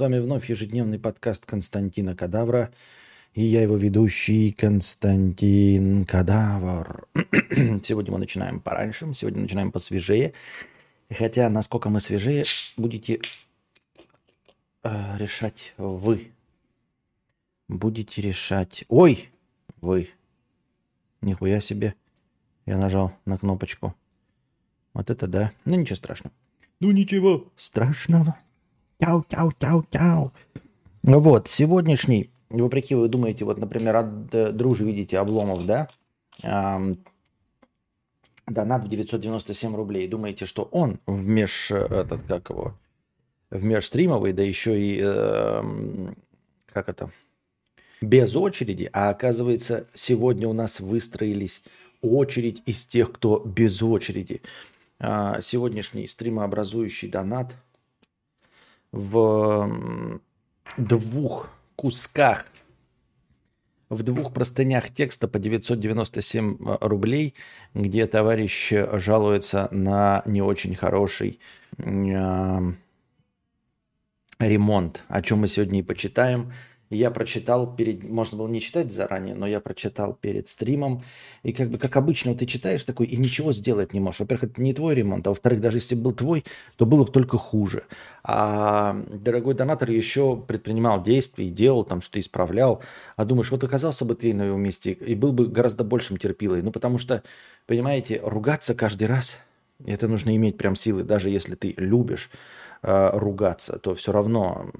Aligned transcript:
С 0.00 0.02
вами 0.02 0.18
вновь 0.18 0.48
ежедневный 0.48 0.98
подкаст 0.98 1.44
Константина 1.44 2.16
Кадавра. 2.16 2.72
И 3.34 3.44
я 3.44 3.60
его 3.60 3.76
ведущий 3.76 4.50
Константин 4.50 6.06
Кадавр. 6.06 7.06
Сегодня 7.82 8.12
мы 8.12 8.18
начинаем 8.18 8.60
пораньше, 8.60 9.12
сегодня 9.14 9.42
начинаем 9.42 9.70
посвежее. 9.70 10.32
Хотя, 11.10 11.50
насколько 11.50 11.90
мы 11.90 12.00
свежее, 12.00 12.44
будете 12.78 13.20
э, 14.84 15.18
решать 15.18 15.74
вы. 15.76 16.30
Будете 17.68 18.22
решать... 18.22 18.86
Ой! 18.88 19.28
Вы. 19.82 20.08
Нихуя 21.20 21.60
себе. 21.60 21.94
Я 22.64 22.78
нажал 22.78 23.12
на 23.26 23.36
кнопочку. 23.36 23.94
Вот 24.94 25.10
это 25.10 25.26
да. 25.26 25.52
Ну, 25.66 25.78
ничего 25.78 25.96
страшного. 25.96 26.34
Ну, 26.80 26.90
ничего 26.90 27.52
страшного. 27.54 28.38
Тяу-тяу-тяу-тяу. 29.00 30.32
Вот, 31.02 31.48
сегодняшний, 31.48 32.30
вопреки 32.50 32.94
вы 32.94 33.08
думаете, 33.08 33.46
вот, 33.46 33.58
например, 33.58 33.96
от 33.96 34.34
э, 34.34 34.52
дружи 34.52 34.84
видите 34.84 35.18
обломов, 35.18 35.64
да? 35.64 35.88
Эм, 36.42 37.02
донат 38.46 38.84
в 38.84 38.88
997 38.88 39.74
рублей. 39.74 40.06
Думаете, 40.06 40.44
что 40.44 40.64
он 40.64 41.00
в 41.06 41.26
меж, 41.26 41.70
этот, 41.70 42.22
как 42.24 42.50
его, 42.50 42.74
в 43.50 43.62
межстримовый, 43.64 44.34
да 44.34 44.42
еще 44.42 44.78
и, 44.78 45.00
э, 45.02 45.62
как 46.66 46.90
это, 46.90 47.10
без 48.02 48.36
очереди, 48.36 48.90
а 48.92 49.08
оказывается, 49.08 49.86
сегодня 49.94 50.46
у 50.46 50.52
нас 50.52 50.80
выстроились 50.80 51.62
очередь 52.02 52.62
из 52.66 52.84
тех, 52.84 53.12
кто 53.12 53.40
без 53.40 53.82
очереди. 53.82 54.42
А, 54.98 55.40
сегодняшний 55.40 56.06
стримообразующий 56.06 57.08
донат– 57.08 57.54
в 58.92 60.20
двух 60.76 61.50
кусках, 61.76 62.46
в 63.88 64.02
двух 64.02 64.32
простынях 64.32 64.90
текста 64.90 65.28
по 65.28 65.38
997 65.38 66.56
э, 66.58 66.78
рублей, 66.80 67.34
где 67.74 68.06
товарищ 68.06 68.72
жалуется 68.94 69.68
на 69.72 70.22
не 70.26 70.42
очень 70.42 70.74
хороший 70.74 71.40
э, 71.78 72.72
ремонт, 74.38 75.02
о 75.08 75.22
чем 75.22 75.40
мы 75.40 75.48
сегодня 75.48 75.80
и 75.80 75.82
почитаем– 75.82 76.52
я 76.90 77.12
прочитал 77.12 77.72
перед... 77.72 78.02
Можно 78.02 78.38
было 78.38 78.48
не 78.48 78.60
читать 78.60 78.92
заранее, 78.92 79.36
но 79.36 79.46
я 79.46 79.60
прочитал 79.60 80.12
перед 80.12 80.48
стримом. 80.48 81.02
И 81.44 81.52
как 81.52 81.70
бы, 81.70 81.78
как 81.78 81.96
обычно, 81.96 82.34
ты 82.34 82.46
читаешь 82.46 82.82
такой 82.82 83.06
и 83.06 83.16
ничего 83.16 83.52
сделать 83.52 83.94
не 83.94 84.00
можешь. 84.00 84.20
Во-первых, 84.20 84.50
это 84.50 84.60
не 84.60 84.74
твой 84.74 84.96
ремонт, 84.96 85.26
а 85.26 85.30
во-вторых, 85.30 85.60
даже 85.60 85.76
если 85.76 85.94
был 85.94 86.12
твой, 86.12 86.44
то 86.76 86.86
было 86.86 87.04
бы 87.04 87.12
только 87.12 87.38
хуже. 87.38 87.84
А 88.24 89.00
дорогой 89.08 89.54
донатор 89.54 89.88
еще 89.90 90.36
предпринимал 90.36 91.00
действия 91.02 91.46
и 91.46 91.50
делал 91.50 91.84
там, 91.84 92.02
что 92.02 92.18
исправлял. 92.18 92.82
А 93.16 93.24
думаешь, 93.24 93.52
вот 93.52 93.62
оказался 93.62 94.04
бы 94.04 94.16
ты 94.16 94.34
на 94.34 94.42
его 94.42 94.58
месте 94.58 94.92
и 94.92 95.14
был 95.14 95.32
бы 95.32 95.46
гораздо 95.46 95.84
большим 95.84 96.16
терпилой. 96.16 96.60
Ну, 96.60 96.72
потому 96.72 96.98
что, 96.98 97.22
понимаете, 97.66 98.20
ругаться 98.22 98.74
каждый 98.74 99.06
раз, 99.06 99.38
это 99.86 100.08
нужно 100.08 100.34
иметь 100.34 100.58
прям 100.58 100.74
силы. 100.74 101.04
Даже 101.04 101.30
если 101.30 101.54
ты 101.54 101.72
любишь 101.76 102.30
э, 102.82 103.10
ругаться, 103.12 103.78
то 103.78 103.94
все 103.94 104.10
равно 104.10 104.70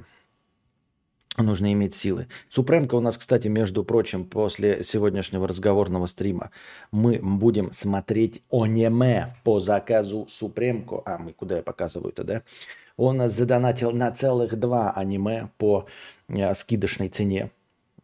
нужно 1.37 1.73
иметь 1.73 1.95
силы. 1.95 2.27
Супремка 2.49 2.95
у 2.95 3.01
нас, 3.01 3.17
кстати, 3.19 3.49
между 3.49 3.85
прочим, 3.85 4.25
после 4.25 4.83
сегодняшнего 4.83 5.47
разговорного 5.47 6.07
стрима 6.07 6.51
мы 6.93 7.19
будем 7.23 7.73
смотреть 7.73 8.43
аниме 8.51 9.37
по 9.45 9.61
заказу 9.61 10.27
Супремку. 10.29 11.03
А, 11.07 11.19
мы 11.19 11.33
куда 11.33 11.57
я 11.59 11.63
показываю-то, 11.63 12.25
да? 12.25 12.43
Он 12.97 13.29
задонатил 13.29 13.93
на 13.93 14.11
целых 14.11 14.59
два 14.59 14.91
аниме 14.91 15.51
по 15.57 15.87
э, 16.29 16.53
скидочной 16.55 17.09
цене. 17.09 17.51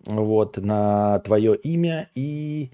Вот, 0.06 0.56
на 0.56 1.18
твое 1.18 1.56
имя 1.56 2.08
и 2.14 2.70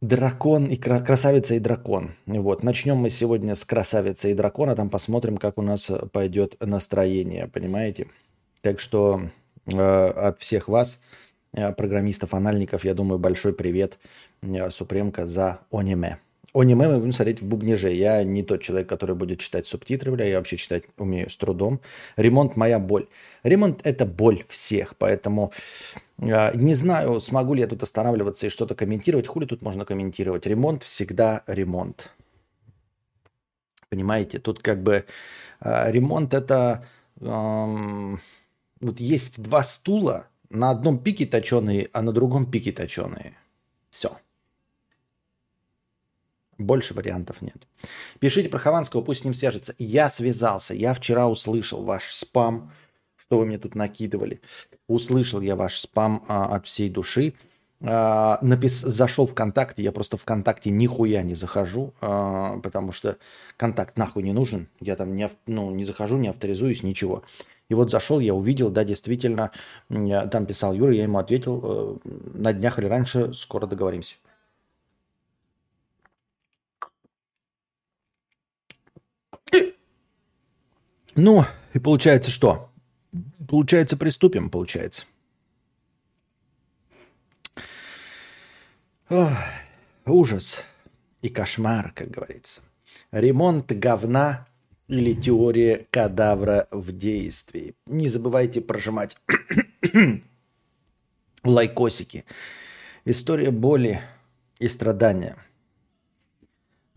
Дракон 0.00 0.66
и 0.66 0.76
красавица 0.76 1.56
и 1.56 1.58
дракон. 1.58 2.12
Вот. 2.26 2.62
Начнем 2.62 2.96
мы 2.98 3.10
сегодня 3.10 3.56
с 3.56 3.64
красавицы 3.64 4.30
и 4.30 4.34
дракона, 4.34 4.76
там 4.76 4.90
посмотрим, 4.90 5.38
как 5.38 5.58
у 5.58 5.62
нас 5.62 5.90
пойдет 6.12 6.56
настроение, 6.60 7.48
понимаете? 7.48 8.06
Так 8.62 8.80
что 8.80 9.22
Э, 9.72 10.28
от 10.28 10.38
всех 10.38 10.68
вас, 10.68 11.00
э, 11.52 11.72
программистов-анальников, 11.72 12.84
я 12.84 12.94
думаю, 12.94 13.18
большой 13.18 13.52
привет, 13.52 13.98
э, 14.42 14.70
Супремка, 14.70 15.26
за 15.26 15.60
аниме. 15.70 16.18
Аниме 16.54 16.88
мы 16.88 16.98
будем 16.98 17.12
смотреть 17.12 17.42
в 17.42 17.46
бубнеже. 17.46 17.92
Я 17.92 18.24
не 18.24 18.42
тот 18.42 18.62
человек, 18.62 18.88
который 18.88 19.14
будет 19.14 19.40
читать 19.40 19.66
субтитры, 19.66 20.10
бля, 20.12 20.24
я 20.24 20.38
вообще 20.38 20.56
читать 20.56 20.84
умею 20.96 21.28
с 21.28 21.36
трудом. 21.36 21.80
Ремонт– 22.16 22.56
моя 22.56 22.78
боль. 22.78 23.06
Ремонт– 23.42 23.80
это 23.84 24.06
боль 24.06 24.44
всех, 24.48 24.96
поэтому 24.96 25.52
не 26.16 26.74
знаю, 26.74 27.20
смогу 27.20 27.54
ли 27.54 27.60
я 27.60 27.68
тут 27.68 27.82
останавливаться 27.82 28.46
и 28.46 28.50
что-то 28.50 28.74
комментировать. 28.74 29.26
Хули 29.28 29.44
тут 29.44 29.62
можно 29.62 29.84
комментировать? 29.84 30.46
Ремонт 30.46 30.82
всегда 30.82 31.42
ремонт. 31.46 32.10
Понимаете, 33.90 34.38
тут 34.38 34.58
как 34.60 34.82
бы 34.82 35.04
ремонт– 35.60 36.34
это 36.34 36.84
эм, 37.20 38.18
вот 38.80 39.00
есть 39.00 39.40
два 39.42 39.62
стула, 39.62 40.28
на 40.50 40.70
одном 40.70 40.98
пике 40.98 41.26
точеные, 41.26 41.90
а 41.92 42.02
на 42.02 42.12
другом 42.12 42.50
пике 42.50 42.72
точеные. 42.72 43.34
Все. 43.90 44.16
Больше 46.56 46.94
вариантов 46.94 47.40
нет. 47.40 47.66
Пишите 48.18 48.48
про 48.48 48.58
Хованского, 48.58 49.02
пусть 49.02 49.20
с 49.20 49.24
ним 49.24 49.34
свяжется. 49.34 49.74
Я 49.78 50.10
связался, 50.10 50.74
я 50.74 50.92
вчера 50.94 51.28
услышал 51.28 51.84
ваш 51.84 52.10
спам, 52.10 52.72
что 53.16 53.38
вы 53.38 53.46
мне 53.46 53.58
тут 53.58 53.74
накидывали. 53.74 54.40
Услышал 54.88 55.40
я 55.40 55.54
ваш 55.54 55.78
спам 55.78 56.24
а, 56.28 56.56
от 56.56 56.66
всей 56.66 56.90
души. 56.90 57.34
А, 57.80 58.38
напис... 58.42 58.80
Зашел 58.80 59.26
ВКонтакте, 59.26 59.84
я 59.84 59.92
просто 59.92 60.16
ВКонтакте 60.16 60.70
нихуя 60.70 61.22
не 61.22 61.34
захожу, 61.34 61.94
а, 62.00 62.58
потому 62.58 62.90
что 62.90 63.18
контакт 63.56 63.96
нахуй 63.96 64.24
не 64.24 64.32
нужен. 64.32 64.68
Я 64.80 64.96
там 64.96 65.14
не, 65.14 65.30
ну, 65.46 65.70
не 65.70 65.84
захожу, 65.84 66.16
не 66.16 66.28
авторизуюсь, 66.28 66.82
ничего. 66.82 67.22
И 67.68 67.74
вот 67.74 67.90
зашел, 67.90 68.18
я 68.18 68.34
увидел, 68.34 68.70
да, 68.70 68.82
действительно, 68.82 69.52
там 69.88 70.46
писал 70.46 70.72
Юра, 70.72 70.94
я 70.94 71.02
ему 71.02 71.18
ответил, 71.18 71.60
э, 71.62 71.96
на 72.34 72.52
днях 72.54 72.78
или 72.78 72.86
раньше 72.86 73.34
скоро 73.34 73.66
договоримся. 73.66 74.16
Ну, 81.14 81.44
и 81.74 81.78
получается 81.78 82.30
что? 82.30 82.70
Получается, 83.48 83.96
приступим, 83.96 84.50
получается. 84.50 85.04
Ох, 89.10 89.32
ужас 90.06 90.60
и 91.20 91.28
кошмар, 91.28 91.92
как 91.94 92.10
говорится. 92.10 92.60
Ремонт 93.10 93.72
говна 93.72 94.46
или 94.88 95.12
теория 95.12 95.86
кадавра 95.90 96.66
в 96.70 96.92
действии. 96.92 97.74
Не 97.86 98.08
забывайте 98.08 98.60
прожимать 98.60 99.16
лайкосики. 101.44 102.24
История 103.04 103.50
боли 103.50 104.00
и 104.58 104.68
страдания. 104.68 105.36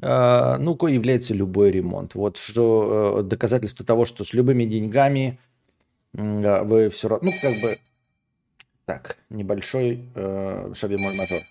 А, 0.01 0.57
ну, 0.57 0.75
кое 0.75 0.93
является 0.93 1.33
любой 1.33 1.71
ремонт. 1.71 2.15
Вот 2.15 2.37
что 2.37 3.19
э, 3.19 3.23
доказательство 3.23 3.85
того, 3.85 4.05
что 4.05 4.23
с 4.23 4.33
любыми 4.33 4.63
деньгами 4.63 5.37
а, 6.17 6.63
вы 6.63 6.89
все 6.89 7.09
равно, 7.09 7.31
ну, 7.31 7.37
как 7.39 7.61
бы, 7.61 7.79
так, 8.85 9.17
небольшой 9.29 10.09
э, 10.15 10.73
шабемоль 10.73 11.15
мажор. 11.15 11.41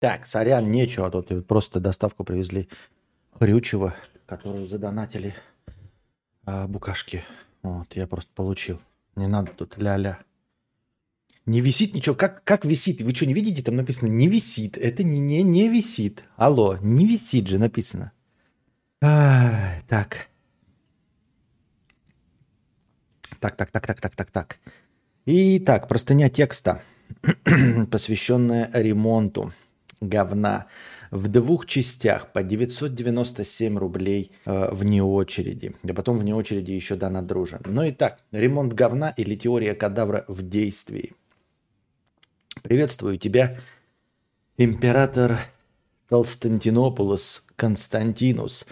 Так, 0.00 0.26
сорян, 0.26 0.70
нечего, 0.70 1.06
а 1.06 1.10
тут 1.10 1.46
просто 1.46 1.80
доставку 1.80 2.22
привезли 2.22 2.68
хрючего 3.32 3.94
которые 4.26 4.66
задонатили 4.66 5.34
а, 6.44 6.66
букашки. 6.66 7.24
Вот, 7.62 7.94
я 7.94 8.06
просто 8.06 8.32
получил. 8.34 8.80
Не 9.16 9.26
надо 9.26 9.52
тут 9.52 9.78
ля-ля. 9.78 10.18
Не 11.46 11.60
висит 11.60 11.94
ничего. 11.94 12.14
Как, 12.14 12.42
как 12.44 12.64
висит? 12.64 13.00
Вы 13.00 13.14
что, 13.14 13.26
не 13.26 13.34
видите? 13.34 13.62
Там 13.62 13.76
написано 13.76 14.08
«не 14.08 14.26
висит». 14.28 14.76
Это 14.76 15.04
не, 15.04 15.18
не, 15.18 15.42
не 15.42 15.68
висит. 15.68 16.24
Алло, 16.36 16.76
не 16.80 17.06
висит 17.06 17.46
же 17.46 17.58
написано. 17.58 18.10
А, 19.00 19.80
так. 19.86 20.28
Так, 23.38 23.56
так, 23.56 23.70
так, 23.70 23.86
так, 23.86 24.00
так, 24.00 24.16
так, 24.16 24.30
так. 24.30 24.58
Итак, 25.24 25.88
простыня 25.88 26.28
текста, 26.28 26.82
посвященная 27.90 28.70
ремонту 28.72 29.52
говна 30.00 30.66
в 31.10 31.28
двух 31.28 31.66
частях 31.66 32.32
по 32.32 32.42
997 32.42 33.78
рублей 33.78 34.32
э, 34.44 34.68
вне 34.72 35.02
очереди. 35.02 35.74
И 35.82 35.92
потом 35.92 36.18
вне 36.18 36.34
очереди 36.34 36.72
еще 36.72 36.96
дана 36.96 37.22
дружен. 37.22 37.60
Ну 37.64 37.82
и 37.82 37.92
так, 37.92 38.18
ремонт 38.32 38.72
говна 38.72 39.10
или 39.10 39.34
теория 39.34 39.74
кадавра 39.74 40.24
в 40.28 40.48
действии. 40.48 41.14
Приветствую 42.62 43.18
тебя, 43.18 43.56
император 44.56 45.38
Толстантинополос 46.08 47.44
Константинус. 47.56 48.66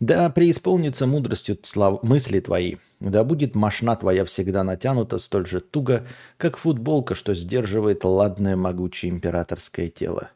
Да 0.00 0.30
преисполнится 0.30 1.06
мудростью 1.06 1.58
слов... 1.62 2.02
мысли 2.02 2.40
твои, 2.40 2.76
да 3.00 3.24
будет 3.24 3.54
мошна 3.54 3.94
твоя 3.96 4.24
всегда 4.24 4.64
натянута 4.64 5.18
столь 5.18 5.46
же 5.46 5.60
туго, 5.60 6.06
как 6.38 6.56
футболка, 6.56 7.14
что 7.14 7.34
сдерживает 7.34 8.04
ладное 8.04 8.56
могучее 8.56 9.12
императорское 9.12 9.88
тело. 9.88 10.30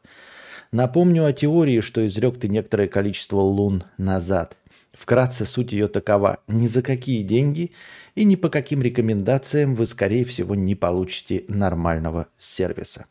Напомню 0.71 1.25
о 1.25 1.33
теории, 1.33 1.81
что 1.81 2.05
изрек 2.07 2.39
ты 2.39 2.47
некоторое 2.47 2.87
количество 2.87 3.37
лун 3.37 3.83
назад. 3.97 4.55
Вкратце 4.93 5.45
суть 5.45 5.73
ее 5.73 5.89
такова. 5.89 6.39
Ни 6.47 6.67
за 6.67 6.81
какие 6.81 7.23
деньги 7.23 7.71
и 8.15 8.23
ни 8.23 8.35
по 8.35 8.49
каким 8.49 8.81
рекомендациям 8.81 9.75
вы, 9.75 9.85
скорее 9.85 10.23
всего, 10.23 10.55
не 10.55 10.75
получите 10.75 11.43
нормального 11.49 12.27
сервиса. 12.37 13.05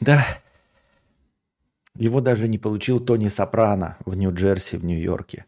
Да, 0.00 0.26
его 1.96 2.20
даже 2.20 2.48
не 2.48 2.58
получил 2.58 3.00
Тони 3.00 3.28
Сопрано 3.28 3.96
в 4.04 4.14
Нью-Джерси, 4.14 4.76
в 4.76 4.84
Нью-Йорке. 4.84 5.46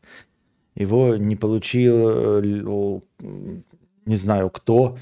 Его 0.75 1.17
не 1.17 1.37
получил, 1.37 2.43
э, 2.43 3.01
не 4.07 4.17
знаю 4.17 4.51
кто, 4.51 4.99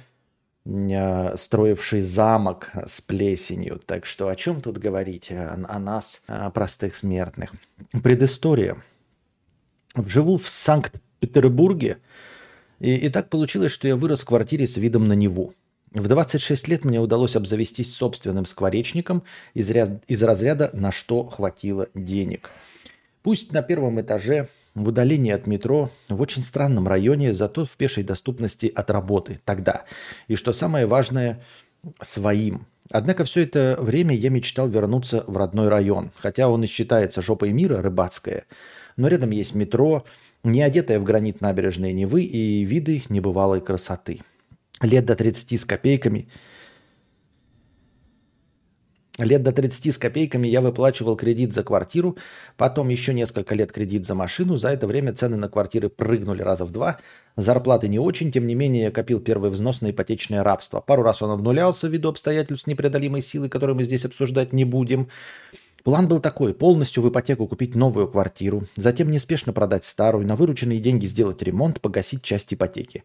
строивший 0.65 2.03
замок 2.03 2.71
с 2.87 3.01
плесенью. 3.01 3.81
Так 3.85 4.07
что 4.07 4.29
о 4.29 4.37
чем 4.37 4.61
тут 4.61 4.79
говорить? 4.79 5.33
О, 5.33 5.59
о 5.69 5.79
нас, 5.79 6.23
о 6.27 6.51
простых 6.51 6.95
смертных. 6.95 7.53
Предыстория. 8.03 8.77
Живу 9.97 10.39
в 10.39 10.49
Санкт-Петербурге, 10.49 11.99
и, 12.81 12.97
и 12.97 13.09
так 13.11 13.29
получилось, 13.29 13.73
что 13.73 13.87
я 13.89 13.97
вырос 13.97 14.23
в 14.23 14.27
квартире 14.27 14.67
с 14.67 14.77
видом 14.77 15.07
на 15.07 15.13
Неву. 15.13 15.53
В 15.93 16.09
26 16.09 16.69
лет 16.69 16.85
мне 16.85 17.01
удалось 17.01 17.37
обзавестись 17.37 17.95
собственным 17.95 18.47
скворечником 18.47 19.23
из, 19.53 19.71
ряд, 19.71 20.03
из 20.09 20.23
разряда 20.23 20.71
«на 20.73 20.91
что 20.91 21.25
хватило 21.27 21.89
денег». 21.95 22.51
Пусть 23.23 23.53
на 23.53 23.63
первом 23.63 24.01
этаже, 24.01 24.49
в 24.75 24.89
удалении 24.89 25.33
от 25.33 25.47
метро, 25.47 25.91
в 26.09 26.21
очень 26.21 26.43
странном 26.43 26.89
районе, 26.89 27.35
зато 27.35 27.65
в 27.65 27.77
пешей 27.77 28.03
доступности 28.03 28.71
от 28.75 28.91
работы 28.91 29.41
тогда. 29.45 29.85
И 30.29 30.35
что 30.35 30.53
самое 30.53 30.87
важное, 30.87 31.43
своим. 32.01 32.67
Однако 32.91 33.25
все 33.25 33.43
это 33.43 33.77
время 33.81 34.15
я 34.15 34.31
мечтал 34.31 34.69
вернуться 34.69 35.25
в 35.27 35.37
родной 35.37 35.69
район, 35.69 36.11
хотя 36.17 36.49
он 36.49 36.65
и 36.65 36.67
считается 36.67 37.23
жопой 37.23 37.53
мира, 37.53 37.81
рыбацкое. 37.81 38.45
Но 38.97 39.09
рядом 39.09 39.31
есть 39.31 39.55
метро, 39.55 40.05
не 40.45 40.63
одетая 40.63 41.01
в 41.01 41.05
гранит 41.05 41.41
набережной 41.41 41.93
Невы 41.93 42.23
и 42.23 42.65
виды 42.65 43.03
небывалой 43.09 43.61
красоты– 43.61 44.21
лет 44.83 45.07
до 45.07 45.15
30 45.15 45.61
с 45.61 45.65
копейками. 45.65 46.29
Лет 49.25 49.43
до 49.43 49.53
30 49.53 49.95
с 49.95 49.99
копейками 49.99 50.49
я 50.49 50.61
выплачивал 50.61 51.17
кредит 51.17 51.53
за 51.53 51.63
квартиру, 51.63 52.17
потом 52.57 52.89
еще 52.89 53.15
несколько 53.15 53.55
лет 53.55 53.71
кредит 53.71 54.05
за 54.05 54.15
машину. 54.15 54.57
За 54.57 54.71
это 54.71 54.87
время 54.87 55.13
цены 55.13 55.37
на 55.37 55.49
квартиры 55.49 55.89
прыгнули 55.89 56.43
раза 56.43 56.65
в 56.65 56.73
два. 56.73 56.99
Зарплаты 57.37 57.89
не 57.89 57.99
очень, 57.99 58.33
тем 58.33 58.47
не 58.47 58.55
менее 58.55 58.85
я 58.85 58.91
копил 58.91 59.21
первый 59.21 59.51
взнос 59.51 59.81
на 59.81 59.91
ипотечное 59.91 60.43
рабство. 60.43 60.81
Пару 60.81 61.03
раз 61.03 61.23
он 61.23 61.31
обнулялся 61.31 61.87
ввиду 61.87 62.09
обстоятельств 62.09 62.67
непреодолимой 62.67 63.23
силы, 63.23 63.49
которые 63.49 63.77
мы 63.77 63.85
здесь 63.85 64.05
обсуждать 64.05 64.53
не 64.53 64.65
будем. 64.65 65.09
План 65.85 66.07
был 66.07 66.21
такой– 66.21 66.55
полностью 66.55 67.03
в 67.03 67.09
ипотеку 67.09 67.49
купить 67.49 67.75
новую 67.75 68.07
квартиру, 68.07 68.63
затем 68.77 69.11
неспешно 69.11 69.53
продать 69.53 69.85
старую, 69.85 70.27
на 70.27 70.37
вырученные 70.37 70.79
деньги 70.79 71.07
сделать 71.07 71.43
ремонт, 71.43 71.81
погасить 71.81 72.23
часть 72.23 72.55
ипотеки. 72.55 73.03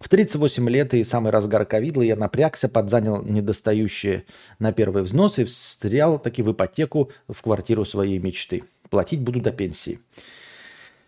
В 0.00 0.08
38 0.08 0.68
лет 0.68 0.92
и 0.94 1.02
самый 1.02 1.32
разгар 1.32 1.64
ковида 1.64 2.02
я 2.02 2.16
напрягся, 2.16 2.68
подзанял 2.68 3.22
недостающие 3.22 4.24
на 4.58 4.72
первый 4.72 5.02
взнос 5.02 5.38
и 5.38 5.44
встрял 5.44 6.18
таки 6.18 6.42
в 6.42 6.52
ипотеку 6.52 7.10
в 7.26 7.40
квартиру 7.40 7.84
своей 7.84 8.18
мечты. 8.18 8.64
Платить 8.90 9.20
буду 9.20 9.40
до 9.40 9.50
пенсии. 9.50 10.00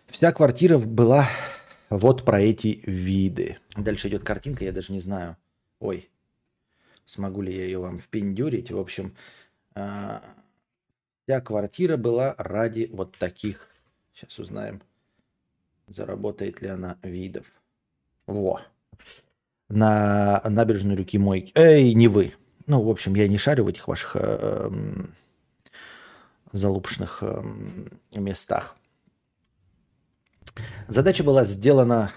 Вся 0.07 0.31
квартира 0.31 0.77
была 0.77 1.29
вот 1.89 2.23
про 2.23 2.41
эти 2.41 2.81
виды. 2.85 3.57
Дальше 3.75 4.07
идет 4.07 4.23
картинка, 4.23 4.65
я 4.65 4.71
даже 4.71 4.91
не 4.91 4.99
знаю. 4.99 5.37
Ой, 5.79 6.09
смогу 7.05 7.41
ли 7.41 7.55
я 7.55 7.65
ее 7.65 7.79
вам 7.79 7.99
впендюрить. 7.99 8.71
В 8.71 8.79
общем, 8.79 9.15
а, 9.75 10.23
вся 11.23 11.39
квартира 11.41 11.97
была 11.97 12.35
ради 12.37 12.89
вот 12.91 13.15
таких. 13.17 13.67
Сейчас 14.13 14.39
узнаем, 14.39 14.81
заработает 15.87 16.61
ли 16.61 16.69
она 16.69 16.97
видов. 17.03 17.45
Во 18.27 18.61
на 19.69 20.41
набережной 20.45 20.95
реки 20.95 21.17
Мойки. 21.17 21.51
Эй, 21.55 21.93
не 21.93 22.07
вы. 22.07 22.33
Ну, 22.67 22.81
в 22.81 22.89
общем, 22.89 23.15
я 23.15 23.27
не 23.27 23.37
шарю 23.37 23.65
в 23.65 23.67
этих 23.67 23.87
ваших 23.87 24.15
э, 24.15 24.69
э, 24.69 25.05
залупшных 26.51 27.19
э, 27.21 27.43
местах. 28.13 28.75
Задача 30.87 31.23
была 31.23 31.43
сделана... 31.43 32.11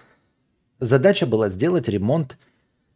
Задача 0.79 1.27
была 1.27 1.51
сделать 1.51 1.89
ремонт 1.89 2.39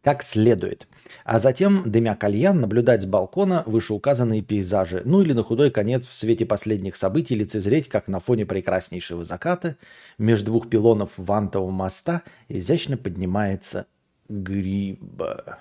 как 0.05 0.21
следует, 0.21 0.87
а 1.23 1.39
затем, 1.39 1.89
дымя 1.89 2.13
кальян, 2.13 2.61
наблюдать 2.61 3.01
с 3.01 3.05
балкона 3.07 3.63
вышеуказанные 3.65 4.43
пейзажи, 4.43 5.01
ну 5.03 5.23
или 5.23 5.33
на 5.33 5.41
худой 5.41 5.71
конец 5.71 6.05
в 6.05 6.13
свете 6.13 6.45
последних 6.45 6.95
событий 6.95 7.33
лицезреть, 7.33 7.89
как 7.89 8.07
на 8.07 8.19
фоне 8.19 8.45
прекраснейшего 8.45 9.23
заката 9.23 9.77
между 10.19 10.51
двух 10.51 10.69
пилонов 10.69 11.13
вантового 11.17 11.71
моста 11.71 12.21
изящно 12.49 12.97
поднимается 12.97 13.87
гриба. 14.29 15.57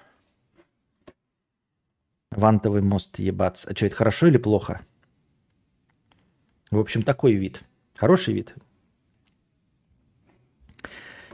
Вантовый 2.30 2.82
мост 2.82 3.18
ебаться. 3.18 3.70
А 3.70 3.74
что, 3.74 3.86
это 3.86 3.96
хорошо 3.96 4.26
или 4.26 4.36
плохо? 4.36 4.82
В 6.70 6.78
общем, 6.78 7.02
такой 7.02 7.32
вид. 7.32 7.62
Хороший 7.96 8.34
вид. 8.34 8.54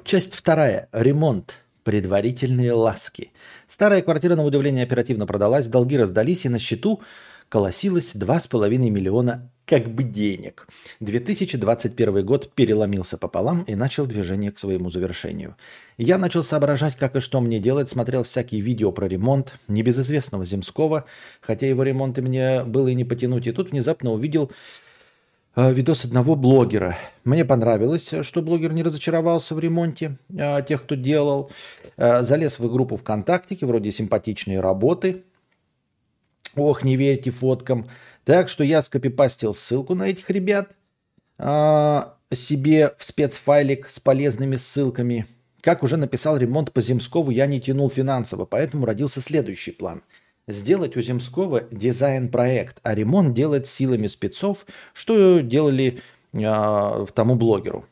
Часть 0.05 0.37
вторая. 0.37 0.89
Ремонт. 0.93 1.60
Предварительные 1.85 2.73
ласки. 2.73 3.33
Старая 3.67 4.03
квартира, 4.03 4.37
на 4.37 4.45
удивление, 4.45 4.85
оперативно 4.85 5.27
продалась, 5.27 5.67
долги 5.67 5.97
раздались, 5.97 6.45
и 6.45 6.49
на 6.49 6.59
счету 6.59 7.01
колосилось 7.49 8.15
2,5 8.15 8.79
миллиона 8.91 9.51
как 9.67 9.89
бы 9.89 10.03
денег. 10.03 10.67
2021 11.01 12.25
год 12.25 12.53
переломился 12.55 13.17
пополам 13.17 13.63
и 13.63 13.75
начал 13.75 14.07
движение 14.07 14.51
к 14.51 14.59
своему 14.59 14.91
завершению. 14.91 15.57
Я 15.97 16.19
начал 16.19 16.43
соображать, 16.43 16.97
как 16.97 17.17
и 17.17 17.21
что 17.21 17.41
мне 17.41 17.61
делать, 17.61 17.89
смотрел 17.89 18.25
всякие 18.25 18.63
видео 18.63 18.91
про 18.91 19.07
ремонт 19.07 19.55
небезызвестного 19.69 20.45
Земского, 20.45 21.05
хотя 21.41 21.67
его 21.67 21.83
ремонты 21.83 22.21
мне 22.21 22.65
было 22.65 22.89
и 22.89 22.95
не 22.95 23.05
потянуть, 23.05 23.47
и 23.47 23.53
тут 23.53 23.71
внезапно 23.71 24.13
увидел 24.13 24.51
видос 25.57 26.05
одного 26.05 26.37
блогера. 26.37 26.97
Мне 27.25 27.45
понравилось, 27.45 28.13
что 28.23 28.43
блогер 28.43 28.73
не 28.73 28.83
разочаровался 28.83 29.55
в 29.55 29.59
ремонте 29.61 30.17
э, 30.29 30.63
тех, 30.67 30.85
кто 30.85 30.95
делал. 30.95 31.51
Э, 31.97 32.23
залез 32.23 32.59
в 32.59 32.71
группу 32.71 32.97
ВКонтакте, 32.97 33.57
вроде 33.67 33.93
симпатичные 33.93 34.61
работы. 34.61 35.25
Ох, 36.57 36.85
не 36.85 36.97
верьте 36.97 37.31
фоткам. 37.31 37.89
Так 38.25 38.49
что 38.49 38.65
я 38.65 38.83
скопипастил 38.83 39.55
ссылку 39.55 39.95
на 39.95 40.05
этих 40.05 40.31
ребят 40.31 40.71
а, 41.39 42.17
себе 42.33 42.95
в 42.99 43.05
спецфайлик 43.05 43.89
с 43.89 43.99
полезными 43.99 44.57
ссылками. 44.57 45.27
Как 45.63 45.83
уже 45.83 45.97
написал 45.97 46.37
ремонт 46.37 46.73
по 46.73 46.81
Земскову, 46.81 47.31
я 47.31 47.47
не 47.47 47.61
тянул 47.61 47.91
финансово, 47.91 48.45
поэтому 48.45 48.87
родился 48.87 49.21
следующий 49.21 49.73
план. 49.73 50.03
Сделать 50.49 50.97
у 50.97 51.01
Земского 51.01 51.63
дизайн-проект, 51.71 52.79
а 52.83 52.95
ремонт 52.95 53.35
делать 53.35 53.67
силами 53.67 54.07
спецов, 54.07 54.67
что 54.93 55.41
делали 55.41 56.01
э, 56.33 57.07
тому 57.15 57.35
блогеру. 57.37 57.85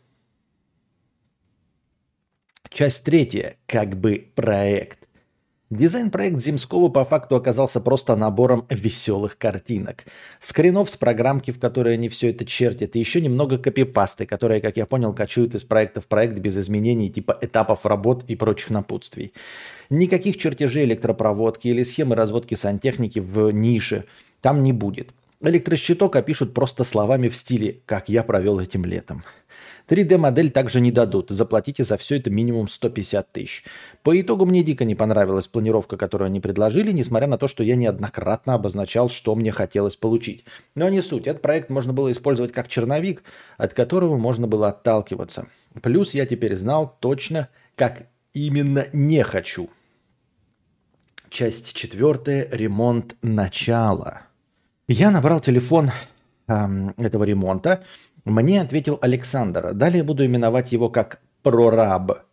Часть 2.71 3.05
третья. 3.05 3.57
Как 3.67 3.97
бы 3.97 4.31
проект. 4.35 5.09
Дизайн-проект 5.71 6.41
Земского 6.41 6.89
по 6.89 7.05
факту 7.05 7.37
оказался 7.37 7.81
просто 7.81 8.17
набором 8.17 8.67
веселых 8.71 9.37
картинок. 9.37 10.05
Скринов 10.41 10.89
с 10.89 10.97
программки, 10.97 11.51
в 11.51 11.61
которой 11.61 11.95
они 11.95 12.09
все 12.09 12.31
это 12.31 12.47
чертят, 12.47 12.97
и 12.97 12.99
еще 12.99 13.21
немного 13.21 13.59
копипасты, 13.59 14.25
которые, 14.25 14.63
как 14.63 14.79
я 14.79 14.87
понял, 14.87 15.13
качуют 15.13 15.55
из 15.55 15.65
проекта 15.65 16.01
в 16.01 16.07
проект 16.07 16.39
без 16.39 16.57
изменений 16.57 17.11
типа 17.11 17.37
этапов 17.43 17.85
работ 17.85 18.25
и 18.29 18.35
прочих 18.35 18.71
напутствий. 18.71 19.35
Никаких 19.91 20.37
чертежей 20.37 20.85
электропроводки 20.85 21.69
или 21.69 21.83
схемы 21.83 22.15
разводки 22.15 22.55
сантехники 22.55 23.21
в 23.21 23.51
нише 23.51 24.05
там 24.41 24.63
не 24.63 24.73
будет. 24.73 25.11
Электрощиток 25.41 26.17
опишут 26.17 26.53
просто 26.53 26.83
словами 26.83 27.29
в 27.29 27.37
стиле 27.37 27.81
«как 27.87 28.09
я 28.09 28.25
провел 28.25 28.59
этим 28.59 28.85
летом». 28.85 29.23
3D-модель 29.89 30.51
также 30.51 30.81
не 30.81 30.93
дадут. 30.93 31.31
Заплатите 31.31 31.85
за 31.85 31.97
все 31.97 32.17
это 32.17 32.29
минимум 32.29 32.69
150 32.69 33.33
тысяч. 33.33 33.65
По 34.03 34.21
итогу 34.21 34.45
мне 34.45 34.63
дико 34.63 34.85
не 34.85 34.95
понравилась 34.95 35.47
планировка, 35.47 35.97
которую 35.97 36.27
они 36.27 36.41
предложили, 36.41 36.93
несмотря 36.93 37.27
на 37.29 37.39
то, 37.39 37.49
что 37.49 37.63
я 37.63 37.77
неоднократно 37.77 38.55
обозначал, 38.55 39.09
что 39.09 39.35
мне 39.35 39.53
хотелось 39.53 39.97
получить. 39.97 40.45
Но 40.75 40.89
не 40.89 41.01
суть. 41.01 41.27
Этот 41.27 41.41
проект 41.41 41.71
можно 41.71 41.93
было 41.93 42.13
использовать 42.13 42.53
как 42.53 42.69
черновик, 42.69 43.23
от 43.57 43.73
которого 43.73 44.19
можно 44.19 44.47
было 44.47 44.69
отталкиваться. 44.69 45.47
Плюс 45.83 46.15
я 46.15 46.27
теперь 46.27 46.57
знал 46.57 46.95
точно, 47.01 47.49
как 47.75 48.09
именно 48.35 48.87
не 48.93 49.23
хочу. 49.23 49.71
Часть 51.31 51.75
четвертая. 51.75 52.49
Ремонт 52.51 53.17
начала. 53.23 54.23
Я 54.87 55.11
набрал 55.11 55.41
телефон 55.41 55.91
эм, 56.47 56.95
этого 56.97 57.25
ремонта, 57.25 57.85
мне 58.25 58.63
ответил 58.63 58.99
Александр. 59.03 59.75
Далее 59.75 60.03
буду 60.03 60.25
именовать 60.25 60.73
его 60.73 60.89
как 60.89 61.21
прораб. 61.43 62.25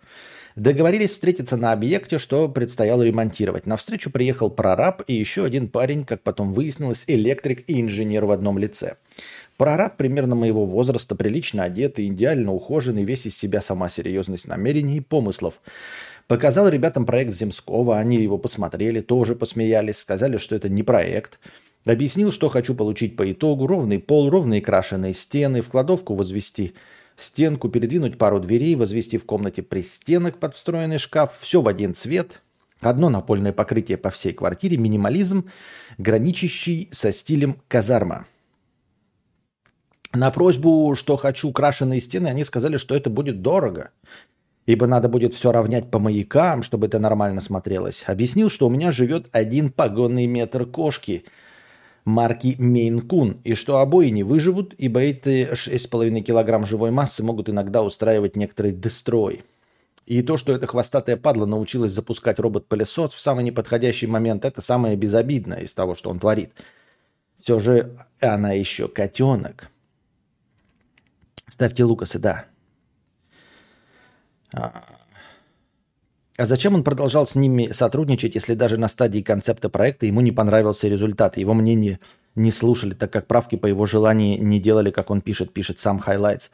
Договорились 0.55 1.11
встретиться 1.11 1.57
на 1.57 1.73
объекте, 1.73 2.17
что 2.17 2.47
предстояло 2.47 3.01
ремонтировать. 3.01 3.65
На 3.65 3.75
встречу 3.75 4.09
приехал 4.09 4.49
прораб 4.49 5.03
и 5.07 5.13
еще 5.13 5.43
один 5.43 5.67
парень, 5.67 6.05
как 6.05 6.21
потом 6.21 6.53
выяснилось, 6.53 7.03
электрик 7.07 7.69
и 7.69 7.81
инженер 7.81 8.23
в 8.23 8.31
одном 8.31 8.57
лице. 8.57 8.95
Прораб 9.57 9.97
примерно 9.97 10.35
моего 10.35 10.65
возраста, 10.65 11.15
прилично 11.15 11.63
одетый, 11.63 12.07
идеально 12.07 12.53
ухоженный, 12.53 13.03
весь 13.03 13.25
из 13.25 13.37
себя 13.37 13.61
сама 13.61 13.89
серьезность 13.89 14.47
намерений 14.47 14.97
и 14.97 15.01
помыслов. 15.01 15.55
Показал 16.27 16.67
ребятам 16.70 17.05
проект 17.05 17.34
Земского, 17.34 18.00
они 18.00 18.17
его 18.17 18.39
посмотрели, 18.39 19.01
тоже 19.01 19.36
посмеялись, 19.36 20.00
сказали, 20.00 20.38
что 20.38 20.55
это 20.55 20.70
не 20.70 20.82
проект. 20.82 21.39
Объяснил, 21.86 22.32
что 22.32 22.50
хочу 22.50 22.74
получить 22.74 23.15
по 23.15 23.32
итогу 23.32 23.67
ровный 23.67 24.00
пол, 24.00 24.32
ровные 24.32 24.60
крашеные 24.60 25.13
стены, 25.13 25.62
в 25.62 25.70
кладовку 25.70 26.15
возвести 26.15 26.74
стенку, 27.15 27.70
передвинуть 27.70 28.17
пару 28.17 28.39
дверей, 28.39 28.75
возвести 28.75 29.20
в 29.20 29.25
комнате 29.25 29.62
пристенок 29.62 30.39
под 30.39 30.55
встроенный 30.55 30.98
шкаф, 30.98 31.38
все 31.39 31.62
в 31.62 31.67
один 31.67 31.94
цвет, 31.94 32.41
одно 32.82 33.10
напольное 33.10 33.53
покрытие 33.53 34.00
по 34.00 34.10
всей 34.10 34.34
квартире, 34.34 34.77
минимализм, 34.77 35.48
граничащий 36.00 36.89
со 36.91 37.12
стилем 37.12 37.62
казарма. 37.67 38.25
На 40.12 40.32
просьбу, 40.32 40.96
что 40.96 41.17
хочу 41.17 41.51
крашеные 41.51 42.00
стены, 42.00 42.29
они 42.29 42.44
сказали, 42.46 42.77
что 42.77 42.96
это 42.96 43.12
будет 43.12 43.44
дорого, 43.44 43.91
ибо 44.65 44.88
надо 44.88 45.10
будет 45.10 45.34
все 45.34 45.51
равнять 45.51 45.91
по 45.91 46.00
маякам, 46.00 46.63
чтобы 46.63 46.88
это 46.88 47.00
нормально 47.00 47.41
смотрелось. 47.41 48.03
Объяснил, 48.07 48.50
что 48.50 48.67
у 48.67 48.69
меня 48.69 48.91
живет 48.91 49.27
один 49.31 49.69
погонный 49.69 50.25
метр 50.25 50.65
кошки– 50.65 51.25
марки 52.05 52.55
Мейн-Кун, 52.60 53.41
и 53.43 53.55
что 53.55 53.79
обои 53.79 54.10
не 54.10 54.24
выживут, 54.24 54.74
ибо 54.77 55.01
эти 55.01 55.51
6,5 55.51 56.22
килограмм 56.22 56.65
живой 56.65 56.91
массы 56.91 57.24
могут 57.24 57.50
иногда 57.50 57.84
устраивать 57.84 58.36
некоторый 58.36 58.72
дестрой. 58.72 59.43
И 60.05 60.22
то, 60.22 60.38
что 60.38 60.53
эта 60.53 60.67
хвостатая 60.67 61.17
падла 61.17 61.48
научилась 61.48 61.91
запускать 61.91 62.39
робот-пылесос 62.39 63.13
в 63.13 63.19
самый 63.19 63.43
неподходящий 63.43 64.05
момент, 64.05 64.45
это 64.45 64.62
самое 64.62 64.95
безобидное 64.95 65.62
из 65.62 65.74
того, 65.74 65.95
что 65.95 66.12
он 66.12 66.19
творит. 66.19 66.53
Все 67.41 67.57
же 67.60 67.98
она 68.19 68.51
еще 68.51 68.88
котенок. 68.88 69.69
Ставьте 71.48 71.84
Лукасы, 71.84 72.19
да. 72.19 72.45
А, 74.55 76.45
зачем 76.45 76.75
он 76.75 76.83
продолжал 76.83 77.27
с 77.27 77.35
ними 77.35 77.71
сотрудничать, 77.71 78.35
если 78.35 78.53
даже 78.53 78.77
на 78.77 78.88
стадии 78.88 79.21
концепта 79.21 79.69
проекта 79.69 80.05
ему 80.05 80.21
не 80.21 80.31
понравился 80.31 80.88
результат? 80.88 81.38
Его 81.38 81.53
мнение 81.53 82.00
не 82.35 82.51
слушали, 82.51 82.93
так 82.93 83.12
как 83.12 83.27
правки 83.27 83.55
по 83.55 83.67
его 83.67 83.85
желанию 83.85 84.41
не 84.41 84.59
делали, 84.59 84.91
как 84.91 85.09
он 85.09 85.21
пишет, 85.21 85.53
пишет 85.53 85.79
сам 85.79 86.01
Highlights. 86.05 86.50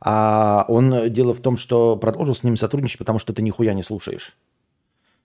А 0.00 0.64
он, 0.68 1.10
дело 1.12 1.32
в 1.32 1.40
том, 1.40 1.56
что 1.56 1.96
продолжил 1.96 2.34
с 2.34 2.42
ними 2.42 2.56
сотрудничать, 2.56 2.98
потому 2.98 3.18
что 3.18 3.32
ты 3.32 3.42
нихуя 3.42 3.72
не 3.72 3.82
слушаешь. 3.82 4.36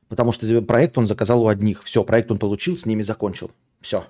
Потому 0.08 0.32
что 0.32 0.62
проект 0.62 0.98
он 0.98 1.06
заказал 1.06 1.44
у 1.44 1.48
одних. 1.48 1.84
Все, 1.84 2.04
проект 2.04 2.32
он 2.32 2.40
получил, 2.40 2.78
с 2.78 2.86
ними 2.86 3.02
закончил. 3.04 3.52
Все. 3.82 4.06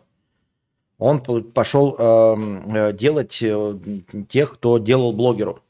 Он 0.98 1.22
пошел 1.22 1.96
эм, 1.98 2.76
э, 2.76 2.94
делать 2.94 3.40
э, 3.42 3.80
тех, 4.28 4.54
кто 4.54 4.78
делал 4.78 5.14
блогеру. 5.14 5.62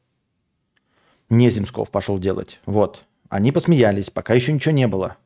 Не 1.29 1.49
Земсков 1.49 1.91
пошел 1.91 2.19
делать. 2.19 2.59
Вот. 2.65 3.03
Они 3.29 3.51
посмеялись, 3.51 4.09
пока 4.09 4.33
еще 4.33 4.51
ничего 4.51 4.73
не 4.73 4.87
было. 4.87 5.17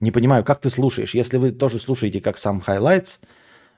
Не 0.00 0.10
понимаю, 0.10 0.44
как 0.44 0.60
ты 0.60 0.68
слушаешь. 0.68 1.14
Если 1.14 1.36
вы 1.38 1.52
тоже 1.52 1.78
слушаете, 1.78 2.20
как 2.20 2.36
сам 2.38 2.62
Highlights, 2.66 3.18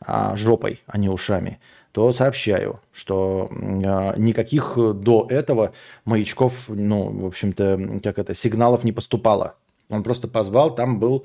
а, 0.00 0.36
жопой, 0.36 0.82
а 0.86 0.96
не 0.98 1.08
ушами, 1.08 1.60
то 1.92 2.12
сообщаю, 2.12 2.80
что 2.92 3.50
а, 3.52 4.16
никаких 4.16 4.74
до 4.76 5.26
этого 5.28 5.72
маячков, 6.04 6.68
ну, 6.68 7.10
в 7.10 7.26
общем-то, 7.26 8.00
как 8.02 8.18
это, 8.18 8.34
сигналов 8.34 8.84
не 8.84 8.92
поступало. 8.92 9.56
Он 9.88 10.02
просто 10.02 10.28
позвал, 10.28 10.74
там 10.74 10.98
был 10.98 11.24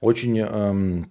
очень 0.00 0.38
эм, 0.38 1.10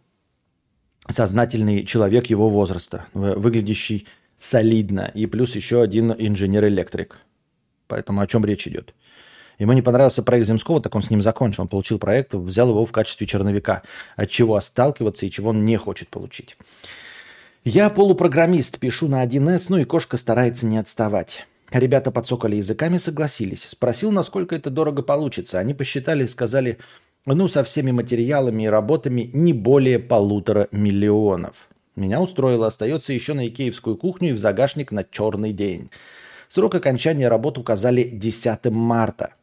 сознательный 1.07 1.85
человек 1.85 2.27
его 2.27 2.49
возраста, 2.49 3.05
выглядящий 3.13 4.07
солидно, 4.35 5.11
и 5.13 5.25
плюс 5.25 5.55
еще 5.55 5.81
один 5.81 6.11
инженер-электрик. 6.11 7.19
Поэтому 7.87 8.21
о 8.21 8.27
чем 8.27 8.45
речь 8.45 8.67
идет? 8.67 8.93
Ему 9.59 9.73
не 9.73 9.81
понравился 9.81 10.23
проект 10.23 10.47
Земского, 10.47 10.81
так 10.81 10.93
он 10.95 11.01
с 11.01 11.09
ним 11.09 11.21
закончил. 11.21 11.63
Он 11.63 11.69
получил 11.69 11.99
проект, 11.99 12.33
взял 12.33 12.69
его 12.69 12.85
в 12.85 12.91
качестве 12.91 13.27
черновика, 13.27 13.83
от 14.15 14.29
чего 14.29 14.59
сталкиваться 14.59 15.25
и 15.25 15.31
чего 15.31 15.51
он 15.51 15.63
не 15.63 15.77
хочет 15.77 16.09
получить. 16.09 16.57
Я 17.63 17.89
полупрограммист, 17.89 18.79
пишу 18.79 19.07
на 19.07 19.23
1С, 19.25 19.67
ну 19.69 19.77
и 19.77 19.85
кошка 19.85 20.17
старается 20.17 20.65
не 20.65 20.77
отставать. 20.77 21.45
Ребята 21.71 22.11
подсокали 22.11 22.57
языками, 22.57 22.97
согласились. 22.97 23.63
Спросил, 23.63 24.11
насколько 24.11 24.55
это 24.55 24.69
дорого 24.69 25.01
получится. 25.01 25.59
Они 25.59 25.73
посчитали 25.73 26.25
и 26.25 26.27
сказали, 26.27 26.77
ну, 27.25 27.47
со 27.47 27.63
всеми 27.63 27.91
материалами 27.91 28.63
и 28.63 28.67
работами 28.67 29.29
не 29.33 29.53
более 29.53 29.97
полутора 29.97 30.67
миллионов. 30.71 31.69
Меня 31.95 32.21
устроило, 32.21 32.67
остается 32.67 33.13
еще 33.13 33.33
на 33.33 33.47
икеевскую 33.47 33.95
кухню 33.95 34.31
и 34.31 34.33
в 34.33 34.39
загашник 34.39 34.91
на 34.91 35.03
черный 35.03 35.53
день. 35.53 35.89
Срок 36.53 36.75
окончания 36.75 37.29
работ 37.29 37.57
указали 37.57 38.03
10 38.03 38.65
марта. 38.65 39.33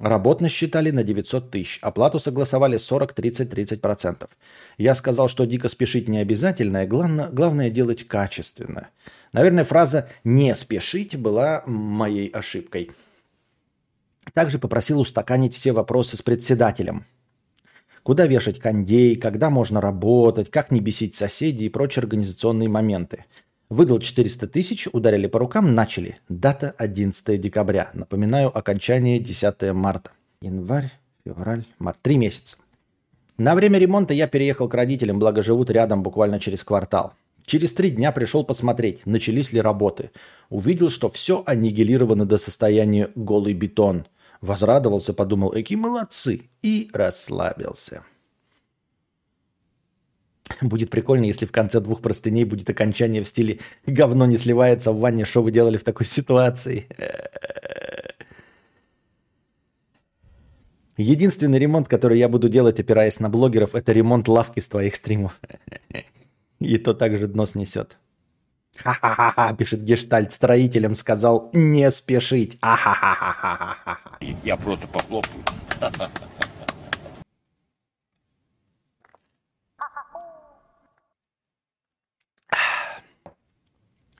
Работ 0.00 0.40
насчитали 0.40 0.90
на 0.90 1.04
900 1.04 1.48
тысяч. 1.48 1.78
Оплату 1.80 2.18
согласовали 2.18 2.76
40, 2.76 3.12
30, 3.12 3.50
30 3.50 3.80
процентов. 3.80 4.30
Я 4.76 4.96
сказал, 4.96 5.28
что 5.28 5.44
дико 5.44 5.68
спешить 5.68 6.08
не 6.08 6.18
обязательно, 6.18 6.80
а 6.80 6.86
главное, 6.86 7.28
главное 7.28 7.70
делать 7.70 8.08
качественно. 8.08 8.88
Наверное, 9.32 9.62
фраза 9.62 10.08
«не 10.24 10.56
спешить» 10.56 11.14
была 11.14 11.62
моей 11.66 12.30
ошибкой. 12.30 12.90
Также 14.32 14.58
попросил 14.58 14.98
устаканить 14.98 15.54
все 15.54 15.70
вопросы 15.70 16.16
с 16.16 16.22
председателем. 16.22 17.04
Куда 18.02 18.26
вешать 18.26 18.58
кондей, 18.58 19.14
когда 19.14 19.50
можно 19.50 19.80
работать, 19.80 20.50
как 20.50 20.72
не 20.72 20.80
бесить 20.80 21.14
соседей 21.14 21.66
и 21.66 21.68
прочие 21.68 22.02
организационные 22.02 22.68
моменты. 22.68 23.24
Выдал 23.68 23.98
400 23.98 24.46
тысяч, 24.46 24.86
ударили 24.92 25.26
по 25.26 25.40
рукам, 25.40 25.74
начали. 25.74 26.18
Дата 26.28 26.74
11 26.78 27.40
декабря. 27.40 27.90
Напоминаю, 27.94 28.56
окончание 28.56 29.18
10 29.18 29.72
марта. 29.72 30.12
Январь, 30.40 30.92
февраль, 31.24 31.64
март. 31.78 31.98
Три 32.00 32.16
месяца. 32.16 32.58
На 33.38 33.54
время 33.54 33.78
ремонта 33.78 34.14
я 34.14 34.28
переехал 34.28 34.68
к 34.68 34.74
родителям, 34.74 35.18
благо 35.18 35.42
живут 35.42 35.68
рядом 35.70 36.02
буквально 36.02 36.38
через 36.38 36.62
квартал. 36.62 37.12
Через 37.44 37.74
три 37.74 37.90
дня 37.90 38.12
пришел 38.12 38.44
посмотреть, 38.44 39.04
начались 39.04 39.52
ли 39.52 39.60
работы. 39.60 40.10
Увидел, 40.48 40.88
что 40.88 41.10
все 41.10 41.42
аннигилировано 41.44 42.24
до 42.24 42.38
состояния 42.38 43.10
голый 43.14 43.54
бетон. 43.54 44.06
Возрадовался, 44.40 45.12
подумал, 45.12 45.52
эки 45.54 45.74
молодцы, 45.74 46.42
и 46.62 46.88
расслабился. 46.92 48.02
Будет 50.60 50.90
прикольно, 50.90 51.24
если 51.24 51.46
в 51.46 51.52
конце 51.52 51.80
двух 51.80 52.00
простыней 52.00 52.44
будет 52.44 52.70
окончание 52.70 53.22
в 53.22 53.28
стиле 53.28 53.58
«говно 53.86 54.26
не 54.26 54.38
сливается 54.38 54.92
в 54.92 54.98
ванне, 54.98 55.24
что 55.24 55.42
вы 55.42 55.50
делали 55.50 55.76
в 55.76 55.84
такой 55.84 56.06
ситуации?» 56.06 56.86
Единственный 60.96 61.58
ремонт, 61.58 61.88
который 61.88 62.18
я 62.18 62.28
буду 62.28 62.48
делать, 62.48 62.80
опираясь 62.80 63.20
на 63.20 63.28
блогеров, 63.28 63.74
это 63.74 63.92
ремонт 63.92 64.28
лавки 64.28 64.60
с 64.60 64.68
твоих 64.68 64.96
стримов. 64.96 65.38
И 66.58 66.78
то 66.78 66.94
также 66.94 67.28
дно 67.28 67.44
снесет. 67.44 67.98
Ха-ха-ха, 68.78 69.54
пишет 69.54 69.82
Гештальт 69.82 70.32
строителям, 70.32 70.94
сказал 70.94 71.50
не 71.52 71.90
спешить. 71.90 72.58
Ахахахахаха. 72.60 73.98
Я 74.42 74.56
просто 74.56 74.86
похлопаю. 74.86 75.42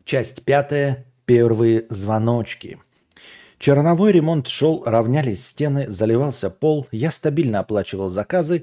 Часть 0.07 0.45
пятая. 0.45 1.05
Первые 1.25 1.87
звоночки. 1.91 2.79
Черновой 3.59 4.13
ремонт 4.13 4.47
шел, 4.47 4.85
равнялись 4.87 5.45
стены, 5.45 5.91
заливался 5.91 6.49
пол. 6.49 6.87
Я 6.93 7.11
стабильно 7.11 7.59
оплачивал 7.59 8.09
заказы 8.09 8.63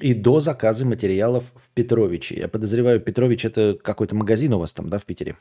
и 0.00 0.12
до 0.12 0.40
заказа 0.40 0.84
материалов 0.84 1.50
в 1.54 1.70
Петровиче. 1.72 2.34
Я 2.34 2.46
подозреваю, 2.46 3.00
Петрович 3.00 3.46
это 3.46 3.78
какой-то 3.82 4.14
магазин 4.14 4.52
у 4.52 4.58
вас 4.58 4.74
там, 4.74 4.90
да, 4.90 4.98
в 4.98 5.06
Питере? 5.06 5.36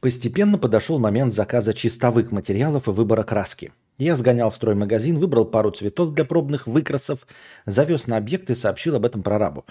Постепенно 0.00 0.58
подошел 0.58 0.98
момент 0.98 1.32
заказа 1.32 1.72
чистовых 1.72 2.30
материалов 2.30 2.88
и 2.88 2.90
выбора 2.90 3.22
краски. 3.22 3.72
Я 3.96 4.16
сгонял 4.16 4.50
в 4.50 4.56
строймагазин, 4.56 5.18
выбрал 5.18 5.46
пару 5.46 5.70
цветов 5.70 6.12
для 6.12 6.26
пробных 6.26 6.66
выкрасов, 6.66 7.26
завез 7.64 8.06
на 8.06 8.18
объект 8.18 8.50
и 8.50 8.54
сообщил 8.54 8.96
об 8.96 9.06
этом 9.06 9.22
прорабу. 9.22 9.64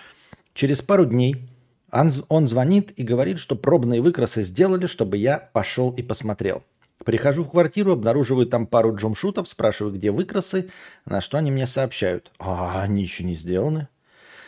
Через 0.56 0.82
пару 0.82 1.06
дней 1.06 1.48
он 1.92 2.48
звонит 2.48 2.92
и 2.98 3.04
говорит, 3.04 3.40
что 3.40 3.56
пробные 3.56 4.02
выкрасы 4.02 4.44
сделали, 4.44 4.86
чтобы 4.86 5.18
я 5.18 5.38
пошел 5.38 5.92
и 5.92 6.02
посмотрел. 6.02 6.64
Прихожу 7.04 7.44
в 7.44 7.50
квартиру, 7.50 7.94
обнаруживаю 7.94 8.46
там 8.46 8.68
пару 8.68 8.96
джумшутов, 8.96 9.48
спрашиваю, 9.48 9.94
где 9.94 10.12
выкрасы, 10.12 10.70
на 11.06 11.20
что 11.20 11.38
они 11.38 11.52
мне 11.52 11.66
сообщают. 11.66 12.32
А 12.38 12.82
они 12.82 13.02
еще 13.02 13.24
не 13.24 13.36
сделаны. 13.36 13.88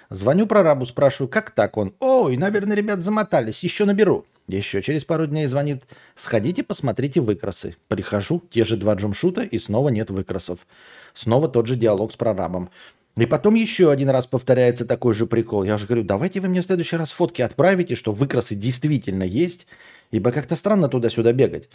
Звоню 0.09 0.45
прорабу, 0.45 0.85
спрашиваю, 0.85 1.27
как 1.27 1.50
так 1.51 1.75
он? 1.77 1.95
Ой, 2.00 2.38
наверное, 2.38 2.77
ребят 2.77 3.00
замотались, 3.00 3.63
еще 3.63 3.85
наберу. 3.85 4.25
Еще 4.47 4.81
через 4.83 5.05
пару 5.05 5.25
дней 5.25 5.47
звонит, 5.47 5.83
сходите, 6.15 6.63
посмотрите 6.63 7.21
выкрасы. 7.21 7.75
Прихожу, 7.88 8.43
те 8.51 8.65
же 8.65 8.77
два 8.77 8.93
джумшута, 8.93 9.41
и 9.41 9.57
снова 9.57 9.89
нет 9.89 10.12
выкрасов. 10.12 10.67
Снова 11.13 11.47
тот 11.47 11.65
же 11.65 11.75
диалог 11.75 12.12
с 12.12 12.15
прорабом. 12.15 12.69
И 13.15 13.25
потом 13.27 13.53
еще 13.53 13.91
один 13.91 14.10
раз 14.10 14.25
повторяется 14.25 14.86
такой 14.86 15.13
же 15.13 15.27
прикол. 15.27 15.63
Я 15.63 15.75
уже 15.75 15.86
говорю, 15.86 16.03
давайте 16.03 16.39
вы 16.41 16.48
мне 16.48 16.62
в 16.62 16.65
следующий 16.65 16.96
раз 16.96 17.12
фотки 17.12 17.43
отправите, 17.43 17.96
что 17.96 18.12
выкрасы 18.12 18.55
действительно 18.55 19.24
есть, 19.24 19.67
ибо 20.12 20.32
как-то 20.32 20.55
странно 20.55 20.89
туда-сюда 20.89 21.32
бегать. 21.32 21.70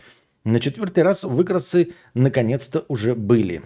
На 0.44 0.58
четвертый 0.58 1.04
раз 1.04 1.22
выкрасы 1.24 1.92
наконец-то 2.14 2.84
уже 2.88 3.14
были. 3.14 3.62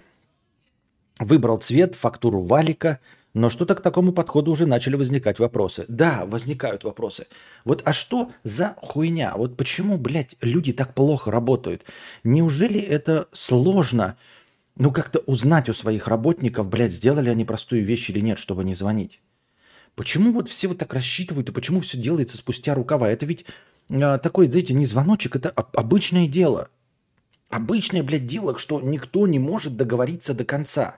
Выбрал 1.19 1.57
цвет, 1.57 1.95
фактуру 1.95 2.41
валика, 2.41 2.99
но 3.33 3.49
что-то 3.49 3.73
к 3.73 3.81
такому 3.81 4.13
подходу 4.13 4.51
уже 4.51 4.67
начали 4.67 4.95
возникать 4.95 5.39
вопросы. 5.39 5.85
Да, 5.87 6.25
возникают 6.25 6.83
вопросы. 6.83 7.25
Вот 7.65 7.81
а 7.85 7.93
что 7.93 8.31
за 8.43 8.75
хуйня? 8.81 9.33
Вот 9.35 9.57
почему, 9.57 9.97
блядь, 9.97 10.35
люди 10.41 10.73
так 10.73 10.93
плохо 10.93 11.31
работают? 11.31 11.83
Неужели 12.23 12.79
это 12.79 13.27
сложно, 13.31 14.17
ну, 14.75 14.91
как-то 14.91 15.19
узнать 15.19 15.69
у 15.69 15.73
своих 15.73 16.07
работников, 16.07 16.69
блядь, 16.69 16.91
сделали 16.91 17.29
они 17.29 17.45
простую 17.45 17.85
вещь 17.85 18.09
или 18.09 18.19
нет, 18.19 18.39
чтобы 18.39 18.63
не 18.63 18.73
звонить? 18.73 19.21
Почему 19.95 20.33
вот 20.33 20.49
все 20.49 20.67
вот 20.67 20.79
так 20.79 20.93
рассчитывают, 20.93 21.49
и 21.49 21.51
почему 21.51 21.81
все 21.81 21.97
делается 21.97 22.37
спустя 22.37 22.73
рукава? 22.73 23.09
Это 23.09 23.25
ведь 23.25 23.45
э, 23.89 24.17
такой, 24.21 24.49
знаете, 24.49 24.73
не 24.73 24.85
звоночек, 24.85 25.35
это 25.35 25.49
обычное 25.51 26.27
дело. 26.27 26.69
Обычное, 27.49 28.01
блядь, 28.01 28.25
дело, 28.25 28.57
что 28.57 28.81
никто 28.81 29.27
не 29.27 29.37
может 29.37 29.77
договориться 29.77 30.33
до 30.33 30.43
конца. 30.43 30.97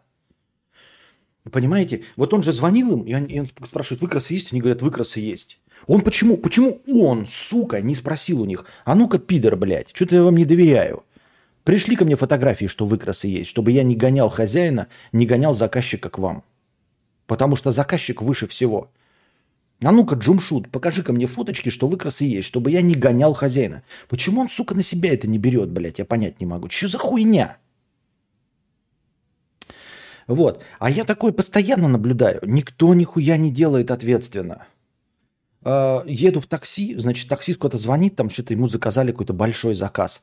Понимаете? 1.51 2.03
Вот 2.15 2.33
он 2.33 2.43
же 2.43 2.53
звонил 2.53 2.93
им, 2.93 3.03
и 3.03 3.13
он, 3.13 3.25
и 3.25 3.39
он 3.39 3.47
спрашивает, 3.47 4.01
выкрасы 4.01 4.33
есть? 4.33 4.53
Они 4.53 4.61
говорят, 4.61 4.81
выкрасы 4.81 5.19
есть. 5.19 5.59
Он 5.85 6.01
почему, 6.01 6.37
почему 6.37 6.81
он, 6.87 7.27
сука, 7.27 7.81
не 7.81 7.93
спросил 7.93 8.41
у 8.41 8.45
них, 8.45 8.65
а 8.85 8.95
ну-ка, 8.95 9.19
пидор, 9.19 9.57
блядь, 9.57 9.89
что-то 9.93 10.15
я 10.15 10.23
вам 10.23 10.37
не 10.37 10.45
доверяю. 10.45 11.03
Пришли 11.65 11.95
ко 11.95 12.05
мне 12.05 12.15
фотографии, 12.15 12.67
что 12.67 12.85
выкрасы 12.85 13.27
есть, 13.27 13.49
чтобы 13.49 13.71
я 13.71 13.81
не 13.81 13.95
гонял 13.95 14.29
хозяина, 14.29 14.87
не 15.11 15.25
гонял 15.25 15.51
заказчика 15.51 16.11
к 16.11 16.19
вам. 16.19 16.43
Потому 17.25 17.55
что 17.55 17.71
заказчик 17.71 18.21
выше 18.21 18.47
всего. 18.47 18.91
А 19.81 19.91
ну-ка, 19.91 20.13
Джумшут, 20.15 20.69
покажи-ка 20.69 21.11
мне 21.11 21.25
фоточки, 21.25 21.69
что 21.69 21.87
выкрасы 21.87 22.25
есть, 22.25 22.47
чтобы 22.47 22.69
я 22.69 22.83
не 22.83 22.93
гонял 22.93 23.33
хозяина. 23.33 23.81
Почему 24.07 24.41
он, 24.41 24.49
сука, 24.49 24.75
на 24.75 24.83
себя 24.83 25.11
это 25.11 25.27
не 25.27 25.39
берет, 25.39 25.71
блядь, 25.71 25.97
я 25.97 26.05
понять 26.05 26.39
не 26.39 26.45
могу. 26.45 26.69
Что 26.69 26.87
за 26.87 26.99
хуйня? 26.99 27.57
Вот. 30.27 30.63
А 30.77 30.91
я 30.91 31.03
такой 31.03 31.33
постоянно 31.33 31.87
наблюдаю. 31.87 32.41
Никто 32.43 32.93
нихуя 32.93 33.37
не 33.37 33.49
делает 33.49 33.89
ответственно. 33.89 34.67
Э, 35.63 36.03
еду 36.05 36.41
в 36.41 36.45
такси, 36.45 36.95
значит, 36.95 37.27
таксист 37.27 37.57
куда-то 37.57 37.79
звонит, 37.79 38.15
там 38.15 38.29
что-то 38.29 38.53
ему 38.53 38.67
заказали 38.67 39.11
какой-то 39.11 39.33
большой 39.33 39.73
заказ. 39.73 40.21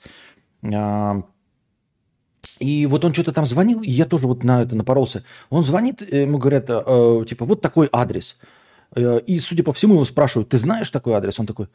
Э, 0.63 1.23
и 2.59 2.87
вот 2.87 3.05
он 3.05 3.13
что-то 3.13 3.33
там 3.33 3.45
звонил, 3.45 3.81
и 3.81 3.91
я 3.91 4.05
тоже 4.05 4.27
вот 4.27 4.45
на 4.45 4.63
это 4.63 4.77
напоролся. 4.77 5.25
Он 5.51 5.65
звонит, 5.65 6.01
ему 6.13 6.39
говорят, 6.39 6.67
э, 6.69 7.25
типа, 7.29 7.45
вот 7.45 7.61
такой 7.61 7.89
адрес. 7.91 8.37
Э, 8.95 9.21
и, 9.27 9.39
судя 9.41 9.65
по 9.65 9.73
всему, 9.73 9.95
его 9.95 10.05
спрашивают, 10.05 10.51
ты 10.51 10.59
знаешь 10.59 10.91
такой 10.91 11.15
адрес? 11.15 11.41
Он 11.41 11.47
такой, 11.47 11.69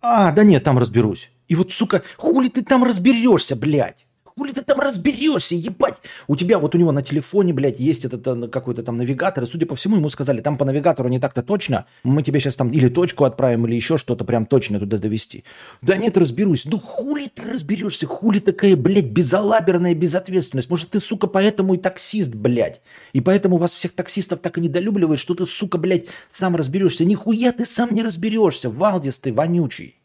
а, 0.00 0.32
да 0.32 0.44
нет, 0.44 0.64
там 0.64 0.78
разберусь. 0.78 1.30
И 1.48 1.54
вот, 1.54 1.72
сука, 1.72 2.02
хули 2.16 2.48
ты 2.48 2.62
там 2.62 2.84
разберешься, 2.84 3.56
блядь? 3.56 4.06
Хули 4.38 4.52
ты 4.52 4.62
там 4.62 4.78
разберешься, 4.78 5.56
ебать? 5.56 5.96
У 6.28 6.36
тебя 6.36 6.60
вот 6.60 6.72
у 6.76 6.78
него 6.78 6.92
на 6.92 7.02
телефоне, 7.02 7.52
блядь, 7.52 7.80
есть 7.80 8.04
этот 8.04 8.24
э, 8.24 8.46
какой-то 8.48 8.84
там 8.84 8.96
навигатор, 8.96 9.42
и, 9.42 9.46
судя 9.48 9.66
по 9.66 9.74
всему, 9.74 9.96
ему 9.96 10.08
сказали, 10.10 10.40
там 10.40 10.56
по 10.56 10.64
навигатору 10.64 11.08
не 11.08 11.18
так-то 11.18 11.42
точно, 11.42 11.86
мы 12.04 12.22
тебе 12.22 12.38
сейчас 12.38 12.54
там 12.54 12.70
или 12.70 12.88
точку 12.88 13.24
отправим, 13.24 13.66
или 13.66 13.74
еще 13.74 13.98
что-то 13.98 14.24
прям 14.24 14.46
точно 14.46 14.78
туда 14.78 14.98
довести. 14.98 15.42
Да 15.82 15.96
нет, 15.96 16.16
разберусь. 16.16 16.66
Ну 16.66 16.78
хули 16.78 17.26
ты 17.26 17.42
разберешься? 17.42 18.06
Хули 18.06 18.38
такая, 18.38 18.76
блядь, 18.76 19.06
безалаберная 19.06 19.94
безответственность? 19.94 20.70
Может, 20.70 20.90
ты, 20.90 21.00
сука, 21.00 21.26
поэтому 21.26 21.74
и 21.74 21.78
таксист, 21.78 22.32
блядь? 22.32 22.80
И 23.12 23.20
поэтому 23.20 23.56
вас 23.56 23.74
всех 23.74 23.92
таксистов 23.92 24.38
так 24.38 24.56
и 24.58 24.60
недолюбливает, 24.60 25.18
что 25.18 25.34
ты, 25.34 25.46
сука, 25.46 25.78
блядь, 25.78 26.06
сам 26.28 26.54
разберешься. 26.54 27.04
Нихуя 27.04 27.50
ты 27.50 27.64
сам 27.64 27.92
не 27.92 28.04
разберешься, 28.04 28.70
Валдис 28.70 29.18
ты 29.18 29.32
вонючий. 29.32 29.96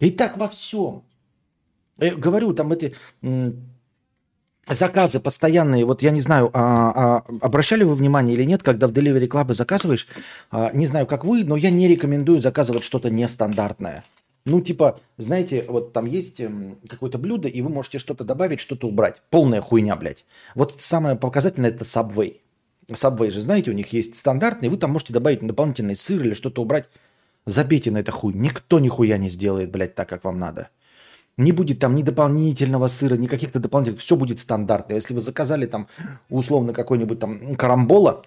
И 0.00 0.10
так 0.10 0.36
во 0.36 0.48
всем. 0.48 1.04
Э, 2.02 2.16
говорю, 2.16 2.52
там 2.52 2.72
эти 2.72 2.94
заказы 4.68 5.20
постоянные, 5.20 5.84
вот 5.84 6.02
я 6.02 6.10
не 6.10 6.20
знаю, 6.20 6.50
а, 6.52 7.22
а, 7.22 7.24
обращали 7.40 7.84
вы 7.84 7.94
внимание 7.94 8.34
или 8.34 8.44
нет, 8.44 8.62
когда 8.62 8.88
в 8.88 8.92
Delivery 8.92 9.28
Club 9.28 9.54
заказываешь, 9.54 10.08
а, 10.50 10.72
не 10.72 10.86
знаю, 10.86 11.06
как 11.06 11.24
вы, 11.24 11.44
но 11.44 11.56
я 11.56 11.70
не 11.70 11.86
рекомендую 11.86 12.40
заказывать 12.40 12.82
что-то 12.82 13.08
нестандартное. 13.10 14.04
Ну, 14.44 14.60
типа, 14.60 14.98
знаете, 15.16 15.64
вот 15.68 15.92
там 15.92 16.06
есть 16.06 16.40
эм, 16.40 16.76
какое-то 16.88 17.18
блюдо, 17.18 17.46
и 17.46 17.62
вы 17.62 17.68
можете 17.68 18.00
что-то 18.00 18.24
добавить, 18.24 18.58
что-то 18.58 18.88
убрать. 18.88 19.22
Полная 19.30 19.60
хуйня, 19.60 19.94
блядь. 19.94 20.24
Вот 20.56 20.82
самое 20.82 21.14
показательное 21.14 21.70
это 21.70 21.84
Subway. 21.84 22.40
Subway 22.88 23.30
же, 23.30 23.40
знаете, 23.40 23.70
у 23.70 23.74
них 23.74 23.92
есть 23.92 24.16
стандартный, 24.16 24.68
вы 24.68 24.76
там 24.78 24.90
можете 24.90 25.12
добавить 25.12 25.46
дополнительный 25.46 25.94
сыр 25.94 26.20
или 26.22 26.34
что-то 26.34 26.62
убрать. 26.62 26.88
Забейте 27.46 27.92
на 27.92 27.98
это 27.98 28.10
хуй. 28.10 28.34
Никто 28.34 28.80
нихуя 28.80 29.16
не 29.18 29.28
сделает, 29.28 29.70
блядь, 29.70 29.94
так, 29.94 30.08
как 30.08 30.24
вам 30.24 30.40
надо. 30.40 30.68
Не 31.38 31.52
будет 31.52 31.78
там 31.78 31.94
ни 31.94 32.02
дополнительного 32.02 32.88
сыра, 32.88 33.16
ни 33.16 33.26
каких-то 33.26 33.58
дополнительных. 33.58 34.00
Все 34.00 34.16
будет 34.16 34.38
стандартно. 34.38 34.94
Если 34.94 35.14
вы 35.14 35.20
заказали 35.20 35.66
там 35.66 35.88
условно 36.28 36.72
какой-нибудь 36.72 37.18
там 37.18 37.56
карамбола 37.56 38.22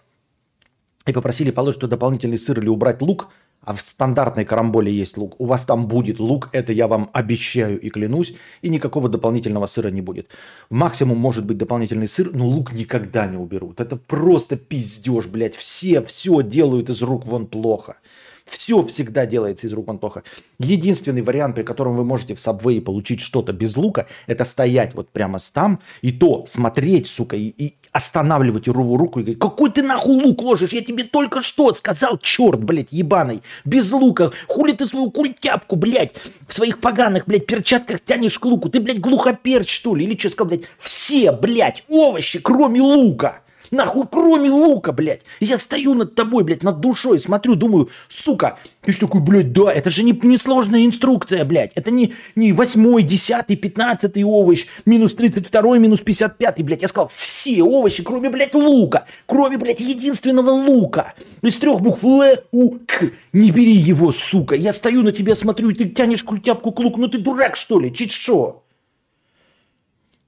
и 1.05 1.13
попросили 1.13 1.51
положить 1.51 1.81
туда 1.81 1.91
дополнительный 1.91 2.37
сыр 2.37 2.59
или 2.59 2.67
убрать 2.67 3.01
лук, 3.01 3.29
а 3.61 3.73
в 3.73 3.81
стандартной 3.81 4.45
карамболе 4.45 4.91
есть 4.91 5.17
лук, 5.17 5.35
у 5.39 5.45
вас 5.45 5.65
там 5.65 5.87
будет 5.87 6.19
лук, 6.19 6.49
это 6.51 6.71
я 6.71 6.87
вам 6.87 7.09
обещаю 7.13 7.79
и 7.79 7.89
клянусь, 7.89 8.35
и 8.61 8.69
никакого 8.69 9.09
дополнительного 9.09 9.65
сыра 9.65 9.89
не 9.89 10.01
будет. 10.01 10.29
Максимум 10.69 11.17
может 11.17 11.45
быть 11.45 11.57
дополнительный 11.57 12.07
сыр, 12.07 12.29
но 12.33 12.45
лук 12.45 12.73
никогда 12.73 13.25
не 13.25 13.37
уберут. 13.37 13.79
Это 13.79 13.97
просто 13.97 14.55
пиздеж, 14.55 15.27
блядь. 15.27 15.55
Все 15.55 16.01
все 16.03 16.41
делают 16.43 16.89
из 16.89 17.01
рук 17.01 17.25
вон 17.25 17.47
плохо. 17.47 17.97
Все 18.45 18.83
всегда 18.83 19.25
делается 19.25 19.67
из 19.67 19.73
рук 19.73 19.99
плохо. 19.99 20.23
Единственный 20.59 21.21
вариант, 21.21 21.55
при 21.55 21.63
котором 21.63 21.95
вы 21.95 22.03
можете 22.03 22.35
в 22.35 22.37
Subway 22.37 22.79
получить 22.79 23.21
что-то 23.21 23.53
без 23.53 23.75
лука, 23.75 24.07
это 24.27 24.45
стоять 24.45 24.93
вот 24.93 25.09
прямо 25.09 25.39
там, 25.53 25.79
и 26.01 26.11
то 26.11 26.45
смотреть, 26.47 27.07
сука, 27.07 27.35
и, 27.35 27.47
и 27.47 27.75
останавливать 27.91 28.67
его 28.67 28.97
руку 28.97 29.19
и 29.19 29.23
говорить, 29.23 29.39
какой 29.39 29.71
ты 29.71 29.81
нахуй 29.81 30.21
лук 30.21 30.41
ложишь? 30.41 30.71
Я 30.71 30.81
тебе 30.81 31.03
только 31.03 31.41
что 31.41 31.73
сказал, 31.73 32.17
черт, 32.17 32.63
блядь, 32.63 32.91
ебаный, 32.91 33.41
без 33.63 33.91
лука. 33.91 34.31
Хули 34.47 34.73
ты 34.73 34.85
свою 34.85 35.11
культяпку, 35.11 35.75
блядь, 35.75 36.13
в 36.47 36.53
своих 36.53 36.81
поганых, 36.81 37.25
блядь, 37.25 37.47
перчатках 37.47 38.01
тянешь 38.01 38.37
к 38.37 38.45
луку? 38.45 38.69
Ты, 38.69 38.79
блядь, 38.79 38.99
глухоперч, 38.99 39.69
что 39.69 39.95
ли? 39.95 40.05
Или 40.05 40.17
что 40.17 40.29
сказал, 40.29 40.49
блядь? 40.49 40.65
Все, 40.77 41.31
блядь, 41.31 41.83
овощи, 41.87 42.39
кроме 42.39 42.81
лука. 42.81 43.41
Нахуй, 43.75 44.05
кроме 44.09 44.49
лука, 44.49 44.93
блядь. 44.93 45.21
Я 45.41 45.57
стою 45.57 45.95
над 45.95 46.15
тобой, 46.15 46.45
блядь, 46.45 46.63
над 46.63 46.79
душой, 46.79 47.19
смотрю, 47.19 47.55
думаю, 47.55 47.89
сука. 48.07 48.57
Ты 48.83 48.93
что 48.93 49.07
такой, 49.07 49.19
блядь, 49.19 49.51
да, 49.51 49.69
это 49.69 49.89
же 49.89 50.03
не, 50.03 50.17
не 50.23 50.37
сложная 50.37 50.85
инструкция, 50.85 51.43
блядь. 51.43 51.73
Это 51.75 51.91
не, 51.91 52.13
не 52.35 52.53
восьмой, 52.53 53.03
десятый, 53.03 53.57
пятнадцатый 53.57 54.23
овощ, 54.23 54.65
минус 54.85 55.13
тридцать 55.13 55.47
второй, 55.47 55.79
минус 55.79 55.99
пятьдесят 55.99 56.37
пятый, 56.37 56.63
блядь. 56.63 56.83
Я 56.83 56.87
сказал, 56.87 57.11
все 57.13 57.63
овощи, 57.63 58.01
кроме, 58.01 58.29
блядь, 58.29 58.53
лука. 58.53 59.05
Кроме, 59.25 59.57
блядь, 59.57 59.81
единственного 59.81 60.51
лука. 60.51 61.13
Из 61.41 61.57
трех 61.57 61.81
букв 61.81 62.01
Л, 62.01 62.23
У, 62.53 62.77
К. 62.85 63.11
Не 63.33 63.51
бери 63.51 63.73
его, 63.73 64.11
сука. 64.11 64.55
Я 64.55 64.71
стою 64.71 65.03
на 65.03 65.11
тебя, 65.11 65.35
смотрю, 65.35 65.69
и 65.71 65.73
ты 65.73 65.89
тянешь 65.89 66.23
культяпку 66.23 66.71
к 66.71 66.79
луку. 66.79 67.01
Ну 67.01 67.09
ты 67.09 67.17
дурак, 67.17 67.57
что 67.57 67.81
ли? 67.81 67.93
Чуть 67.93 68.13
что? 68.13 68.63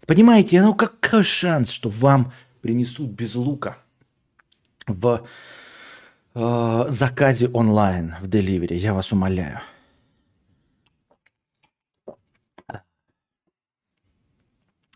Понимаете, 0.05 0.61
ну 0.61 0.73
какой 0.73 1.23
шанс, 1.23 1.69
что 1.69 1.87
вам 1.89 2.33
принесут 2.61 3.11
без 3.11 3.35
лука 3.35 3.77
в 4.87 5.27
э, 6.33 6.85
заказе 6.89 7.47
онлайн, 7.49 8.15
в 8.21 8.27
деливере. 8.27 8.77
Я 8.77 8.93
вас 8.93 9.11
умоляю. 9.11 9.59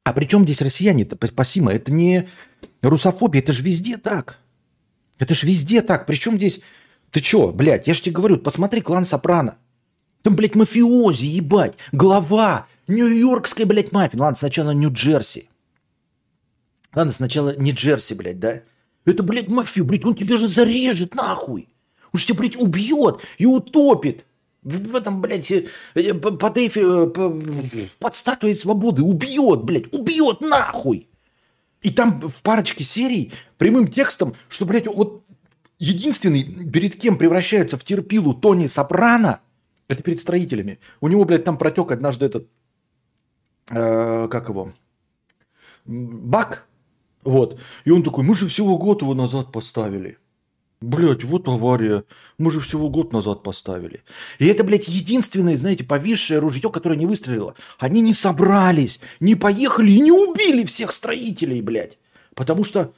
А 0.04 0.14
при 0.14 0.26
чем 0.26 0.44
здесь 0.44 0.62
россияне-то, 0.62 1.18
спасибо, 1.28 1.72
это 1.72 1.92
не 1.92 2.28
русофобия, 2.82 3.42
это 3.42 3.54
же 3.54 3.64
везде 3.64 3.98
так. 3.98 4.40
Это 5.20 5.36
же 5.36 5.46
везде 5.46 5.82
так. 5.82 6.06
Причем 6.08 6.38
здесь... 6.38 6.62
Ты 7.12 7.20
чё, 7.20 7.52
блядь, 7.52 7.88
я 7.88 7.94
же 7.94 8.02
тебе 8.02 8.16
говорю, 8.16 8.38
посмотри 8.38 8.82
клан 8.82 9.04
Сопрано. 9.04 9.58
Там, 10.24 10.36
блядь, 10.36 10.56
мафиози, 10.56 11.26
ебать, 11.26 11.78
глава, 11.92 12.68
нью-йоркская, 12.88 13.66
блядь, 13.66 13.92
мафия. 13.92 14.20
Ладно, 14.20 14.38
сначала 14.38 14.72
Нью-Джерси. 14.72 15.50
Ладно, 16.94 17.12
сначала 17.12 17.56
не 17.58 17.72
Джерси, 17.72 18.14
блядь, 18.14 18.40
да? 18.40 18.62
Это, 19.06 19.24
блядь, 19.24 19.48
мафия, 19.48 19.84
блядь, 19.84 20.06
он 20.06 20.16
тебя 20.16 20.38
же 20.38 20.48
зарежет 20.48 21.16
нахуй. 21.16 21.70
Он 22.14 22.20
же 22.20 22.26
тебя, 22.26 22.40
блядь, 22.40 22.58
убьет 22.58 23.22
и 23.38 23.46
утопит. 23.46 24.26
В 24.62 24.96
этом, 24.96 25.22
блядь, 25.22 25.50
э, 25.50 25.68
э, 25.96 26.14
под, 26.14 26.58
эфи, 26.58 26.82
э, 26.84 27.88
под 27.98 28.16
статуей 28.16 28.54
свободы 28.54 29.02
убьет, 29.02 29.64
блядь, 29.64 29.92
убьет 29.92 30.42
нахуй. 30.42 31.08
И 31.82 31.90
там 31.92 32.22
в 32.22 32.44
парочке 32.44 32.84
серий 32.84 33.32
прямым 33.58 33.88
текстом, 33.88 34.36
что, 34.50 34.66
блядь, 34.66 34.86
вот 34.86 35.24
единственный, 35.80 36.44
перед 36.44 36.96
кем 36.96 37.18
превращается 37.18 37.78
в 37.78 37.84
терпилу 37.84 38.36
Тони 38.36 38.68
Сопрано, 38.68 39.40
это 39.88 40.04
перед 40.04 40.20
строителями. 40.20 40.80
У 41.00 41.08
него, 41.08 41.26
блядь, 41.26 41.44
там 41.44 41.58
протек 41.58 41.92
однажды 41.92 42.28
этот, 42.28 42.48
э, 43.72 44.28
как 44.30 44.50
его, 44.50 44.74
бак. 45.86 46.68
Вот. 47.24 47.60
И 47.86 47.92
он 47.92 48.04
такой, 48.04 48.24
мы 48.24 48.36
же 48.36 48.48
всего 48.48 48.78
год 48.78 49.02
его 49.02 49.14
назад 49.14 49.52
поставили. 49.52 50.18
Блять, 50.82 51.24
вот 51.24 51.48
авария. 51.48 52.06
Мы 52.40 52.50
же 52.50 52.60
всего 52.60 52.90
год 52.90 53.14
назад 53.14 53.44
поставили. 53.44 54.02
И 54.40 54.48
это, 54.48 54.64
блядь, 54.64 54.88
единственное, 54.88 55.56
знаете, 55.56 55.84
повисшее 55.84 56.40
ружье, 56.40 56.72
которое 56.72 56.96
не 56.96 57.06
выстрелило. 57.06 57.54
Они 57.78 58.02
не 58.02 58.14
собрались, 58.16 59.00
не 59.20 59.36
поехали 59.36 59.92
и 59.92 60.00
не 60.00 60.12
убили 60.12 60.66
всех 60.66 60.92
строителей, 60.92 61.62
блядь. 61.62 62.00
Потому 62.34 62.64
что 62.64 62.94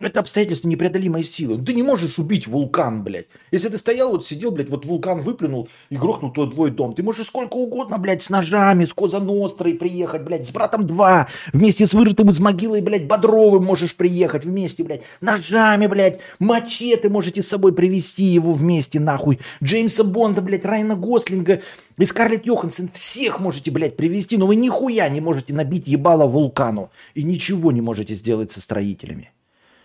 это 0.00 0.20
обстоятельство 0.20 0.68
непреодолимой 0.68 1.22
силы. 1.22 1.58
Ну, 1.58 1.64
ты 1.64 1.74
не 1.74 1.82
можешь 1.82 2.18
убить 2.18 2.46
вулкан, 2.46 3.02
блядь. 3.02 3.26
Если 3.50 3.68
ты 3.68 3.76
стоял, 3.76 4.12
вот 4.12 4.26
сидел, 4.26 4.50
блядь, 4.50 4.70
вот 4.70 4.86
вулкан 4.86 5.20
выплюнул 5.20 5.68
и 5.90 5.96
грохнул 5.96 6.32
твой, 6.32 6.50
твой 6.50 6.70
дом. 6.70 6.94
Ты 6.94 7.02
можешь 7.02 7.26
сколько 7.26 7.56
угодно, 7.56 7.98
блядь, 7.98 8.22
с 8.22 8.30
ножами, 8.30 8.84
с 8.84 8.94
Козанострой 8.94 9.74
приехать, 9.74 10.22
блядь, 10.22 10.46
с 10.46 10.50
братом 10.50 10.86
два, 10.86 11.28
вместе 11.52 11.86
с 11.86 11.92
вырытым 11.92 12.30
из 12.30 12.40
могилы, 12.40 12.80
блядь, 12.80 13.06
Бодровым 13.06 13.64
можешь 13.64 13.94
приехать 13.94 14.44
вместе, 14.44 14.84
блядь, 14.84 15.02
ножами, 15.20 15.86
блядь, 15.86 16.20
мачете 16.38 17.08
можете 17.08 17.42
с 17.42 17.48
собой 17.48 17.74
привезти 17.74 18.24
его 18.24 18.52
вместе, 18.52 19.00
нахуй. 19.00 19.38
Джеймса 19.62 20.04
Бонда, 20.04 20.40
блядь, 20.40 20.64
Райана 20.64 20.96
Гослинга 20.96 21.60
и 21.98 22.04
Скарлетт 22.06 22.46
Йоханссон, 22.46 22.88
всех 22.94 23.40
можете, 23.40 23.70
блядь, 23.70 23.96
привезти, 23.96 24.38
но 24.38 24.46
вы 24.46 24.56
нихуя 24.56 25.08
не 25.10 25.20
можете 25.20 25.52
набить 25.52 25.86
ебало 25.86 26.26
вулкану 26.26 26.90
и 27.14 27.22
ничего 27.22 27.70
не 27.70 27.82
можете 27.82 28.14
сделать 28.14 28.52
со 28.52 28.60
строителями. 28.60 29.30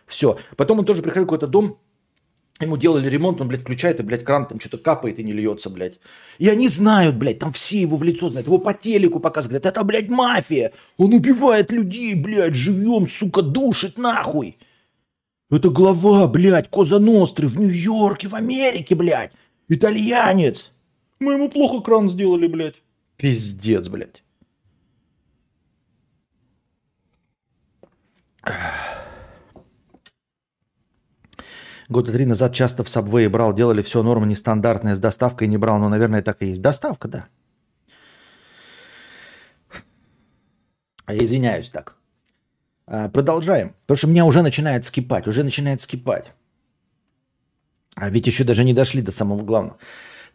Все. 0.05 0.37
Потом 0.55 0.79
он 0.79 0.85
тоже 0.85 1.01
приходил 1.01 1.23
в 1.23 1.27
какой-то 1.27 1.47
дом, 1.47 1.79
Ему 2.61 2.77
делали 2.77 3.09
ремонт, 3.09 3.41
он, 3.41 3.49
блядь, 3.49 3.63
включает, 3.63 3.99
и, 3.99 4.03
блядь, 4.03 4.23
кран 4.23 4.47
там 4.47 4.61
что-то 4.61 4.77
капает 4.77 5.19
и 5.19 5.23
не 5.25 5.33
льется, 5.33 5.69
блядь. 5.69 5.99
И 6.37 6.47
они 6.47 6.69
знают, 6.69 7.17
блядь, 7.17 7.39
там 7.39 7.51
все 7.51 7.81
его 7.81 7.97
в 7.97 8.03
лицо 8.03 8.29
знают. 8.29 8.47
Его 8.47 8.59
по 8.59 8.73
телеку 8.73 9.19
показывают. 9.19 9.61
Говорят, 9.61 9.77
это, 9.77 9.83
блядь, 9.83 10.09
мафия. 10.09 10.71
Он 10.95 11.13
убивает 11.13 11.69
людей, 11.69 12.15
блядь, 12.15 12.55
живьем, 12.55 13.09
сука, 13.09 13.41
душит 13.41 13.97
нахуй. 13.97 14.57
Это 15.51 15.69
глава, 15.69 16.27
блядь, 16.27 16.69
Коза 16.69 16.99
Ностры 16.99 17.49
в 17.49 17.59
Нью-Йорке, 17.59 18.29
в 18.29 18.35
Америке, 18.35 18.95
блядь. 18.95 19.33
Итальянец. 19.67 20.71
Мы 21.19 21.33
ему 21.33 21.49
плохо 21.49 21.81
кран 21.81 22.09
сделали, 22.09 22.47
блядь. 22.47 22.81
Пиздец, 23.17 23.89
блядь. 23.89 24.23
Года 31.87 32.11
три 32.11 32.25
назад 32.25 32.53
часто 32.53 32.83
в 32.83 32.87
Subway 32.87 33.29
брал, 33.29 33.53
делали 33.53 33.81
все 33.81 34.01
нормы 34.01 34.25
нестандартные, 34.25 34.95
с 34.95 34.99
доставкой 34.99 35.47
не 35.47 35.57
брал, 35.57 35.77
но, 35.77 35.89
наверное, 35.89 36.21
так 36.21 36.41
и 36.41 36.47
есть. 36.47 36.61
Доставка, 36.61 37.07
да. 37.07 37.27
Извиняюсь 41.07 41.69
так. 41.69 41.95
А, 42.87 43.09
продолжаем. 43.09 43.75
Потому 43.81 43.97
что 43.97 44.07
меня 44.07 44.25
уже 44.25 44.41
начинает 44.41 44.85
скипать, 44.85 45.27
уже 45.27 45.43
начинает 45.43 45.81
скипать. 45.81 46.33
А 47.95 48.09
ведь 48.09 48.27
еще 48.27 48.43
даже 48.43 48.63
не 48.63 48.73
дошли 48.73 49.01
до 49.01 49.11
самого 49.11 49.43
главного. 49.43 49.77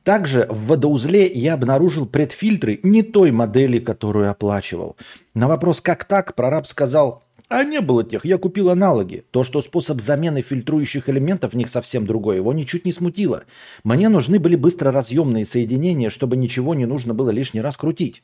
Также 0.04 0.46
в 0.48 0.66
водоузле 0.66 1.26
я 1.26 1.54
обнаружил 1.54 2.06
предфильтры 2.06 2.80
не 2.82 3.02
той 3.02 3.32
модели, 3.32 3.78
которую 3.78 4.30
оплачивал. 4.30 4.96
На 5.34 5.46
вопрос 5.46 5.80
«как 5.80 6.04
так?» 6.04 6.34
прораб 6.34 6.66
сказал 6.66 7.22
а 7.50 7.64
не 7.64 7.80
было 7.80 8.04
тех. 8.04 8.24
Я 8.24 8.38
купил 8.38 8.70
аналоги. 8.70 9.24
То, 9.32 9.42
что 9.42 9.60
способ 9.60 10.00
замены 10.00 10.40
фильтрующих 10.40 11.08
элементов 11.08 11.52
в 11.52 11.56
них 11.56 11.68
совсем 11.68 12.06
другой, 12.06 12.36
его 12.36 12.52
ничуть 12.52 12.84
не 12.84 12.92
смутило. 12.92 13.42
Мне 13.82 14.08
нужны 14.08 14.38
были 14.38 14.54
быстро 14.54 14.92
разъемные 14.92 15.44
соединения, 15.44 16.10
чтобы 16.10 16.36
ничего 16.36 16.74
не 16.74 16.86
нужно 16.86 17.12
было 17.12 17.30
лишний 17.30 17.60
раз 17.60 17.76
крутить. 17.76 18.22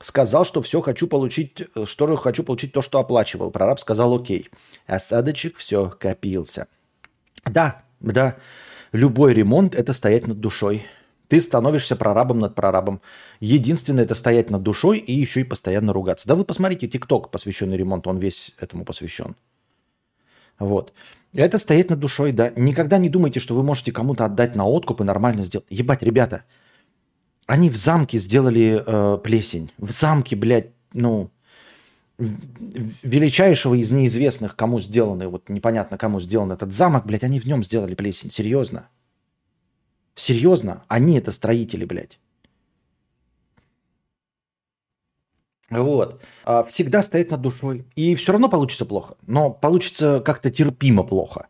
Сказал, 0.00 0.46
что 0.46 0.62
все 0.62 0.80
хочу 0.80 1.06
получить, 1.06 1.62
что 1.84 2.16
хочу 2.16 2.42
получить 2.42 2.72
то, 2.72 2.80
что 2.80 2.98
оплачивал. 2.98 3.50
Прораб 3.50 3.78
сказал 3.78 4.16
окей. 4.16 4.48
Осадочек 4.86 5.58
все 5.58 5.94
копился. 6.00 6.66
Да, 7.44 7.82
да, 8.00 8.36
любой 8.92 9.34
ремонт– 9.34 9.74
это 9.76 9.92
стоять 9.92 10.26
над 10.26 10.40
душой. 10.40 10.86
Ты 11.28 11.40
становишься 11.40 11.96
прорабом 11.96 12.38
над 12.38 12.54
прорабом. 12.54 13.00
Единственное 13.40 14.04
это 14.04 14.14
стоять 14.14 14.50
над 14.50 14.62
душой 14.62 14.98
и 14.98 15.12
еще 15.12 15.40
и 15.40 15.44
постоянно 15.44 15.92
ругаться. 15.92 16.28
Да 16.28 16.34
вы 16.34 16.44
посмотрите 16.44 16.86
ТикТок, 16.86 17.30
посвященный 17.30 17.76
ремонту, 17.76 18.10
он 18.10 18.18
весь 18.18 18.52
этому 18.60 18.84
посвящен. 18.84 19.34
Вот. 20.58 20.92
Это 21.34 21.58
стоять 21.58 21.90
над 21.90 21.98
душой, 21.98 22.32
да. 22.32 22.52
Никогда 22.54 22.98
не 22.98 23.08
думайте, 23.08 23.40
что 23.40 23.54
вы 23.54 23.62
можете 23.62 23.90
кому-то 23.90 24.24
отдать 24.24 24.54
на 24.54 24.66
откуп 24.66 25.00
и 25.00 25.04
нормально 25.04 25.42
сделать. 25.42 25.66
Ебать, 25.68 26.02
ребята, 26.02 26.44
они 27.46 27.70
в 27.70 27.76
замке 27.76 28.18
сделали 28.18 28.82
э, 28.86 29.18
плесень. 29.18 29.72
В 29.78 29.90
замке, 29.90 30.36
блядь, 30.36 30.70
ну, 30.92 31.30
величайшего 32.18 33.74
из 33.74 33.90
неизвестных, 33.90 34.54
кому 34.54 34.78
сделаны, 34.78 35.26
вот 35.26 35.48
непонятно 35.48 35.98
кому 35.98 36.20
сделан 36.20 36.52
этот 36.52 36.72
замок, 36.72 37.06
блядь, 37.06 37.24
они 37.24 37.40
в 37.40 37.46
нем 37.46 37.64
сделали 37.64 37.94
плесень. 37.94 38.30
Серьезно. 38.30 38.88
Серьезно? 40.14 40.84
Они 40.88 41.18
это 41.18 41.32
строители, 41.32 41.84
блядь. 41.84 42.18
Вот. 45.70 46.22
А, 46.44 46.64
всегда 46.64 47.02
стоит 47.02 47.30
над 47.30 47.40
душой. 47.40 47.84
И 47.96 48.14
все 48.14 48.32
равно 48.32 48.48
получится 48.48 48.86
плохо. 48.86 49.16
Но 49.26 49.50
получится 49.50 50.22
как-то 50.24 50.50
терпимо 50.50 51.02
плохо. 51.02 51.48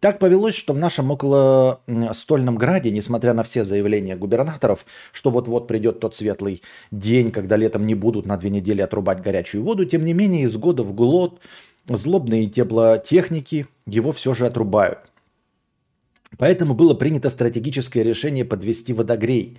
Так 0.00 0.18
повелось, 0.18 0.54
что 0.54 0.74
в 0.74 0.78
нашем 0.78 1.10
около 1.10 1.80
Стольном 2.12 2.56
граде, 2.56 2.90
несмотря 2.90 3.32
на 3.32 3.42
все 3.42 3.64
заявления 3.64 4.16
губернаторов, 4.16 4.84
что 5.12 5.30
вот-вот 5.30 5.66
придет 5.66 5.98
тот 6.00 6.14
светлый 6.14 6.60
день, 6.90 7.30
когда 7.30 7.56
летом 7.56 7.86
не 7.86 7.94
будут 7.94 8.26
на 8.26 8.36
две 8.36 8.50
недели 8.50 8.82
отрубать 8.82 9.22
горячую 9.22 9.64
воду, 9.64 9.86
тем 9.86 10.04
не 10.04 10.12
менее 10.12 10.42
из 10.42 10.58
года 10.58 10.82
в 10.82 10.92
год 10.92 11.40
злобные 11.88 12.50
теплотехники 12.50 13.66
его 13.86 14.12
все 14.12 14.34
же 14.34 14.46
отрубают. 14.46 14.98
Поэтому 16.38 16.74
было 16.74 16.94
принято 16.94 17.30
стратегическое 17.30 18.02
решение 18.02 18.44
подвести 18.44 18.92
водогрей. 18.92 19.58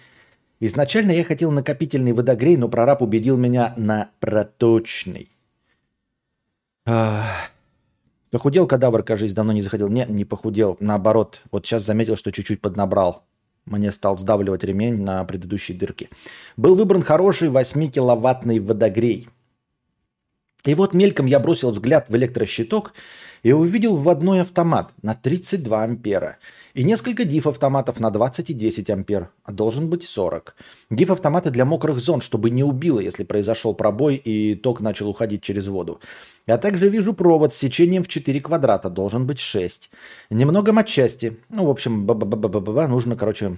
Изначально 0.59 1.11
я 1.11 1.23
хотел 1.23 1.51
накопительный 1.51 2.13
водогрей, 2.13 2.57
но 2.57 2.69
прораб 2.69 3.01
убедил 3.01 3.38
меня 3.38 3.73
на 3.77 4.09
проточный. 4.19 5.29
Похудел 8.31 8.67
кадавр, 8.67 9.03
кажется, 9.03 9.35
давно 9.35 9.53
не 9.53 9.61
заходил. 9.61 9.88
Не, 9.88 10.05
не 10.07 10.25
похудел. 10.25 10.77
Наоборот, 10.79 11.41
вот 11.51 11.65
сейчас 11.65 11.83
заметил, 11.83 12.15
что 12.15 12.31
чуть-чуть 12.31 12.61
поднабрал. 12.61 13.23
Мне 13.65 13.91
стал 13.91 14.17
сдавливать 14.17 14.63
ремень 14.63 15.01
на 15.01 15.23
предыдущей 15.23 15.73
дырке. 15.73 16.09
Был 16.55 16.75
выбран 16.75 17.01
хороший 17.01 17.49
8-киловаттный 17.49 18.59
водогрей. 18.59 19.27
И 20.65 20.75
вот 20.75 20.93
мельком 20.93 21.25
я 21.25 21.39
бросил 21.39 21.71
взгляд 21.71 22.09
в 22.09 22.15
электрощиток 22.15 22.93
и 23.43 23.51
увидел 23.51 23.97
вводной 23.97 24.41
автомат 24.41 24.91
на 25.01 25.15
32 25.15 25.83
ампера– 25.83 26.38
и 26.75 26.83
несколько 26.83 27.23
диф-автоматов 27.23 27.99
на 27.99 28.11
20 28.11 28.49
и 28.49 28.53
10 28.53 28.89
ампер, 28.89 29.29
а 29.45 29.51
должен 29.51 29.89
быть 29.89 30.03
40. 30.03 30.55
Диф-автоматы 30.89 31.49
для 31.49 31.63
мокрых 31.63 31.99
зон, 31.99 32.19
чтобы 32.19 32.49
не 32.49 32.63
убило, 32.63 32.99
если 32.99 33.23
произошел 33.23 33.73
пробой 33.73 34.15
и 34.15 34.55
ток 34.55 34.81
начал 34.81 35.09
уходить 35.09 35.41
через 35.41 35.67
воду. 35.67 36.01
Я 36.45 36.57
также 36.57 36.89
вижу 36.89 37.13
провод 37.13 37.53
с 37.53 37.57
сечением 37.57 38.03
в 38.03 38.09
4 38.09 38.41
квадрата, 38.41 38.89
должен 38.89 39.25
быть 39.25 39.39
6. 39.39 39.89
Немного 40.29 40.73
матчасти. 40.73 41.38
Ну, 41.49 41.65
в 41.65 41.69
общем, 41.69 42.05
нужно, 42.05 43.15
короче, 43.15 43.55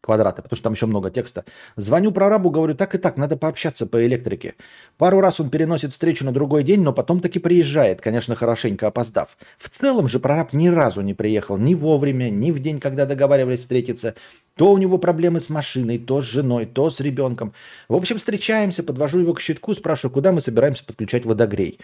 квадраты, 0.00 0.42
потому 0.42 0.56
что 0.56 0.64
там 0.64 0.72
еще 0.72 0.86
много 0.86 1.10
текста. 1.10 1.44
Звоню 1.76 2.12
прорабу, 2.12 2.50
говорю, 2.50 2.74
так 2.74 2.94
и 2.94 2.98
так, 2.98 3.16
надо 3.16 3.36
пообщаться 3.36 3.86
по 3.86 4.04
электрике. 4.06 4.54
Пару 4.96 5.20
раз 5.20 5.40
он 5.40 5.50
переносит 5.50 5.92
встречу 5.92 6.24
на 6.24 6.32
другой 6.32 6.62
день, 6.62 6.82
но 6.82 6.92
потом 6.92 7.20
таки 7.20 7.38
приезжает, 7.38 8.00
конечно, 8.00 8.34
хорошенько 8.34 8.86
опоздав. 8.86 9.36
В 9.58 9.68
целом 9.68 10.08
же 10.08 10.20
прораб 10.20 10.52
ни 10.52 10.68
разу 10.68 11.00
не 11.00 11.14
приехал 11.14 11.58
ни 11.58 11.74
вовремя, 11.74 12.30
ни 12.30 12.50
в 12.50 12.58
день, 12.60 12.80
когда 12.80 13.06
договаривались 13.06 13.60
встретиться. 13.60 14.14
То 14.54 14.72
у 14.72 14.78
него 14.78 14.98
проблемы 14.98 15.40
с 15.40 15.50
машиной, 15.50 15.98
то 15.98 16.20
с 16.20 16.24
женой, 16.24 16.66
то 16.66 16.90
с 16.90 17.00
ребенком. 17.00 17.52
В 17.88 17.94
общем, 17.94 18.18
встречаемся, 18.18 18.82
подвожу 18.82 19.20
его 19.20 19.34
к 19.34 19.40
щитку, 19.40 19.74
спрашиваю, 19.74 20.12
куда 20.12 20.32
мы 20.32 20.40
собираемся 20.40 20.84
подключать 20.84 21.24
водогрей. 21.24 21.78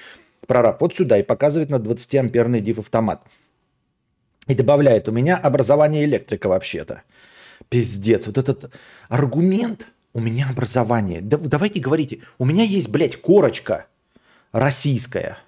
Прораб 0.46 0.80
вот 0.80 0.94
сюда 0.94 1.18
и 1.18 1.22
показывает 1.22 1.70
на 1.70 1.76
20-амперный 1.76 2.60
диф-автомат. 2.60 3.22
И 4.46 4.54
добавляет, 4.54 5.08
у 5.08 5.12
меня 5.12 5.36
образование 5.36 6.04
электрика 6.04 6.48
вообще-то. 6.48 7.02
Пиздец. 7.68 8.26
Вот 8.26 8.38
этот 8.38 8.72
аргумент, 9.08 9.86
у 10.12 10.20
меня 10.20 10.48
образование. 10.48 11.20
Да, 11.20 11.38
давайте 11.38 11.80
говорите, 11.80 12.20
у 12.38 12.44
меня 12.44 12.64
есть, 12.64 12.88
блядь, 12.88 13.20
корочка 13.20 13.86
российская. 14.52 15.38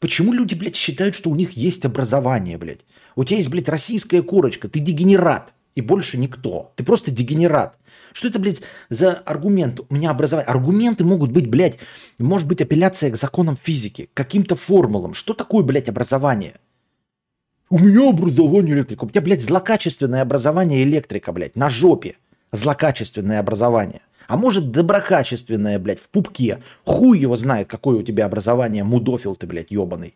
Почему 0.00 0.32
люди, 0.32 0.54
блядь, 0.54 0.76
считают, 0.76 1.14
что 1.14 1.30
у 1.30 1.34
них 1.34 1.52
есть 1.52 1.84
образование, 1.84 2.58
блядь? 2.58 2.80
У 3.16 3.24
тебя 3.24 3.38
есть, 3.38 3.50
блядь, 3.50 3.68
российская 3.68 4.22
корочка, 4.22 4.68
ты 4.68 4.80
дегенерат. 4.80 5.52
И 5.74 5.80
больше 5.80 6.18
никто. 6.18 6.72
Ты 6.74 6.82
просто 6.82 7.12
дегенерат. 7.12 7.78
Что 8.12 8.26
это, 8.26 8.40
блядь, 8.40 8.62
за 8.88 9.12
аргумент? 9.12 9.78
У 9.88 9.94
меня 9.94 10.10
образование. 10.10 10.48
Аргументы 10.48 11.04
могут 11.04 11.30
быть, 11.30 11.48
блядь, 11.48 11.78
может 12.18 12.48
быть 12.48 12.60
апелляция 12.60 13.12
к 13.12 13.16
законам 13.16 13.56
физики, 13.56 14.06
к 14.12 14.14
каким-то 14.16 14.56
формулам. 14.56 15.14
Что 15.14 15.34
такое, 15.34 15.62
блядь, 15.62 15.88
образование? 15.88 16.54
У 17.70 17.78
меня 17.78 18.08
образование 18.08 18.74
электрика. 18.74 19.04
У 19.04 19.10
тебя, 19.10 19.20
блядь, 19.20 19.42
злокачественное 19.42 20.22
образование 20.22 20.82
электрика, 20.84 21.32
блядь, 21.32 21.54
на 21.54 21.68
жопе. 21.68 22.16
Злокачественное 22.50 23.40
образование. 23.40 24.00
А 24.26 24.38
может, 24.38 24.70
доброкачественное, 24.70 25.78
блядь, 25.78 26.00
в 26.00 26.08
пупке. 26.08 26.62
Хуй 26.84 27.18
его 27.18 27.36
знает, 27.36 27.68
какое 27.68 27.98
у 27.98 28.02
тебя 28.02 28.24
образование, 28.24 28.84
мудофил 28.84 29.36
ты, 29.36 29.46
блядь, 29.46 29.70
ебаный. 29.70 30.14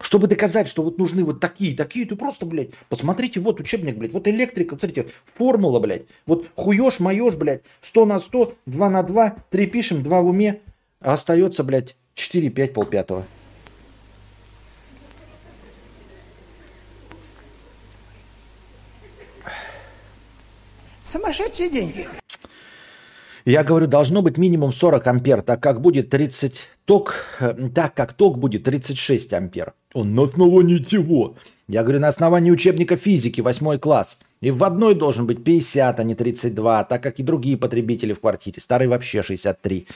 Чтобы 0.00 0.28
доказать, 0.28 0.68
что 0.68 0.84
вот 0.84 0.98
нужны 0.98 1.24
вот 1.24 1.40
такие, 1.40 1.74
такие, 1.74 2.06
ты 2.06 2.14
просто, 2.14 2.46
блядь, 2.46 2.70
посмотрите, 2.88 3.40
вот 3.40 3.58
учебник, 3.58 3.96
блядь, 3.96 4.12
вот 4.12 4.28
электрика, 4.28 4.76
смотрите, 4.78 5.06
формула, 5.24 5.80
блядь, 5.80 6.02
вот 6.26 6.48
хуешь, 6.54 7.00
моешь, 7.00 7.34
блядь, 7.34 7.62
100 7.80 8.04
на 8.04 8.20
100, 8.20 8.54
2 8.66 8.90
на 8.90 9.02
2, 9.02 9.36
3 9.50 9.66
пишем, 9.66 10.02
2 10.02 10.20
в 10.20 10.26
уме, 10.26 10.60
а 11.00 11.14
остается, 11.14 11.64
блядь, 11.64 11.96
4, 12.14 12.50
5, 12.50 12.72
полпятого. 12.72 13.24
Сумасшедшие 21.16 21.70
деньги. 21.70 22.08
Я 23.46 23.64
говорю, 23.64 23.86
должно 23.86 24.22
быть 24.22 24.38
минимум 24.38 24.72
40 24.72 25.06
ампер, 25.06 25.40
так 25.40 25.62
как 25.62 25.80
будет 25.80 26.10
30 26.10 26.68
ток, 26.84 27.14
э, 27.40 27.54
так 27.74 27.94
как 27.94 28.12
ток 28.12 28.38
будет 28.38 28.64
36 28.64 29.32
ампер. 29.32 29.72
Он 29.94 30.14
на 30.14 30.24
основании 30.24 30.78
чего? 30.78 31.36
Я 31.68 31.82
говорю, 31.84 32.00
на 32.00 32.08
основании 32.08 32.50
учебника 32.50 32.96
физики, 32.96 33.40
8 33.40 33.78
класс. 33.78 34.18
И 34.42 34.50
в 34.50 34.62
одной 34.64 34.94
должен 34.94 35.26
быть 35.26 35.42
50, 35.42 36.00
а 36.00 36.02
не 36.02 36.14
32, 36.14 36.84
так 36.84 37.02
как 37.02 37.18
и 37.18 37.22
другие 37.22 37.56
потребители 37.56 38.12
в 38.12 38.20
квартире. 38.20 38.60
Старый 38.60 38.88
вообще 38.88 39.22
63 39.22 39.86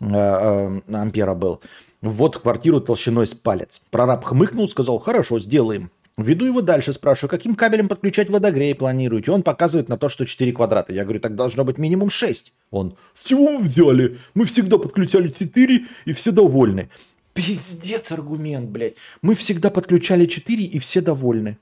э, 0.00 0.04
э, 0.10 0.80
ампера 0.92 1.34
был. 1.34 1.60
Вот 2.02 2.38
квартиру 2.38 2.80
толщиной 2.80 3.26
с 3.26 3.34
палец. 3.34 3.80
Прораб 3.90 4.24
хмыкнул, 4.24 4.68
сказал, 4.68 4.98
хорошо, 4.98 5.38
сделаем. 5.38 5.90
Веду 6.22 6.44
его 6.44 6.60
дальше, 6.60 6.92
спрашиваю, 6.92 7.30
каким 7.30 7.54
кабелем 7.54 7.88
подключать 7.88 8.30
водогрей 8.30 8.74
планируете? 8.74 9.30
Он 9.30 9.42
показывает 9.42 9.88
на 9.88 9.96
то, 9.96 10.08
что 10.08 10.26
4 10.26 10.52
квадрата. 10.52 10.92
Я 10.92 11.04
говорю, 11.04 11.20
так 11.20 11.34
должно 11.34 11.64
быть 11.64 11.78
минимум 11.78 12.10
6. 12.10 12.52
Он, 12.70 12.96
с 13.14 13.22
чего 13.22 13.58
вы 13.58 13.64
взяли? 13.64 14.18
Мы 14.34 14.44
всегда 14.44 14.78
подключали 14.78 15.28
4 15.28 15.84
и 16.04 16.12
все 16.12 16.30
довольны. 16.32 16.90
Пиздец 17.32 18.12
аргумент, 18.12 18.68
блядь. 18.70 18.94
Мы 19.22 19.34
всегда 19.34 19.70
подключали 19.70 20.26
4 20.26 20.64
и 20.64 20.78
все 20.78 21.00
довольны. 21.00 21.58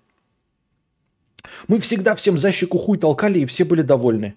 Мы 1.66 1.80
всегда 1.80 2.14
всем 2.14 2.38
за 2.38 2.52
щеку 2.52 2.78
хуй 2.78 2.98
толкали 2.98 3.40
и 3.40 3.46
все 3.46 3.64
были 3.64 3.82
довольны. 3.82 4.34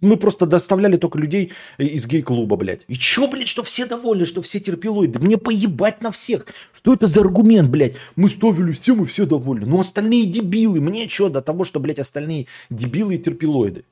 Мы 0.00 0.16
просто 0.16 0.46
доставляли 0.46 0.96
только 0.96 1.18
людей 1.18 1.52
из 1.78 2.06
гей-клуба, 2.06 2.56
блядь. 2.56 2.82
И 2.88 2.94
чё, 2.94 3.28
блядь, 3.28 3.48
что 3.48 3.62
все 3.62 3.86
довольны, 3.86 4.24
что 4.24 4.40
все 4.40 4.58
терпилоиды? 4.58 5.18
Мне 5.18 5.36
поебать 5.36 6.00
на 6.00 6.10
всех. 6.10 6.46
Что 6.72 6.94
это 6.94 7.06
за 7.06 7.20
аргумент, 7.20 7.70
блядь? 7.70 7.96
Мы 8.16 8.30
ставили 8.30 8.72
всем 8.72 9.02
и 9.02 9.06
все 9.06 9.26
довольны. 9.26 9.66
Ну 9.66 9.78
остальные 9.78 10.26
дебилы. 10.26 10.80
Мне 10.80 11.06
чё 11.06 11.28
до 11.28 11.42
того, 11.42 11.64
что, 11.64 11.80
блядь, 11.80 11.98
остальные 11.98 12.46
дебилы 12.70 13.16
и 13.16 13.18
терпилоиды? 13.18 13.84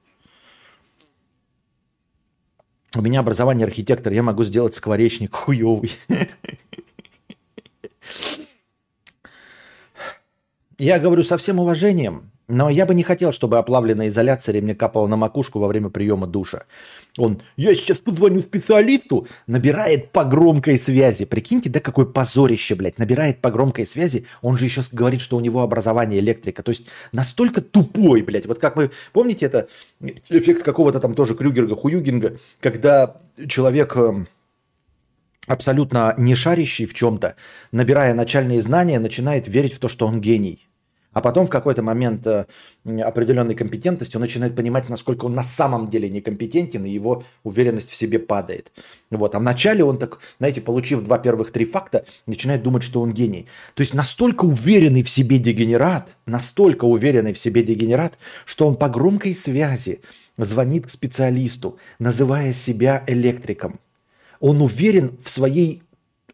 У 2.97 3.03
меня 3.03 3.21
образование 3.21 3.67
архитектор, 3.67 4.13
я 4.13 4.23
могу 4.23 4.45
сделать 4.45 4.75
скворечник 4.75 5.35
хуёвый. 5.35 5.93
Я 10.79 11.01
говорю 11.01 11.25
со 11.25 11.37
всем 11.37 11.59
уважением, 11.59 12.31
но 12.49 12.71
я 12.71 12.87
бы 12.87 12.95
не 12.95 13.03
хотел, 13.03 13.31
чтобы 13.31 13.59
оплавленная 13.59 14.09
изоляция 14.09 14.61
мне 14.63 14.75
капала 14.75 15.07
на 15.07 15.17
макушку 15.17 15.59
во 15.59 15.69
время 15.69 15.91
приема 15.91 16.27
душа. 16.27 16.65
Он, 17.19 17.43
я 17.57 17.75
сейчас 17.75 17.99
позвоню 17.99 18.41
специалисту, 18.41 19.29
набирает 19.47 20.13
по 20.13 20.25
громкой 20.25 20.79
связи. 20.79 21.27
Прикиньте, 21.27 21.69
да 21.69 21.81
какое 21.81 22.07
позорище, 22.07 22.75
блядь. 22.75 22.99
Набирает 22.99 23.41
по 23.41 23.51
громкой 23.51 23.85
связи, 23.85 24.25
он 24.41 24.57
же 24.57 24.65
еще 24.65 24.83
говорит, 24.93 25.21
что 25.21 25.37
у 25.37 25.41
него 25.41 25.63
образование 25.63 26.21
электрика. 26.21 26.63
То 26.63 26.71
есть 26.71 26.87
настолько 27.13 27.61
тупой, 27.61 28.23
блядь. 28.23 28.47
Вот 28.47 28.59
как 28.59 28.77
мы, 28.77 28.91
помните 29.13 29.47
это, 29.47 29.69
эффект 30.01 30.63
какого-то 30.63 31.01
там 31.01 31.15
тоже 31.15 31.35
Крюгерга, 31.35 31.77
Хуюгинга, 31.77 32.39
когда 32.61 33.17
человек 33.47 33.95
эм, 33.97 34.29
абсолютно 35.47 36.15
не 36.17 36.35
шарящий 36.35 36.87
в 36.87 36.95
чем-то, 36.95 37.35
набирая 37.73 38.15
начальные 38.15 38.63
знания, 38.63 39.01
начинает 39.01 39.49
верить 39.49 39.75
в 39.75 39.81
то, 39.81 39.89
что 39.89 40.07
он 40.07 40.21
гений. 40.21 40.68
А 41.13 41.21
потом 41.21 41.47
в 41.47 41.51
какой-то 41.51 41.83
момент 41.83 42.27
э, 42.27 42.47
определенной 42.85 43.55
компетентности 43.55 44.17
он 44.17 44.21
начинает 44.21 44.55
понимать, 44.55 44.89
насколько 44.89 45.25
он 45.25 45.35
на 45.35 45.43
самом 45.43 45.89
деле 45.89 46.09
некомпетентен, 46.11 46.85
и 46.85 46.91
его 46.91 47.25
уверенность 47.45 47.91
в 47.91 47.95
себе 47.95 48.19
падает. 48.19 48.71
Вот. 49.11 49.35
А 49.35 49.39
вначале 49.39 49.83
он 49.85 49.99
так, 49.99 50.21
знаете, 50.39 50.61
получив 50.61 51.03
два 51.03 51.19
первых 51.19 51.51
три 51.51 51.65
факта, 51.65 52.05
начинает 52.27 52.63
думать, 52.63 52.83
что 52.83 53.01
он 53.01 53.13
гений. 53.13 53.47
То 53.75 53.81
есть 53.81 53.95
настолько 53.95 54.45
уверенный 54.45 55.03
в 55.03 55.09
себе 55.09 55.39
дегенерат, 55.39 56.09
настолько 56.27 56.85
уверенный 56.85 57.33
в 57.33 57.39
себе 57.39 57.63
дегенерат, 57.63 58.19
что 58.45 58.67
он 58.67 58.77
по 58.77 58.89
громкой 58.89 59.35
связи 59.35 60.01
звонит 60.37 60.87
к 60.87 60.91
специалисту, 60.91 61.79
называя 61.99 62.53
себя 62.53 63.03
электриком. 63.07 63.81
Он 64.41 64.61
уверен 64.63 65.17
в 65.23 65.29
своей 65.31 65.83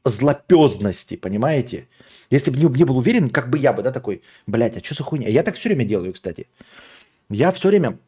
злопезности, 0.04 1.16
понимаете? 1.16 1.88
Если 2.30 2.50
бы 2.50 2.58
не, 2.58 2.64
не 2.78 2.84
был 2.84 2.96
уверен, 2.98 3.30
как 3.30 3.50
бы 3.50 3.58
я 3.58 3.72
бы, 3.72 3.82
да, 3.82 3.92
такой, 3.92 4.22
блядь, 4.46 4.76
а 4.76 4.84
что 4.84 4.94
за 4.94 5.02
хуйня? 5.02 5.28
Я 5.28 5.42
так 5.42 5.56
все 5.56 5.68
время 5.68 5.84
делаю, 5.84 6.12
кстати. 6.12 6.46
Я 7.30 7.52
все 7.52 7.68
время 7.68 7.98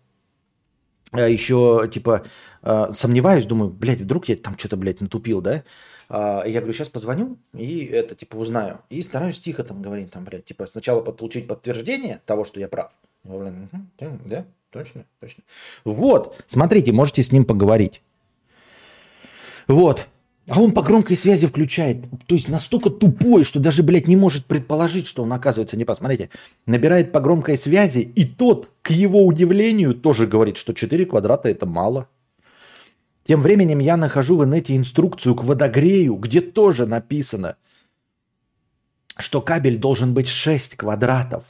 э, 1.13 1.31
еще, 1.31 1.89
типа, 1.93 2.25
э, 2.63 2.89
сомневаюсь, 2.93 3.47
думаю, 3.47 3.71
блядь, 3.71 4.01
вдруг 4.01 4.29
я 4.29 4.37
там 4.37 4.59
что-то, 4.59 4.77
блядь, 4.77 5.01
натупил, 5.01 5.41
да? 5.41 5.65
А, 6.09 6.45
я 6.47 6.61
говорю, 6.61 6.73
сейчас 6.73 6.89
позвоню 6.89 7.39
и 7.53 7.85
это, 7.85 8.15
типа, 8.15 8.37
узнаю. 8.37 8.81
И 8.91 9.03
стараюсь 9.03 9.41
тихо 9.41 9.65
там 9.65 9.83
говорить, 9.83 10.13
там, 10.13 10.25
блядь, 10.25 10.45
типа, 10.45 10.67
сначала 10.67 11.01
получить 11.01 11.49
подтверждение 11.49 12.21
того, 12.27 12.45
что 12.45 12.61
я 12.61 12.69
прав. 12.69 12.93
Блин, 13.25 13.69
да, 13.99 14.47
точно, 14.71 15.05
точно. 15.21 15.43
Вот, 15.85 16.43
смотрите, 16.47 16.93
можете 16.93 17.23
с 17.23 17.33
ним 17.33 17.45
поговорить. 17.45 18.03
Вот, 19.67 20.07
а 20.49 20.61
он 20.61 20.73
по 20.73 20.83
громкой 20.83 21.17
связи 21.17 21.47
включает. 21.47 22.05
То 22.27 22.35
есть 22.37 22.49
настолько 22.49 22.91
тупой, 22.91 23.43
что 23.43 23.59
даже, 23.59 23.83
блядь, 23.83 24.07
не 24.07 24.17
может 24.17 24.47
предположить, 24.47 25.07
что 25.07 25.25
он 25.25 25.33
оказывается 25.33 25.77
не 25.77 25.85
посмотрите. 25.85 26.31
Набирает 26.67 27.11
по 27.11 27.21
громкой 27.21 27.57
связи, 27.57 28.01
и 28.01 28.25
тот, 28.25 28.71
к 28.83 28.91
его 28.91 29.27
удивлению, 29.27 29.95
тоже 29.95 30.27
говорит, 30.27 30.57
что 30.57 30.73
4 30.73 31.07
квадрата 31.07 31.49
это 31.49 31.67
мало. 31.67 32.09
Тем 33.25 33.43
временем 33.43 33.81
я 33.81 33.97
нахожу 33.97 34.37
в 34.37 34.45
инете 34.45 34.77
инструкцию 34.77 35.35
к 35.35 35.43
водогрею, 35.43 36.15
где 36.15 36.41
тоже 36.41 36.87
написано, 36.87 37.57
что 39.19 39.41
кабель 39.41 39.79
должен 39.79 40.15
быть 40.15 40.29
6 40.29 40.77
квадратов. 40.77 41.43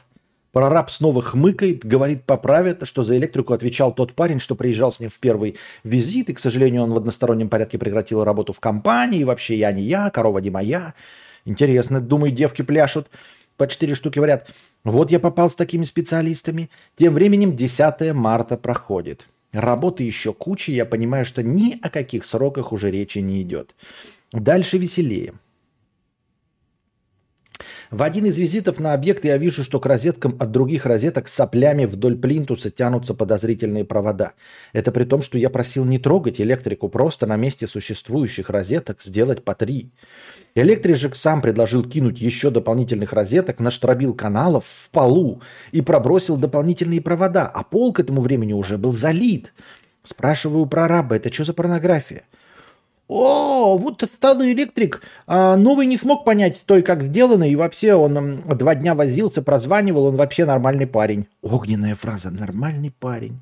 Прораб 0.56 0.90
снова 0.90 1.20
хмыкает, 1.20 1.84
говорит, 1.84 2.24
поправит, 2.24 2.86
что 2.86 3.02
за 3.02 3.18
электрику 3.18 3.52
отвечал 3.52 3.94
тот 3.94 4.14
парень, 4.14 4.40
что 4.40 4.54
приезжал 4.54 4.90
с 4.90 5.00
ним 5.00 5.10
в 5.10 5.18
первый 5.18 5.56
визит, 5.84 6.30
и, 6.30 6.32
к 6.32 6.38
сожалению, 6.38 6.84
он 6.84 6.94
в 6.94 6.96
одностороннем 6.96 7.50
порядке 7.50 7.76
прекратил 7.76 8.24
работу 8.24 8.54
в 8.54 8.60
компании, 8.60 9.20
и 9.20 9.24
вообще 9.24 9.54
я 9.54 9.70
не 9.70 9.82
я, 9.82 10.08
корова 10.08 10.38
не 10.38 10.48
моя. 10.48 10.94
Интересно, 11.44 12.00
думаю, 12.00 12.32
девки 12.32 12.62
пляшут, 12.62 13.10
по 13.58 13.68
четыре 13.68 13.94
штуки 13.94 14.16
говорят. 14.16 14.50
Вот 14.82 15.10
я 15.10 15.20
попал 15.20 15.50
с 15.50 15.56
такими 15.56 15.84
специалистами. 15.84 16.70
Тем 16.96 17.12
временем 17.12 17.54
10 17.54 18.14
марта 18.14 18.56
проходит. 18.56 19.28
Работы 19.52 20.04
еще 20.04 20.32
куча, 20.32 20.72
я 20.72 20.86
понимаю, 20.86 21.26
что 21.26 21.42
ни 21.42 21.78
о 21.82 21.90
каких 21.90 22.24
сроках 22.24 22.72
уже 22.72 22.90
речи 22.90 23.18
не 23.18 23.42
идет. 23.42 23.74
Дальше 24.32 24.78
веселее. 24.78 25.34
В 27.90 28.02
один 28.02 28.26
из 28.26 28.36
визитов 28.36 28.80
на 28.80 28.94
объект 28.94 29.24
я 29.24 29.36
вижу, 29.36 29.62
что 29.62 29.78
к 29.78 29.86
розеткам 29.86 30.36
от 30.40 30.50
других 30.50 30.86
розеток 30.86 31.28
соплями 31.28 31.84
вдоль 31.84 32.16
плинтуса 32.16 32.70
тянутся 32.70 33.14
подозрительные 33.14 33.84
провода. 33.84 34.32
Это 34.72 34.90
при 34.90 35.04
том, 35.04 35.22
что 35.22 35.38
я 35.38 35.50
просил 35.50 35.84
не 35.84 35.98
трогать 35.98 36.40
электрику, 36.40 36.88
просто 36.88 37.26
на 37.26 37.36
месте 37.36 37.68
существующих 37.68 38.50
розеток 38.50 39.02
сделать 39.02 39.44
по 39.44 39.54
три. 39.54 39.90
Электрик 40.56 40.96
же 40.96 41.14
сам 41.14 41.42
предложил 41.42 41.84
кинуть 41.84 42.20
еще 42.20 42.50
дополнительных 42.50 43.12
розеток, 43.12 43.60
наштробил 43.60 44.14
каналов 44.14 44.64
в 44.66 44.90
полу 44.90 45.40
и 45.70 45.80
пробросил 45.80 46.36
дополнительные 46.36 47.00
провода, 47.00 47.46
а 47.46 47.62
пол 47.62 47.92
к 47.92 48.00
этому 48.00 48.20
времени 48.20 48.52
уже 48.52 48.78
был 48.78 48.92
залит. 48.92 49.52
Спрашиваю 50.02 50.66
про 50.66 50.88
раба, 50.88 51.16
это 51.16 51.32
что 51.32 51.44
за 51.44 51.52
порнография? 51.52 52.22
О, 53.08 53.78
вот 53.78 54.02
старый 54.12 54.52
электрик. 54.52 55.02
А, 55.26 55.56
новый 55.56 55.86
не 55.86 55.96
смог 55.96 56.24
понять 56.24 56.62
той, 56.66 56.82
как 56.82 57.02
сделано, 57.02 57.48
и 57.48 57.54
вообще 57.54 57.94
он 57.94 58.42
два 58.56 58.74
дня 58.74 58.94
возился, 58.94 59.42
прозванивал, 59.42 60.06
он 60.06 60.16
вообще 60.16 60.44
нормальный 60.44 60.86
парень. 60.86 61.28
Огненная 61.42 61.94
фраза, 61.94 62.30
нормальный 62.30 62.90
парень. 62.90 63.40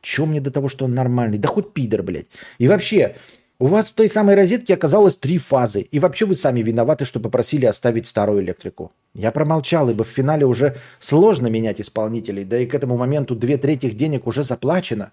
Чем 0.00 0.30
мне 0.30 0.40
до 0.40 0.50
того, 0.50 0.68
что 0.68 0.86
он 0.86 0.94
нормальный? 0.94 1.38
Да 1.38 1.48
хоть 1.48 1.72
пидор, 1.72 2.02
блядь. 2.02 2.26
И 2.58 2.68
вообще, 2.68 3.16
у 3.58 3.66
вас 3.66 3.90
в 3.90 3.94
той 3.94 4.08
самой 4.08 4.34
розетке 4.34 4.74
оказалось 4.74 5.16
три 5.16 5.38
фазы. 5.38 5.82
И 5.82 6.00
вообще 6.00 6.24
вы 6.24 6.34
сами 6.34 6.62
виноваты, 6.62 7.04
что 7.04 7.20
попросили 7.20 7.66
оставить 7.66 8.08
старую 8.08 8.42
электрику. 8.42 8.90
Я 9.14 9.30
промолчал, 9.30 9.88
ибо 9.90 10.04
в 10.04 10.08
финале 10.08 10.46
уже 10.46 10.76
сложно 10.98 11.46
менять 11.46 11.80
исполнителей. 11.80 12.44
Да 12.44 12.58
и 12.58 12.66
к 12.66 12.74
этому 12.74 12.96
моменту 12.96 13.36
две 13.36 13.58
трети 13.58 13.90
денег 13.90 14.26
уже 14.26 14.42
заплачено. 14.42 15.12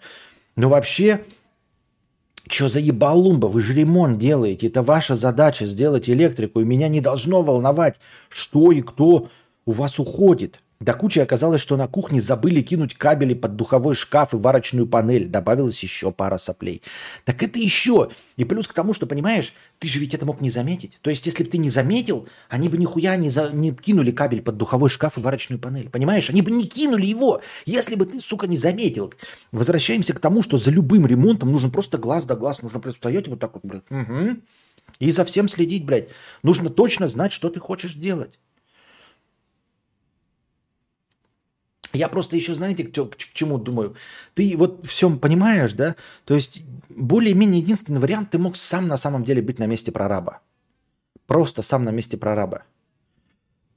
Но 0.55 0.69
вообще 0.69 1.21
Че 2.49 2.67
за 2.67 2.79
ебалумба? 2.79 3.45
Вы 3.45 3.61
же 3.61 3.73
ремонт 3.75 4.17
делаете. 4.17 4.67
Это 4.67 4.81
ваша 4.81 5.15
задача 5.15 5.67
сделать 5.67 6.09
электрику. 6.09 6.61
И 6.61 6.65
меня 6.65 6.87
не 6.87 6.99
должно 6.99 7.43
волновать, 7.43 7.99
что 8.27 8.71
и 8.71 8.81
кто 8.81 9.29
у 9.65 9.71
вас 9.71 9.99
уходит. 9.99 10.59
До 10.81 10.93
кучи 10.93 11.19
оказалось, 11.19 11.59
что 11.59 11.75
на 11.75 11.89
кухне 11.89 12.21
забыли 12.21 12.61
кинуть 12.61 12.95
кабели 12.95 13.33
под 13.33 13.57
духовой 13.57 13.95
шкаф 13.95 14.33
и 14.33 14.37
варочную 14.37 14.87
панель. 14.87 15.27
Добавилась 15.27 15.83
еще 15.83 16.13
пара 16.13 16.37
соплей. 16.37 16.81
Так 17.25 17.43
это 17.43 17.59
еще. 17.59 18.09
И 18.37 18.45
плюс 18.45 18.65
к 18.65 18.73
тому, 18.73 18.93
что, 18.93 19.05
понимаешь, 19.05 19.53
ты 19.79 19.89
же 19.89 19.99
ведь 19.99 20.13
это 20.13 20.25
мог 20.25 20.39
не 20.39 20.49
заметить. 20.49 20.97
То 21.01 21.09
есть, 21.09 21.25
если 21.25 21.43
бы 21.43 21.49
ты 21.49 21.57
не 21.57 21.69
заметил, 21.69 22.29
они 22.47 22.69
бы 22.69 22.77
нихуя 22.77 23.17
не, 23.17 23.29
за... 23.29 23.49
не 23.51 23.73
кинули 23.73 24.11
кабель 24.11 24.41
под 24.41 24.55
духовой 24.55 24.89
шкаф 24.89 25.17
и 25.17 25.21
варочную 25.21 25.59
панель. 25.59 25.89
Понимаешь? 25.89 26.29
Они 26.29 26.41
бы 26.41 26.49
не 26.49 26.63
кинули 26.63 27.05
его, 27.05 27.41
если 27.65 27.95
бы 27.95 28.05
ты, 28.05 28.21
сука, 28.21 28.47
не 28.47 28.55
заметил. 28.55 29.13
Возвращаемся 29.51 30.13
к 30.13 30.19
тому, 30.19 30.43
что 30.43 30.55
за 30.55 30.71
любым 30.71 31.05
ремонтом 31.05 31.51
нужно 31.51 31.69
просто 31.69 31.97
глаз 31.97 32.23
да 32.23 32.35
глаз. 32.35 32.61
Нужно 32.61 32.79
просто 32.79 32.99
стоять 32.99 33.27
вот 33.27 33.41
так 33.41 33.53
вот, 33.53 33.65
блядь. 33.65 33.91
Угу. 33.91 34.39
И 34.99 35.11
за 35.11 35.25
всем 35.25 35.49
следить, 35.49 35.83
блядь. 35.85 36.07
Нужно 36.41 36.69
точно 36.69 37.09
знать, 37.09 37.33
что 37.33 37.49
ты 37.49 37.59
хочешь 37.59 37.95
делать. 37.95 38.39
Я 41.93 42.07
просто 42.07 42.35
еще, 42.35 42.53
знаете, 42.53 42.83
к, 42.83 42.93
к, 42.93 43.15
к 43.15 43.33
чему 43.33 43.57
думаю? 43.57 43.95
Ты 44.33 44.55
вот 44.57 44.85
всем 44.85 45.19
понимаешь, 45.19 45.73
да? 45.73 45.95
То 46.25 46.35
есть 46.35 46.63
более-менее 46.89 47.61
единственный 47.61 47.99
вариант, 47.99 48.31
ты 48.31 48.37
мог 48.37 48.55
сам 48.55 48.87
на 48.87 48.97
самом 48.97 49.23
деле 49.23 49.41
быть 49.41 49.59
на 49.59 49.65
месте 49.65 49.91
прораба. 49.91 50.41
Просто 51.25 51.61
сам 51.61 51.83
на 51.83 51.89
месте 51.89 52.17
прораба. 52.17 52.63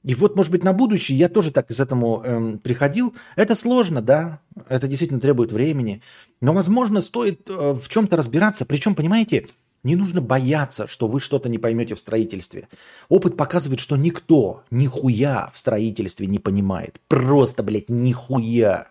И 0.03 0.15
вот, 0.15 0.35
может 0.35 0.51
быть, 0.51 0.63
на 0.63 0.73
будущее 0.73 1.17
я 1.17 1.29
тоже 1.29 1.51
так 1.51 1.71
из 1.71 1.79
этому 1.79 2.21
эм, 2.23 2.59
приходил. 2.59 3.15
Это 3.37 3.55
сложно, 3.55 4.01
да, 4.01 4.41
это 4.67 4.87
действительно 4.87 5.21
требует 5.21 5.53
времени. 5.53 6.01
Но, 6.41 6.53
возможно, 6.53 7.01
стоит 7.01 7.49
э, 7.49 7.73
в 7.73 7.87
чем-то 7.87 8.17
разбираться. 8.17 8.65
Причем, 8.65 8.95
понимаете, 8.95 9.47
не 9.83 9.95
нужно 9.95 10.21
бояться, 10.21 10.87
что 10.87 11.07
вы 11.07 11.19
что-то 11.19 11.49
не 11.49 11.57
поймете 11.57 11.95
в 11.95 11.99
строительстве. 11.99 12.67
Опыт 13.09 13.35
показывает, 13.35 13.79
что 13.79 13.97
никто 13.97 14.63
нихуя 14.71 15.51
в 15.53 15.59
строительстве 15.59 16.27
не 16.27 16.39
понимает. 16.39 16.99
Просто, 17.07 17.63
блядь, 17.63 17.89
нихуя. 17.89 18.87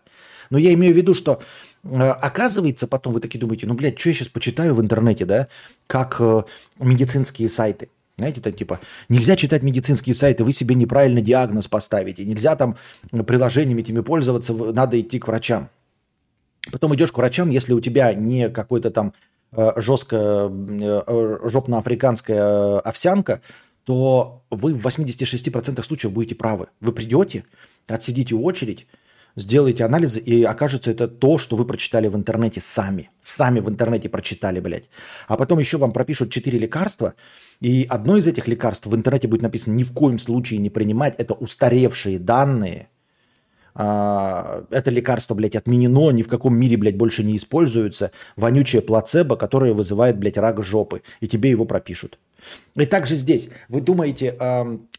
Но 0.50 0.58
я 0.58 0.74
имею 0.74 0.92
в 0.92 0.96
виду, 0.96 1.14
что 1.14 1.40
э, 1.82 1.88
оказывается, 1.98 2.86
потом 2.86 3.14
вы 3.14 3.20
такие 3.20 3.40
думаете, 3.40 3.66
ну, 3.66 3.74
блядь, 3.74 3.98
что 3.98 4.10
я 4.10 4.14
сейчас 4.14 4.28
почитаю 4.28 4.74
в 4.74 4.82
интернете, 4.82 5.24
да, 5.24 5.48
как 5.86 6.16
э, 6.20 6.42
медицинские 6.78 7.48
сайты. 7.48 7.88
Знаете, 8.18 8.42
там 8.42 8.52
типа, 8.52 8.80
нельзя 9.08 9.36
читать 9.36 9.62
медицинские 9.62 10.14
сайты, 10.14 10.44
вы 10.44 10.52
себе 10.52 10.74
неправильно 10.74 11.22
диагноз 11.22 11.68
поставите, 11.68 12.24
нельзя 12.24 12.54
там 12.56 12.76
приложениями 13.10 13.80
этими 13.80 14.00
пользоваться, 14.00 14.52
надо 14.52 15.00
идти 15.00 15.18
к 15.18 15.26
врачам. 15.26 15.70
Потом 16.70 16.94
идешь 16.94 17.10
к 17.10 17.16
врачам, 17.16 17.48
если 17.48 17.72
у 17.72 17.80
тебя 17.80 18.12
не 18.12 18.50
какой-то 18.50 18.90
там 18.90 19.14
Э, 19.54 19.72
жесткая 19.76 20.48
э, 20.48 21.38
жопно-африканская 21.44 22.78
овсянка, 22.78 23.42
то 23.84 24.44
вы 24.50 24.72
в 24.72 24.86
86% 24.86 25.82
случаев 25.82 26.12
будете 26.12 26.34
правы. 26.34 26.68
Вы 26.80 26.92
придете, 26.92 27.44
отсидите 27.86 28.34
очередь, 28.34 28.86
сделаете 29.36 29.84
анализы, 29.84 30.20
и 30.20 30.42
окажется 30.42 30.90
это 30.90 31.06
то, 31.06 31.36
что 31.36 31.56
вы 31.56 31.66
прочитали 31.66 32.08
в 32.08 32.16
интернете 32.16 32.62
сами. 32.62 33.10
Сами 33.20 33.60
в 33.60 33.68
интернете 33.68 34.08
прочитали, 34.08 34.58
блядь. 34.60 34.88
А 35.28 35.36
потом 35.36 35.58
еще 35.58 35.76
вам 35.76 35.92
пропишут 35.92 36.30
4 36.30 36.58
лекарства, 36.58 37.12
и 37.60 37.86
одно 37.90 38.16
из 38.16 38.26
этих 38.26 38.48
лекарств 38.48 38.86
в 38.86 38.94
интернете 38.94 39.28
будет 39.28 39.42
написано 39.42 39.74
ни 39.74 39.84
в 39.84 39.92
коем 39.92 40.18
случае 40.18 40.60
не 40.60 40.70
принимать. 40.70 41.14
Это 41.18 41.34
устаревшие 41.34 42.18
данные, 42.18 42.88
это 43.74 44.90
лекарство, 44.90 45.34
блядь, 45.34 45.56
отменено, 45.56 46.10
ни 46.10 46.22
в 46.22 46.28
каком 46.28 46.56
мире, 46.56 46.76
блядь, 46.76 46.96
больше 46.96 47.24
не 47.24 47.36
используется. 47.36 48.10
Вонючее 48.36 48.82
плацебо, 48.82 49.36
которое 49.36 49.72
вызывает, 49.72 50.18
блядь, 50.18 50.36
рак 50.36 50.62
жопы. 50.62 51.02
И 51.20 51.28
тебе 51.28 51.50
его 51.50 51.64
пропишут. 51.64 52.18
И 52.74 52.86
также 52.86 53.16
здесь. 53.16 53.48
Вы 53.68 53.80
думаете, 53.80 54.36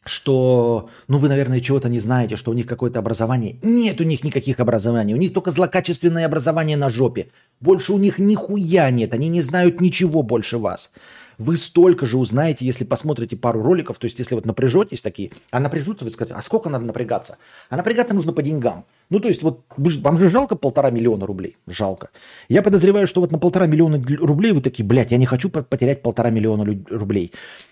что, 0.05 0.89
ну, 1.07 1.17
вы, 1.17 1.27
наверное, 1.27 1.59
чего-то 1.59 1.89
не 1.89 1.99
знаете, 1.99 2.35
что 2.35 2.51
у 2.51 2.53
них 2.53 2.65
какое-то 2.65 2.99
образование. 2.99 3.57
Нет 3.61 4.01
у 4.01 4.03
них 4.03 4.23
никаких 4.23 4.59
образований. 4.59 5.13
У 5.13 5.17
них 5.17 5.33
только 5.33 5.51
злокачественное 5.51 6.25
образование 6.25 6.77
на 6.77 6.89
жопе. 6.89 7.27
Больше 7.59 7.93
у 7.93 7.97
них 7.97 8.17
нихуя 8.17 8.89
нет. 8.91 9.13
Они 9.13 9.29
не 9.29 9.41
знают 9.41 9.81
ничего 9.81 10.23
больше 10.23 10.57
вас. 10.57 10.91
Вы 11.37 11.57
столько 11.57 12.05
же 12.05 12.17
узнаете, 12.17 12.65
если 12.65 12.83
посмотрите 12.83 13.35
пару 13.35 13.61
роликов, 13.61 13.97
то 13.97 14.05
есть 14.05 14.19
если 14.19 14.35
вот 14.35 14.45
напряжетесь 14.45 15.01
такие, 15.01 15.31
а 15.51 15.59
напряжутся, 15.59 16.05
вы 16.05 16.11
скажете, 16.11 16.35
а 16.35 16.41
сколько 16.41 16.69
надо 16.69 16.85
напрягаться? 16.85 17.37
А 17.69 17.77
напрягаться 17.77 18.13
нужно 18.13 18.33
по 18.33 18.41
деньгам. 18.41 18.85
Ну, 19.09 19.19
то 19.19 19.27
есть 19.27 19.43
вот 19.43 19.61
вам 19.77 20.17
же 20.17 20.29
жалко 20.29 20.55
полтора 20.55 20.89
миллиона 20.89 21.25
рублей? 21.25 21.57
Жалко. 21.67 22.09
Я 22.49 22.61
подозреваю, 22.61 23.07
что 23.07 23.21
вот 23.21 23.31
на 23.31 23.39
полтора 23.39 23.67
миллиона 23.67 24.03
рублей 24.19 24.53
вы 24.53 24.61
такие, 24.61 24.85
блядь, 24.85 25.11
я 25.11 25.17
не 25.17 25.25
хочу 25.25 25.49
потерять 25.49 26.01
полтора 26.01 26.29
миллиона 26.29 26.65
рублей. 26.89 27.31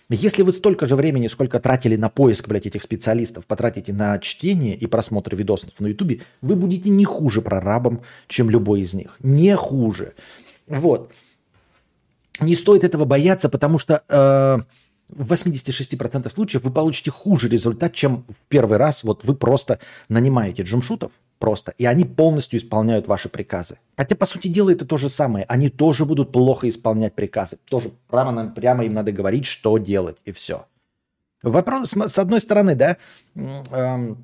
Если 0.10 0.42
вы 0.44 0.52
столько 0.52 0.88
же 0.88 0.96
времени, 0.96 1.28
сколько 1.28 1.60
тратили 1.60 1.96
на 1.96 2.10
поиск, 2.10 2.48
блядь, 2.50 2.66
этих 2.66 2.84
специалистов, 2.84 3.48
потратите 3.48 3.94
на 3.94 4.20
чтение 4.20 4.76
и 4.76 4.86
просмотр 4.86 5.36
видосов 5.36 5.80
на 5.80 5.88
ютубе, 5.88 6.22
вы 6.42 6.56
будете 6.56 6.90
не 6.90 7.06
хуже 7.06 7.42
прорабом, 7.42 8.02
чем 8.28 8.50
любой 8.50 8.82
из 8.82 8.94
них. 8.94 9.16
Не 9.22 9.56
хуже. 9.56 10.14
Вот 10.68 11.12
не 12.40 12.56
стоит 12.56 12.84
этого 12.84 13.06
бояться, 13.06 13.50
потому 13.50 13.78
что 13.78 14.04
э, 14.08 14.60
в 15.10 15.32
86% 15.32 16.30
случаев 16.30 16.64
вы 16.64 16.72
получите 16.72 17.12
хуже 17.12 17.50
результат, 17.50 17.94
чем 17.94 18.24
в 18.28 18.48
первый 18.48 18.78
раз. 18.78 19.04
Вот 19.04 19.24
вы 19.26 19.36
просто 19.36 19.80
нанимаете 20.10 20.64
джумшутов, 20.64 21.12
просто, 21.40 21.74
и 21.78 21.86
они 21.86 22.06
полностью 22.06 22.60
исполняют 22.60 23.08
ваши 23.08 23.28
приказы. 23.30 23.78
Хотя, 23.98 24.16
по 24.16 24.26
сути 24.26 24.48
дела, 24.48 24.72
это 24.72 24.86
то 24.86 24.98
же 24.98 25.10
самое. 25.10 25.46
Они 25.46 25.70
тоже 25.70 26.06
будут 26.06 26.32
плохо 26.32 26.70
исполнять 26.70 27.14
приказы. 27.14 27.58
Тоже 27.66 27.92
прямо, 28.10 28.50
прямо 28.50 28.86
им 28.86 28.94
надо 28.94 29.12
говорить, 29.12 29.46
что 29.46 29.78
делать, 29.78 30.18
и 30.24 30.32
все. 30.32 30.66
Вопрос, 31.44 31.94
с 31.94 32.20
одной 32.20 32.40
стороны, 32.40 32.76
да, 32.76 32.98
э, 33.36 34.16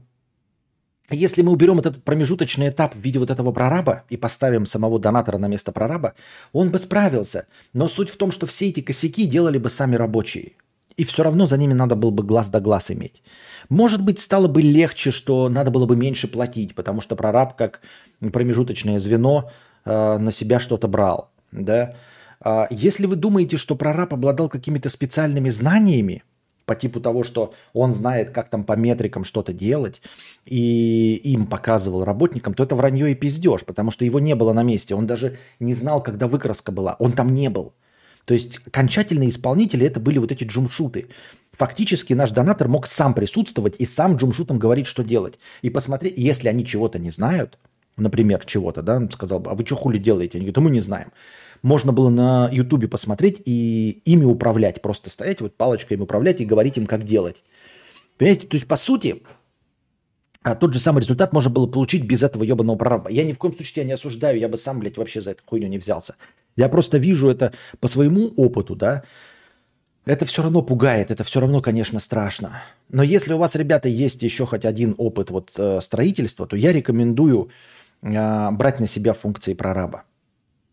если 1.10 1.42
мы 1.42 1.52
уберем 1.52 1.80
этот 1.80 2.04
промежуточный 2.04 2.70
этап 2.70 2.96
в 2.96 3.00
виде 3.00 3.18
вот 3.20 3.32
этого 3.32 3.52
прораба 3.52 4.04
и 4.10 4.18
поставим 4.18 4.66
самого 4.66 5.00
донатора 5.00 5.38
на 5.38 5.48
место 5.48 5.72
прораба, 5.72 6.14
он 6.52 6.70
бы 6.70 6.80
справился. 6.80 7.48
Но 7.74 7.88
суть 7.88 8.10
в 8.10 8.18
том, 8.18 8.32
что 8.32 8.46
все 8.46 8.68
эти 8.70 8.82
косяки 8.82 9.26
делали 9.26 9.58
бы 9.58 9.70
сами 9.70 9.96
рабочие. 9.96 10.54
И 10.98 11.04
все 11.04 11.24
равно 11.24 11.46
за 11.46 11.58
ними 11.58 11.74
надо 11.74 11.96
было 11.96 12.10
бы 12.10 12.24
глаз 12.24 12.50
да 12.50 12.60
глаз 12.60 12.92
иметь. 12.92 13.22
Может 13.70 14.04
быть, 14.04 14.20
стало 14.20 14.48
бы 14.48 14.62
легче, 14.62 15.12
что 15.12 15.48
надо 15.48 15.72
было 15.72 15.86
бы 15.86 15.96
меньше 15.96 16.28
платить, 16.28 16.76
потому 16.76 17.02
что 17.02 17.16
прораб 17.16 17.56
как 17.56 17.82
промежуточное 18.20 19.00
звено 19.00 19.50
э, 19.86 20.18
на 20.18 20.32
себя 20.32 20.60
что-то 20.60 20.88
брал. 20.88 21.30
Да? 21.52 21.96
А 22.42 22.68
если 22.70 23.06
вы 23.06 23.16
думаете, 23.16 23.58
что 23.58 23.76
прораб 23.76 24.14
обладал 24.14 24.50
какими-то 24.50 24.90
специальными 24.90 25.50
знаниями, 25.50 26.24
по 26.68 26.76
типу 26.76 27.00
того, 27.00 27.24
что 27.24 27.54
он 27.74 27.94
знает, 27.94 28.32
как 28.32 28.50
там 28.50 28.66
по 28.66 28.74
метрикам 28.74 29.24
что-то 29.24 29.54
делать, 29.54 30.02
и 30.46 31.16
им 31.24 31.48
показывал 31.48 32.04
работникам, 32.04 32.54
то 32.54 32.64
это 32.64 32.76
вранье 32.76 33.10
и 33.10 33.16
пиздеж, 33.16 33.64
потому 33.64 33.90
что 33.90 34.04
его 34.04 34.20
не 34.20 34.36
было 34.36 34.54
на 34.54 34.64
месте. 34.64 34.94
Он 34.94 35.08
даже 35.08 35.38
не 35.60 35.74
знал, 35.74 36.04
когда 36.04 36.28
выкраска 36.28 36.74
была. 36.74 36.98
Он 37.00 37.14
там 37.14 37.34
не 37.34 37.50
был. 37.50 37.74
То 38.26 38.34
есть 38.34 38.60
окончательные 38.68 39.30
исполнители 39.30 39.88
это 39.88 40.02
были 40.02 40.18
вот 40.18 40.34
эти 40.34 40.44
джумшуты. 40.44 41.08
Фактически 41.54 42.12
наш 42.12 42.32
донатор 42.32 42.68
мог 42.68 42.86
сам 42.86 43.14
присутствовать 43.14 43.76
и 43.80 43.86
сам 43.86 44.18
джумшутам 44.18 44.60
говорить, 44.60 44.88
что 44.88 45.04
делать. 45.04 45.40
И 45.62 45.70
посмотреть, 45.70 46.18
если 46.18 46.50
они 46.50 46.66
чего-то 46.66 47.00
не 47.00 47.12
знают, 47.12 47.58
например, 47.96 48.44
чего-то, 48.44 48.82
да, 48.82 48.98
он 48.98 49.10
сказал, 49.10 49.42
а 49.48 49.56
вы 49.56 49.66
что 49.66 49.78
хули 49.78 49.98
делаете? 49.98 50.38
Они 50.38 50.48
говорят, 50.48 50.64
мы 50.66 50.72
не 50.72 50.82
знаем 50.82 51.14
можно 51.68 51.92
было 51.92 52.10
на 52.10 52.50
Ютубе 52.52 52.88
посмотреть 52.88 53.42
и 53.46 54.02
ими 54.06 54.24
управлять. 54.24 54.82
Просто 54.82 55.10
стоять, 55.10 55.42
вот 55.42 55.56
палочкой 55.56 55.98
им 55.98 56.04
управлять 56.04 56.40
и 56.42 56.46
говорить 56.46 56.78
им, 56.78 56.88
как 56.88 57.04
делать. 57.04 57.44
Понимаете, 58.18 58.48
то 58.48 58.56
есть, 58.56 58.68
по 58.68 58.78
сути, 58.78 59.22
а 60.42 60.56
тот 60.56 60.74
же 60.74 60.80
самый 60.80 61.02
результат 61.02 61.34
можно 61.34 61.52
было 61.52 61.68
получить 61.68 62.06
без 62.06 62.24
этого 62.24 62.44
ебаного 62.44 62.78
прораба. 62.78 63.12
Я 63.12 63.26
ни 63.26 63.34
в 63.34 63.38
коем 63.38 63.54
случае 63.54 63.74
тебя 63.74 63.86
не 63.86 63.92
осуждаю, 63.92 64.40
я 64.40 64.48
бы 64.48 64.58
сам, 64.58 64.80
блядь, 64.80 64.98
вообще 64.98 65.22
за 65.22 65.32
эту 65.32 65.44
хуйню 65.46 65.68
не 65.68 65.78
взялся. 65.78 66.16
Я 66.56 66.70
просто 66.70 66.98
вижу 66.98 67.30
это 67.30 67.54
по 67.80 67.88
своему 67.88 68.30
опыту, 68.38 68.76
да, 68.76 69.04
это 70.06 70.26
все 70.26 70.42
равно 70.42 70.62
пугает, 70.62 71.12
это 71.12 71.26
все 71.26 71.42
равно, 71.42 71.60
конечно, 71.60 72.00
страшно. 72.00 72.64
Но 72.90 73.04
если 73.04 73.34
у 73.34 73.38
вас, 73.38 73.56
ребята, 73.56 73.90
есть 73.90 74.24
еще 74.24 74.46
хоть 74.46 74.64
один 74.64 74.96
опыт 74.98 75.32
вот 75.32 75.52
э, 75.58 75.82
строительства, 75.82 76.48
то 76.48 76.56
я 76.56 76.72
рекомендую 76.72 77.50
э, 78.02 78.52
брать 78.52 78.80
на 78.80 78.88
себя 78.88 79.12
функции 79.12 79.54
прораба 79.54 80.06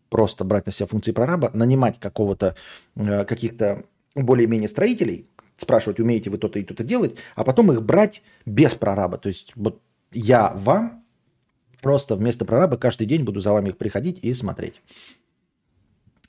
просто 0.09 0.43
брать 0.43 0.65
на 0.65 0.71
себя 0.71 0.87
функции 0.87 1.11
прораба, 1.11 1.51
нанимать 1.53 1.99
какого-то, 1.99 2.55
э, 2.95 3.25
каких-то 3.25 3.83
более-менее 4.15 4.67
строителей, 4.67 5.27
спрашивать, 5.55 5.99
умеете 5.99 6.29
вы 6.29 6.37
то-то 6.37 6.59
и 6.59 6.63
то-то 6.63 6.83
делать, 6.83 7.17
а 7.35 7.43
потом 7.43 7.71
их 7.71 7.83
брать 7.83 8.21
без 8.45 8.75
прораба. 8.75 9.17
То 9.17 9.29
есть 9.29 9.53
вот 9.55 9.81
я 10.11 10.51
вам 10.51 11.03
просто 11.81 12.15
вместо 12.15 12.45
прораба 12.45 12.77
каждый 12.77 13.07
день 13.07 13.23
буду 13.23 13.39
за 13.39 13.51
вами 13.51 13.69
их 13.69 13.77
приходить 13.77 14.19
и 14.21 14.33
смотреть. 14.33 14.81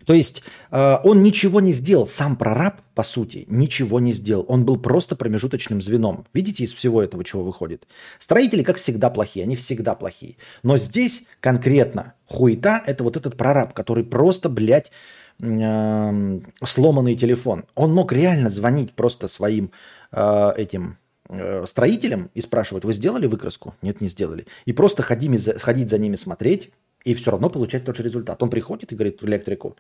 То 0.07 0.15
есть 0.15 0.43
э, 0.71 0.97
он 1.03 1.23
ничего 1.23 1.61
не 1.61 1.73
сделал, 1.73 2.07
сам 2.07 2.37
прораб, 2.37 2.81
по 2.95 3.03
сути, 3.03 3.45
ничего 3.49 4.01
не 4.01 4.13
сделал. 4.13 4.47
Он 4.49 4.65
был 4.65 4.79
просто 4.79 5.17
промежуточным 5.17 5.83
звеном. 5.83 6.27
Видите, 6.33 6.65
из 6.65 6.73
всего 6.73 7.03
этого 7.03 7.25
чего 7.25 7.43
выходит? 7.43 7.87
Строители, 8.19 8.63
как 8.63 8.77
всегда, 8.77 9.11
плохие, 9.11 9.45
они 9.45 9.57
всегда 9.57 9.95
плохие. 9.95 10.37
Но 10.63 10.79
здесь 10.79 11.25
конкретно 11.41 12.15
хуета– 12.27 12.83
это 12.87 13.03
вот 13.03 13.17
этот 13.17 13.37
прораб, 13.37 13.75
который 13.75 14.05
просто, 14.05 14.49
блядь, 14.49 14.93
э, 15.41 16.41
сломанный 16.65 17.17
телефон. 17.17 17.65
Он 17.75 17.93
мог 17.93 18.13
реально 18.13 18.49
звонить 18.49 18.93
просто 18.93 19.27
своим 19.27 19.73
э, 20.13 20.53
этим 20.57 20.99
э, 21.29 21.65
строителям 21.67 22.31
и 22.35 22.41
спрашивать, 22.41 22.85
вы 22.85 22.93
сделали 22.93 23.27
выкраску? 23.27 23.75
Нет, 23.83 24.01
не 24.01 24.09
сделали. 24.09 24.47
И 24.67 24.73
просто 24.73 25.03
ходить, 25.03 25.61
ходить 25.61 25.91
за 25.91 25.99
ними 25.99 26.15
смотреть, 26.15 26.71
и 27.07 27.15
все 27.15 27.31
равно 27.31 27.49
получать 27.49 27.85
тот 27.85 27.97
же 27.97 28.03
результат. 28.03 28.43
Он 28.43 28.51
приходит 28.51 28.93
и 28.93 28.95
говорит 28.95 29.23
электрику, 29.23 29.77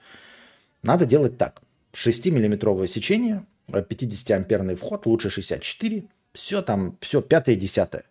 надо 0.82 1.06
делать 1.06 1.36
так. 1.36 1.60
6-миллиметровое 1.92 2.86
сечение, 2.86 3.44
50-амперный 3.68 4.76
вход, 4.76 5.06
лучше 5.06 5.30
64, 5.30 6.04
все 6.32 6.62
там, 6.62 6.96
все 7.00 7.20
пятое, 7.20 7.56
десятое. 7.56 8.04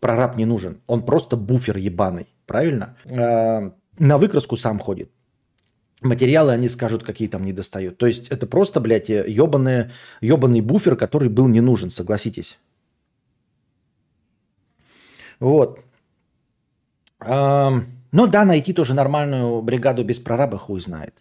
Прораб 0.00 0.36
не 0.36 0.44
нужен, 0.44 0.80
он 0.86 1.04
просто 1.04 1.36
буфер 1.36 1.76
ебаный, 1.76 2.26
правильно? 2.46 2.96
Э, 3.04 3.70
на 3.98 4.18
выкраску 4.18 4.56
сам 4.56 4.78
ходит 4.78 5.10
материалы 6.02 6.52
они 6.52 6.68
скажут, 6.68 7.02
какие 7.02 7.28
там 7.28 7.44
не 7.44 7.52
достают. 7.52 7.98
То 7.98 8.06
есть 8.06 8.28
это 8.28 8.46
просто, 8.46 8.80
блядь, 8.80 9.08
ебаный, 9.08 9.90
ебаный 10.20 10.60
буфер, 10.60 10.96
который 10.96 11.28
был 11.28 11.48
не 11.48 11.60
нужен, 11.60 11.90
согласитесь. 11.90 12.58
Вот. 15.40 15.80
Ну 18.12 18.26
да, 18.26 18.44
найти 18.44 18.72
тоже 18.72 18.94
нормальную 18.94 19.62
бригаду 19.62 20.04
без 20.04 20.18
прораба 20.18 20.58
хуй 20.58 20.80
знает. 20.80 21.14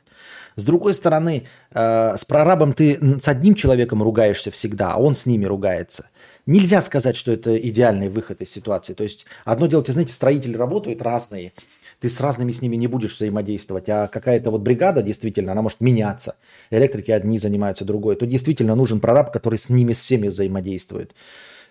С 0.56 0.64
другой 0.64 0.94
стороны, 0.94 1.46
э, 1.72 2.16
с 2.18 2.24
прорабом 2.24 2.74
ты 2.74 3.20
с 3.20 3.28
одним 3.28 3.56
человеком 3.56 4.02
ругаешься 4.02 4.52
всегда, 4.52 4.94
а 4.94 4.98
он 4.98 5.14
с 5.14 5.26
ними 5.26 5.46
ругается. 5.46 6.10
Нельзя 6.46 6.82
сказать, 6.82 7.18
что 7.18 7.32
это 7.32 7.58
идеальный 7.58 8.08
выход 8.08 8.42
из 8.42 8.52
ситуации. 8.52 8.94
То 8.94 9.04
есть 9.04 9.26
одно 9.44 9.68
дело, 9.68 9.84
знаете, 9.86 10.14
строители 10.14 10.56
работают 10.56 11.02
разные– 11.02 11.54
ты 12.00 12.10
с 12.10 12.20
разными 12.22 12.52
с 12.52 12.62
ними 12.62 12.76
не 12.76 12.88
будешь 12.88 13.16
взаимодействовать, 13.16 13.90
а 13.90 14.08
какая-то 14.08 14.52
вот 14.52 14.62
бригада 14.62 15.02
действительно, 15.02 15.54
она 15.54 15.62
может 15.62 15.82
меняться. 15.82 16.36
Электрики 16.70 17.12
одни 17.12 17.38
занимаются 17.38 17.86
другой. 17.86 18.16
То 18.16 18.26
действительно 18.26 18.76
нужен 18.76 19.00
прораб, 19.00 19.32
который 19.32 19.56
с 19.56 19.70
ними 19.70 19.94
с 19.94 20.04
всеми 20.04 20.28
взаимодействует. 20.28 21.16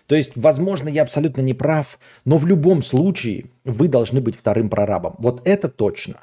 То 0.07 0.15
есть, 0.15 0.33
возможно, 0.35 0.89
я 0.89 1.01
абсолютно 1.01 1.41
не 1.41 1.53
прав, 1.53 1.99
но 2.25 2.37
в 2.37 2.45
любом 2.45 2.83
случае 2.83 3.45
вы 3.63 3.87
должны 3.87 4.21
быть 4.21 4.35
вторым 4.35 4.69
прорабом. 4.69 5.15
Вот 5.17 5.47
это 5.47 5.67
точно. 5.67 6.21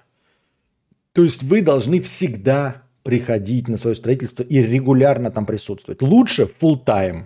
То 1.12 1.24
есть 1.24 1.42
вы 1.42 1.62
должны 1.62 2.00
всегда 2.00 2.82
приходить 3.02 3.68
на 3.68 3.76
свое 3.76 3.96
строительство 3.96 4.42
и 4.42 4.62
регулярно 4.62 5.30
там 5.30 5.46
присутствовать. 5.46 6.00
Лучше 6.02 6.48
full 6.60 6.84
time. 6.84 7.24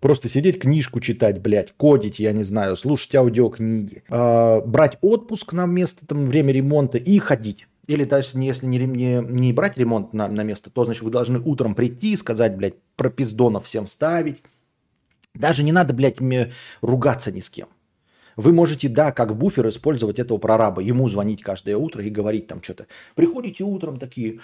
Просто 0.00 0.28
сидеть, 0.28 0.58
книжку 0.58 1.00
читать, 1.00 1.40
блядь, 1.40 1.72
кодить, 1.76 2.18
я 2.18 2.32
не 2.32 2.42
знаю, 2.42 2.76
слушать 2.76 3.14
аудиокниги, 3.14 4.02
э, 4.08 4.60
брать 4.60 4.98
отпуск 5.00 5.52
на 5.54 5.64
место, 5.64 6.06
там, 6.06 6.26
время 6.26 6.52
ремонта 6.52 6.98
и 6.98 7.18
ходить. 7.18 7.66
Или 7.86 8.04
даже 8.04 8.38
если 8.38 8.66
не, 8.66 8.78
не, 8.78 9.22
не 9.22 9.52
брать 9.52 9.78
ремонт 9.78 10.12
на, 10.12 10.28
на 10.28 10.42
место, 10.42 10.70
то, 10.70 10.84
значит, 10.84 11.02
вы 11.02 11.10
должны 11.10 11.38
утром 11.38 11.74
прийти 11.74 12.12
и 12.12 12.16
сказать, 12.16 12.56
блядь, 12.56 12.74
про 12.96 13.08
пиздонов 13.08 13.64
всем 13.64 13.86
ставить. 13.86 14.42
Даже 15.38 15.62
не 15.62 15.72
надо, 15.72 15.94
блядь, 15.94 16.20
мне 16.20 16.52
ругаться 16.80 17.32
ни 17.32 17.40
с 17.40 17.50
кем. 17.50 17.68
Вы 18.36 18.52
можете, 18.52 18.88
да, 18.88 19.12
как 19.12 19.36
буфер 19.36 19.68
использовать 19.68 20.18
этого 20.18 20.38
прораба, 20.38 20.82
ему 20.82 21.08
звонить 21.08 21.42
каждое 21.42 21.76
утро 21.76 22.04
и 22.04 22.10
говорить 22.10 22.46
там 22.46 22.62
что-то. 22.62 22.86
Приходите 23.14 23.64
утром 23.64 23.98
такие, 23.98 24.40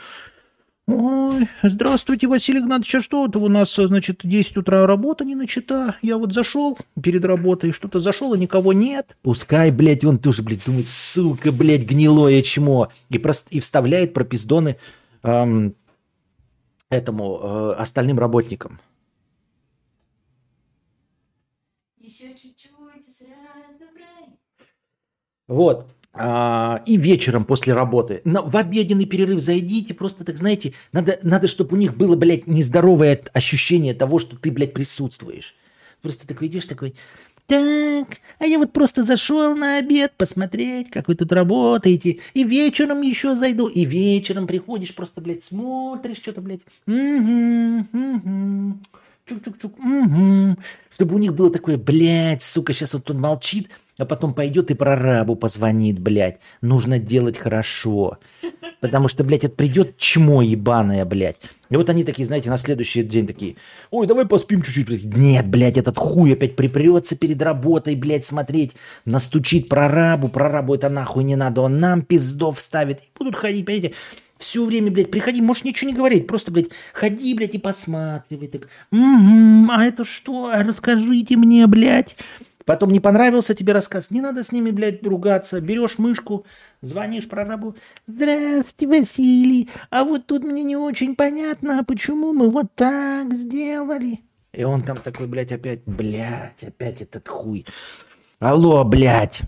Ой, 0.88 1.48
здравствуйте, 1.62 2.26
Василий 2.26 2.58
Игнатьевич, 2.58 2.96
а 2.96 3.00
что 3.00 3.26
это 3.26 3.38
у 3.38 3.48
нас, 3.48 3.76
значит, 3.76 4.22
10 4.24 4.56
утра 4.56 4.84
работа 4.84 5.24
не 5.24 5.36
начата? 5.36 5.96
Я 6.02 6.18
вот 6.18 6.32
зашел 6.32 6.76
перед 7.00 7.24
работой, 7.24 7.70
что-то 7.70 8.00
зашел, 8.00 8.34
и 8.34 8.38
никого 8.38 8.72
нет. 8.72 9.16
Пускай, 9.22 9.70
блядь, 9.70 10.04
он 10.04 10.18
тоже, 10.18 10.42
блядь, 10.42 10.64
думает, 10.64 10.88
сука, 10.88 11.52
блядь, 11.52 11.86
гнилое 11.86 12.42
чмо. 12.42 12.90
И, 13.10 13.18
просто, 13.18 13.50
и 13.50 13.60
вставляет 13.60 14.12
пропиздоны 14.12 14.76
эм, 15.22 15.76
этому, 16.88 17.38
э, 17.40 17.72
остальным 17.78 18.18
работникам. 18.18 18.80
Еще 22.00 22.34
чуть-чуть, 22.34 23.04
сразу 23.04 23.92
Вот. 25.52 25.86
А, 26.14 26.82
и 26.86 26.96
вечером 26.96 27.44
после 27.44 27.72
работы. 27.74 28.20
Но 28.24 28.42
в 28.42 28.56
обеденный 28.56 29.06
перерыв 29.06 29.40
зайдите, 29.40 29.94
просто 29.94 30.24
так, 30.24 30.36
знаете, 30.36 30.74
надо, 30.92 31.18
надо, 31.22 31.48
чтобы 31.48 31.76
у 31.76 31.78
них 31.78 31.96
было, 31.96 32.16
блядь, 32.16 32.46
нездоровое 32.46 33.20
ощущение 33.32 33.94
того, 33.94 34.18
что 34.18 34.36
ты, 34.36 34.50
блядь, 34.50 34.74
присутствуешь. 34.74 35.54
Просто 36.02 36.26
так 36.26 36.42
идешь 36.42 36.66
такой, 36.66 36.94
так, 37.46 38.08
а 38.38 38.46
я 38.46 38.58
вот 38.58 38.72
просто 38.72 39.04
зашел 39.04 39.54
на 39.54 39.78
обед 39.78 40.12
посмотреть, 40.16 40.90
как 40.90 41.08
вы 41.08 41.14
тут 41.14 41.32
работаете, 41.32 42.18
и 42.34 42.44
вечером 42.44 43.02
еще 43.02 43.36
зайду, 43.36 43.68
и 43.68 43.84
вечером 43.84 44.46
приходишь, 44.46 44.94
просто, 44.94 45.20
блядь, 45.20 45.44
смотришь 45.44 46.18
что-то, 46.18 46.40
блядь, 46.40 46.60
угу, 46.86 47.86
угу, 47.92 48.78
чук-чук-чук, 49.32 49.78
угу, 49.78 50.56
чтобы 50.94 51.14
у 51.14 51.18
них 51.18 51.34
было 51.34 51.50
такое, 51.50 51.76
блядь, 51.76 52.42
сука, 52.42 52.72
сейчас 52.72 52.94
вот 52.94 53.10
он 53.10 53.20
молчит, 53.20 53.70
а 53.98 54.04
потом 54.04 54.34
пойдет 54.34 54.70
и 54.70 54.74
прорабу 54.74 55.36
позвонит, 55.36 55.98
блядь. 55.98 56.38
Нужно 56.60 56.98
делать 56.98 57.38
хорошо. 57.38 58.18
Потому 58.80 59.06
что, 59.06 59.22
блядь, 59.22 59.44
это 59.44 59.54
придет 59.54 59.96
чмо 59.96 60.42
ебаное, 60.42 61.04
блядь. 61.04 61.36
И 61.70 61.76
вот 61.76 61.88
они 61.88 62.02
такие, 62.02 62.26
знаете, 62.26 62.50
на 62.50 62.56
следующий 62.56 63.02
день 63.02 63.26
такие, 63.26 63.56
ой, 63.90 64.06
давай 64.06 64.26
поспим 64.26 64.62
чуть-чуть. 64.62 65.04
Нет, 65.04 65.46
блядь, 65.46 65.78
этот 65.78 65.98
хуй 65.98 66.32
опять 66.32 66.56
припрется 66.56 67.16
перед 67.16 67.40
работой, 67.42 67.94
блядь, 67.94 68.24
смотреть, 68.24 68.74
настучит 69.04 69.68
прорабу, 69.68 70.28
прорабу 70.28 70.74
это 70.74 70.88
нахуй 70.88 71.22
не 71.22 71.36
надо, 71.36 71.60
он 71.60 71.78
нам 71.78 72.02
пиздов 72.02 72.60
ставит. 72.60 73.00
И 73.00 73.04
будут 73.16 73.36
ходить, 73.36 73.64
понимаете, 73.64 73.94
все 74.42 74.64
время, 74.64 74.90
блядь, 74.90 75.10
приходи, 75.10 75.40
можешь 75.40 75.64
ничего 75.64 75.90
не 75.90 75.96
говорить, 75.96 76.26
просто, 76.26 76.50
блядь, 76.52 76.70
ходи, 76.92 77.34
блядь, 77.34 77.54
и 77.54 77.58
посматривай. 77.58 78.48
Так, 78.48 78.68
угу, 78.90 79.70
а 79.70 79.84
это 79.84 80.04
что? 80.04 80.52
Расскажите 80.54 81.36
мне, 81.36 81.66
блядь. 81.66 82.16
Потом 82.64 82.90
не 82.90 83.00
понравился 83.00 83.54
тебе 83.54 83.72
рассказ, 83.72 84.10
не 84.10 84.20
надо 84.20 84.44
с 84.44 84.52
ними, 84.52 84.70
блядь, 84.70 85.04
ругаться. 85.04 85.60
Берешь 85.60 85.98
мышку, 85.98 86.44
звонишь 86.80 87.28
прорабу. 87.28 87.76
Здравствуйте, 88.06 88.86
Василий. 88.86 89.68
А 89.90 90.04
вот 90.04 90.26
тут 90.26 90.44
мне 90.44 90.62
не 90.62 90.76
очень 90.76 91.16
понятно, 91.16 91.80
а 91.80 91.84
почему 91.84 92.32
мы 92.32 92.50
вот 92.50 92.74
так 92.74 93.32
сделали. 93.32 94.20
И 94.52 94.64
он 94.64 94.82
там 94.82 94.98
такой, 94.98 95.26
блядь, 95.26 95.52
опять, 95.52 95.80
блядь, 95.86 96.62
опять 96.62 97.00
этот 97.00 97.26
хуй. 97.26 97.66
Алло, 98.38 98.84
блядь. 98.84 99.42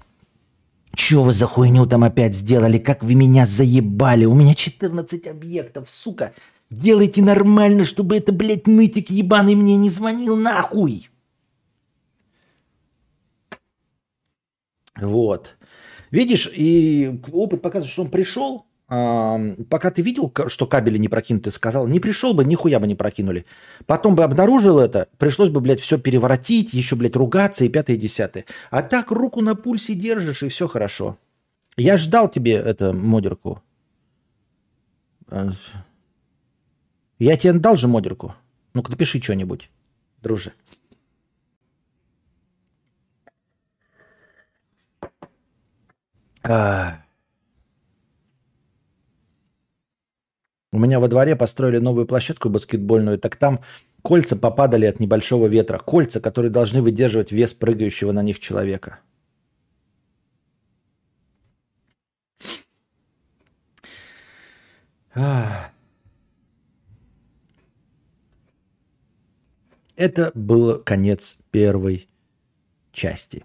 Че 0.97 1.22
вы 1.22 1.32
за 1.32 1.47
хуйню 1.47 1.86
там 1.86 2.05
опять 2.05 2.34
сделали? 2.34 2.78
Как 2.78 3.03
вы 3.03 3.14
меня 3.14 3.47
заебали? 3.47 4.24
У 4.24 4.34
меня 4.34 4.55
14 4.55 5.26
объектов, 5.26 5.88
сука. 5.90 6.32
Делайте 6.70 7.22
нормально, 7.22 7.84
чтобы 7.84 8.16
это, 8.16 8.32
блядь, 8.32 8.66
нытик 8.66 9.11
ебаный 9.11 9.55
мне 9.55 9.76
не 9.76 9.88
звонил 9.88 10.36
нахуй. 10.36 11.09
Вот. 14.97 15.57
Видишь, 16.11 16.49
и 16.55 17.20
опыт 17.32 17.62
показывает, 17.62 17.92
что 17.92 18.03
он 18.03 18.11
пришел, 18.11 18.66
пока 18.87 19.91
ты 19.91 20.03
видел, 20.03 20.32
что 20.49 20.66
кабели 20.66 20.99
не 20.99 21.09
прокинуты, 21.09 21.51
сказал, 21.51 21.87
не 21.87 22.01
пришел 22.01 22.35
бы, 22.35 22.45
нихуя 22.45 22.78
бы 22.80 22.87
не 22.87 22.95
прокинули. 22.95 23.47
Потом 23.87 24.14
бы 24.14 24.24
обнаружил 24.24 24.78
это, 24.78 25.09
пришлось 25.18 25.49
бы, 25.49 25.61
блядь, 25.61 25.80
все 25.80 25.99
переворотить, 25.99 26.74
еще, 26.74 26.97
блядь, 26.97 27.16
ругаться 27.16 27.64
и 27.64 27.68
пятое, 27.68 27.97
и 27.97 27.99
десятое. 27.99 28.45
А 28.70 28.82
так 28.82 29.11
руку 29.11 29.41
на 29.41 29.55
пульсе 29.55 29.95
держишь, 29.95 30.43
и 30.43 30.49
все 30.49 30.68
хорошо. 30.68 31.18
Я 31.76 31.97
ждал 31.97 32.30
тебе 32.30 32.53
это 32.53 32.93
модерку. 32.93 33.62
А, 35.28 35.51
я 37.18 37.37
тебе 37.37 37.55
дал 37.55 37.76
же 37.76 37.89
модерку. 37.89 38.35
Ну-ка, 38.74 38.91
напиши 38.91 39.20
что-нибудь, 39.22 39.70
друже. 40.22 40.53
А... 46.43 47.03
У 50.75 50.79
меня 50.81 50.99
во 50.99 51.07
дворе 51.07 51.37
построили 51.37 51.79
новую 51.79 52.05
площадку 52.05 52.49
баскетбольную, 52.49 53.16
так 53.16 53.37
там 53.37 53.61
кольца 54.03 54.35
попадали 54.35 54.87
от 54.87 54.99
небольшого 54.99 55.47
ветра. 55.47 55.79
Кольца, 55.79 56.18
которые 56.20 56.51
должны 56.51 56.83
выдерживать 56.83 57.31
вес 57.31 57.55
прыгающего 57.55 58.11
на 58.11 58.25
них 58.25 58.41
человека. 58.41 58.99
Это 69.95 70.33
был 70.35 70.81
конец 70.81 71.39
первой 71.53 72.09
части. 72.91 73.45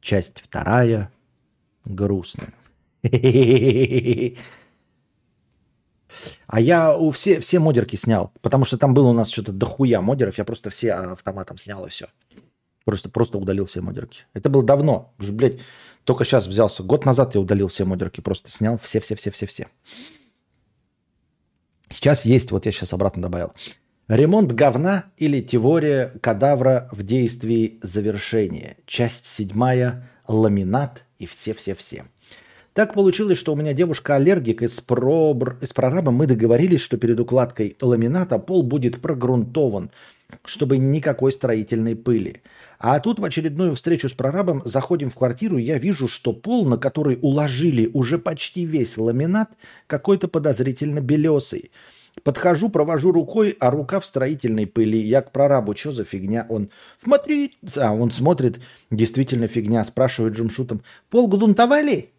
Часть 0.00 0.40
вторая– 0.40 1.10
грустно. 1.84 2.52
А 6.46 6.60
я 6.60 6.96
у 6.96 7.10
все, 7.10 7.40
все 7.40 7.58
модерки 7.58 7.96
снял, 7.96 8.32
потому 8.40 8.64
что 8.64 8.78
там 8.78 8.94
было 8.94 9.08
у 9.08 9.12
нас 9.12 9.30
что-то 9.30 9.52
дохуя 9.52 10.00
модеров, 10.00 10.38
я 10.38 10.44
просто 10.44 10.70
все 10.70 10.92
автоматом 10.92 11.58
снял 11.58 11.84
и 11.86 11.88
все. 11.88 12.06
Просто, 12.84 13.08
просто 13.10 13.38
удалил 13.38 13.66
все 13.66 13.80
модерки. 13.80 14.24
Это 14.34 14.48
было 14.48 14.62
давно, 14.62 15.14
уже, 15.18 15.32
блядь, 15.32 15.58
только 16.04 16.24
сейчас 16.24 16.46
взялся. 16.46 16.82
Год 16.82 17.04
назад 17.04 17.34
я 17.34 17.40
удалил 17.40 17.68
все 17.68 17.84
модерки, 17.84 18.20
просто 18.20 18.50
снял 18.50 18.78
все-все-все-все-все. 18.78 19.68
Сейчас 21.88 22.24
есть, 22.24 22.50
вот 22.50 22.66
я 22.66 22.72
сейчас 22.72 22.92
обратно 22.92 23.22
добавил. 23.22 23.52
Ремонт 24.08 24.52
говна 24.52 25.06
или 25.16 25.40
теория 25.40 26.12
кадавра 26.20 26.88
в 26.90 27.02
действии 27.02 27.78
завершения. 27.82 28.76
Часть 28.86 29.26
седьмая. 29.26 30.08
Ламинат 30.26 31.04
и 31.18 31.26
все-все-все. 31.26 32.06
Так 32.74 32.94
получилось, 32.94 33.36
что 33.36 33.52
у 33.52 33.56
меня 33.56 33.74
девушка 33.74 34.16
аллергик, 34.16 34.62
и 34.62 34.68
с, 34.68 34.80
пробр... 34.80 35.58
с 35.60 35.74
прорабом 35.74 36.14
мы 36.14 36.26
договорились, 36.26 36.80
что 36.80 36.96
перед 36.96 37.20
укладкой 37.20 37.76
ламината 37.82 38.38
пол 38.38 38.62
будет 38.62 39.00
прогрунтован, 39.00 39.90
чтобы 40.44 40.78
никакой 40.78 41.32
строительной 41.32 41.96
пыли. 41.96 42.42
А 42.78 42.98
тут 42.98 43.18
в 43.18 43.24
очередную 43.24 43.74
встречу 43.74 44.08
с 44.08 44.14
прорабом 44.14 44.62
заходим 44.64 45.10
в 45.10 45.14
квартиру, 45.14 45.58
и 45.58 45.62
я 45.62 45.76
вижу, 45.76 46.08
что 46.08 46.32
пол, 46.32 46.64
на 46.64 46.78
который 46.78 47.18
уложили 47.20 47.90
уже 47.92 48.18
почти 48.18 48.64
весь 48.64 48.96
ламинат, 48.96 49.50
какой-то 49.86 50.28
подозрительно 50.28 51.00
белесый. 51.00 51.70
Подхожу, 52.24 52.70
провожу 52.70 53.12
рукой, 53.12 53.54
а 53.60 53.70
рука 53.70 54.00
в 54.00 54.06
строительной 54.06 54.66
пыли. 54.66 54.98
Я 54.98 55.20
к 55.20 55.30
прорабу, 55.30 55.76
что 55.76 55.92
за 55.92 56.04
фигня? 56.04 56.46
Он, 56.48 56.70
смотри, 57.02 57.56
а 57.76 57.92
он 57.92 58.10
смотрит, 58.10 58.60
действительно 58.90 59.46
фигня, 59.46 59.84
спрашивает 59.84 60.34
Джимшутом, 60.34 60.82
пол 61.10 61.28
грунтовали? 61.28 62.10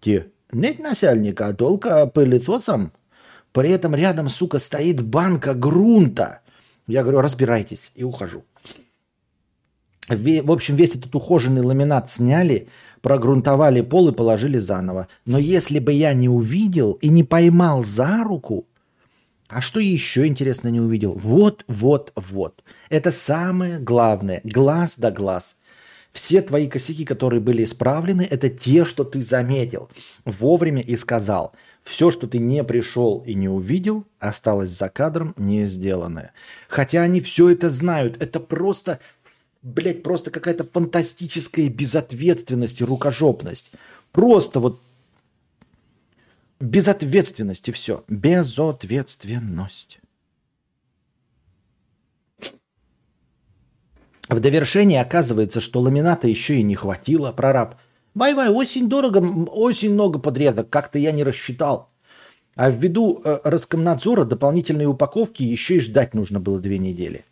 Те, 0.00 0.26
нет 0.52 0.78
насяльника, 0.78 1.48
а 1.48 1.54
только 1.54 2.06
пылесосом. 2.06 2.92
При 3.52 3.70
этом 3.70 3.94
рядом, 3.94 4.28
сука, 4.28 4.58
стоит 4.58 5.02
банка 5.02 5.54
грунта. 5.54 6.40
Я 6.86 7.02
говорю, 7.02 7.20
разбирайтесь, 7.20 7.90
и 7.94 8.04
ухожу. 8.04 8.44
В 10.08 10.52
общем, 10.52 10.76
весь 10.76 10.96
этот 10.96 11.14
ухоженный 11.14 11.60
ламинат 11.60 12.08
сняли, 12.08 12.68
прогрунтовали 13.02 13.82
пол 13.82 14.08
и 14.08 14.14
положили 14.14 14.58
заново. 14.58 15.08
Но 15.26 15.38
если 15.38 15.80
бы 15.80 15.92
я 15.92 16.14
не 16.14 16.28
увидел 16.28 16.92
и 16.92 17.10
не 17.10 17.24
поймал 17.24 17.82
за 17.82 18.24
руку, 18.24 18.66
а 19.48 19.60
что 19.60 19.80
еще 19.80 20.26
интересно 20.26 20.68
не 20.68 20.80
увидел? 20.80 21.12
Вот, 21.14 21.64
вот, 21.68 22.12
вот. 22.16 22.62
Это 22.88 23.10
самое 23.10 23.78
главное. 23.78 24.40
Глаз 24.44 24.98
да 24.98 25.10
глаз. 25.10 25.57
Все 26.18 26.42
твои 26.42 26.66
косяки, 26.66 27.04
которые 27.04 27.40
были 27.40 27.62
исправлены, 27.62 28.26
это 28.28 28.48
те, 28.48 28.84
что 28.84 29.04
ты 29.04 29.22
заметил 29.22 29.88
вовремя 30.24 30.82
и 30.82 30.96
сказал. 30.96 31.52
Все, 31.84 32.10
что 32.10 32.26
ты 32.26 32.40
не 32.40 32.64
пришел 32.64 33.22
и 33.24 33.34
не 33.34 33.48
увидел, 33.48 34.04
осталось 34.18 34.70
за 34.70 34.88
кадром 34.88 35.32
не 35.36 35.64
сделанное. 35.64 36.32
Хотя 36.66 37.02
они 37.02 37.20
все 37.20 37.50
это 37.50 37.70
знают. 37.70 38.20
Это 38.20 38.40
просто, 38.40 38.98
блядь, 39.62 40.02
просто 40.02 40.32
какая-то 40.32 40.64
фантастическая 40.64 41.68
безответственность 41.68 42.80
и 42.80 42.84
рукожопность. 42.84 43.70
Просто 44.10 44.58
вот 44.58 44.80
безответственность 46.58 47.68
и 47.68 47.72
все. 47.72 48.02
Безответственность. 48.08 50.00
В 54.28 54.40
довершение 54.40 55.00
оказывается, 55.00 55.60
что 55.60 55.80
ламината 55.80 56.28
еще 56.28 56.56
и 56.56 56.62
не 56.62 56.74
хватило, 56.74 57.32
прораб. 57.32 57.76
Вай-вай, 58.14 58.50
осень 58.50 58.88
дорого, 58.88 59.18
очень 59.18 59.92
много 59.92 60.18
подрезок, 60.18 60.68
как-то 60.68 60.98
я 60.98 61.12
не 61.12 61.24
рассчитал. 61.24 61.88
А 62.54 62.70
ввиду 62.70 63.22
э, 63.24 63.38
Роскомнадзора 63.44 64.24
дополнительные 64.24 64.88
упаковки 64.88 65.44
еще 65.44 65.76
и 65.76 65.80
ждать 65.80 66.14
нужно 66.14 66.40
было 66.40 66.58
две 66.58 66.78
недели. 66.78 67.24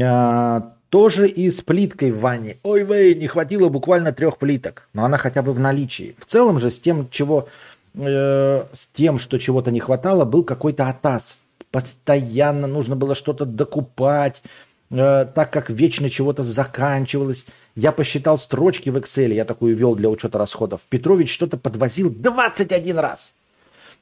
А, 0.00 0.74
тоже 0.88 1.28
и 1.28 1.50
с 1.50 1.60
плиткой 1.60 2.12
в 2.12 2.20
ванне. 2.20 2.58
Ой, 2.62 2.84
вей, 2.84 3.14
не 3.16 3.26
хватило 3.26 3.68
буквально 3.68 4.12
трех 4.12 4.38
плиток, 4.38 4.88
но 4.92 5.04
она 5.04 5.16
хотя 5.16 5.42
бы 5.42 5.52
в 5.52 5.58
наличии. 5.58 6.14
В 6.18 6.24
целом 6.26 6.60
же 6.60 6.70
с 6.70 6.78
тем, 6.78 7.10
чего, 7.10 7.48
э, 7.94 8.64
с 8.72 8.86
тем 8.92 9.18
что 9.18 9.38
чего-то 9.38 9.70
не 9.72 9.80
хватало, 9.80 10.24
был 10.24 10.44
какой-то 10.44 10.88
атас. 10.88 11.36
Постоянно 11.72 12.68
нужно 12.68 12.94
было 12.94 13.16
что-то 13.16 13.44
докупать, 13.44 14.42
Э, 14.90 15.26
так 15.34 15.52
как 15.52 15.70
вечно 15.70 16.08
чего-то 16.08 16.42
заканчивалось. 16.42 17.46
Я 17.74 17.92
посчитал 17.92 18.38
строчки 18.38 18.90
в 18.90 18.96
Excel, 18.96 19.32
я 19.32 19.44
такую 19.44 19.76
вел 19.76 19.94
для 19.94 20.08
учета 20.08 20.38
расходов. 20.38 20.82
Петрович 20.88 21.32
что-то 21.32 21.56
подвозил 21.56 22.10
21 22.10 22.98
раз. 22.98 23.34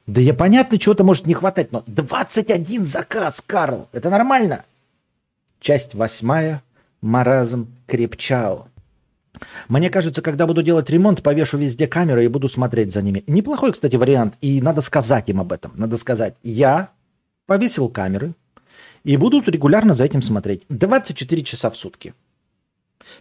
Да 0.07 0.21
я 0.21 0.33
понятно, 0.33 0.77
чего-то 0.77 1.03
может 1.03 1.25
не 1.25 1.33
хватать, 1.33 1.71
но 1.71 1.83
21 1.87 2.85
заказ, 2.85 3.41
Карл, 3.45 3.89
это 3.91 4.09
нормально? 4.09 4.63
Часть 5.59 5.95
восьмая. 5.95 6.61
Маразм 7.01 7.67
крепчал. 7.85 8.67
Мне 9.67 9.89
кажется, 9.89 10.21
когда 10.21 10.47
буду 10.47 10.63
делать 10.63 10.89
ремонт, 10.89 11.21
повешу 11.21 11.57
везде 11.57 11.87
камеры 11.87 12.25
и 12.25 12.29
буду 12.29 12.49
смотреть 12.49 12.93
за 12.93 13.01
ними. 13.01 13.23
Неплохой, 13.27 13.73
кстати, 13.73 13.95
вариант. 13.95 14.35
И 14.41 14.61
надо 14.61 14.81
сказать 14.81 15.29
им 15.29 15.39
об 15.39 15.51
этом. 15.51 15.71
Надо 15.75 15.97
сказать, 15.97 16.35
я 16.41 16.89
повесил 17.45 17.89
камеры, 17.89 18.33
и 19.05 19.15
будут 19.17 19.47
регулярно 19.47 19.95
за 19.95 20.03
этим 20.03 20.21
смотреть. 20.21 20.63
24 20.67 21.43
часа 21.43 21.69
в 21.69 21.77
сутки. 21.77 22.13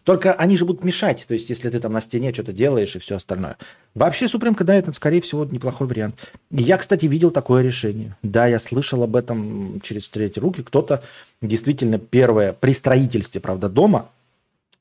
Только 0.02 0.32
они 0.32 0.56
же 0.56 0.64
будут 0.64 0.82
мешать, 0.82 1.26
то 1.28 1.34
есть 1.34 1.50
если 1.50 1.68
ты 1.68 1.78
там 1.78 1.92
на 1.92 2.00
стене 2.00 2.32
что-то 2.32 2.54
делаешь 2.54 2.96
и 2.96 2.98
все 2.98 3.16
остальное. 3.16 3.58
Вообще 3.94 4.28
Супремка, 4.28 4.64
да, 4.64 4.74
это, 4.74 4.92
скорее 4.94 5.20
всего, 5.20 5.44
неплохой 5.44 5.86
вариант. 5.86 6.32
Я, 6.50 6.78
кстати, 6.78 7.04
видел 7.04 7.30
такое 7.30 7.62
решение. 7.62 8.16
Да, 8.22 8.46
я 8.46 8.58
слышал 8.58 9.02
об 9.02 9.14
этом 9.14 9.82
через 9.82 10.08
третьи 10.08 10.40
руки. 10.40 10.62
Кто-то 10.62 11.02
действительно 11.42 11.98
первое, 11.98 12.54
при 12.54 12.72
строительстве, 12.72 13.42
правда, 13.42 13.68
дома, 13.68 14.08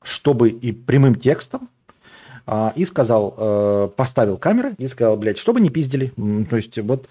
чтобы 0.02 0.48
и 0.48 0.72
прямым 0.72 1.14
текстом, 1.14 1.68
а, 2.46 2.72
и 2.76 2.84
сказал, 2.84 3.34
э, 3.36 3.88
поставил 3.96 4.36
камеры 4.36 4.74
и 4.78 4.86
сказал, 4.88 5.16
блядь, 5.16 5.38
чтобы 5.38 5.60
не 5.60 5.70
пиздили. 5.70 6.12
То 6.48 6.56
есть 6.56 6.78
вот 6.78 7.08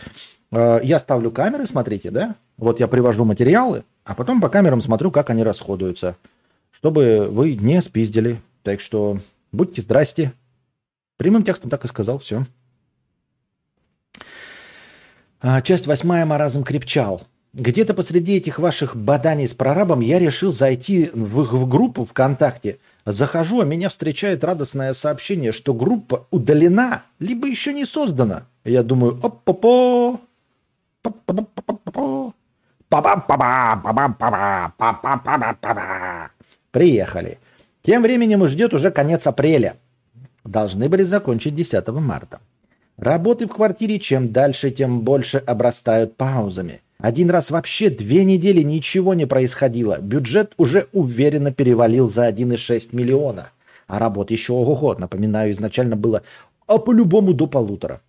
я 0.53 0.99
ставлю 0.99 1.31
камеры, 1.31 1.65
смотрите, 1.65 2.11
да, 2.11 2.35
вот 2.57 2.79
я 2.79 2.87
привожу 2.87 3.25
материалы, 3.25 3.83
а 4.03 4.13
потом 4.13 4.39
по 4.41 4.49
камерам 4.49 4.81
смотрю, 4.81 5.09
как 5.11 5.29
они 5.29 5.43
расходуются, 5.43 6.15
чтобы 6.71 7.27
вы 7.29 7.55
не 7.55 7.81
спиздили. 7.81 8.41
Так 8.61 8.79
что 8.79 9.19
будьте 9.51 9.81
здрасте. 9.81 10.33
Прямым 11.17 11.43
текстом 11.43 11.69
так 11.69 11.83
и 11.85 11.87
сказал, 11.87 12.19
все. 12.19 12.45
А, 15.41 15.61
часть 15.61 15.87
восьмая 15.87 16.25
«Маразм 16.25 16.63
крепчал». 16.63 17.21
Где-то 17.53 17.93
посреди 17.93 18.37
этих 18.37 18.57
ваших 18.57 18.95
баданий 18.95 19.47
с 19.47 19.53
прорабом 19.53 19.99
я 19.99 20.17
решил 20.17 20.51
зайти 20.51 21.11
в, 21.13 21.43
в 21.43 21.69
группу 21.69 22.03
ВКонтакте. 22.03 22.79
Захожу, 23.05 23.61
а 23.61 23.65
меня 23.65 23.89
встречает 23.89 24.43
радостное 24.43 24.93
сообщение, 24.93 25.51
что 25.51 25.73
группа 25.75 26.25
удалена, 26.31 27.03
либо 27.19 27.47
еще 27.47 27.73
не 27.73 27.85
создана. 27.85 28.47
Я 28.63 28.81
думаю, 28.81 29.19
оп-по-по, 29.21 30.19
Приехали. 36.71 37.39
Тем 37.81 38.01
временем 38.03 38.47
ждет 38.47 38.73
уже 38.73 38.91
конец 38.91 39.27
апреля. 39.27 39.75
Должны 40.43 40.89
были 40.89 41.03
закончить 41.03 41.55
10 41.55 41.87
марта. 41.87 42.39
Работы 42.97 43.47
в 43.47 43.53
квартире 43.53 43.99
чем 43.99 44.31
дальше, 44.31 44.69
тем 44.71 45.01
больше 45.01 45.37
обрастают 45.37 46.15
паузами. 46.15 46.81
Один 46.99 47.29
раз 47.29 47.51
вообще 47.51 47.89
две 47.89 48.23
недели 48.23 48.61
ничего 48.61 49.13
не 49.13 49.25
происходило. 49.25 49.99
Бюджет 49.99 50.53
уже 50.57 50.87
уверенно 50.93 51.51
перевалил 51.51 52.07
за 52.07 52.29
1,6 52.29 52.89
миллиона. 52.95 53.49
А 53.87 53.99
работ 53.99 54.31
еще 54.31 54.53
ого-го, 54.53 54.95
напоминаю, 54.95 55.51
изначально 55.51 55.95
было 55.95 56.23
а 56.67 56.77
по-любому 56.77 57.33
до 57.33 57.47
полутора. 57.47 58.01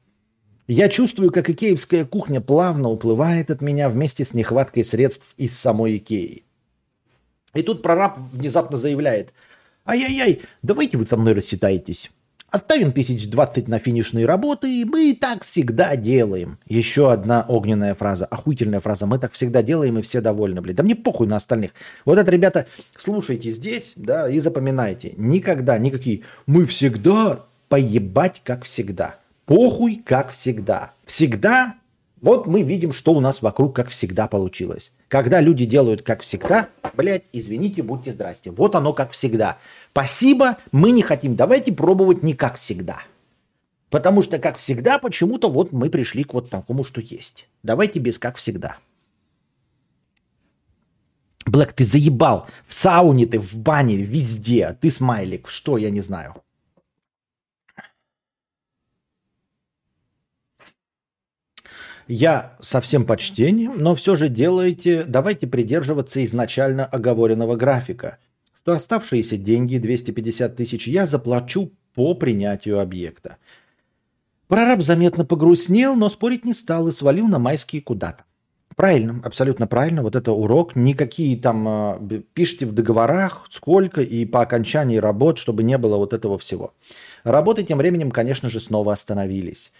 Я 0.66 0.88
чувствую, 0.88 1.30
как 1.30 1.50
икеевская 1.50 2.06
кухня 2.06 2.40
плавно 2.40 2.88
уплывает 2.88 3.50
от 3.50 3.60
меня 3.60 3.90
вместе 3.90 4.24
с 4.24 4.32
нехваткой 4.32 4.84
средств 4.84 5.34
из 5.36 5.58
самой 5.58 5.98
Икеи. 5.98 6.42
И 7.52 7.62
тут 7.62 7.82
прораб 7.82 8.18
внезапно 8.32 8.78
заявляет, 8.78 9.34
ай-яй-яй, 9.86 10.40
давайте 10.62 10.96
вы 10.96 11.04
со 11.04 11.18
мной 11.18 11.34
рассчитаетесь. 11.34 12.10
Оставим 12.50 12.92
тысяч 12.92 13.28
двадцать 13.28 13.68
на 13.68 13.78
финишные 13.78 14.26
работы, 14.26 14.82
и 14.82 14.84
мы 14.84 15.14
так 15.20 15.44
всегда 15.44 15.96
делаем. 15.96 16.58
Еще 16.66 17.12
одна 17.12 17.44
огненная 17.46 17.94
фраза, 17.94 18.26
охуительная 18.26 18.80
фраза. 18.80 19.06
Мы 19.06 19.18
так 19.18 19.32
всегда 19.32 19.60
делаем, 19.60 19.98
и 19.98 20.02
все 20.02 20.20
довольны, 20.20 20.62
блин. 20.62 20.76
Да 20.76 20.82
мне 20.82 20.94
похуй 20.94 21.26
на 21.26 21.36
остальных. 21.36 21.72
Вот 22.04 22.16
это, 22.16 22.30
ребята, 22.30 22.66
слушайте 22.96 23.50
здесь, 23.50 23.94
да, 23.96 24.30
и 24.30 24.38
запоминайте. 24.38 25.14
Никогда, 25.16 25.76
никакие, 25.78 26.22
мы 26.46 26.64
всегда 26.64 27.44
поебать, 27.68 28.40
как 28.44 28.64
всегда. 28.64 29.16
Похуй, 29.46 29.96
как 29.96 30.30
всегда. 30.30 30.92
Всегда, 31.04 31.74
вот 32.22 32.46
мы 32.46 32.62
видим, 32.62 32.92
что 32.92 33.12
у 33.12 33.20
нас 33.20 33.42
вокруг, 33.42 33.76
как 33.76 33.88
всегда, 33.88 34.26
получилось. 34.28 34.92
Когда 35.08 35.42
люди 35.42 35.66
делают 35.66 36.00
как 36.00 36.22
всегда, 36.22 36.70
блядь, 36.94 37.24
извините, 37.32 37.82
будьте 37.82 38.12
здрасте. 38.12 38.50
Вот 38.50 38.74
оно 38.74 38.94
как 38.94 39.10
всегда. 39.10 39.58
Спасибо, 39.92 40.56
мы 40.72 40.90
не 40.90 41.02
хотим. 41.02 41.36
Давайте 41.36 41.74
пробовать 41.74 42.22
не 42.22 42.32
как 42.32 42.56
всегда. 42.56 43.02
Потому 43.90 44.22
что, 44.22 44.38
как 44.38 44.56
всегда, 44.56 44.98
почему-то 44.98 45.50
вот 45.50 45.72
мы 45.72 45.90
пришли 45.90 46.24
к 46.24 46.32
вот 46.32 46.48
такому, 46.48 46.82
что 46.82 47.02
есть. 47.02 47.46
Давайте 47.62 47.98
без 47.98 48.18
как 48.18 48.36
всегда. 48.36 48.78
Блэк, 51.44 51.74
ты 51.74 51.84
заебал. 51.84 52.48
В 52.66 52.72
сауне 52.72 53.26
ты, 53.26 53.38
в 53.38 53.56
бане, 53.58 53.96
везде. 53.96 54.76
Ты 54.80 54.90
смайлик. 54.90 55.48
Что, 55.48 55.76
я 55.76 55.90
не 55.90 56.00
знаю. 56.00 56.34
Я 62.06 62.56
со 62.60 62.80
всем 62.80 63.06
почтением, 63.06 63.74
но 63.78 63.94
все 63.94 64.14
же 64.14 64.28
делайте, 64.28 65.04
давайте 65.04 65.46
придерживаться 65.46 66.22
изначально 66.24 66.84
оговоренного 66.84 67.56
графика, 67.56 68.18
что 68.56 68.72
оставшиеся 68.72 69.36
деньги, 69.38 69.78
250 69.78 70.56
тысяч, 70.56 70.86
я 70.86 71.06
заплачу 71.06 71.72
по 71.94 72.14
принятию 72.14 72.80
объекта. 72.80 73.38
Прораб 74.48 74.82
заметно 74.82 75.24
погрустнел, 75.24 75.96
но 75.96 76.10
спорить 76.10 76.44
не 76.44 76.52
стал 76.52 76.88
и 76.88 76.92
свалил 76.92 77.26
на 77.26 77.38
майские 77.38 77.80
куда-то. 77.80 78.24
Правильно, 78.76 79.20
абсолютно 79.24 79.66
правильно. 79.66 80.02
Вот 80.02 80.16
это 80.16 80.32
урок. 80.32 80.74
Никакие 80.74 81.38
там 81.38 81.68
э, 81.68 82.22
пишите 82.34 82.66
в 82.66 82.72
договорах, 82.72 83.46
сколько 83.48 84.02
и 84.02 84.26
по 84.26 84.42
окончании 84.42 84.96
работ, 84.96 85.38
чтобы 85.38 85.62
не 85.62 85.78
было 85.78 85.96
вот 85.96 86.12
этого 86.12 86.38
всего. 86.38 86.74
Работы 87.22 87.62
тем 87.62 87.78
временем, 87.78 88.10
конечно 88.10 88.50
же, 88.50 88.58
снова 88.58 88.92
остановились. 88.92 89.72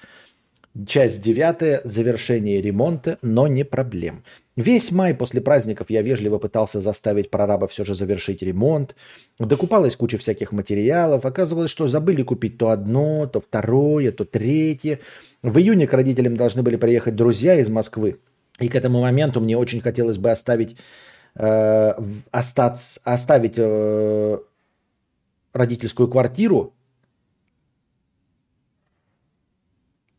Часть 0.87 1.23
девятая. 1.23 1.81
Завершение 1.85 2.61
ремонта, 2.61 3.19
но 3.23 3.47
не 3.47 3.65
проблем. 3.65 4.25
Весь 4.57 4.91
май 4.91 5.15
после 5.15 5.41
праздников 5.41 5.89
я 5.89 6.03
вежливо 6.03 6.39
пытался 6.39 6.81
заставить 6.81 7.31
прораба 7.31 7.69
все 7.69 7.85
же 7.85 7.95
завершить 7.95 8.43
ремонт. 8.43 8.97
Докупалась 9.39 9.95
куча 9.95 10.19
всяких 10.19 10.51
материалов. 10.51 11.27
Оказывалось, 11.27 11.71
что 11.71 11.87
забыли 11.87 12.25
купить 12.25 12.59
то 12.59 12.71
одно, 12.71 13.27
то 13.27 13.41
второе, 13.41 14.11
то 14.11 14.25
третье. 14.25 14.99
В 15.43 15.59
июне 15.59 15.87
к 15.87 15.93
родителям 15.93 16.37
должны 16.37 16.63
были 16.63 16.77
приехать 16.77 17.15
друзья 17.15 17.55
из 17.55 17.69
Москвы. 17.69 18.19
И 18.59 18.69
к 18.69 18.75
этому 18.75 19.01
моменту 19.01 19.41
мне 19.41 19.57
очень 19.57 19.81
хотелось 19.81 20.19
бы 20.19 20.33
оставить, 20.33 20.77
э, 21.37 21.95
остаться, 22.33 23.01
оставить 23.05 23.55
э, 23.57 24.39
родительскую 25.53 26.09
квартиру 26.09 26.73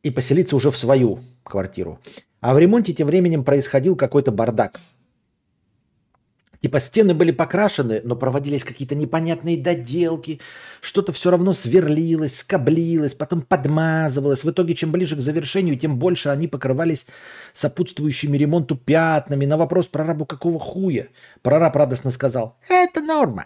и 0.06 0.12
поселиться 0.12 0.56
уже 0.56 0.70
в 0.70 0.78
свою 0.78 1.20
квартиру. 1.44 2.00
А 2.40 2.54
в 2.54 2.60
ремонте 2.60 2.94
тем 2.94 3.08
временем 3.08 3.44
происходил 3.44 3.96
какой-то 3.96 4.32
бардак. 4.32 4.80
Типа 6.62 6.80
стены 6.80 7.14
были 7.14 7.32
покрашены, 7.32 8.02
но 8.04 8.16
проводились 8.16 8.64
какие-то 8.64 8.96
непонятные 8.96 9.58
доделки, 9.58 10.40
что-то 10.82 11.12
все 11.12 11.32
равно 11.32 11.54
сверлилось, 11.54 12.38
скоблилось, 12.38 13.16
потом 13.16 13.42
подмазывалось. 13.42 14.44
В 14.44 14.50
итоге, 14.50 14.76
чем 14.76 14.92
ближе 14.92 15.16
к 15.16 15.22
завершению, 15.22 15.78
тем 15.78 15.98
больше 15.98 16.30
они 16.30 16.48
покрывались 16.48 17.08
сопутствующими 17.54 18.38
ремонту 18.38 18.76
пятнами. 18.76 19.46
На 19.46 19.58
вопрос 19.58 19.88
прорабу 19.88 20.26
какого 20.26 20.60
хуя? 20.60 21.08
Прораб 21.42 21.76
радостно 21.76 22.12
сказал, 22.12 22.58
это 22.70 23.02
норма. 23.02 23.46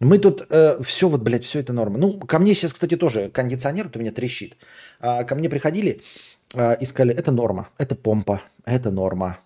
Мы 0.00 0.18
тут 0.18 0.42
э, 0.50 0.82
все 0.82 1.08
вот, 1.08 1.22
блядь, 1.22 1.44
все 1.44 1.60
это 1.60 1.72
норма. 1.72 1.98
Ну, 1.98 2.18
ко 2.18 2.38
мне 2.38 2.54
сейчас, 2.54 2.72
кстати, 2.72 2.96
тоже 2.96 3.30
кондиционер 3.30 3.90
у 3.94 3.98
меня 3.98 4.10
трещит. 4.10 4.56
А, 5.04 5.22
ко 5.24 5.34
мне 5.34 5.50
приходили 5.50 6.00
а, 6.54 6.72
и 6.72 6.86
сказали, 6.86 7.14
это 7.14 7.30
норма, 7.30 7.68
это 7.76 7.94
помпа, 7.94 8.40
это 8.64 8.90
норма. 8.90 9.38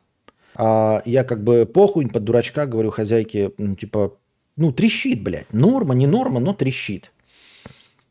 А, 0.54 1.02
я 1.04 1.24
как 1.24 1.42
бы 1.42 1.66
похуй 1.66 2.06
под 2.08 2.22
дурачка 2.22 2.64
говорю 2.66 2.92
хозяйке, 2.92 3.52
ну, 3.58 3.74
типа, 3.74 4.16
ну, 4.56 4.72
трещит, 4.72 5.20
блядь. 5.20 5.52
Норма, 5.52 5.96
не 5.96 6.06
норма, 6.06 6.38
но 6.38 6.52
трещит. 6.52 7.10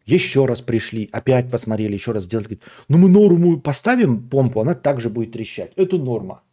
Еще 0.05 0.45
раз 0.45 0.61
пришли, 0.61 1.07
опять 1.13 1.49
посмотрели, 1.49 1.93
еще 1.93 2.11
раз 2.11 2.23
сделали. 2.23 2.47
Говорит, 2.47 2.63
ну 2.89 2.97
мы 2.97 3.09
норму 3.09 3.61
поставим 3.61 4.27
помпу, 4.27 4.59
она 4.59 4.73
также 4.73 5.09
будет 5.09 5.31
трещать. 5.31 5.71
Это 5.77 5.97
норма. 5.97 6.43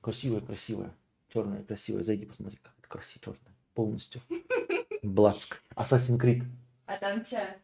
Красивая, 0.00 0.40
красивая. 0.40 0.92
Черная, 1.32 1.62
красивая. 1.62 2.02
Зайди, 2.02 2.26
посмотри, 2.26 2.58
как 2.60 2.72
это 2.80 2.88
красиво, 2.88 3.20
черная. 3.24 3.54
Полностью. 3.74 4.20
Блацк. 5.02 5.62
Assassin's 5.76 6.18
Creed. 6.20 6.42
А 6.86 6.96
там 6.96 7.24
чай. 7.24 7.56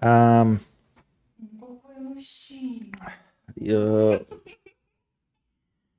Ам, 0.00 0.58
Какой 1.60 1.96
мужчина. 2.00 3.12
э, 3.56 4.24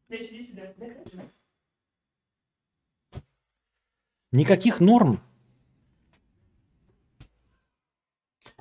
Подожди 0.08 0.46
сюда. 0.46 0.62
докажи. 0.78 1.30
Никаких 4.32 4.80
норм. 4.80 5.22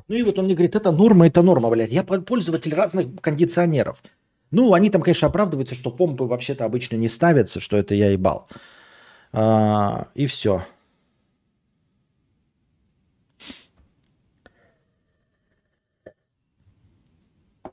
Ну 0.06 0.14
и 0.14 0.22
вот 0.22 0.38
он 0.38 0.44
мне 0.44 0.54
говорит, 0.54 0.76
это 0.76 0.92
норма, 0.92 1.26
это 1.26 1.42
норма, 1.42 1.70
блядь. 1.70 1.90
Я 1.90 2.04
пол- 2.04 2.22
пользователь 2.22 2.74
разных 2.74 3.20
кондиционеров. 3.20 4.02
Ну, 4.50 4.72
они 4.74 4.90
там, 4.90 5.02
конечно, 5.02 5.28
оправдываются, 5.28 5.74
что 5.74 5.90
помпы 5.90 6.24
вообще-то 6.24 6.64
обычно 6.64 6.96
не 6.96 7.08
ставятся, 7.08 7.58
что 7.58 7.76
это 7.76 7.94
я 7.94 8.10
ебал. 8.10 8.46
А, 9.32 10.08
и 10.14 10.26
все. 10.26 10.62
А, 17.64 17.68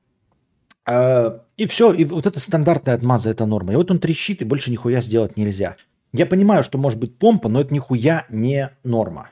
и 0.87 1.65
все, 1.67 1.93
и 1.93 2.05
вот 2.05 2.25
это 2.25 2.39
стандартная 2.39 2.95
отмаза, 2.95 3.29
это 3.29 3.45
норма. 3.45 3.73
И 3.73 3.75
вот 3.75 3.91
он 3.91 3.99
трещит, 3.99 4.41
и 4.41 4.45
больше 4.45 4.71
нихуя 4.71 5.01
сделать 5.01 5.37
нельзя. 5.37 5.75
Я 6.13 6.25
понимаю, 6.25 6.63
что 6.63 6.77
может 6.77 6.99
быть 6.99 7.17
помпа, 7.17 7.49
но 7.49 7.61
это 7.61 7.73
нихуя 7.73 8.25
не 8.29 8.69
норма. 8.83 9.29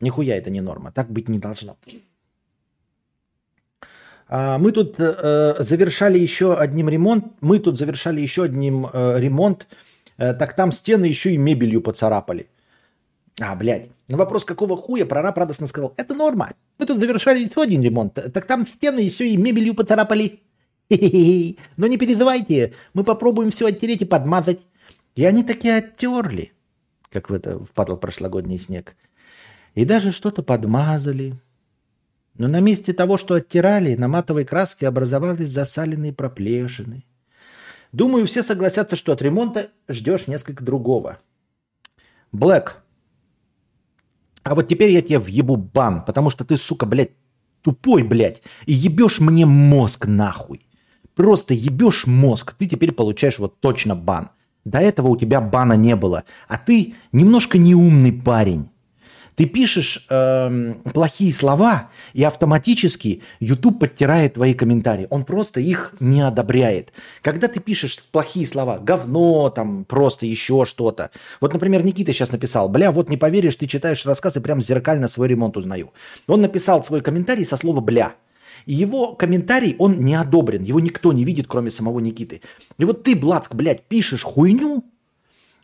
Нихуя 0.00 0.36
это 0.36 0.50
не 0.50 0.60
норма. 0.60 0.90
Так 0.90 1.10
быть 1.10 1.28
не 1.28 1.38
должно. 1.38 1.76
А, 4.28 4.58
Мы 4.58 4.72
тут 4.72 4.96
э, 4.98 5.54
завершали 5.60 6.18
еще 6.18 6.56
одним 6.56 6.88
ремонт. 6.88 7.24
Мы 7.40 7.58
тут 7.58 7.78
завершали 7.78 8.20
еще 8.20 8.44
одним 8.44 8.86
э, 8.92 9.20
ремонт. 9.20 9.66
Э, 10.16 10.34
так 10.34 10.54
там 10.54 10.72
стены 10.72 11.06
еще 11.06 11.32
и 11.32 11.36
мебелью 11.36 11.80
поцарапали. 11.80 12.48
А, 13.40 13.54
блядь. 13.54 13.88
На 14.08 14.16
вопрос, 14.16 14.44
какого 14.44 14.76
хуя, 14.76 15.06
прораб 15.06 15.36
радостно 15.38 15.66
сказал, 15.66 15.94
это 15.96 16.14
норма. 16.14 16.52
Мы 16.78 16.86
тут 16.86 16.98
завершали 16.98 17.40
еще 17.40 17.62
один 17.62 17.82
ремонт. 17.82 18.14
Так 18.14 18.46
там 18.46 18.66
стены 18.66 19.00
еще 19.00 19.28
и 19.28 19.36
мебелью 19.36 19.74
поцарапали. 19.74 20.40
Но 20.90 21.86
не 21.86 21.98
переживайте, 21.98 22.72
мы 22.94 23.04
попробуем 23.04 23.50
все 23.50 23.66
оттереть 23.66 24.02
и 24.02 24.06
подмазать. 24.06 24.60
И 25.14 25.24
они 25.24 25.42
такие 25.42 25.76
оттерли, 25.76 26.52
как 27.10 27.28
в 27.28 27.34
это 27.34 27.58
впадал 27.58 27.96
прошлогодний 27.96 28.58
снег. 28.58 28.96
И 29.74 29.84
даже 29.84 30.12
что-то 30.12 30.42
подмазали. 30.42 31.34
Но 32.34 32.48
на 32.48 32.60
месте 32.60 32.92
того, 32.92 33.18
что 33.18 33.34
оттирали, 33.34 33.96
на 33.96 34.08
матовой 34.08 34.44
краске 34.44 34.88
образовались 34.88 35.50
засаленные 35.50 36.12
проплешины. 36.12 37.04
Думаю, 37.92 38.26
все 38.26 38.42
согласятся, 38.42 38.96
что 38.96 39.12
от 39.12 39.22
ремонта 39.22 39.70
ждешь 39.88 40.26
несколько 40.26 40.62
другого. 40.62 41.18
Блэк. 42.32 42.76
А 44.42 44.54
вот 44.54 44.68
теперь 44.68 44.92
я 44.92 45.02
тебе 45.02 45.18
въебу 45.18 45.56
бан, 45.56 46.04
потому 46.04 46.30
что 46.30 46.44
ты, 46.44 46.56
сука, 46.56 46.86
блядь, 46.86 47.10
тупой, 47.62 48.02
блядь, 48.02 48.42
и 48.66 48.72
ебешь 48.72 49.20
мне 49.20 49.46
мозг 49.46 50.06
нахуй. 50.06 50.67
Просто 51.18 51.52
ебешь 51.52 52.06
мозг, 52.06 52.54
ты 52.56 52.68
теперь 52.68 52.92
получаешь 52.92 53.40
вот 53.40 53.58
точно 53.58 53.96
бан. 53.96 54.30
До 54.64 54.78
этого 54.78 55.08
у 55.08 55.16
тебя 55.16 55.40
бана 55.40 55.72
не 55.72 55.96
было, 55.96 56.22
а 56.46 56.58
ты 56.58 56.94
немножко 57.10 57.58
неумный 57.58 58.12
парень. 58.12 58.68
Ты 59.34 59.46
пишешь 59.46 60.06
эм, 60.10 60.74
плохие 60.94 61.32
слова, 61.32 61.88
и 62.12 62.22
автоматически 62.22 63.22
YouTube 63.40 63.80
подтирает 63.80 64.34
твои 64.34 64.54
комментарии. 64.54 65.08
Он 65.10 65.24
просто 65.24 65.58
их 65.58 65.92
не 65.98 66.20
одобряет. 66.20 66.92
Когда 67.20 67.48
ты 67.48 67.58
пишешь 67.58 67.98
плохие 68.12 68.46
слова, 68.46 68.78
говно, 68.78 69.50
там 69.50 69.84
просто 69.86 70.24
еще 70.24 70.64
что-то. 70.66 71.10
Вот, 71.40 71.52
например, 71.52 71.82
Никита 71.82 72.12
сейчас 72.12 72.30
написал, 72.30 72.68
бля, 72.68 72.92
вот 72.92 73.10
не 73.10 73.16
поверишь, 73.16 73.56
ты 73.56 73.66
читаешь 73.66 74.06
рассказ 74.06 74.36
и 74.36 74.40
прям 74.40 74.60
зеркально 74.60 75.08
свой 75.08 75.26
ремонт 75.26 75.56
узнаю. 75.56 75.90
Он 76.28 76.42
написал 76.42 76.84
свой 76.84 77.00
комментарий 77.00 77.44
со 77.44 77.56
слова 77.56 77.80
бля. 77.80 78.14
Его 78.68 79.14
комментарий, 79.14 79.76
он 79.78 80.00
не 80.00 80.14
одобрен. 80.14 80.62
Его 80.62 80.78
никто 80.78 81.14
не 81.14 81.24
видит, 81.24 81.46
кроме 81.48 81.70
самого 81.70 82.00
Никиты. 82.00 82.42
И 82.76 82.84
вот 82.84 83.02
ты, 83.02 83.16
Блацк, 83.16 83.54
блядь, 83.54 83.84
пишешь 83.84 84.22
хуйню, 84.22 84.84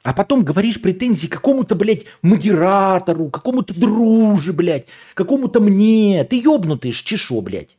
а 0.03 0.15
потом 0.15 0.43
говоришь 0.43 0.81
претензии 0.81 1.27
какому-то, 1.27 1.75
блядь, 1.75 2.07
модератору, 2.23 3.29
какому-то 3.29 3.75
друже, 3.75 4.55
блядь, 4.55 4.87
какому-то 5.13 5.61
мне. 5.61 6.25
Ты 6.25 6.41
ёбнутый 6.41 6.93
ж 6.93 7.03
чешо, 7.03 7.43
блядь. 7.43 7.77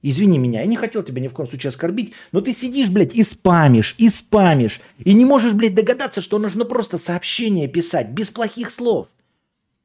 Извини 0.00 0.38
меня, 0.38 0.60
я 0.60 0.66
не 0.66 0.76
хотел 0.76 1.02
тебя 1.02 1.20
ни 1.20 1.28
в 1.28 1.34
коем 1.34 1.46
случае 1.46 1.68
оскорбить, 1.68 2.14
но 2.32 2.40
ты 2.40 2.54
сидишь, 2.54 2.88
блядь, 2.88 3.14
и 3.14 3.22
спамишь, 3.22 3.94
и 3.98 4.08
спамишь, 4.08 4.80
и 5.04 5.12
не 5.12 5.26
можешь, 5.26 5.52
блядь, 5.52 5.74
догадаться, 5.74 6.22
что 6.22 6.38
нужно 6.38 6.64
просто 6.64 6.96
сообщение 6.96 7.68
писать 7.68 8.08
без 8.08 8.30
плохих 8.30 8.70
слов. 8.70 9.08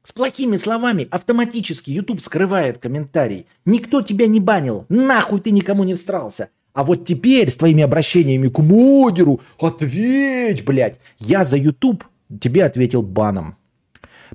С 0.06 0.12
плохими 0.12 0.56
словами 0.56 1.08
автоматически 1.10 1.90
YouTube 1.90 2.20
скрывает 2.20 2.78
комментарий. 2.78 3.46
Никто 3.64 4.02
тебя 4.02 4.28
не 4.28 4.38
банил, 4.38 4.86
нахуй 4.88 5.40
ты 5.40 5.50
никому 5.50 5.82
не 5.82 5.94
встрался. 5.94 6.50
А 6.74 6.84
вот 6.84 7.04
теперь 7.04 7.50
с 7.50 7.56
твоими 7.56 7.82
обращениями 7.82 8.46
к 8.46 8.60
модеру 8.60 9.40
ответь, 9.58 10.64
блядь. 10.64 11.00
Я 11.18 11.44
за 11.44 11.56
YouTube 11.56 12.04
тебе 12.40 12.62
ответил 12.62 13.02
баном. 13.02 13.56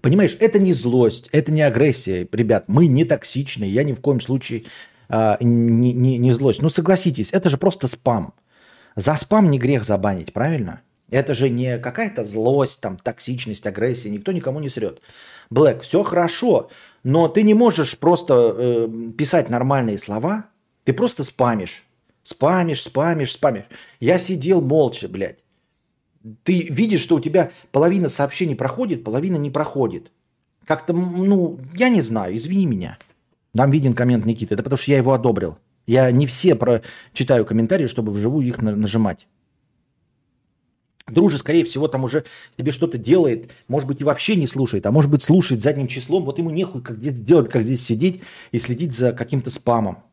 Понимаешь, 0.01 0.35
это 0.41 0.59
не 0.59 0.73
злость, 0.73 1.29
это 1.31 1.53
не 1.53 1.61
агрессия. 1.61 2.27
Ребят, 2.29 2.65
мы 2.67 2.87
не 2.87 3.05
токсичны, 3.05 3.63
я 3.63 3.85
ни 3.85 3.93
в 3.93 4.01
коем 4.01 4.19
случае 4.19 4.65
а, 5.07 5.37
не, 5.39 5.93
не, 5.93 6.17
не 6.17 6.33
злость. 6.33 6.61
Ну 6.61 6.67
согласитесь, 6.67 7.31
это 7.31 7.49
же 7.49 7.55
просто 7.55 7.87
спам. 7.87 8.33
За 8.97 9.15
спам 9.15 9.49
не 9.49 9.57
грех 9.57 9.85
забанить, 9.85 10.33
правильно? 10.33 10.81
Это 11.11 11.33
же 11.33 11.49
не 11.49 11.77
какая-то 11.77 12.23
злость, 12.23 12.79
там, 12.79 12.97
токсичность, 12.97 13.67
агрессия. 13.67 14.09
Никто 14.09 14.31
никому 14.31 14.59
не 14.59 14.69
срет. 14.69 15.01
Блэк, 15.51 15.81
все 15.81 16.01
хорошо, 16.01 16.69
но 17.03 17.27
ты 17.27 17.43
не 17.43 17.53
можешь 17.53 17.97
просто 17.97 18.55
э, 18.57 18.87
писать 19.17 19.49
нормальные 19.49 19.97
слова, 19.97 20.45
Ты 20.83 20.93
просто 20.93 21.23
спамишь. 21.23 21.83
Спамишь, 22.23 22.81
спамишь, 22.81 23.33
спамишь. 23.33 23.65
Я 23.99 24.17
сидел 24.17 24.61
молча, 24.61 25.07
блядь. 25.07 25.39
Ты 26.43 26.67
видишь, 26.69 27.01
что 27.01 27.15
у 27.15 27.19
тебя 27.19 27.51
половина 27.71 28.09
сообщений 28.09 28.55
проходит, 28.55 29.03
половина 29.03 29.37
не 29.37 29.51
проходит. 29.51 30.11
Как-то, 30.65 30.93
ну, 30.93 31.59
я 31.75 31.89
не 31.89 32.01
знаю, 32.01 32.35
извини 32.35 32.65
меня. 32.65 32.97
Нам 33.53 33.71
виден 33.71 33.93
коммент 33.93 34.25
Никиты. 34.25 34.53
Это 34.53 34.63
потому 34.63 34.77
что 34.77 34.91
я 34.91 34.97
его 34.97 35.13
одобрил. 35.13 35.57
Я 35.87 36.11
не 36.11 36.25
все 36.25 36.55
про... 36.55 36.81
читаю 37.13 37.45
комментарии, 37.45 37.87
чтобы 37.87 38.11
вживую 38.11 38.47
их 38.47 38.61
нажимать. 38.61 39.27
Дружи, 41.11 41.37
скорее 41.37 41.65
всего, 41.65 41.87
там 41.87 42.03
уже 42.03 42.23
себе 42.57 42.71
что-то 42.71 42.97
делает, 42.97 43.51
может 43.67 43.87
быть, 43.87 44.01
и 44.01 44.03
вообще 44.03 44.35
не 44.35 44.47
слушает, 44.47 44.85
а 44.85 44.91
может 44.91 45.11
быть, 45.11 45.21
слушает 45.21 45.61
задним 45.61 45.87
числом. 45.87 46.25
Вот 46.25 46.39
ему 46.39 46.49
нехуй 46.49 46.81
как 46.81 46.99
где 46.99 47.11
делать, 47.11 47.49
как 47.49 47.63
здесь 47.63 47.85
сидеть 47.85 48.21
и 48.51 48.59
следить 48.59 48.93
за 48.93 49.11
каким-то 49.11 49.49
спамом. 49.49 50.03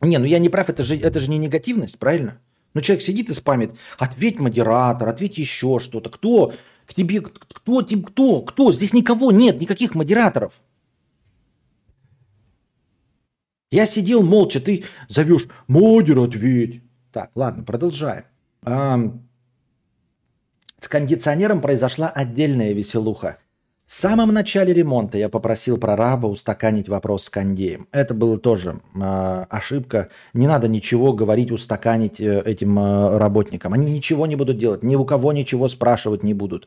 Не, 0.00 0.18
ну 0.18 0.24
я 0.24 0.38
не 0.38 0.48
прав, 0.48 0.68
это 0.68 0.84
же, 0.84 0.96
это 0.96 1.20
же 1.20 1.30
не 1.30 1.38
негативность, 1.38 1.98
правильно? 1.98 2.40
Ну 2.74 2.80
человек 2.80 3.04
сидит 3.04 3.30
и 3.30 3.34
спамит, 3.34 3.72
ответь 3.98 4.38
модератор, 4.38 5.08
ответь 5.08 5.38
еще 5.38 5.78
что-то. 5.78 6.10
Кто 6.10 6.52
к 6.86 6.94
тебе, 6.94 7.20
кто, 7.20 7.82
кто, 7.82 8.42
кто? 8.42 8.72
Здесь 8.72 8.92
никого 8.92 9.32
нет, 9.32 9.60
никаких 9.60 9.94
модераторов. 9.94 10.60
Я 13.70 13.86
сидел 13.86 14.22
молча, 14.22 14.60
ты 14.60 14.84
зовешь, 15.08 15.46
модер, 15.66 16.18
ответь. 16.18 16.82
Так, 17.10 17.30
ладно, 17.34 17.64
продолжаем. 17.64 18.24
С 18.64 19.10
кондиционером 20.88 21.60
произошла 21.60 22.08
отдельная 22.08 22.72
веселуха. 22.72 23.38
В 23.86 23.92
самом 23.92 24.32
начале 24.32 24.72
ремонта 24.72 25.18
я 25.18 25.28
попросил 25.28 25.76
прораба 25.76 26.26
устаканить 26.26 26.88
вопрос 26.88 27.24
с 27.24 27.30
кондеем. 27.30 27.86
Это 27.92 28.14
было 28.14 28.38
тоже 28.38 28.80
э, 28.94 29.44
ошибка. 29.50 30.08
Не 30.32 30.46
надо 30.46 30.68
ничего 30.68 31.12
говорить, 31.12 31.50
устаканить 31.50 32.18
э, 32.18 32.42
этим 32.46 32.78
э, 32.78 33.18
работникам. 33.18 33.74
Они 33.74 33.92
ничего 33.92 34.26
не 34.26 34.36
будут 34.36 34.56
делать, 34.56 34.82
ни 34.82 34.96
у 34.96 35.04
кого 35.04 35.34
ничего 35.34 35.68
спрашивать 35.68 36.22
не 36.22 36.32
будут. 36.32 36.66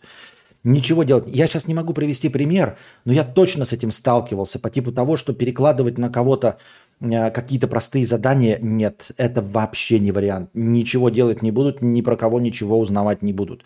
Ничего 0.64 1.04
делать. 1.04 1.26
Я 1.28 1.48
сейчас 1.48 1.66
не 1.66 1.74
могу 1.74 1.93
привести 1.93 2.30
пример, 2.30 2.78
но 3.04 3.14
я 3.14 3.24
точно 3.24 3.66
с 3.66 3.74
этим 3.74 3.89
сталкивался 3.89 4.60
по 4.60 4.70
типу 4.70 4.91
того, 4.91 5.18
что 5.18 5.34
перекладывать 5.34 5.98
на 5.98 6.12
кого-то 6.12 6.60
какие-то 7.00 7.68
простые 7.68 8.06
задания, 8.06 8.60
нет, 8.62 9.12
это 9.18 9.41
вообще 9.41 10.00
не 10.00 10.12
вариант. 10.12 10.50
Ничего 10.54 11.10
делать 11.10 11.41
не 11.41 11.52
будут, 11.52 11.82
ни 11.82 12.02
про 12.02 12.18
кого 12.18 12.39
ничего 12.39 12.80
узнавать 12.80 13.22
не 13.22 13.34
будут. 13.34 13.64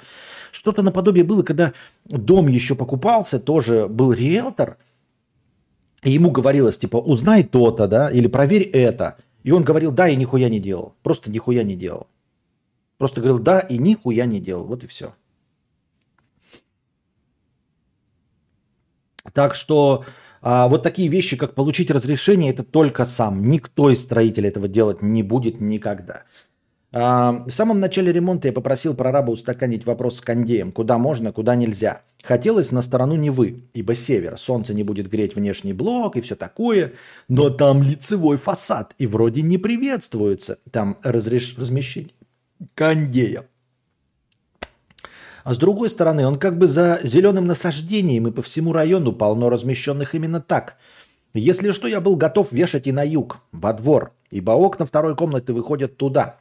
Что-то 0.52 0.82
наподобие 0.82 1.24
было, 1.24 1.44
когда 1.44 1.74
дом 2.06 2.48
еще 2.48 2.76
покупался, 2.76 3.40
тоже 3.40 3.88
был 3.88 4.12
риэлтор, 4.12 4.78
и 6.04 6.12
ему 6.12 6.32
говорилось, 6.32 6.78
типа, 6.78 6.98
узнай 6.98 7.44
то-то, 7.44 7.88
да, 7.88 8.10
или 8.10 8.28
проверь 8.28 8.64
это. 8.64 9.18
И 9.44 9.52
он 9.52 9.64
говорил, 9.64 9.92
да, 9.92 10.10
и 10.10 10.16
нихуя 10.16 10.50
не 10.50 10.60
делал. 10.60 10.96
Просто 11.04 11.32
нихуя 11.32 11.64
не 11.64 11.76
делал. 11.76 12.08
Просто 12.98 13.22
говорил, 13.22 13.40
да, 13.40 13.60
и 13.60 13.78
нихуя 13.78 14.26
не 14.26 14.40
делал. 14.40 14.66
Вот 14.66 14.84
и 14.84 14.88
все. 14.88 15.14
Так 19.34 19.56
что 19.56 20.04
а 20.42 20.68
вот 20.68 20.84
такие 20.84 21.08
вещи, 21.08 21.38
как 21.38 21.54
получить 21.54 21.92
разрешение, 21.92 22.52
это 22.52 22.64
только 22.64 23.06
сам. 23.06 23.48
Никто 23.48 23.89
из 23.89 24.02
строителей 24.02 24.50
этого 24.50 24.68
делать 24.68 25.02
не 25.02 25.24
будет 25.24 25.62
никогда. 25.62 26.24
А, 26.94 27.44
в 27.46 27.52
самом 27.52 27.80
начале 27.80 28.12
ремонта 28.12 28.48
я 28.48 28.54
попросил 28.54 28.94
прораба 28.94 29.32
устаканить 29.32 29.86
вопрос 29.86 30.18
с 30.18 30.22
кондеем. 30.22 30.72
Куда 30.72 30.98
можно, 30.98 31.32
куда 31.32 31.56
нельзя. 31.56 32.02
Хотелось 32.24 32.72
на 32.72 32.82
сторону 32.82 33.16
Невы, 33.16 33.64
ибо 33.74 33.96
север. 33.96 34.38
Солнце 34.38 34.74
не 34.74 34.84
будет 34.84 35.10
греть 35.10 35.36
внешний 35.36 35.74
блок 35.74 36.18
и 36.18 36.22
все 36.22 36.36
такое. 36.36 36.94
Но 37.30 37.50
там 37.50 37.82
лицевой 37.82 38.38
фасад. 38.38 38.94
И 38.98 39.08
вроде 39.08 39.42
не 39.42 39.58
приветствуется 39.58 40.60
там 40.72 40.98
разреш... 41.04 41.58
размещение 41.58 42.14
кондея. 42.74 43.46
А 45.44 45.54
с 45.54 45.58
другой 45.58 45.89
стороны, 45.89 46.26
он 46.26 46.38
как 46.38 46.58
бы 46.58 46.68
за 46.68 47.00
зеленым 47.04 47.46
насаждением 47.46 48.28
и 48.28 48.32
по 48.32 48.42
всему 48.42 48.74
району 48.74 49.14
полно 49.14 49.50
размещенных 49.50 50.16
именно 50.16 50.42
так. 50.42 50.78
Если 51.34 51.72
что, 51.72 51.88
я 51.88 52.02
был 52.02 52.16
готов 52.16 52.52
вешать 52.52 52.88
и 52.88 52.92
на 52.92 53.04
юг, 53.04 53.39
во 53.52 53.74
двор, 53.74 54.12
ибо 54.30 54.52
окна 54.52 54.86
второй 54.86 55.16
комнаты 55.16 55.54
выходят 55.54 55.98
туда. 55.98 56.38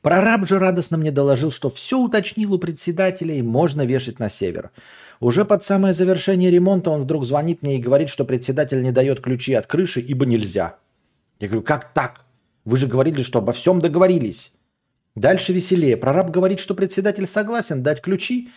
Прораб 0.00 0.46
же 0.48 0.58
радостно 0.58 0.98
мне 0.98 1.12
доложил, 1.12 1.52
что 1.52 1.70
все 1.70 1.98
уточнил 1.98 2.54
у 2.54 2.58
председателя 2.58 3.34
и 3.34 3.42
можно 3.42 3.86
вешать 3.86 4.18
на 4.18 4.28
север. 4.28 4.72
Уже 5.20 5.44
под 5.44 5.62
самое 5.62 5.94
завершение 5.94 6.50
ремонта 6.50 6.90
он 6.90 7.02
вдруг 7.02 7.24
звонит 7.24 7.62
мне 7.62 7.76
и 7.76 7.80
говорит, 7.80 8.08
что 8.08 8.24
председатель 8.24 8.82
не 8.82 8.90
дает 8.90 9.20
ключи 9.20 9.54
от 9.54 9.68
крыши, 9.68 10.00
ибо 10.00 10.26
нельзя. 10.26 10.76
Я 11.38 11.46
говорю, 11.46 11.62
как 11.62 11.92
так? 11.94 12.22
Вы 12.64 12.76
же 12.76 12.88
говорили, 12.88 13.22
что 13.22 13.38
обо 13.38 13.52
всем 13.52 13.80
договорились. 13.80 14.52
Дальше 15.14 15.52
веселее. 15.52 15.96
Прораб 15.96 16.30
говорит, 16.30 16.58
что 16.58 16.74
председатель 16.74 17.26
согласен 17.26 17.82
дать 17.82 18.00
ключи, 18.00 18.50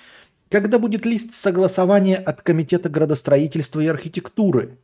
когда 0.50 0.80
будет 0.80 1.06
лист 1.06 1.34
согласования 1.34 2.16
от 2.16 2.42
Комитета 2.42 2.90
градостроительства 2.90 3.82
и 3.82 3.88
архитектуры. 3.88 4.78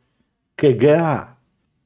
КГА. 0.56 1.38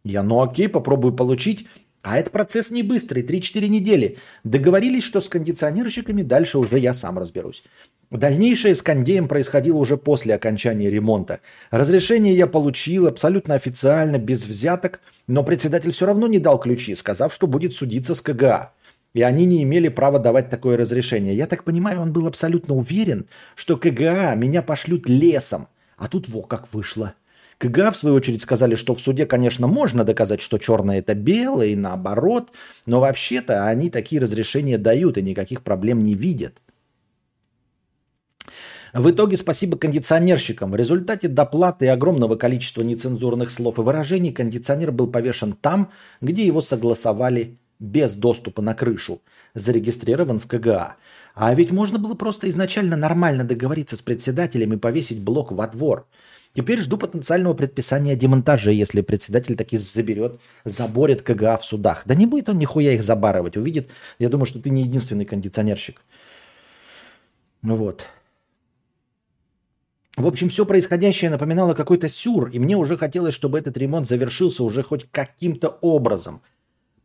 Я, 0.05 0.22
ну 0.22 0.43
окей, 0.43 0.68
попробую 0.68 1.14
получить. 1.14 1.66
А 2.03 2.18
это 2.18 2.30
процесс 2.30 2.70
не 2.70 2.84
быстрый, 2.84 3.22
3-4 3.24 3.66
недели. 3.68 4.18
Договорились, 4.45 5.03
что 5.03 5.20
с 5.20 5.28
кондиционерщиками 5.28 6.22
дальше 6.22 6.59
уже 6.59 6.78
я 6.78 6.95
сам 6.95 7.18
разберусь. 7.18 7.64
Дальнейшее 8.12 8.76
с 8.76 8.82
кондеем 8.82 9.26
происходило 9.26 9.78
уже 9.78 9.97
после 9.97 10.34
окончания 10.37 10.89
ремонта. 10.89 11.41
Разрешение 11.72 12.37
я 12.37 12.47
получил 12.47 13.09
абсолютно 13.09 13.55
официально, 13.55 14.18
без 14.18 14.47
взяток, 14.47 15.01
но 15.26 15.43
председатель 15.43 15.91
все 15.91 16.07
равно 16.07 16.28
не 16.28 16.39
дал 16.39 16.61
ключи, 16.61 16.95
сказав, 16.95 17.34
что 17.34 17.49
будет 17.49 17.74
судиться 17.74 18.14
с 18.14 18.20
КГА. 18.20 18.72
И 19.16 19.22
они 19.22 19.46
не 19.46 19.62
имели 19.62 19.88
права 19.88 20.18
давать 20.18 20.50
такое 20.50 20.76
разрешение. 20.76 21.34
Я 21.34 21.46
так 21.46 21.64
понимаю, 21.64 22.02
он 22.02 22.12
был 22.12 22.26
абсолютно 22.26 22.74
уверен, 22.74 23.26
что 23.54 23.78
КГА 23.78 24.34
меня 24.34 24.60
пошлют 24.60 25.08
лесом. 25.08 25.68
А 25.96 26.06
тут 26.06 26.28
во 26.28 26.42
как 26.42 26.68
вышло. 26.74 27.14
КГА, 27.56 27.92
в 27.92 27.96
свою 27.96 28.14
очередь, 28.14 28.42
сказали, 28.42 28.74
что 28.74 28.92
в 28.92 29.00
суде, 29.00 29.24
конечно, 29.24 29.68
можно 29.68 30.04
доказать, 30.04 30.42
что 30.42 30.58
черное 30.58 30.98
это 30.98 31.14
белое 31.14 31.68
и 31.68 31.76
наоборот, 31.76 32.50
но 32.84 33.00
вообще-то 33.00 33.66
они 33.66 33.88
такие 33.88 34.20
разрешения 34.20 34.76
дают 34.76 35.16
и 35.16 35.22
никаких 35.22 35.62
проблем 35.62 36.02
не 36.02 36.14
видят. 36.14 36.60
В 38.92 39.10
итоге 39.10 39.38
спасибо 39.38 39.78
кондиционерщикам. 39.78 40.72
В 40.72 40.76
результате 40.76 41.28
доплаты 41.28 41.86
и 41.86 41.88
огромного 41.88 42.36
количества 42.36 42.82
нецензурных 42.82 43.50
слов 43.50 43.78
и 43.78 43.80
выражений 43.80 44.34
кондиционер 44.34 44.92
был 44.92 45.06
повешен 45.06 45.54
там, 45.54 45.90
где 46.20 46.44
его 46.44 46.60
согласовали 46.60 47.56
без 47.79 48.14
доступа 48.14 48.62
на 48.62 48.74
крышу 48.74 49.22
зарегистрирован 49.55 50.39
в 50.39 50.47
КГА. 50.47 50.97
А 51.35 51.55
ведь 51.55 51.70
можно 51.70 51.99
было 51.99 52.14
просто 52.14 52.49
изначально 52.49 52.97
нормально 52.97 53.45
договориться 53.45 53.97
с 53.97 54.03
председателем 54.03 54.72
и 54.72 54.79
повесить 54.79 55.20
блок 55.20 55.53
во 55.53 55.66
двор. 55.66 56.07
Теперь 56.55 56.81
жду 56.81 56.97
потенциального 56.97 57.53
предписания 57.53 58.12
о 58.12 58.16
демонтаже, 58.16 58.72
если 58.72 59.03
председатель 59.03 59.57
таки 59.57 59.77
заберет, 59.77 60.41
заборет 60.64 61.20
КГА 61.20 61.59
в 61.59 61.64
судах. 61.64 62.05
Да 62.07 62.14
не 62.14 62.24
будет 62.24 62.49
он 62.49 62.59
нихуя 62.59 62.93
их 62.93 63.03
забарывать. 63.03 63.59
Увидит, 63.59 63.91
я 64.18 64.31
думаю, 64.31 64.47
что 64.47 64.59
ты 64.59 64.70
не 64.70 64.83
единственный 64.83 65.27
кондиционерщик. 65.27 66.01
Вот. 67.61 68.07
В 70.16 70.27
общем, 70.27 70.49
все 70.49 70.64
происходящее 70.64 71.29
напоминало 71.29 71.74
какой-то 71.74 72.09
сюр, 72.09 72.49
и 72.49 72.59
мне 72.59 72.74
уже 72.74 72.97
хотелось, 72.97 73.35
чтобы 73.35 73.59
этот 73.59 73.77
ремонт 73.77 74.09
завершился 74.09 74.64
уже 74.64 74.83
хоть 74.83 75.07
каким-то 75.11 75.68
образом– 75.83 76.41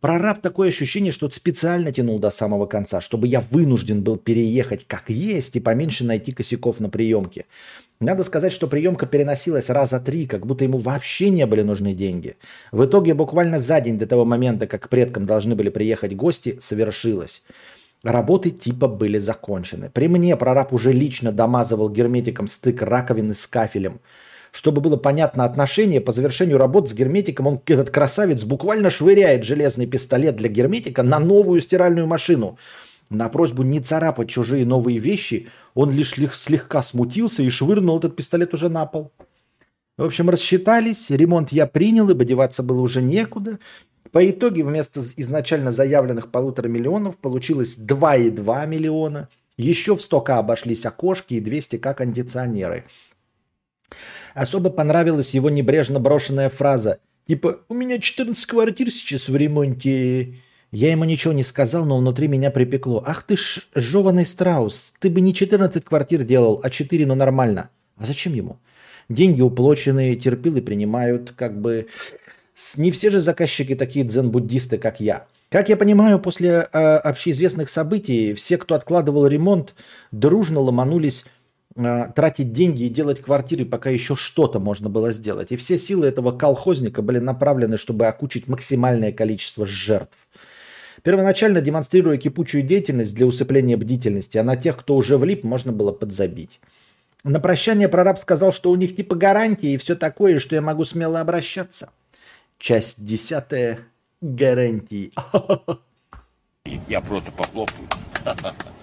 Прораб 0.01 0.41
такое 0.41 0.69
ощущение, 0.69 1.11
что 1.11 1.29
специально 1.29 1.91
тянул 1.91 2.17
до 2.17 2.31
самого 2.31 2.65
конца, 2.65 3.01
чтобы 3.01 3.27
я 3.27 3.39
вынужден 3.39 4.01
был 4.01 4.17
переехать 4.17 4.83
как 4.87 5.11
есть 5.11 5.55
и 5.55 5.59
поменьше 5.59 6.03
найти 6.03 6.31
косяков 6.31 6.79
на 6.79 6.89
приемке. 6.89 7.45
Надо 7.99 8.23
сказать, 8.23 8.51
что 8.51 8.65
приемка 8.65 9.05
переносилась 9.05 9.69
раза 9.69 9.99
три, 9.99 10.25
как 10.25 10.47
будто 10.47 10.63
ему 10.63 10.79
вообще 10.79 11.29
не 11.29 11.45
были 11.45 11.61
нужны 11.61 11.93
деньги. 11.93 12.35
В 12.71 12.83
итоге 12.83 13.13
буквально 13.13 13.59
за 13.59 13.79
день 13.79 13.99
до 13.99 14.07
того 14.07 14.25
момента, 14.25 14.65
как 14.65 14.81
к 14.81 14.89
предкам 14.89 15.27
должны 15.27 15.53
были 15.53 15.69
приехать 15.69 16.15
гости, 16.15 16.57
совершилось. 16.59 17.43
Работы 18.01 18.49
типа 18.49 18.87
были 18.87 19.19
закончены. 19.19 19.91
При 19.91 20.07
мне 20.07 20.35
прораб 20.35 20.73
уже 20.73 20.91
лично 20.91 21.31
домазывал 21.31 21.91
герметиком 21.91 22.47
стык 22.47 22.81
раковины 22.81 23.35
с 23.35 23.45
кафелем– 23.45 24.01
чтобы 24.51 24.81
было 24.81 24.97
понятно 24.97 25.45
отношение, 25.45 26.01
по 26.01 26.11
завершению 26.11 26.57
работ 26.57 26.89
с 26.89 26.93
герметиком 26.93 27.47
он, 27.47 27.61
этот 27.65 27.89
красавец, 27.89 28.43
буквально 28.43 28.89
швыряет 28.89 29.45
железный 29.45 29.87
пистолет 29.87 30.35
для 30.35 30.49
герметика 30.49 31.03
на 31.03 31.19
новую 31.19 31.61
стиральную 31.61 32.05
машину. 32.05 32.57
На 33.09 33.29
просьбу 33.29 33.63
не 33.63 33.79
царапать 33.79 34.29
чужие 34.29 34.65
новые 34.65 34.97
вещи, 34.97 35.47
он 35.73 35.91
лишь 35.91 36.13
слегка 36.33 36.81
смутился 36.81 37.43
и 37.43 37.49
швырнул 37.49 37.97
этот 37.97 38.15
пистолет 38.15 38.53
уже 38.53 38.69
на 38.69 38.85
пол. 38.85 39.11
В 39.97 40.03
общем, 40.03 40.29
рассчитались, 40.29 41.09
ремонт 41.09 41.51
я 41.51 41.67
принял, 41.67 42.09
ибо 42.09 42.23
деваться 42.25 42.63
было 42.63 42.81
уже 42.81 43.01
некуда. 43.01 43.59
По 44.11 44.29
итоге 44.29 44.63
вместо 44.63 44.99
изначально 45.17 45.71
заявленных 45.71 46.31
полутора 46.31 46.67
миллионов 46.67 47.17
получилось 47.17 47.77
2,2 47.77 48.67
миллиона. 48.67 49.29
Еще 49.57 49.95
в 49.95 49.99
100к 49.99 50.31
обошлись 50.31 50.85
окошки 50.85 51.35
и 51.35 51.41
200к 51.41 51.93
кондиционеры. 51.93 52.85
Особо 54.33 54.69
понравилась 54.69 55.33
его 55.33 55.49
небрежно 55.49 55.99
брошенная 55.99 56.49
фраза 56.49 56.99
Типа, 57.27 57.59
у 57.69 57.73
меня 57.73 57.99
14 57.99 58.45
квартир 58.45 58.89
сейчас 58.89 59.29
в 59.29 59.35
ремонте. 59.37 60.35
Я 60.71 60.91
ему 60.91 61.03
ничего 61.05 61.33
не 61.33 61.43
сказал, 61.43 61.85
но 61.85 61.97
внутри 61.97 62.27
меня 62.27 62.49
припекло. 62.51 63.03
Ах 63.05 63.23
ты 63.23 63.37
ж 63.37 63.67
жеванный 63.75 64.25
страус, 64.25 64.93
ты 64.99 65.09
бы 65.09 65.21
не 65.21 65.33
14 65.33 65.83
квартир 65.83 66.23
делал, 66.23 66.59
а 66.63 66.69
4, 66.69 67.05
но 67.05 67.15
нормально. 67.15 67.69
А 67.97 68.05
зачем 68.05 68.33
ему? 68.33 68.57
Деньги 69.09 69.41
уплоченные, 69.41 70.15
терпилы 70.15 70.61
принимают, 70.61 71.31
как 71.35 71.59
бы... 71.59 71.87
Не 72.75 72.91
все 72.91 73.09
же 73.11 73.21
заказчики 73.21 73.75
такие 73.75 74.05
дзен-буддисты, 74.05 74.77
как 74.77 74.99
я. 74.99 75.25
Как 75.49 75.69
я 75.69 75.77
понимаю, 75.77 76.19
после 76.19 76.67
э, 76.71 76.95
общеизвестных 76.97 77.69
событий 77.69 78.33
все, 78.33 78.57
кто 78.57 78.75
откладывал 78.75 79.25
ремонт, 79.25 79.73
дружно 80.11 80.59
ломанулись 80.59 81.25
тратить 81.75 82.51
деньги 82.51 82.83
и 82.83 82.89
делать 82.89 83.21
квартиры, 83.21 83.65
пока 83.65 83.89
еще 83.89 84.15
что-то 84.15 84.59
можно 84.59 84.89
было 84.89 85.11
сделать. 85.11 85.51
И 85.51 85.55
все 85.55 85.77
силы 85.77 86.07
этого 86.07 86.31
колхозника 86.31 87.01
были 87.01 87.19
направлены, 87.19 87.77
чтобы 87.77 88.07
окучить 88.07 88.47
максимальное 88.47 89.11
количество 89.11 89.65
жертв. 89.65 90.17
Первоначально 91.03 91.61
демонстрируя 91.61 92.17
кипучую 92.17 92.63
деятельность 92.63 93.15
для 93.15 93.25
усыпления 93.25 93.77
бдительности, 93.77 94.37
а 94.37 94.43
на 94.43 94.55
тех, 94.55 94.77
кто 94.77 94.95
уже 94.95 95.17
влип, 95.17 95.43
можно 95.43 95.71
было 95.71 95.91
подзабить. 95.91 96.59
На 97.23 97.39
прощание 97.39 97.87
прораб 97.87 98.19
сказал, 98.19 98.51
что 98.51 98.71
у 98.71 98.75
них 98.75 98.95
типа 98.95 99.15
гарантии 99.15 99.73
и 99.73 99.77
все 99.77 99.95
такое, 99.95 100.39
что 100.39 100.55
я 100.55 100.61
могу 100.61 100.85
смело 100.85 101.21
обращаться. 101.21 101.91
Часть 102.57 103.03
десятая. 103.03 103.79
Гарантии. 104.21 105.11
Я 106.87 107.01
просто 107.01 107.31
похлопаю. 107.31 107.87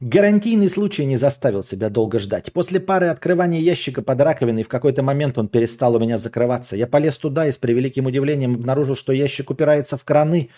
Гарантийный 0.00 0.68
случай 0.68 1.06
не 1.06 1.16
заставил 1.16 1.62
себя 1.62 1.88
долго 1.88 2.18
ждать. 2.18 2.52
После 2.52 2.80
пары 2.80 3.06
открывания 3.06 3.60
ящика 3.60 4.02
под 4.02 4.20
раковиной 4.20 4.62
в 4.62 4.68
какой-то 4.68 5.02
момент 5.02 5.38
он 5.38 5.48
перестал 5.48 5.96
у 5.96 5.98
меня 5.98 6.18
закрываться. 6.18 6.76
Я 6.76 6.86
полез 6.86 7.16
туда 7.16 7.46
и 7.46 7.52
с 7.52 7.56
превеликим 7.56 8.04
удивлением 8.04 8.56
обнаружил, 8.56 8.94
что 8.94 9.14
ящик 9.14 9.48
упирается 9.48 9.96
в 9.96 10.04
краны 10.04 10.50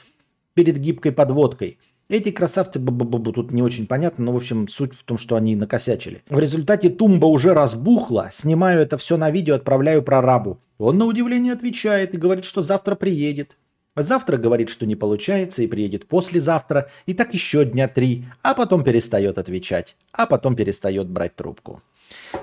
перед 0.54 0.78
гибкой 0.78 1.12
подводкой. 1.12 1.78
Эти 2.08 2.32
красавцы, 2.32 2.80
б 2.80 2.90
-б 2.90 3.06
-б, 3.06 3.32
тут 3.32 3.52
не 3.52 3.62
очень 3.62 3.86
понятно, 3.86 4.24
но 4.24 4.32
в 4.32 4.36
общем 4.36 4.66
суть 4.66 4.94
в 4.94 5.04
том, 5.04 5.16
что 5.16 5.36
они 5.36 5.54
накосячили. 5.54 6.22
В 6.28 6.40
результате 6.40 6.88
тумба 6.88 7.26
уже 7.26 7.54
разбухла, 7.54 8.30
снимаю 8.32 8.80
это 8.80 8.96
все 8.96 9.16
на 9.16 9.30
видео, 9.30 9.54
отправляю 9.54 10.02
прорабу. 10.02 10.58
Он 10.78 10.98
на 10.98 11.04
удивление 11.04 11.52
отвечает 11.52 12.12
и 12.12 12.18
говорит, 12.18 12.44
что 12.44 12.64
завтра 12.64 12.96
приедет. 12.96 13.56
Завтра 14.02 14.36
говорит, 14.36 14.68
что 14.68 14.86
не 14.86 14.96
получается 14.96 15.62
и 15.62 15.66
приедет 15.66 16.06
послезавтра, 16.06 16.90
и 17.06 17.14
так 17.14 17.34
еще 17.34 17.64
дня 17.64 17.88
три, 17.88 18.26
а 18.42 18.54
потом 18.54 18.84
перестает 18.84 19.38
отвечать, 19.38 19.96
а 20.12 20.26
потом 20.26 20.54
перестает 20.54 21.08
брать 21.08 21.34
трубку. 21.34 21.82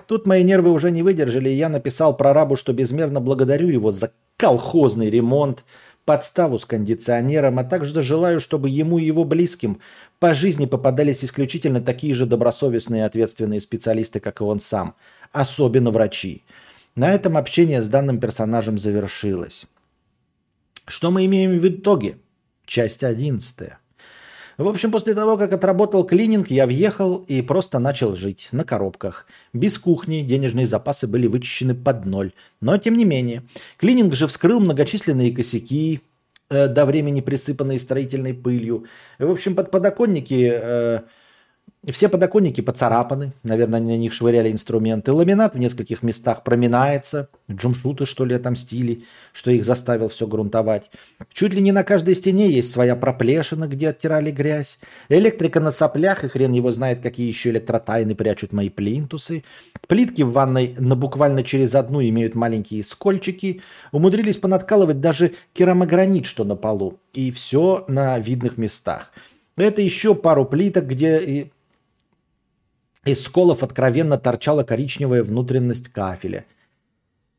Тут 0.08 0.28
мои 0.28 0.44
нервы 0.44 0.72
уже 0.72 0.92
не 0.92 1.02
выдержали, 1.02 1.50
и 1.50 1.56
я 1.56 1.70
написал 1.70 2.16
прорабу, 2.16 2.56
что 2.56 2.74
безмерно 2.74 3.20
благодарю 3.20 3.68
его 3.68 3.92
за 3.92 4.12
колхозный 4.38 5.10
ремонт, 5.10 5.64
подставу 6.04 6.60
с 6.60 6.66
кондиционером, 6.66 7.58
а 7.58 7.64
также 7.64 8.02
желаю, 8.02 8.40
чтобы 8.40 8.70
ему 8.70 9.00
и 9.00 9.06
его 9.06 9.24
близким 9.24 9.80
по 10.20 10.34
жизни 10.34 10.66
попадались 10.66 11.26
исключительно 11.26 11.82
такие 11.82 12.14
же 12.14 12.26
добросовестные 12.26 13.02
и 13.02 13.06
ответственные 13.06 13.60
специалисты, 13.60 14.20
как 14.20 14.42
и 14.42 14.44
он 14.44 14.60
сам, 14.60 14.96
особенно 15.32 15.90
врачи. 15.90 16.44
На 16.96 17.12
этом 17.12 17.38
общение 17.38 17.82
с 17.82 17.88
данным 17.88 18.20
персонажем 18.20 18.78
завершилось. 18.78 19.66
Что 20.88 21.10
мы 21.10 21.26
имеем 21.26 21.58
в 21.60 21.68
итоге? 21.68 22.18
Часть 22.66 23.04
одиннадцатая. 23.04 23.80
В 24.58 24.68
общем, 24.68 24.92
после 24.92 25.14
того, 25.14 25.36
как 25.36 25.52
отработал 25.52 26.06
клининг, 26.06 26.50
я 26.50 26.66
въехал 26.66 27.18
и 27.18 27.42
просто 27.42 27.80
начал 27.80 28.16
жить 28.16 28.48
на 28.52 28.64
коробках. 28.64 29.28
Без 29.52 29.78
кухни, 29.78 30.22
денежные 30.22 30.66
запасы 30.66 31.08
были 31.08 31.28
вычищены 31.28 31.76
под 31.76 32.06
ноль. 32.06 32.32
Но 32.62 32.78
тем 32.78 32.96
не 32.96 33.04
менее. 33.04 33.44
Клининг 33.78 34.14
же 34.14 34.28
вскрыл 34.28 34.60
многочисленные 34.62 35.34
косяки, 35.34 36.02
э, 36.50 36.68
до 36.68 36.86
времени 36.86 37.20
присыпанные 37.20 37.80
строительной 37.80 38.34
пылью. 38.34 38.86
В 39.20 39.30
общем, 39.30 39.56
под 39.56 39.72
подоконники... 39.72 40.52
Э, 40.54 41.02
все 41.92 42.10
подоконники 42.10 42.62
поцарапаны, 42.62 43.34
наверное, 43.44 43.80
на 43.80 43.96
них 43.98 44.12
швыряли 44.12 44.52
инструменты. 44.52 45.12
Ламинат 45.12 45.54
в 45.54 45.60
нескольких 45.60 46.02
местах 46.02 46.44
проминается. 46.44 47.30
Джумшуты, 47.52 48.06
что 48.06 48.26
ли, 48.26 48.34
отомстили, 48.34 49.04
что 49.34 49.52
их 49.52 49.64
заставил 49.64 50.10
все 50.10 50.26
грунтовать. 50.26 50.90
Чуть 51.32 51.54
ли 51.54 51.62
не 51.62 51.72
на 51.72 51.84
каждой 51.84 52.16
стене 52.16 52.50
есть 52.50 52.72
своя 52.72 52.96
проплешина, 52.96 53.68
где 53.68 53.90
оттирали 53.90 54.32
грязь. 54.32 54.80
Электрика 55.10 55.60
на 55.60 55.70
соплях, 55.70 56.24
и 56.24 56.28
хрен 56.28 56.54
его 56.54 56.72
знает, 56.72 57.02
какие 57.02 57.28
еще 57.28 57.52
электротайны 57.52 58.16
прячут 58.16 58.52
мои 58.52 58.70
плинтусы. 58.70 59.44
Плитки 59.88 60.24
в 60.24 60.32
ванной 60.32 60.76
на 60.80 60.96
буквально 60.96 61.44
через 61.44 61.76
одну 61.76 62.02
имеют 62.02 62.34
маленькие 62.34 62.84
скольчики. 62.84 63.62
Умудрились 63.92 64.38
понаткалывать 64.38 65.02
даже 65.02 65.34
керамогранит, 65.54 66.26
что 66.26 66.46
на 66.46 66.56
полу. 66.56 67.00
И 67.14 67.32
все 67.32 67.86
на 67.88 68.18
видных 68.18 68.58
местах. 68.58 69.12
Это 69.58 69.82
еще 69.82 70.16
пару 70.16 70.46
плиток, 70.46 70.86
где 70.88 71.52
из 73.06 73.24
сколов 73.24 73.64
откровенно 73.64 74.18
торчала 74.18 74.64
коричневая 74.64 75.24
внутренность 75.24 75.90
кафеля. 75.90 76.46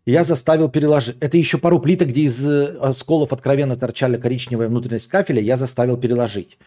Я 0.06 0.22
заставил 0.22 0.68
переложить... 0.68 1.16
Это 1.18 1.36
еще 1.36 1.58
пару 1.58 1.80
плиток, 1.80 2.08
где 2.08 2.22
из 2.22 2.46
э, 2.46 2.92
сколов 2.92 3.32
откровенно 3.32 3.74
торчали 3.74 4.16
коричневая 4.16 4.68
внутренность 4.68 5.08
кафеля, 5.08 5.42
я 5.42 5.56
заставил 5.56 5.96
переложить. 5.96 6.58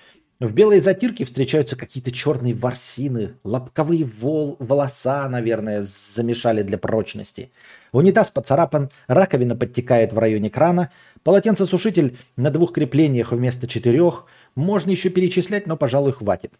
В 0.41 0.51
белой 0.51 0.81
затирке 0.81 1.23
встречаются 1.23 1.77
какие-то 1.77 2.11
черные 2.11 2.53
ворсины, 2.53 3.35
лобковые 3.45 4.03
вол... 4.03 4.57
волоса, 4.59 5.27
наверное, 5.29 5.83
замешали 5.83 6.63
для 6.63 6.77
прочности. 6.77 7.51
Унитаз 7.93 8.29
поцарапан, 8.29 8.89
раковина 9.07 9.55
подтекает 9.55 10.11
в 10.11 10.17
районе 10.17 10.49
крана, 10.49 10.91
полотенцесушитель 11.23 12.17
на 12.35 12.51
двух 12.51 12.73
креплениях 12.73 13.31
вместо 13.31 13.67
четырех. 13.67 14.25
Можно 14.55 14.91
еще 14.91 15.09
перечислять, 15.09 15.65
но, 15.65 15.77
пожалуй, 15.77 16.11
хватит. 16.11 16.51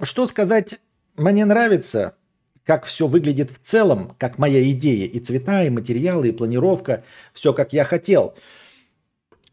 Что 0.00 0.26
сказать 0.26 0.78
мне 1.20 1.44
нравится, 1.44 2.14
как 2.64 2.84
все 2.84 3.06
выглядит 3.06 3.50
в 3.50 3.58
целом, 3.62 4.14
как 4.18 4.38
моя 4.38 4.62
идея, 4.70 5.06
и 5.06 5.18
цвета, 5.20 5.64
и 5.64 5.70
материалы, 5.70 6.28
и 6.28 6.32
планировка, 6.32 7.04
все 7.34 7.52
как 7.52 7.72
я 7.72 7.84
хотел. 7.84 8.34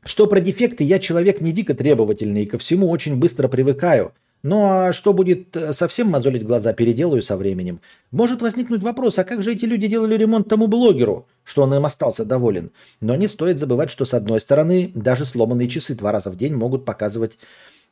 Что 0.03 0.27
про 0.27 0.39
дефекты, 0.39 0.83
я 0.85 0.99
человек 0.99 1.41
не 1.41 1.51
дико 1.51 1.73
требовательный 1.73 2.43
и 2.43 2.45
ко 2.45 2.57
всему 2.57 2.89
очень 2.89 3.17
быстро 3.17 3.49
привыкаю. 3.49 4.13
Ну 4.43 4.65
а 4.65 4.93
что 4.93 5.13
будет 5.13 5.57
э, 5.57 5.73
совсем 5.73 6.07
мозолить 6.07 6.45
глаза, 6.45 6.71
переделаю 6.71 7.21
со 7.21 7.35
временем. 7.35 7.81
Может 8.11 8.41
возникнуть 8.41 8.83
вопрос, 8.83 9.19
а 9.19 9.23
как 9.23 9.41
же 9.43 9.51
эти 9.51 9.65
люди 9.65 9.87
делали 9.87 10.15
ремонт 10.15 10.47
тому 10.47 10.67
блогеру, 10.67 11.27
что 11.43 11.63
он 11.63 11.73
им 11.73 11.85
остался 11.85 12.23
доволен? 12.23 12.71
Но 13.01 13.15
не 13.15 13.27
стоит 13.27 13.59
забывать, 13.59 13.89
что 13.89 14.05
с 14.05 14.13
одной 14.13 14.39
стороны, 14.39 14.91
даже 14.93 15.25
сломанные 15.25 15.67
часы 15.67 15.95
два 15.95 16.11
раза 16.11 16.29
в 16.29 16.37
день 16.37 16.53
могут 16.53 16.85
показывать 16.85 17.39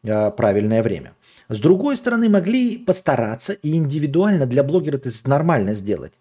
э, 0.03 0.31
правильное 0.31 0.83
время. 0.83 1.13
С 1.47 1.59
другой 1.59 1.95
стороны, 1.95 2.27
могли 2.27 2.77
постараться 2.77 3.53
и 3.53 3.75
индивидуально 3.75 4.45
для 4.45 4.63
блогера 4.63 4.97
это 4.97 5.09
нормально 5.25 5.75
сделать. 5.75 6.13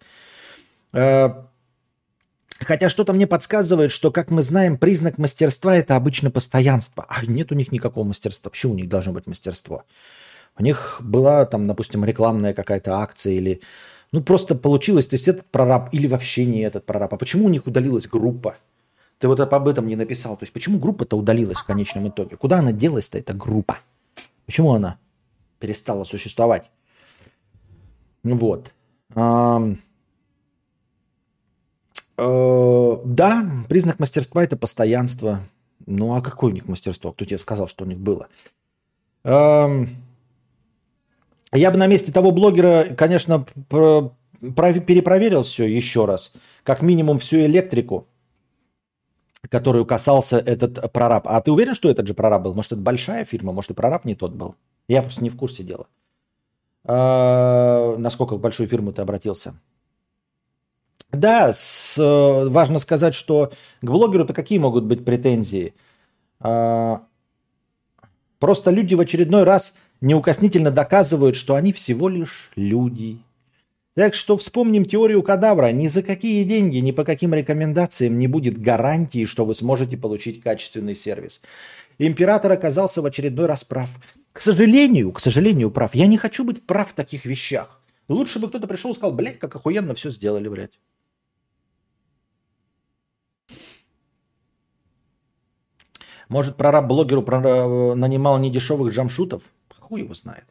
Э, 0.93 1.29
хотя 2.59 2.89
что-то 2.89 3.13
мне 3.13 3.25
подсказывает, 3.25 3.91
что, 3.91 4.11
как 4.11 4.29
мы 4.29 4.43
знаем, 4.43 4.77
признак 4.77 5.17
мастерства– 5.17 5.75
это 5.77 5.95
обычно 5.95 6.29
постоянство. 6.29 7.05
А 7.09 7.25
нет 7.25 7.51
у 7.51 7.55
них 7.55 7.71
никакого 7.71 8.03
мастерства. 8.05 8.51
Почему 8.51 8.73
у 8.73 8.75
них 8.75 8.87
должно 8.87 9.13
быть 9.13 9.25
мастерство? 9.25 9.83
У 10.57 10.63
них 10.63 10.97
была 11.01 11.45
там, 11.45 11.67
допустим, 11.67 12.05
рекламная 12.05 12.53
какая-то 12.53 12.99
акция 12.99 13.33
или... 13.33 13.61
Ну, 14.11 14.21
просто 14.21 14.53
получилось, 14.55 15.07
то 15.07 15.15
есть 15.15 15.27
этот 15.27 15.45
прораб 15.47 15.89
или 15.91 16.07
вообще 16.07 16.45
не 16.45 16.61
этот 16.61 16.85
прораб. 16.85 17.13
А 17.15 17.17
почему 17.17 17.45
у 17.45 17.49
них 17.49 17.65
удалилась 17.65 18.07
группа? 18.07 18.55
Ты 19.17 19.27
вот 19.27 19.39
об 19.39 19.67
этом 19.67 19.87
не 19.87 19.95
написал. 19.95 20.37
То 20.37 20.43
есть 20.43 20.53
почему 20.53 20.77
группа-то 20.77 21.17
удалилась 21.17 21.57
в 21.57 21.65
конечном 21.65 22.07
итоге? 22.09 22.37
Куда 22.37 22.59
она 22.59 22.71
делась-то, 22.71 23.17
эта 23.17 23.33
группа? 23.33 23.79
Почему 24.45 24.73
она 24.73 24.99
перестала 25.59 26.03
существовать. 26.03 26.71
Вот. 28.23 28.73
Э, 32.17 32.97
да, 33.05 33.45
признак 33.69 33.99
мастерства 33.99 34.43
это 34.43 34.57
постоянство. 34.57 35.41
Ну 35.85 36.15
а 36.15 36.21
какое 36.21 36.51
у 36.51 36.53
них 36.53 36.67
мастерство? 36.67 37.11
Кто 37.11 37.25
тебе 37.25 37.37
сказал, 37.37 37.67
что 37.67 37.85
у 37.85 37.87
них 37.87 37.99
было? 37.99 38.27
Я 39.23 39.87
бы 41.71 41.77
на 41.77 41.87
месте 41.87 42.11
того 42.11 42.31
блогера, 42.31 42.95
конечно, 42.97 43.45
перепроверил 44.49 45.43
все 45.43 45.65
еще 45.65 46.05
раз. 46.05 46.33
Как 46.63 46.81
минимум 46.81 47.19
всю 47.19 47.37
электрику, 47.37 48.07
которую 49.49 49.85
касался 49.85 50.37
этот 50.37 50.91
прораб. 50.91 51.27
А 51.27 51.39
ты 51.41 51.51
уверен, 51.51 51.75
что 51.75 51.89
этот 51.89 52.07
же 52.07 52.13
прораб 52.13 52.43
был? 52.43 52.53
Может, 52.53 52.73
это 52.73 52.81
большая 52.81 53.25
фирма, 53.25 53.51
может, 53.51 53.71
и 53.71 53.73
прораб 53.73 54.05
не 54.05 54.15
тот 54.15 54.33
был? 54.33 54.55
Я 54.87 55.01
просто 55.01 55.23
не 55.23 55.29
в 55.29 55.37
курсе 55.37 55.63
дела. 55.63 55.87
А, 56.83 57.95
насколько 57.97 58.35
в 58.35 58.39
большую 58.39 58.67
фирму 58.67 58.93
ты 58.93 59.01
обратился? 59.01 59.55
Да, 61.11 61.53
с, 61.53 61.95
важно 61.97 62.79
сказать, 62.79 63.15
что 63.15 63.51
к 63.81 63.89
блогеру-то 63.89 64.33
какие 64.33 64.59
могут 64.59 64.85
быть 64.85 65.05
претензии? 65.05 65.73
А, 66.39 67.01
просто 68.39 68.71
люди 68.71 68.95
в 68.95 68.99
очередной 68.99 69.43
раз 69.43 69.75
неукоснительно 70.01 70.71
доказывают, 70.71 71.35
что 71.35 71.55
они 71.55 71.71
всего 71.71 72.09
лишь 72.09 72.51
люди. 72.55 73.19
Так 73.95 74.13
что 74.13 74.35
вспомним 74.35 74.83
теорию 74.83 75.23
кадавра. 75.23 75.71
Ни 75.71 75.87
за 75.87 76.03
какие 76.03 76.43
деньги, 76.43 76.77
ни 76.77 76.91
по 76.91 77.05
каким 77.05 77.33
рекомендациям 77.33 78.19
не 78.19 78.27
будет 78.27 78.59
гарантии, 78.59 79.23
что 79.25 79.45
вы 79.45 79.55
сможете 79.55 79.95
получить 79.95 80.41
качественный 80.41 80.95
сервис. 80.95 81.41
Император 81.97 82.51
оказался 82.51 83.01
в 83.01 83.05
очередной 83.05 83.45
раз 83.45 83.63
прав. 83.63 83.89
К 84.35 84.41
сожалению, 84.41 85.13
к 85.13 85.21
сожалению, 85.21 85.71
прав. 85.71 85.95
Я 85.95 86.07
не 86.07 86.17
хочу 86.17 86.43
быть 86.43 86.61
прав 86.67 86.91
в 86.91 86.93
таких 86.93 87.23
вещах. 87.23 87.79
Лучше 88.09 88.37
бы 88.37 88.49
кто-то 88.49 88.67
пришел 88.67 88.91
и 88.91 88.93
сказал, 88.93 89.15
блядь, 89.15 89.39
как 89.39 89.55
охуенно 89.55 89.93
все 89.95 90.11
сделали, 90.11 90.49
блядь. 90.49 90.77
Может, 96.27 96.57
прораб 96.57 96.85
блогеру 96.87 97.23
про- 97.23 97.95
нанимал 97.95 98.37
недешевых 98.37 98.93
джамшутов? 98.93 99.43
Хуй 99.79 100.01
его 100.01 100.13
знает. 100.13 100.43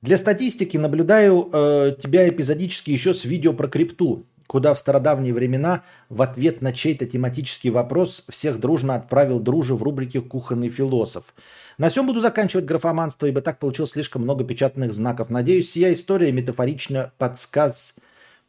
Для 0.00 0.16
статистики 0.16 0.76
наблюдаю 0.76 1.50
э, 1.52 1.96
тебя 2.00 2.28
эпизодически 2.28 2.92
еще 2.92 3.14
с 3.14 3.24
видео 3.24 3.52
про 3.52 3.66
крипту, 3.66 4.26
куда 4.48 4.74
в 4.74 4.78
стародавние 4.78 5.32
времена 5.32 5.84
в 6.08 6.22
ответ 6.22 6.62
на 6.62 6.72
чей-то 6.72 7.06
тематический 7.06 7.70
вопрос 7.70 8.24
всех 8.28 8.58
дружно 8.58 8.96
отправил 8.96 9.38
дружи 9.38 9.76
в 9.76 9.82
рубрике 9.84 10.20
«Кухонный 10.20 10.70
философ». 10.70 11.34
На 11.76 11.90
всем 11.90 12.06
буду 12.06 12.20
заканчивать 12.20 12.64
графоманство, 12.64 13.26
ибо 13.26 13.42
так 13.42 13.58
получилось 13.58 13.90
слишком 13.90 14.22
много 14.22 14.44
печатных 14.44 14.92
знаков. 14.92 15.30
Надеюсь, 15.30 15.70
сия 15.70 15.92
история 15.92 16.32
метафорично 16.32 17.12
подсказ... 17.18 17.94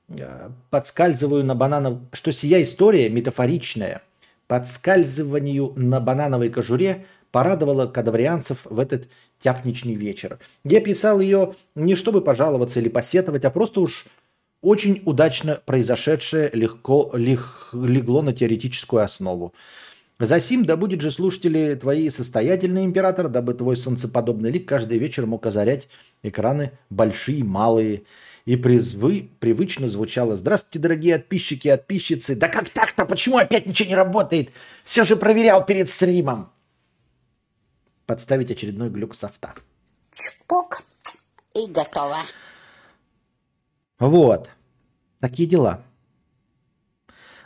э, 0.07 0.49
подскальзываю 0.69 1.43
на 1.43 1.53
бананов... 1.53 1.99
Что 2.13 2.31
сия 2.31 2.63
история 2.63 3.09
метафоричная 3.09 4.01
подскальзыванию 4.47 5.73
на 5.75 5.99
банановой 5.99 6.49
кожуре 6.49 7.05
порадовала 7.31 7.85
кадаврианцев 7.85 8.65
в 8.65 8.79
этот 8.79 9.07
тяпничный 9.39 9.93
вечер. 9.93 10.39
Я 10.63 10.81
писал 10.81 11.19
ее 11.19 11.55
не 11.75 11.95
чтобы 11.95 12.21
пожаловаться 12.21 12.79
или 12.79 12.89
посетовать, 12.89 13.45
а 13.45 13.51
просто 13.51 13.81
уж 13.81 14.07
очень 14.61 15.01
удачно 15.05 15.61
произошедшее 15.65 16.49
легко 16.53 17.11
лег, 17.13 17.69
легло 17.73 18.21
на 18.21 18.33
теоретическую 18.33 19.03
основу. 19.03 19.53
Засим, 20.19 20.65
да 20.65 20.75
будет 20.75 20.99
же 20.99 21.11
слушатели 21.11 21.75
твои 21.75 22.09
состоятельный 22.09 22.83
император, 22.83 23.29
дабы 23.29 23.53
твой 23.53 23.77
солнцеподобный 23.77 24.51
лик 24.51 24.67
каждый 24.67 24.97
вечер 24.97 25.25
мог 25.25 25.45
озарять 25.45 25.87
экраны 26.23 26.71
большие, 26.89 27.43
малые. 27.43 28.03
И 28.45 28.57
призвы 28.57 29.29
привычно 29.39 29.87
звучало 29.87 30.35
«Здравствуйте, 30.35 30.79
дорогие 30.79 31.19
подписчики 31.19 31.67
и 31.67 31.71
подписчицы! 31.71 32.35
Да 32.35 32.49
как 32.49 32.69
так-то? 32.69 33.05
Почему 33.05 33.37
опять 33.37 33.65
ничего 33.65 33.89
не 33.89 33.95
работает? 33.95 34.49
Все 34.83 35.03
же 35.05 35.15
проверял 35.15 35.65
перед 35.65 35.87
стримом!» 35.87 36.49
Подставить 38.05 38.51
очередной 38.51 38.89
глюк 38.89 39.15
софта. 39.15 39.53
Пук. 40.47 40.81
И 41.53 41.67
готово. 41.67 42.23
Вот. 43.99 44.49
Такие 45.19 45.47
дела. 45.47 45.81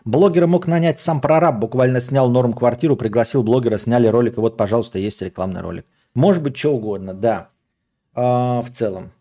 Блогера 0.06 0.48
мог 0.48 0.68
нанять 0.68 1.00
сам 1.00 1.22
прораб, 1.22 1.60
буквально 1.60 2.02
снял 2.02 2.30
норм 2.30 2.54
квартиру, 2.54 2.96
пригласил 2.96 3.44
блогера, 3.44 3.78
сняли 3.78 4.08
ролик, 4.08 4.38
и 4.38 4.42
вот, 4.42 4.58
пожалуйста, 4.58 5.00
есть 5.00 5.22
рекламный 5.22 5.62
ролик. 5.62 5.86
Может 6.14 6.44
быть, 6.44 6.58
что 6.58 6.76
угодно, 6.76 7.14
да. 7.14 7.50
А, 8.14 8.62
в 8.62 8.70
целом. 8.72 9.12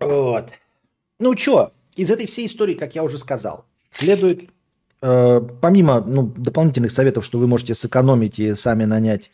Вот. 0.00 0.52
Ну 1.18 1.36
что, 1.36 1.72
из 1.94 2.10
этой 2.10 2.26
всей 2.26 2.46
истории, 2.46 2.74
как 2.74 2.94
я 2.94 3.02
уже 3.02 3.18
сказал, 3.18 3.66
следует, 3.90 4.50
э, 5.02 5.40
помимо 5.60 6.00
ну, 6.00 6.26
дополнительных 6.26 6.90
советов, 6.90 7.24
что 7.24 7.38
вы 7.38 7.46
можете 7.46 7.74
сэкономить 7.74 8.38
и 8.38 8.54
сами 8.54 8.84
нанять 8.84 9.30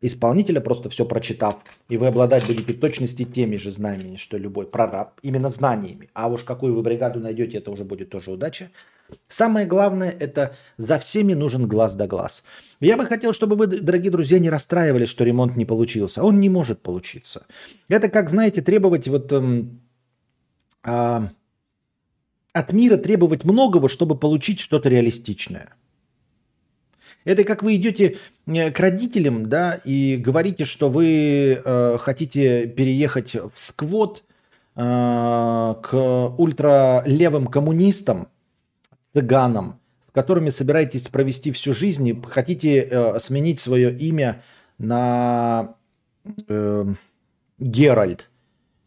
исполнителя, 0.00 0.60
просто 0.60 0.88
все 0.88 1.04
прочитав, 1.04 1.56
и 1.88 1.96
вы 1.96 2.06
обладать 2.06 2.46
будете 2.46 2.72
точности 2.72 3.24
теми 3.24 3.56
же 3.56 3.70
знаниями, 3.70 4.16
что 4.16 4.38
любой 4.38 4.66
прораб, 4.66 5.18
именно 5.22 5.50
знаниями. 5.50 6.08
А 6.14 6.28
уж 6.28 6.44
какую 6.44 6.74
вы 6.74 6.82
бригаду 6.82 7.20
найдете, 7.20 7.58
это 7.58 7.70
уже 7.70 7.84
будет 7.84 8.10
тоже 8.10 8.30
удача. 8.30 8.70
Самое 9.28 9.66
главное, 9.66 10.10
это 10.10 10.56
за 10.76 10.98
всеми 10.98 11.34
нужен 11.34 11.66
глаз 11.66 11.96
да 11.96 12.06
глаз. 12.06 12.44
Я 12.80 12.96
бы 12.96 13.06
хотел, 13.06 13.32
чтобы 13.32 13.56
вы, 13.56 13.66
дорогие 13.66 14.10
друзья, 14.10 14.38
не 14.38 14.50
расстраивались, 14.50 15.08
что 15.08 15.24
ремонт 15.24 15.56
не 15.56 15.64
получился. 15.64 16.22
Он 16.22 16.40
не 16.40 16.48
может 16.48 16.80
получиться. 16.80 17.46
Это 17.88 18.08
как, 18.08 18.30
знаете, 18.30 18.62
требовать 18.62 19.08
вот... 19.08 19.32
эм, 19.32 19.80
а, 20.82 21.28
от 22.52 22.72
мира 22.72 22.96
требовать 22.96 23.44
многого, 23.44 23.88
чтобы 23.88 24.16
получить 24.16 24.60
что-то 24.60 24.88
реалистичное. 24.88 25.74
Это 27.24 27.44
как 27.44 27.62
вы 27.62 27.76
идете 27.76 28.16
э, 28.46 28.70
к 28.70 28.80
родителям, 28.80 29.46
да, 29.46 29.78
и 29.84 30.16
говорите, 30.16 30.64
что 30.64 30.88
вы 30.88 31.60
э, 31.62 31.98
хотите 31.98 32.66
переехать 32.66 33.34
в 33.34 33.52
сквот 33.54 34.24
э, 34.74 34.80
к 34.80 35.94
ультралевым 36.38 37.46
коммунистам, 37.46 38.28
цыганам, 39.12 39.80
с 40.06 40.10
которыми 40.12 40.50
собираетесь 40.50 41.08
провести 41.08 41.52
всю 41.52 41.74
жизнь, 41.74 42.08
и 42.08 42.20
хотите 42.22 42.80
э, 42.80 43.18
сменить 43.18 43.60
свое 43.60 43.94
имя 43.94 44.42
на 44.78 45.74
э, 46.48 46.86
Геральт 47.58 48.30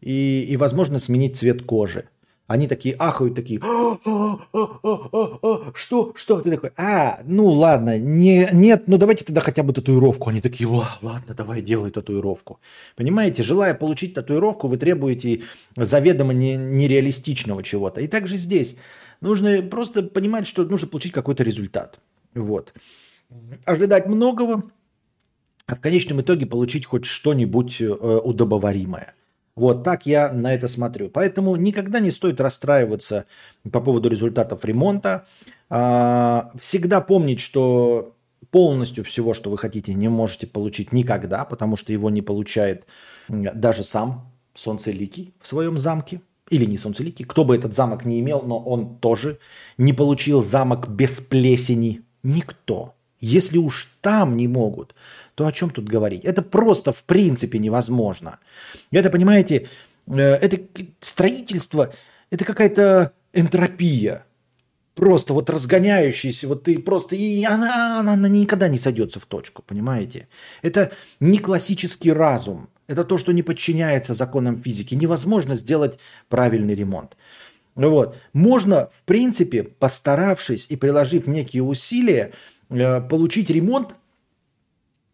и, 0.00 0.44
и, 0.48 0.56
возможно, 0.56 0.98
сменить 0.98 1.36
цвет 1.36 1.62
кожи. 1.62 2.08
Они 2.46 2.68
такие 2.68 2.94
ахают, 2.98 3.34
такие, 3.34 3.58
«А, 3.62 3.96
а, 4.04 4.38
а, 4.52 4.78
а, 4.82 5.38
а, 5.42 5.72
что, 5.74 6.12
что? 6.14 6.42
Ты 6.42 6.50
такой, 6.50 6.72
а, 6.76 7.20
ну 7.24 7.46
ладно, 7.48 7.98
не, 7.98 8.46
нет, 8.52 8.84
ну 8.86 8.98
давайте 8.98 9.24
тогда 9.24 9.40
хотя 9.40 9.62
бы 9.62 9.72
татуировку. 9.72 10.28
Они 10.28 10.42
такие, 10.42 10.68
«Ла- 10.68 10.98
ладно, 11.00 11.34
давай 11.34 11.62
делай 11.62 11.90
татуировку. 11.90 12.60
Понимаете, 12.96 13.42
желая 13.42 13.72
получить 13.72 14.12
татуировку, 14.12 14.68
вы 14.68 14.76
требуете 14.76 15.42
заведомо 15.74 16.34
не- 16.34 16.56
нереалистичного 16.56 17.62
чего-то. 17.62 18.02
И 18.02 18.08
также 18.08 18.36
здесь 18.36 18.76
нужно 19.22 19.62
просто 19.62 20.02
понимать, 20.02 20.46
что 20.46 20.64
нужно 20.64 20.86
получить 20.86 21.12
какой-то 21.12 21.44
результат. 21.44 21.98
Вот. 22.34 22.74
Ожидать 23.64 24.06
многого, 24.06 24.64
а 25.66 25.76
в 25.76 25.80
конечном 25.80 26.20
итоге 26.20 26.44
получить 26.44 26.84
хоть 26.84 27.06
что-нибудь 27.06 27.80
э, 27.80 27.86
удобоваримое. 27.86 29.14
Вот 29.56 29.84
так 29.84 30.06
я 30.06 30.32
на 30.32 30.54
это 30.54 30.66
смотрю. 30.66 31.08
Поэтому 31.08 31.54
никогда 31.56 32.00
не 32.00 32.10
стоит 32.10 32.40
расстраиваться 32.40 33.26
по 33.70 33.80
поводу 33.80 34.08
результатов 34.08 34.64
ремонта. 34.64 35.26
А, 35.70 36.50
Всегда 36.58 37.00
помнить, 37.00 37.40
что 37.40 38.14
полностью 38.50 39.04
всего, 39.04 39.34
что 39.34 39.50
вы 39.50 39.58
хотите, 39.58 39.94
не 39.94 40.08
можете 40.08 40.46
получить 40.46 40.92
никогда, 40.92 41.44
потому 41.44 41.76
что 41.76 41.92
его 41.92 42.10
не 42.10 42.22
получает 42.22 42.86
даже 43.28 43.84
сам 43.84 44.30
Солнцеликий 44.54 45.34
в 45.40 45.46
своем 45.46 45.78
замке. 45.78 46.20
Или 46.50 46.66
не 46.66 46.76
Солнцеликий. 46.76 47.24
Кто 47.24 47.44
бы 47.44 47.56
этот 47.56 47.74
замок 47.74 48.04
не 48.04 48.20
имел, 48.20 48.42
но 48.42 48.58
он 48.58 48.98
тоже 48.98 49.38
не 49.78 49.92
получил 49.92 50.42
замок 50.42 50.88
без 50.88 51.20
плесени. 51.20 52.02
Никто. 52.22 52.94
Если 53.18 53.56
уж 53.56 53.96
там 54.02 54.36
не 54.36 54.46
могут, 54.46 54.94
то 55.34 55.46
о 55.46 55.52
чем 55.52 55.70
тут 55.70 55.88
говорить? 55.88 56.24
Это 56.24 56.42
просто 56.42 56.92
в 56.92 57.02
принципе 57.04 57.58
невозможно. 57.58 58.38
Это, 58.90 59.10
понимаете, 59.10 59.68
э, 60.06 60.20
это 60.20 60.60
строительство, 61.00 61.92
это 62.30 62.44
какая-то 62.44 63.12
энтропия. 63.32 64.24
Просто 64.94 65.34
вот 65.34 65.50
разгоняющаяся, 65.50 66.46
вот 66.46 66.62
ты 66.62 66.78
просто, 66.78 67.16
и 67.16 67.44
она, 67.44 67.98
она, 67.98 68.12
она 68.12 68.28
никогда 68.28 68.68
не 68.68 68.78
сойдется 68.78 69.18
в 69.18 69.26
точку, 69.26 69.62
понимаете? 69.66 70.28
Это 70.62 70.92
не 71.18 71.38
классический 71.38 72.12
разум. 72.12 72.68
Это 72.86 73.02
то, 73.02 73.18
что 73.18 73.32
не 73.32 73.42
подчиняется 73.42 74.14
законам 74.14 74.62
физики. 74.62 74.94
Невозможно 74.94 75.54
сделать 75.54 75.98
правильный 76.28 76.76
ремонт. 76.76 77.16
Вот. 77.74 78.16
Можно, 78.32 78.88
в 78.96 79.02
принципе, 79.04 79.64
постаравшись 79.64 80.66
и 80.68 80.76
приложив 80.76 81.26
некие 81.26 81.64
усилия, 81.64 82.32
э, 82.70 83.00
получить 83.00 83.50
ремонт 83.50 83.96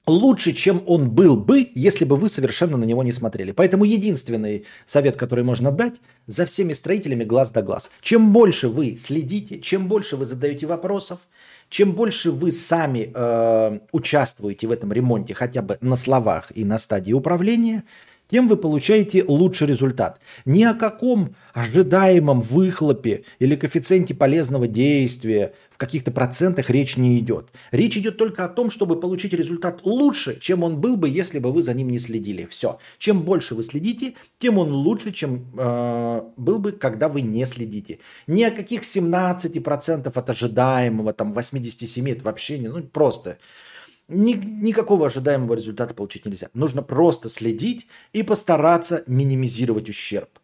лучше, 0.06 0.52
чем 0.52 0.82
он 0.86 1.10
был 1.10 1.36
бы, 1.36 1.70
если 1.74 2.04
бы 2.04 2.16
вы 2.16 2.28
совершенно 2.28 2.76
на 2.76 2.84
него 2.84 3.02
не 3.02 3.12
смотрели. 3.12 3.52
Поэтому 3.52 3.84
единственный 3.84 4.64
совет, 4.84 5.16
который 5.16 5.44
можно 5.44 5.70
дать, 5.70 6.00
за 6.26 6.46
всеми 6.46 6.72
строителями 6.72 7.24
глаз 7.24 7.50
да 7.50 7.62
глаз. 7.62 7.90
Чем 8.00 8.32
больше 8.32 8.68
вы 8.68 8.96
следите, 8.96 9.60
чем 9.60 9.88
больше 9.88 10.16
вы 10.16 10.24
задаете 10.24 10.66
вопросов, 10.66 11.20
чем 11.68 11.92
больше 11.92 12.30
вы 12.30 12.50
сами 12.50 13.10
э, 13.14 13.78
участвуете 13.92 14.66
в 14.66 14.72
этом 14.72 14.92
ремонте 14.92 15.34
хотя 15.34 15.62
бы 15.62 15.78
на 15.80 15.96
словах 15.96 16.50
и 16.54 16.64
на 16.64 16.78
стадии 16.78 17.12
управления, 17.12 17.84
тем 18.30 18.46
вы 18.46 18.56
получаете 18.56 19.24
лучший 19.26 19.66
результат. 19.66 20.20
Ни 20.44 20.62
о 20.62 20.74
каком 20.74 21.34
ожидаемом 21.52 22.40
выхлопе 22.40 23.24
или 23.40 23.56
коэффициенте 23.56 24.14
полезного 24.14 24.68
действия 24.68 25.52
каких-то 25.80 26.12
процентах 26.12 26.70
речь 26.70 26.96
не 26.98 27.18
идет. 27.18 27.48
Речь 27.72 27.96
идет 27.96 28.18
только 28.18 28.44
о 28.44 28.48
том, 28.48 28.70
чтобы 28.70 29.00
получить 29.00 29.32
результат 29.32 29.80
лучше, 29.84 30.38
чем 30.38 30.62
он 30.62 30.80
был 30.80 30.96
бы, 30.96 31.08
если 31.08 31.38
бы 31.38 31.50
вы 31.50 31.62
за 31.62 31.72
ним 31.72 31.88
не 31.88 31.98
следили. 31.98 32.46
Все. 32.50 32.78
Чем 32.98 33.22
больше 33.22 33.54
вы 33.54 33.62
следите, 33.62 34.14
тем 34.38 34.58
он 34.58 34.72
лучше, 34.72 35.10
чем 35.10 35.46
э, 35.56 36.22
был 36.36 36.58
бы, 36.58 36.72
когда 36.72 37.08
вы 37.08 37.22
не 37.22 37.46
следите. 37.46 37.98
Ни 38.26 38.42
о 38.42 38.50
каких 38.50 38.82
17% 38.82 40.12
от 40.14 40.30
ожидаемого, 40.30 41.12
там 41.14 41.32
87% 41.32 42.12
это 42.12 42.24
вообще 42.24 42.58
не, 42.58 42.68
ну 42.68 42.82
просто 42.82 43.38
Ни- 44.08 44.34
никакого 44.62 45.06
ожидаемого 45.06 45.54
результата 45.54 45.94
получить 45.94 46.26
нельзя. 46.26 46.48
Нужно 46.52 46.82
просто 46.82 47.28
следить 47.28 47.86
и 48.12 48.22
постараться 48.22 49.02
минимизировать 49.06 49.88
ущерб. 49.88 50.39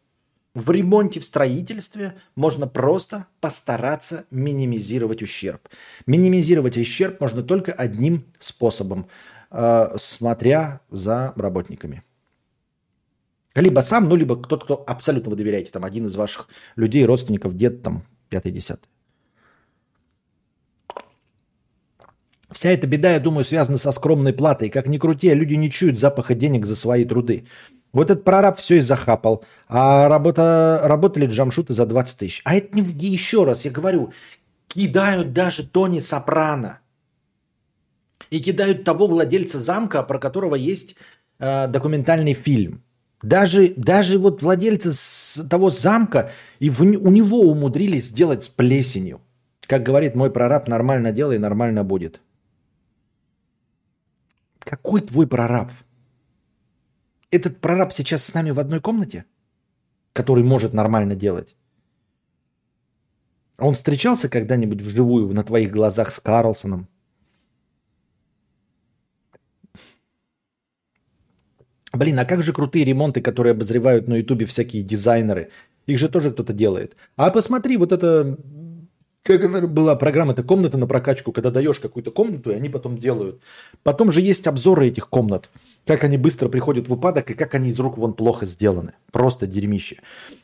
В 0.57 0.71
ремонте, 0.71 1.21
в 1.21 1.25
строительстве 1.27 2.15
можно 2.35 2.67
просто 2.67 3.27
постараться 3.43 4.25
минимизировать 4.31 5.23
ущерб. 5.23 5.69
Минимизировать 6.07 6.79
ущерб 6.79 7.21
можно 7.21 7.43
только 7.43 7.73
одним 7.73 8.25
способом, 8.39 9.07
э, 9.51 9.97
смотря 9.99 10.81
за 10.91 11.35
работниками. 11.37 12.03
Либо 13.55 13.81
сам, 13.81 14.09
ну, 14.09 14.17
либо 14.17 14.43
кто-то, 14.43 14.65
кто 14.65 14.85
абсолютно 14.87 15.29
вы 15.29 15.37
доверяете, 15.37 15.71
там, 15.71 15.85
один 15.85 16.07
из 16.07 16.17
ваших 16.17 16.49
людей, 16.77 17.05
родственников, 17.05 17.55
дед, 17.55 17.83
там, 17.83 18.05
пятый, 18.31 18.51
десятый. 18.51 18.89
Вся 22.51 22.71
эта 22.71 22.87
беда, 22.87 23.13
я 23.13 23.21
думаю, 23.21 23.45
связана 23.45 23.77
со 23.77 23.93
скромной 23.93 24.33
платой. 24.33 24.71
Как 24.71 24.89
ни 24.89 24.97
крути, 24.97 25.35
люди 25.35 25.53
не 25.55 25.71
чуют 25.71 25.99
запаха 25.99 26.35
денег 26.35 26.65
за 26.65 26.77
свои 26.77 27.05
труды. 27.05 27.45
Вот 27.97 28.11
этот 28.11 28.25
прораб 28.25 28.59
все 28.59 28.77
и 28.77 28.81
захапал. 28.81 29.43
А 29.69 30.07
работа, 30.09 30.81
работали 30.85 31.25
джамшуты 31.25 31.73
за 31.73 31.87
20 31.87 32.19
тысяч. 32.19 32.43
А 32.45 32.55
это 32.55 32.77
не, 32.77 32.83
еще 32.83 33.45
раз, 33.45 33.65
я 33.65 33.71
говорю, 33.71 34.13
кидают 34.69 35.33
даже 35.33 35.67
Тони 35.67 36.01
Сопрано. 36.01 36.81
И 38.29 38.41
кидают 38.41 38.85
того 38.85 39.07
владельца 39.07 39.59
замка, 39.59 40.03
про 40.03 40.19
которого 40.19 40.57
есть 40.57 40.97
э, 41.39 41.69
документальный 41.69 42.35
фильм. 42.35 42.83
Даже, 43.23 43.73
даже 43.77 44.19
вот 44.19 44.43
владельца 44.43 45.49
того 45.49 45.71
замка, 45.71 46.31
и 46.59 46.69
в- 46.69 46.83
у 46.83 47.11
него 47.11 47.41
умудрились 47.41 48.09
сделать 48.09 48.45
с 48.45 48.51
плесенью. 48.51 49.23
Как 49.67 49.83
говорит 49.83 50.15
мой 50.15 50.31
прораб, 50.31 50.69
нормально 50.69 51.13
делай, 51.13 51.39
нормально 51.39 51.83
будет. 51.83 52.21
Какой 54.59 55.01
твой 55.01 55.27
прораб? 55.27 55.71
Этот 57.31 57.61
прораб 57.61 57.93
сейчас 57.93 58.25
с 58.25 58.35
нами 58.35 58.51
в 58.53 58.61
одной 58.61 58.81
комнате, 58.81 59.25
который 60.13 60.45
может 60.45 60.73
нормально 60.73 61.15
делать. 61.17 61.57
Он 63.59 63.75
встречался 63.75 64.29
когда-нибудь 64.29 64.83
вживую 64.83 65.35
на 65.35 65.43
твоих 65.43 65.71
глазах 65.71 66.13
с 66.13 66.21
Карлсоном? 66.21 66.89
Блин, 71.93 72.19
а 72.19 72.27
как 72.27 72.43
же 72.43 72.53
крутые 72.53 72.85
ремонты, 72.85 73.23
которые 73.23 73.53
обозревают 73.53 74.09
на 74.09 74.15
Ютубе 74.17 74.45
всякие 74.45 74.83
дизайнеры? 74.83 75.51
Их 75.87 75.99
же 75.99 76.09
тоже 76.09 76.31
кто-то 76.31 76.53
делает. 76.53 76.97
А 77.17 77.31
посмотри, 77.31 77.77
вот 77.77 77.93
это... 77.93 78.37
Как 79.27 79.43
это 79.43 79.67
была 79.67 79.97
программа, 79.97 80.33
это 80.35 80.45
комната 80.45 80.79
на 80.79 80.87
прокачку, 80.87 81.33
когда 81.33 81.51
даешь 81.51 81.81
какую-то 81.81 82.13
комнату, 82.13 82.53
и 82.53 82.55
они 82.55 82.69
потом 82.69 82.97
делают. 82.97 83.43
Потом 83.83 84.13
же 84.13 84.21
есть 84.21 84.47
обзоры 84.47 84.87
этих 84.87 85.09
комнат. 85.09 85.51
Как 85.85 86.05
они 86.05 86.17
быстро 86.17 86.49
приходят 86.49 86.89
в 86.89 86.93
упадок, 86.93 87.29
и 87.33 87.35
как 87.35 87.57
они 87.57 87.71
из 87.71 87.81
рук 87.81 87.99
вон 87.99 88.15
плохо 88.15 88.47
сделаны. 88.47 88.93
Просто 89.11 89.49
дерьмище. 89.49 89.97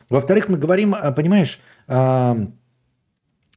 Во-вторых, 0.09 0.49
мы 0.49 0.57
говорим, 0.57 0.93
а, 0.95 1.13
понимаешь, 1.13 1.61
а, 1.87 2.37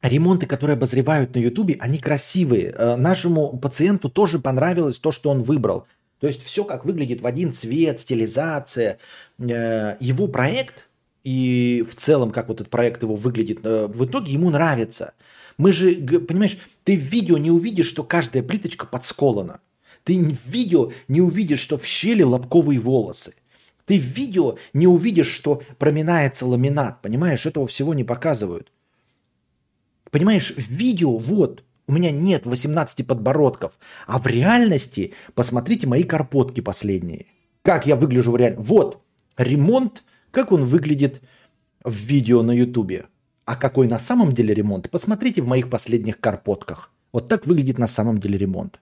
ремонты, 0.00 0.46
которые 0.46 0.74
обозревают 0.76 1.34
на 1.34 1.40
Ютубе, 1.40 1.76
они 1.80 1.98
красивые. 1.98 2.72
Э, 2.76 2.94
Нашему 2.94 3.58
пациенту 3.58 4.08
тоже 4.08 4.38
понравилось 4.38 5.00
то, 5.00 5.10
что 5.10 5.30
он 5.30 5.42
выбрал. 5.42 5.86
То 6.20 6.28
есть 6.28 6.44
все 6.44 6.62
как 6.64 6.84
выглядит 6.84 7.20
в 7.20 7.26
один 7.26 7.52
цвет, 7.52 7.98
стилизация. 7.98 8.98
Э, 9.40 9.96
Его 9.98 10.28
проект 10.28 10.85
и 11.26 11.82
в 11.82 11.96
целом, 11.96 12.30
как 12.30 12.46
вот 12.46 12.60
этот 12.60 12.70
проект 12.70 13.02
его 13.02 13.16
выглядит, 13.16 13.58
э, 13.64 13.88
в 13.88 14.04
итоге 14.06 14.32
ему 14.32 14.48
нравится. 14.50 15.14
Мы 15.58 15.72
же, 15.72 15.92
понимаешь, 16.20 16.56
ты 16.84 16.96
в 16.96 17.00
видео 17.00 17.36
не 17.36 17.50
увидишь, 17.50 17.88
что 17.88 18.04
каждая 18.04 18.44
плиточка 18.44 18.86
подсколана. 18.86 19.58
Ты 20.04 20.22
в 20.22 20.46
видео 20.46 20.92
не 21.08 21.20
увидишь, 21.20 21.58
что 21.58 21.78
в 21.78 21.84
щели 21.84 22.22
лобковые 22.22 22.78
волосы. 22.78 23.34
Ты 23.86 23.98
в 23.98 24.04
видео 24.04 24.56
не 24.72 24.86
увидишь, 24.86 25.26
что 25.26 25.62
проминается 25.78 26.46
ламинат. 26.46 27.02
Понимаешь, 27.02 27.44
этого 27.44 27.66
всего 27.66 27.92
не 27.92 28.04
показывают. 28.04 28.70
Понимаешь, 30.12 30.54
в 30.56 30.70
видео 30.70 31.16
вот, 31.16 31.64
у 31.88 31.92
меня 31.92 32.12
нет 32.12 32.46
18 32.46 33.04
подбородков, 33.04 33.80
а 34.06 34.20
в 34.20 34.28
реальности 34.28 35.12
посмотрите 35.34 35.88
мои 35.88 36.04
карпотки 36.04 36.60
последние. 36.60 37.26
Как 37.62 37.84
я 37.84 37.96
выгляжу 37.96 38.30
в 38.30 38.36
реальности. 38.36 38.64
Вот, 38.64 39.02
ремонт, 39.36 40.04
как 40.36 40.52
он 40.52 40.66
выглядит 40.66 41.22
в 41.82 41.94
видео 41.94 42.42
на 42.42 42.50
ютубе. 42.50 43.06
А 43.46 43.56
какой 43.56 43.88
на 43.88 43.98
самом 43.98 44.32
деле 44.32 44.52
ремонт, 44.52 44.90
посмотрите 44.90 45.40
в 45.40 45.46
моих 45.46 45.70
последних 45.70 46.20
карпотках. 46.20 46.90
Вот 47.10 47.26
так 47.26 47.46
выглядит 47.46 47.78
на 47.78 47.86
самом 47.86 48.18
деле 48.18 48.36
ремонт. 48.36 48.78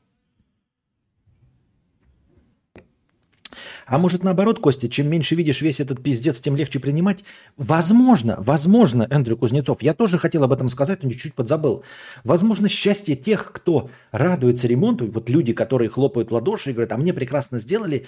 А 3.86 3.98
может 3.98 4.24
наоборот, 4.24 4.58
Костя, 4.58 4.88
чем 4.88 5.08
меньше 5.08 5.36
видишь 5.36 5.60
весь 5.60 5.78
этот 5.78 6.02
пиздец, 6.02 6.40
тем 6.40 6.56
легче 6.56 6.80
принимать? 6.80 7.24
Возможно, 7.56 8.34
возможно, 8.40 9.06
Эндрю 9.08 9.36
Кузнецов, 9.36 9.80
я 9.80 9.94
тоже 9.94 10.18
хотел 10.18 10.42
об 10.42 10.52
этом 10.52 10.68
сказать, 10.68 11.04
но 11.04 11.10
чуть-чуть 11.10 11.34
подзабыл. 11.34 11.84
Возможно, 12.24 12.68
счастье 12.68 13.14
тех, 13.14 13.52
кто 13.52 13.90
радуется 14.10 14.66
ремонту, 14.66 15.06
вот 15.06 15.30
люди, 15.30 15.52
которые 15.52 15.88
хлопают 15.88 16.32
в 16.32 16.34
ладоши 16.34 16.70
и 16.70 16.72
говорят, 16.72 16.90
а 16.90 16.96
мне 16.96 17.12
прекрасно 17.12 17.60
сделали, 17.60 18.06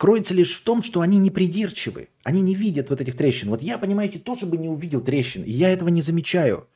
кроется 0.00 0.32
лишь 0.32 0.56
в 0.56 0.62
том, 0.62 0.82
что 0.82 1.02
они 1.02 1.18
не 1.18 1.28
придирчивы, 1.30 2.08
они 2.24 2.40
не 2.40 2.54
видят 2.54 2.88
вот 2.88 3.02
этих 3.02 3.18
трещин. 3.18 3.50
Вот 3.50 3.60
я, 3.60 3.76
понимаете, 3.76 4.18
тоже 4.18 4.46
бы 4.46 4.56
не 4.56 4.66
увидел 4.66 5.02
трещин, 5.02 5.42
и 5.42 5.50
я 5.50 5.68
этого 5.68 5.90
не 5.90 6.00
замечаю. 6.00 6.66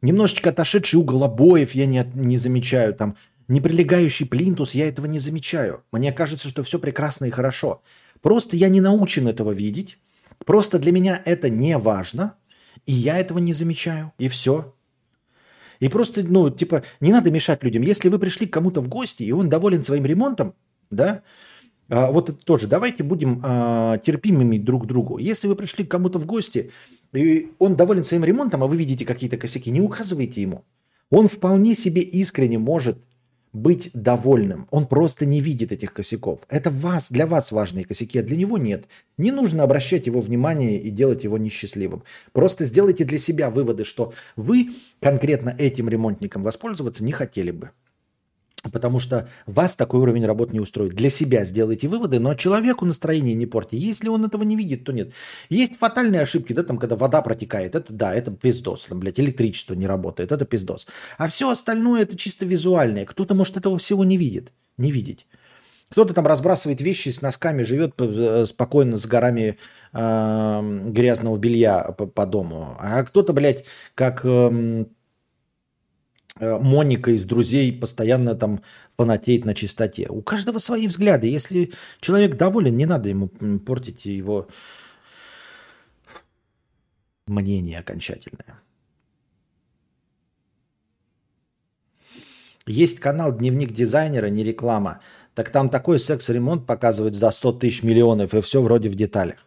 Немножечко 0.00 0.48
отошедший 0.48 0.98
угол 0.98 1.22
обоев 1.24 1.74
я 1.74 1.84
не, 1.84 2.02
не 2.14 2.38
замечаю, 2.38 2.94
там, 2.94 3.18
неприлегающий 3.46 4.24
плинтус, 4.24 4.74
я 4.74 4.88
этого 4.88 5.04
не 5.04 5.18
замечаю. 5.18 5.84
Мне 5.92 6.10
кажется, 6.10 6.48
что 6.48 6.62
все 6.62 6.78
прекрасно 6.78 7.26
и 7.26 7.30
хорошо. 7.30 7.82
Просто 8.22 8.56
я 8.56 8.70
не 8.70 8.80
научен 8.80 9.28
этого 9.28 9.50
видеть, 9.50 9.98
просто 10.46 10.78
для 10.78 10.92
меня 10.92 11.20
это 11.26 11.50
не 11.50 11.76
важно, 11.76 12.36
и 12.86 12.92
я 12.92 13.18
этого 13.18 13.38
не 13.38 13.52
замечаю, 13.52 14.14
и 14.16 14.28
все. 14.28 14.74
И 15.78 15.90
просто, 15.90 16.24
ну, 16.24 16.48
типа, 16.48 16.84
не 17.00 17.12
надо 17.12 17.30
мешать 17.30 17.62
людям. 17.62 17.82
Если 17.82 18.08
вы 18.08 18.18
пришли 18.18 18.46
к 18.46 18.52
кому-то 18.54 18.80
в 18.80 18.88
гости, 18.88 19.24
и 19.24 19.32
он 19.32 19.50
доволен 19.50 19.84
своим 19.84 20.06
ремонтом, 20.06 20.54
да, 20.90 21.22
вот 21.88 22.28
это 22.28 22.38
тоже, 22.38 22.66
давайте 22.66 23.02
будем 23.02 23.40
а, 23.42 23.98
терпимыми 23.98 24.58
друг 24.58 24.84
к 24.84 24.86
другу. 24.86 25.18
Если 25.18 25.48
вы 25.48 25.56
пришли 25.56 25.84
к 25.84 25.90
кому-то 25.90 26.18
в 26.18 26.26
гости, 26.26 26.70
и 27.12 27.50
он 27.58 27.76
доволен 27.76 28.04
своим 28.04 28.24
ремонтом, 28.24 28.62
а 28.62 28.66
вы 28.66 28.76
видите 28.76 29.06
какие-то 29.06 29.38
косяки, 29.38 29.70
не 29.70 29.80
указывайте 29.80 30.42
ему. 30.42 30.64
Он 31.10 31.28
вполне 31.28 31.74
себе 31.74 32.02
искренне 32.02 32.58
может 32.58 32.98
быть 33.52 33.90
довольным. 33.94 34.68
Он 34.70 34.86
просто 34.86 35.24
не 35.24 35.40
видит 35.40 35.72
этих 35.72 35.92
косяков. 35.92 36.40
Это 36.48 36.70
вас, 36.70 37.10
для 37.10 37.26
вас 37.26 37.50
важные 37.50 37.84
косяки, 37.84 38.18
а 38.18 38.22
для 38.22 38.36
него 38.36 38.58
нет. 38.58 38.86
Не 39.16 39.30
нужно 39.30 39.62
обращать 39.62 40.06
его 40.06 40.20
внимание 40.20 40.80
и 40.80 40.90
делать 40.90 41.24
его 41.24 41.38
несчастливым. 41.38 42.02
Просто 42.32 42.64
сделайте 42.64 43.04
для 43.04 43.18
себя 43.18 43.50
выводы, 43.50 43.84
что 43.84 44.12
вы 44.36 44.70
конкретно 45.00 45.54
этим 45.56 45.88
ремонтником 45.88 46.42
воспользоваться 46.42 47.02
не 47.02 47.12
хотели 47.12 47.50
бы. 47.50 47.70
Потому 48.72 48.98
что 48.98 49.28
вас 49.46 49.76
такой 49.76 50.00
уровень 50.00 50.26
работы 50.26 50.52
не 50.52 50.60
устроит. 50.60 50.94
Для 50.94 51.10
себя 51.10 51.44
сделайте 51.44 51.86
выводы, 51.88 52.18
но 52.18 52.34
человеку 52.34 52.84
настроение 52.84 53.34
не 53.34 53.46
портите. 53.46 53.78
Если 53.78 54.08
он 54.08 54.24
этого 54.24 54.42
не 54.42 54.56
видит, 54.56 54.84
то 54.84 54.92
нет. 54.92 55.12
Есть 55.48 55.78
фатальные 55.78 56.22
ошибки, 56.22 56.52
да, 56.52 56.64
там, 56.64 56.78
когда 56.78 56.96
вода 56.96 57.22
протекает. 57.22 57.74
Это 57.74 57.92
да, 57.92 58.14
это 58.14 58.32
пиздос. 58.32 58.86
Там, 58.86 59.00
блядь, 59.00 59.20
электричество 59.20 59.74
не 59.74 59.86
работает. 59.86 60.32
Это 60.32 60.44
пиздос. 60.44 60.86
А 61.18 61.28
все 61.28 61.50
остальное 61.50 62.02
это 62.02 62.16
чисто 62.16 62.46
визуальное. 62.46 63.04
Кто-то, 63.04 63.34
может, 63.34 63.56
этого 63.56 63.78
всего 63.78 64.04
не 64.04 64.16
видит. 64.16 64.52
Не 64.76 64.90
видеть. 64.90 65.26
Кто-то 65.90 66.12
там 66.12 66.26
разбрасывает 66.26 66.80
вещи 66.82 67.08
с 67.08 67.22
носками, 67.22 67.62
живет 67.62 67.94
п- 67.94 68.44
спокойно 68.44 68.96
с 68.96 69.06
горами 69.06 69.56
э, 69.94 70.82
грязного 70.90 71.38
белья 71.38 71.94
по, 71.96 72.06
по 72.06 72.26
дому. 72.26 72.76
А 72.78 73.02
кто-то, 73.04 73.32
блядь, 73.32 73.64
как 73.94 74.20
э, 74.24 74.84
Моника 76.40 77.10
из 77.10 77.24
друзей 77.26 77.72
постоянно 77.72 78.34
там 78.34 78.62
фанатеет 78.96 79.44
на 79.44 79.54
чистоте. 79.54 80.08
У 80.08 80.22
каждого 80.22 80.58
свои 80.58 80.86
взгляды. 80.86 81.26
Если 81.26 81.72
человек 82.00 82.36
доволен, 82.36 82.76
не 82.76 82.86
надо 82.86 83.08
ему 83.08 83.28
портить 83.58 84.04
его 84.04 84.48
мнение 87.26 87.78
окончательное. 87.78 88.60
Есть 92.66 93.00
канал 93.00 93.32
«Дневник 93.32 93.72
дизайнера», 93.72 94.26
не 94.26 94.44
реклама. 94.44 95.00
Так 95.34 95.50
там 95.50 95.70
такой 95.70 95.98
секс-ремонт 95.98 96.66
показывают 96.66 97.14
за 97.14 97.30
100 97.30 97.52
тысяч 97.54 97.82
миллионов, 97.82 98.34
и 98.34 98.40
все 98.42 98.60
вроде 98.60 98.90
в 98.90 98.94
деталях. 98.94 99.46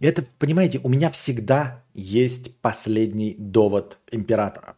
Это, 0.00 0.24
понимаете, 0.38 0.80
у 0.82 0.88
меня 0.88 1.10
всегда 1.10 1.84
есть 1.94 2.56
последний 2.60 3.36
довод 3.38 3.98
императора. 4.10 4.76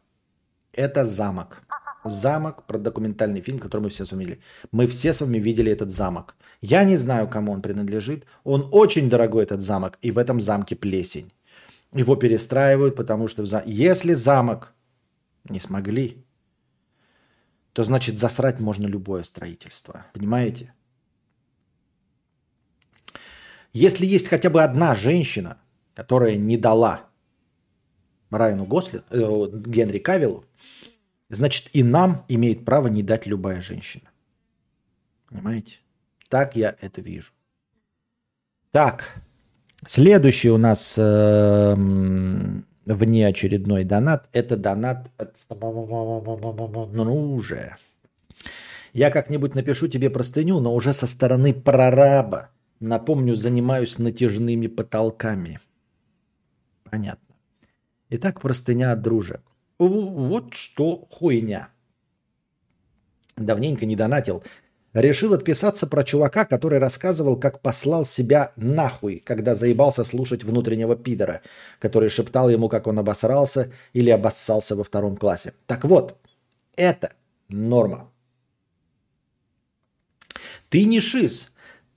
Это 0.79 1.05
замок. 1.05 1.63
Замок 2.05 2.67
про 2.67 2.79
документальный 2.79 3.41
фильм, 3.41 3.59
который 3.59 3.83
мы 3.83 3.89
все 3.89 4.05
с 4.05 4.13
вами 4.13 4.25
видели. 4.25 4.41
Мы 4.73 4.87
все 4.87 5.13
с 5.13 5.21
вами 5.21 5.39
видели 5.39 5.73
этот 5.73 5.91
замок. 5.91 6.37
Я 6.61 6.85
не 6.85 6.97
знаю, 6.97 7.29
кому 7.29 7.53
он 7.53 7.63
принадлежит. 7.63 8.27
Он 8.45 8.69
очень 8.73 9.11
дорогой, 9.11 9.43
этот 9.43 9.61
замок. 9.61 9.99
И 10.03 10.13
в 10.13 10.19
этом 10.19 10.41
замке 10.41 10.77
плесень. 10.77 11.33
Его 11.93 12.17
перестраивают, 12.17 12.95
потому 12.95 13.29
что 13.29 13.45
в 13.45 13.63
если 13.67 14.15
замок 14.15 14.73
не 15.51 15.61
смогли 15.61 16.25
то 17.73 17.85
значит 17.85 18.19
засрать 18.19 18.61
можно 18.61 18.89
любое 18.89 19.23
строительство. 19.23 20.07
Понимаете? 20.13 20.73
Если 23.73 24.07
есть 24.07 24.29
хотя 24.29 24.51
бы 24.51 24.65
одна 24.65 24.95
женщина, 24.95 25.59
которая 25.95 26.37
не 26.37 26.57
дала 26.57 27.08
Райану 28.31 28.67
Госли, 28.67 29.03
э, 29.11 29.49
Генри 29.67 29.99
Кавиллу, 29.99 30.45
значит 31.29 31.69
и 31.73 31.83
нам 31.83 32.25
имеет 32.29 32.65
право 32.65 32.89
не 32.89 33.03
дать 33.03 33.27
любая 33.27 33.61
женщина. 33.61 34.09
Понимаете? 35.29 35.79
Так 36.29 36.57
я 36.57 36.77
это 36.81 37.01
вижу. 37.01 37.33
Так, 38.71 39.23
следующий 39.87 40.51
у 40.51 40.59
нас 40.59 40.97
э, 40.99 41.75
внеочередной 42.85 43.85
донат. 43.85 44.29
Это 44.33 44.57
донат 44.57 45.11
от... 45.17 45.37
Ну 45.51 47.35
уже. 47.35 47.77
Я 48.93 49.11
как-нибудь 49.11 49.55
напишу 49.55 49.89
тебе 49.89 50.11
простыню, 50.11 50.61
но 50.61 50.75
уже 50.75 50.93
со 50.93 51.07
стороны 51.07 51.55
прораба. 51.55 52.51
Напомню, 52.81 53.35
занимаюсь 53.35 53.99
натяжными 53.99 54.67
потолками. 54.67 55.61
Понятно. 56.85 57.28
Итак, 58.11 58.41
простыня 58.41 58.93
от 58.93 59.03
дружи. 59.03 59.41
Вот 59.79 60.55
что 60.55 61.07
хуйня. 61.11 61.69
Давненько 63.37 63.87
не 63.87 63.97
донатил. 63.97 64.43
Решил 64.95 65.35
отписаться 65.35 65.87
про 65.87 66.03
чувака, 66.03 66.47
который 66.47 66.79
рассказывал, 66.79 67.37
как 67.39 67.61
послал 67.61 68.07
себя 68.07 68.53
нахуй, 68.57 69.21
когда 69.25 69.55
заебался 69.55 70.03
слушать 70.03 70.43
внутреннего 70.43 70.97
пидора, 70.97 71.43
который 71.79 72.09
шептал 72.09 72.49
ему, 72.49 72.69
как 72.69 72.87
он 72.87 72.99
обосрался 72.99 73.71
или 73.93 74.11
обоссался 74.11 74.75
во 74.75 74.85
втором 74.85 75.17
классе. 75.17 75.53
Так 75.67 75.85
вот, 75.85 76.19
это 76.75 77.13
норма. 77.49 78.11
Ты 80.71 80.85
не 80.85 81.01
шиз, 81.01 81.53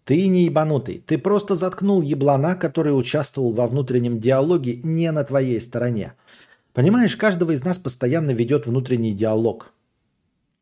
ты 0.06 0.28
не 0.28 0.46
ебанутый, 0.46 1.04
ты 1.06 1.18
просто 1.18 1.56
заткнул 1.56 2.02
еблана, 2.02 2.56
который 2.56 2.98
участвовал 2.98 3.54
во 3.54 3.68
внутреннем 3.68 4.20
диалоге 4.20 4.80
не 4.84 5.12
на 5.12 5.24
твоей 5.24 5.60
стороне. 5.62 6.14
Понимаешь, 6.74 7.16
каждого 7.16 7.52
из 7.52 7.64
нас 7.64 7.78
постоянно 7.78 8.32
ведет 8.32 8.66
внутренний 8.66 9.14
диалог 9.14 9.74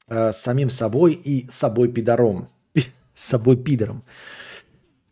э, 0.08 0.32
с 0.32 0.38
самим 0.38 0.70
собой 0.70 1.14
и 1.14 1.50
собой 1.50 1.90
пидором. 1.90 2.50
С 3.14 3.26
собой 3.26 3.58
пидором. 3.58 4.04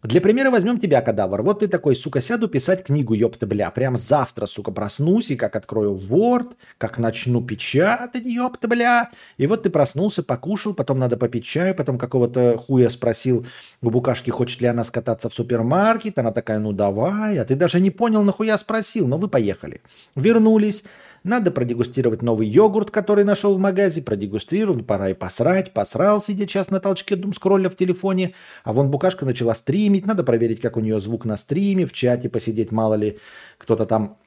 Для 0.04 0.22
примера 0.22 0.52
возьмем 0.52 0.80
тебя, 0.80 1.02
кадавр. 1.02 1.42
Вот 1.42 1.60
ты 1.60 1.68
такой, 1.68 1.96
сука, 1.96 2.22
сяду 2.22 2.48
писать 2.48 2.84
книгу, 2.84 3.16
ёпта, 3.16 3.48
бля. 3.48 3.72
Прям 3.72 3.96
завтра, 3.96 4.46
сука, 4.46 4.72
проснусь 4.72 5.32
и 5.32 5.36
как 5.36 5.56
открою 5.56 5.96
Word, 5.96 6.54
как 6.78 7.00
начну 7.00 7.44
печатать, 7.44 8.24
ёпта, 8.24 8.68
бля. 8.68 9.10
И 9.38 9.48
вот 9.48 9.64
ты 9.64 9.72
проснулся, 9.72 10.22
покушал, 10.22 10.76
потом 10.76 11.00
надо 11.00 11.18
попить 11.18 11.46
чаю, 11.46 11.74
потом 11.74 11.98
какого-то 11.98 12.60
хуя 12.60 12.90
спросил 12.90 13.48
у 13.82 13.90
букашки, 13.90 14.30
хочет 14.30 14.62
ли 14.62 14.68
она 14.68 14.84
скататься 14.84 15.30
в 15.30 15.34
супермаркет. 15.34 16.20
Она 16.20 16.32
такая, 16.32 16.60
ну 16.60 16.74
давай. 16.74 17.40
А 17.40 17.46
ты 17.46 17.56
даже 17.56 17.80
не 17.80 17.90
понял, 17.90 18.22
нахуя 18.22 18.58
спросил, 18.60 19.08
но 19.08 19.18
вы 19.18 19.28
поехали. 19.28 19.82
Вернулись, 20.16 20.84
надо 21.28 21.52
продегустировать 21.52 22.22
новый 22.22 22.48
йогурт, 22.48 22.92
который 22.92 23.24
нашел 23.24 23.56
в 23.56 23.60
магазе. 23.60 24.02
Продегустировал, 24.02 24.84
пора 24.84 25.10
и 25.10 25.14
посрать. 25.14 25.74
Посрал, 25.74 26.22
сидя 26.22 26.48
час 26.48 26.72
на 26.72 26.80
толчке, 26.80 27.16
дум 27.16 27.34
скролля 27.34 27.70
в 27.70 27.76
телефоне. 27.76 28.34
А 28.64 28.74
вон 28.74 28.90
букашка 28.90 29.26
начала 29.26 29.54
стримить. 29.54 30.06
Надо 30.06 30.24
проверить, 30.24 30.62
как 30.62 30.78
у 30.78 30.80
нее 30.80 31.00
звук 31.00 31.26
на 31.26 31.38
стриме, 31.38 31.86
в 31.86 31.94
чате 31.94 32.30
посидеть. 32.30 32.72
Мало 32.72 32.96
ли 32.96 33.20
кто-то 33.58 33.86
там 33.86 34.18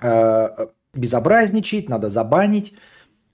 э, 0.00 0.66
безобразничает, 0.94 1.88
надо 1.88 2.08
забанить. 2.08 2.74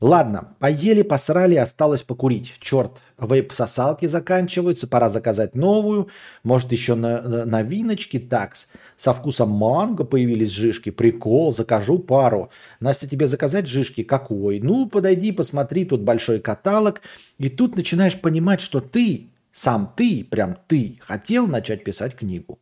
Ладно, 0.01 0.55
поели, 0.61 1.03
посрали, 1.03 1.57
осталось 1.57 2.05
покурить. 2.05 2.55
Черт, 2.61 3.03
вейп-сосалки 3.19 4.07
заканчиваются, 4.07 4.87
пора 4.87 5.09
заказать 5.09 5.57
новую. 5.57 6.09
Может, 6.45 6.71
еще 6.71 6.95
на, 6.95 7.21
на 7.21 7.45
новиночки, 7.45 8.21
такс. 8.21 8.69
Со 8.97 9.13
вкусом 9.13 9.51
манго 9.51 10.05
появились 10.05 10.51
жишки. 10.51 10.91
Прикол, 10.91 11.53
закажу 11.53 11.99
пару. 11.99 12.51
Настя, 12.79 13.09
тебе 13.09 13.27
заказать 13.27 13.67
жишки? 13.67 14.05
Какой? 14.05 14.61
Ну, 14.61 14.89
подойди, 14.89 15.33
посмотри, 15.33 15.85
тут 15.85 16.03
большой 16.03 16.39
каталог. 16.39 17.01
И 17.39 17.49
тут 17.49 17.75
начинаешь 17.75 18.21
понимать, 18.21 18.61
что 18.61 18.81
ты, 18.81 19.27
сам 19.51 19.93
ты, 19.97 20.25
прям 20.25 20.59
ты, 20.69 21.01
хотел 21.01 21.49
начать 21.49 21.83
писать 21.83 22.15
книгу. 22.15 22.61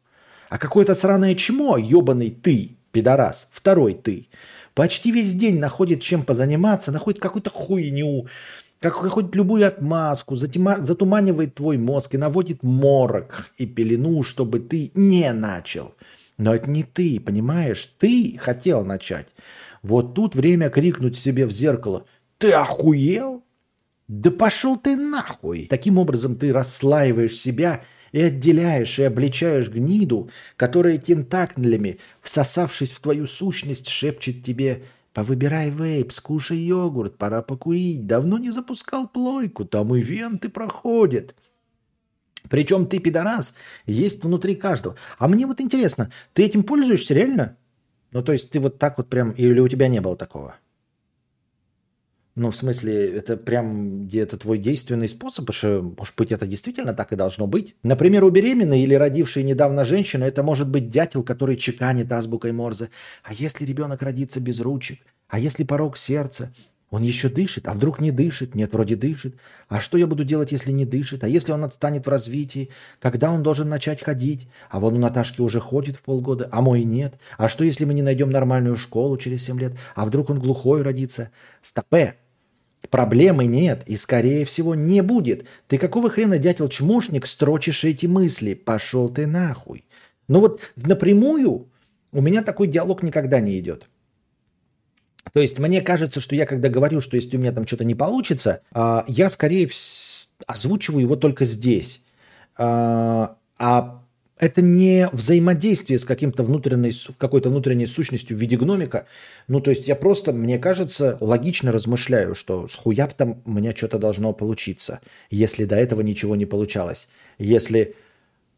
А 0.48 0.56
какое-то 0.56 0.94
сраное 0.94 1.34
чмо, 1.34 1.76
ебаный 1.76 2.30
ты, 2.30 2.78
пидорас, 2.92 3.48
второй 3.52 3.92
ты– 3.92 4.28
почти 4.76 5.10
весь 5.10 5.32
день 5.32 5.58
находит 5.58 6.02
чем 6.02 6.22
позаниматься, 6.22 6.92
находит 6.92 7.18
какую-то 7.18 7.50
хуйню, 7.50 8.26
как 8.78 8.92
хоть 8.92 9.34
любую 9.34 9.66
отмазку, 9.66 10.36
затуманивает 10.36 11.54
твой 11.54 11.78
мозг 11.78 12.14
и 12.14 12.18
наводит 12.18 12.62
морок 12.62 13.50
и 13.56 13.66
пелену, 13.66 14.22
чтобы 14.22 14.60
ты 14.60 14.92
не 14.94 15.32
начал. 15.32 15.94
Но 16.36 16.54
это 16.54 16.70
не 16.70 16.84
ты, 16.84 17.18
понимаешь? 17.18 17.90
Ты 17.98 18.36
хотел 18.38 18.84
начать. 18.84 19.28
Вот 19.82 20.14
тут 20.14 20.34
время 20.36 20.68
крикнуть 20.68 21.16
себе 21.16 21.46
в 21.46 21.50
зеркало. 21.50 22.04
Ты 22.36 22.52
охуел? 22.52 23.42
Да 24.08 24.30
пошел 24.30 24.76
ты 24.76 24.94
нахуй! 24.94 25.66
Таким 25.70 25.96
образом 25.96 26.36
ты 26.36 26.52
расслаиваешь 26.52 27.36
себя 27.36 27.82
и 28.16 28.22
отделяешь 28.22 28.98
и 28.98 29.02
обличаешь 29.02 29.68
гниду, 29.68 30.30
которая 30.56 30.96
тентаклями, 30.96 31.98
всосавшись 32.22 32.90
в 32.92 33.00
твою 33.00 33.26
сущность, 33.26 33.88
шепчет 33.88 34.42
тебе 34.42 34.84
«Повыбирай 35.12 35.68
вейп, 35.68 36.10
скушай 36.12 36.56
йогурт, 36.56 37.18
пора 37.18 37.42
покурить, 37.42 38.06
давно 38.06 38.38
не 38.38 38.50
запускал 38.50 39.06
плойку, 39.06 39.66
там 39.66 39.94
и 39.94 40.00
венты 40.00 40.48
проходят». 40.48 41.34
Причем 42.48 42.86
ты, 42.86 43.00
пидорас, 43.00 43.52
есть 43.84 44.24
внутри 44.24 44.54
каждого. 44.54 44.96
А 45.18 45.28
мне 45.28 45.46
вот 45.46 45.60
интересно, 45.60 46.10
ты 46.32 46.44
этим 46.44 46.62
пользуешься 46.62 47.12
реально? 47.12 47.58
Ну, 48.12 48.22
то 48.22 48.32
есть 48.32 48.48
ты 48.48 48.60
вот 48.60 48.78
так 48.78 48.96
вот 48.96 49.10
прям, 49.10 49.32
или 49.32 49.60
у 49.60 49.68
тебя 49.68 49.88
не 49.88 50.00
было 50.00 50.16
такого? 50.16 50.56
Ну, 52.36 52.50
в 52.50 52.56
смысле, 52.56 53.12
это 53.16 53.38
прям 53.38 54.04
где-то 54.04 54.36
твой 54.36 54.58
действенный 54.58 55.08
способ, 55.08 55.46
потому 55.46 55.54
что, 55.54 55.94
может 55.98 56.14
быть, 56.16 56.32
это 56.32 56.46
действительно 56.46 56.92
так 56.92 57.10
и 57.10 57.16
должно 57.16 57.46
быть. 57.46 57.74
Например, 57.82 58.24
у 58.24 58.30
беременной 58.30 58.82
или 58.82 58.94
родившей 58.94 59.42
недавно 59.42 59.86
женщины 59.86 60.24
это 60.24 60.42
может 60.42 60.68
быть 60.68 60.88
дятел, 60.88 61.22
который 61.22 61.56
чеканит 61.56 62.12
азбукой 62.12 62.52
Морзе. 62.52 62.90
А 63.22 63.32
если 63.32 63.64
ребенок 63.64 64.02
родится 64.02 64.38
без 64.38 64.60
ручек? 64.60 64.98
А 65.28 65.38
если 65.38 65.64
порог 65.64 65.96
сердца? 65.96 66.52
Он 66.90 67.02
еще 67.02 67.30
дышит, 67.30 67.68
а 67.68 67.72
вдруг 67.72 68.00
не 68.00 68.10
дышит? 68.10 68.54
Нет, 68.54 68.74
вроде 68.74 68.96
дышит. 68.96 69.36
А 69.68 69.80
что 69.80 69.96
я 69.96 70.06
буду 70.06 70.22
делать, 70.22 70.52
если 70.52 70.72
не 70.72 70.84
дышит? 70.84 71.24
А 71.24 71.28
если 71.28 71.52
он 71.52 71.64
отстанет 71.64 72.04
в 72.04 72.10
развитии? 72.10 72.68
Когда 73.00 73.32
он 73.32 73.42
должен 73.42 73.70
начать 73.70 74.02
ходить? 74.02 74.46
А 74.68 74.78
вон 74.78 74.94
у 74.94 74.98
Наташки 74.98 75.40
уже 75.40 75.58
ходит 75.58 75.96
в 75.96 76.02
полгода, 76.02 76.50
а 76.52 76.60
мой 76.60 76.84
нет. 76.84 77.18
А 77.38 77.48
что, 77.48 77.64
если 77.64 77.86
мы 77.86 77.94
не 77.94 78.02
найдем 78.02 78.28
нормальную 78.28 78.76
школу 78.76 79.16
через 79.16 79.42
7 79.44 79.58
лет? 79.58 79.72
А 79.94 80.04
вдруг 80.04 80.28
он 80.28 80.38
глухой 80.38 80.82
родится? 80.82 81.30
Стопе! 81.62 82.16
Проблемы 82.90 83.46
нет 83.46 83.82
и, 83.86 83.96
скорее 83.96 84.44
всего, 84.44 84.74
не 84.74 85.02
будет. 85.02 85.46
Ты 85.66 85.78
какого 85.78 86.08
хрена, 86.08 86.38
дятел-чмошник, 86.38 87.26
строчишь 87.26 87.84
эти 87.84 88.06
мысли? 88.06 88.54
Пошел 88.54 89.08
ты 89.08 89.26
нахуй. 89.26 89.84
Ну 90.28 90.40
вот 90.40 90.72
напрямую 90.76 91.68
у 92.12 92.20
меня 92.20 92.42
такой 92.42 92.66
диалог 92.68 93.02
никогда 93.02 93.40
не 93.40 93.58
идет. 93.58 93.88
То 95.32 95.40
есть 95.40 95.58
мне 95.58 95.82
кажется, 95.82 96.20
что 96.20 96.34
я 96.34 96.46
когда 96.46 96.68
говорю, 96.68 97.00
что 97.00 97.16
если 97.16 97.36
у 97.36 97.40
меня 97.40 97.52
там 97.52 97.66
что-то 97.66 97.84
не 97.84 97.94
получится, 97.94 98.62
а, 98.72 99.04
я 99.08 99.28
скорее 99.28 99.68
озвучиваю 100.46 101.02
его 101.02 101.16
только 101.16 101.44
здесь. 101.44 102.02
А, 102.56 103.36
а 103.58 104.05
это 104.38 104.60
не 104.60 105.08
взаимодействие 105.12 105.98
с 105.98 106.04
каким-то 106.04 106.42
внутренней, 106.42 106.92
какой-то 107.18 107.48
внутренней 107.48 107.86
сущностью 107.86 108.36
в 108.36 108.40
виде 108.40 108.56
гномика. 108.56 109.06
Ну, 109.48 109.60
то 109.60 109.70
есть 109.70 109.88
я 109.88 109.96
просто, 109.96 110.32
мне 110.32 110.58
кажется, 110.58 111.16
логично 111.20 111.72
размышляю, 111.72 112.34
что 112.34 112.68
с 112.68 112.74
хуяб 112.74 113.14
там 113.14 113.42
у 113.46 113.52
меня 113.52 113.74
что-то 113.74 113.98
должно 113.98 114.32
получиться, 114.32 115.00
если 115.30 115.64
до 115.64 115.76
этого 115.76 116.02
ничего 116.02 116.36
не 116.36 116.44
получалось. 116.44 117.08
Если 117.38 117.94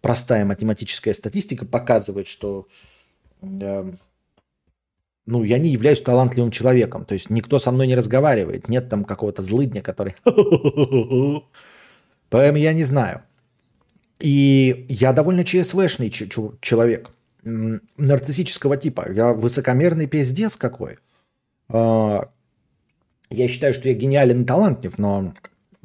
простая 0.01 0.45
математическая 0.45 1.15
статистика 1.15 1.65
показывает, 1.65 2.27
что 2.27 2.67
э, 3.43 3.93
ну, 5.27 5.45
я 5.45 5.59
не 5.59 5.69
являюсь 5.69 6.01
талантливым 6.01 6.51
человеком. 6.51 7.05
То 7.05 7.13
есть 7.13 7.31
никто 7.31 7.59
со 7.59 7.71
мной 7.71 7.87
не 7.87 7.95
разговаривает. 7.95 8.69
Нет 8.69 8.89
там 8.89 9.05
какого-то 9.05 9.43
злыдня, 9.43 9.83
который... 9.83 10.17
Поэтому 12.31 12.59
я 12.59 12.73
не 12.73 12.85
знаю. 12.85 13.23
И 14.21 14.87
я 14.89 15.13
довольно 15.13 15.45
ЧСВшный 15.45 16.11
человек, 16.11 17.11
нарциссического 17.45 18.77
типа. 18.77 19.11
Я 19.13 19.33
высокомерный 19.33 20.07
пиздец 20.07 20.57
какой. 20.57 20.99
А, 21.69 22.31
я 23.31 23.49
считаю, 23.49 23.75
что 23.75 23.89
я 23.89 23.95
гениален 23.95 24.43
и 24.43 24.45
талантлив, 24.45 24.99
но 24.99 25.35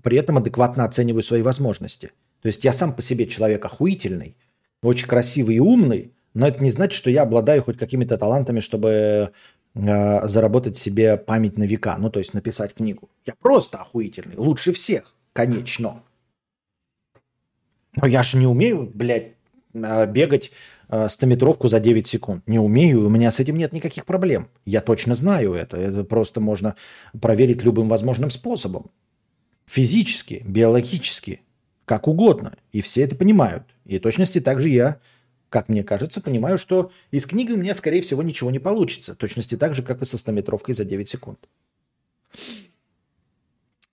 при 0.01 0.17
этом 0.17 0.37
адекватно 0.37 0.85
оцениваю 0.85 1.23
свои 1.23 1.41
возможности. 1.41 2.11
То 2.41 2.47
есть 2.47 2.63
я 2.63 2.73
сам 2.73 2.93
по 2.93 3.01
себе 3.01 3.25
человек 3.27 3.63
охуительный, 3.63 4.35
очень 4.81 5.07
красивый 5.07 5.55
и 5.55 5.59
умный, 5.59 6.11
но 6.33 6.47
это 6.47 6.61
не 6.61 6.71
значит, 6.71 6.97
что 6.97 7.09
я 7.09 7.21
обладаю 7.21 7.63
хоть 7.63 7.77
какими-то 7.77 8.17
талантами, 8.17 8.59
чтобы 8.59 9.31
э, 9.75 10.27
заработать 10.27 10.77
себе 10.77 11.17
память 11.17 11.57
на 11.57 11.63
века, 11.63 11.95
ну 11.97 12.09
то 12.09 12.19
есть 12.19 12.33
написать 12.33 12.73
книгу. 12.73 13.09
Я 13.25 13.33
просто 13.39 13.77
охуительный, 13.77 14.35
лучше 14.35 14.73
всех, 14.73 15.15
конечно. 15.31 16.03
Но 17.95 18.07
я 18.07 18.23
же 18.23 18.37
не 18.37 18.47
умею, 18.47 18.91
блядь, 18.93 19.33
э, 19.73 20.07
бегать 20.07 20.51
э, 20.89 21.05
100-метровку 21.05 21.67
за 21.67 21.79
9 21.79 22.07
секунд. 22.07 22.43
Не 22.47 22.59
умею, 22.59 23.05
у 23.05 23.09
меня 23.09 23.31
с 23.31 23.39
этим 23.39 23.55
нет 23.55 23.73
никаких 23.73 24.05
проблем. 24.05 24.49
Я 24.65 24.81
точно 24.81 25.13
знаю 25.13 25.53
это. 25.53 25.77
Это 25.77 26.03
просто 26.03 26.41
можно 26.41 26.75
проверить 27.19 27.63
любым 27.63 27.87
возможным 27.87 28.31
способом. 28.31 28.91
Физически, 29.65 30.43
биологически, 30.45 31.41
как 31.85 32.07
угодно. 32.07 32.53
И 32.71 32.81
все 32.81 33.03
это 33.03 33.15
понимают. 33.15 33.63
И 33.85 33.99
точности 33.99 34.41
также 34.41 34.69
я, 34.69 34.99
как 35.49 35.69
мне 35.69 35.83
кажется, 35.83 36.19
понимаю, 36.19 36.57
что 36.57 36.91
из 37.11 37.25
книги 37.25 37.51
у 37.51 37.57
меня, 37.57 37.75
скорее 37.75 38.01
всего, 38.01 38.23
ничего 38.23 38.49
не 38.49 38.59
получится. 38.59 39.15
Точности 39.15 39.55
так 39.55 39.75
же, 39.75 39.83
как 39.83 40.01
и 40.01 40.05
со 40.05 40.17
100-метровкой 40.17 40.73
за 40.73 40.83
9 40.83 41.07
секунд. 41.07 41.39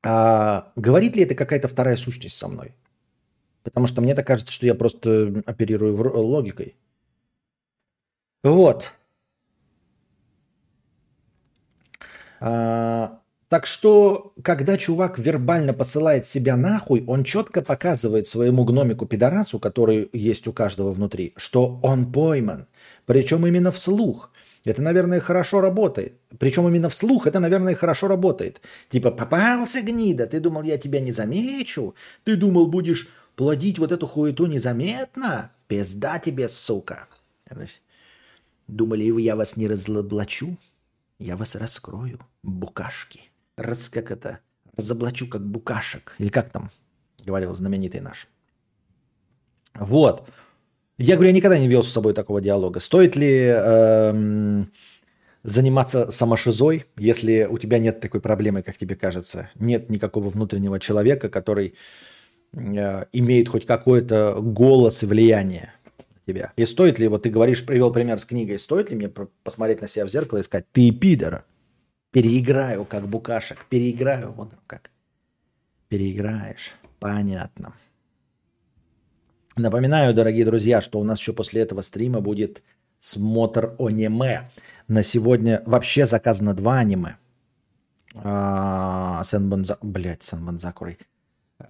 А 0.02 0.72
говорит 0.76 1.16
ли 1.16 1.24
это 1.24 1.34
какая-то 1.34 1.68
вторая 1.68 1.96
сущность 1.96 2.36
со 2.36 2.48
мной? 2.48 2.74
Потому 3.62 3.86
что 3.86 4.02
мне 4.02 4.14
так 4.14 4.26
кажется, 4.26 4.52
что 4.52 4.66
я 4.66 4.74
просто 4.74 5.42
оперирую 5.46 5.96
логикой. 5.96 6.76
Вот. 8.42 8.92
А, 12.40 13.20
так 13.48 13.66
что, 13.66 14.32
когда 14.42 14.78
чувак 14.78 15.18
вербально 15.18 15.74
посылает 15.74 16.26
себя 16.26 16.56
нахуй, 16.56 17.04
он 17.06 17.24
четко 17.24 17.62
показывает 17.62 18.26
своему 18.26 18.64
гномику-пидорасу, 18.64 19.58
который 19.58 20.08
есть 20.12 20.46
у 20.46 20.52
каждого 20.52 20.92
внутри, 20.92 21.34
что 21.36 21.80
он 21.82 22.10
пойман. 22.10 22.66
Причем 23.06 23.46
именно 23.46 23.72
вслух. 23.72 24.30
Это, 24.64 24.82
наверное, 24.82 25.20
хорошо 25.20 25.60
работает. 25.60 26.14
Причем 26.38 26.68
именно 26.68 26.88
вслух 26.88 27.26
это, 27.26 27.40
наверное, 27.40 27.74
хорошо 27.74 28.08
работает. 28.08 28.60
Типа, 28.90 29.10
попался 29.10 29.80
гнида, 29.82 30.26
ты 30.26 30.38
думал, 30.38 30.62
я 30.62 30.78
тебя 30.78 31.00
не 31.00 31.12
замечу? 31.12 31.94
Ты 32.24 32.36
думал, 32.36 32.66
будешь 32.66 33.08
плодить 33.40 33.78
вот 33.78 33.90
эту 33.90 34.06
хуету 34.06 34.44
незаметно? 34.44 35.50
Пизда 35.66 36.18
тебе, 36.18 36.46
сука. 36.46 37.08
Думали, 38.68 39.04
я 39.22 39.34
вас 39.34 39.56
не 39.56 39.66
разоблачу? 39.66 40.58
Я 41.18 41.38
вас 41.38 41.56
раскрою, 41.56 42.20
букашки. 42.42 43.30
Раз, 43.56 43.88
как 43.88 44.10
это, 44.10 44.40
разоблачу, 44.76 45.26
как 45.26 45.40
букашек. 45.40 46.14
Или 46.18 46.28
как 46.28 46.50
там 46.50 46.70
говорил 47.24 47.54
знаменитый 47.54 48.02
наш. 48.02 48.28
Вот. 49.74 50.28
Я 50.98 51.14
говорю, 51.14 51.30
я 51.30 51.36
никогда 51.36 51.58
не 51.58 51.68
вел 51.68 51.82
с 51.82 51.88
собой 51.88 52.12
такого 52.12 52.42
диалога. 52.42 52.78
Стоит 52.78 53.16
ли 53.16 53.46
эм, 53.46 54.70
заниматься 55.44 56.10
самошизой, 56.10 56.84
если 56.98 57.48
у 57.50 57.56
тебя 57.56 57.78
нет 57.78 58.00
такой 58.00 58.20
проблемы, 58.20 58.62
как 58.62 58.76
тебе 58.76 58.96
кажется? 58.96 59.48
Нет 59.54 59.88
никакого 59.88 60.28
внутреннего 60.28 60.78
человека, 60.78 61.30
который 61.30 61.74
имеет 62.52 63.48
хоть 63.48 63.66
какой-то 63.66 64.40
голос 64.40 65.02
и 65.02 65.06
влияние 65.06 65.72
на 65.98 66.20
тебя. 66.26 66.52
И 66.56 66.64
стоит 66.66 66.98
ли, 66.98 67.08
вот 67.08 67.22
ты 67.22 67.30
говоришь, 67.30 67.64
привел 67.64 67.92
пример 67.92 68.18
с 68.18 68.24
книгой, 68.24 68.58
стоит 68.58 68.90
ли 68.90 68.96
мне 68.96 69.08
посмотреть 69.08 69.80
на 69.80 69.88
себя 69.88 70.06
в 70.06 70.10
зеркало 70.10 70.38
и 70.38 70.42
сказать, 70.42 70.66
ты 70.72 70.90
пидор, 70.90 71.44
переиграю, 72.10 72.84
как 72.84 73.06
букашек, 73.06 73.64
переиграю, 73.68 74.32
вот 74.32 74.52
как. 74.66 74.90
Переиграешь, 75.88 76.74
понятно. 76.98 77.74
Напоминаю, 79.56 80.14
дорогие 80.14 80.44
друзья, 80.44 80.80
что 80.80 81.00
у 81.00 81.04
нас 81.04 81.18
еще 81.18 81.32
после 81.32 81.62
этого 81.62 81.80
стрима 81.80 82.20
будет 82.20 82.62
смотр 82.98 83.74
аниме. 83.78 84.48
На 84.88 85.02
сегодня 85.02 85.62
вообще 85.66 86.06
заказано 86.06 86.54
два 86.54 86.78
аниме. 86.78 87.16
А, 88.14 89.22
Сенбон 89.24 89.64
За- 89.64 89.78
блядь, 89.82 90.22
Сенбон 90.22 90.58
Закурой. 90.58 90.98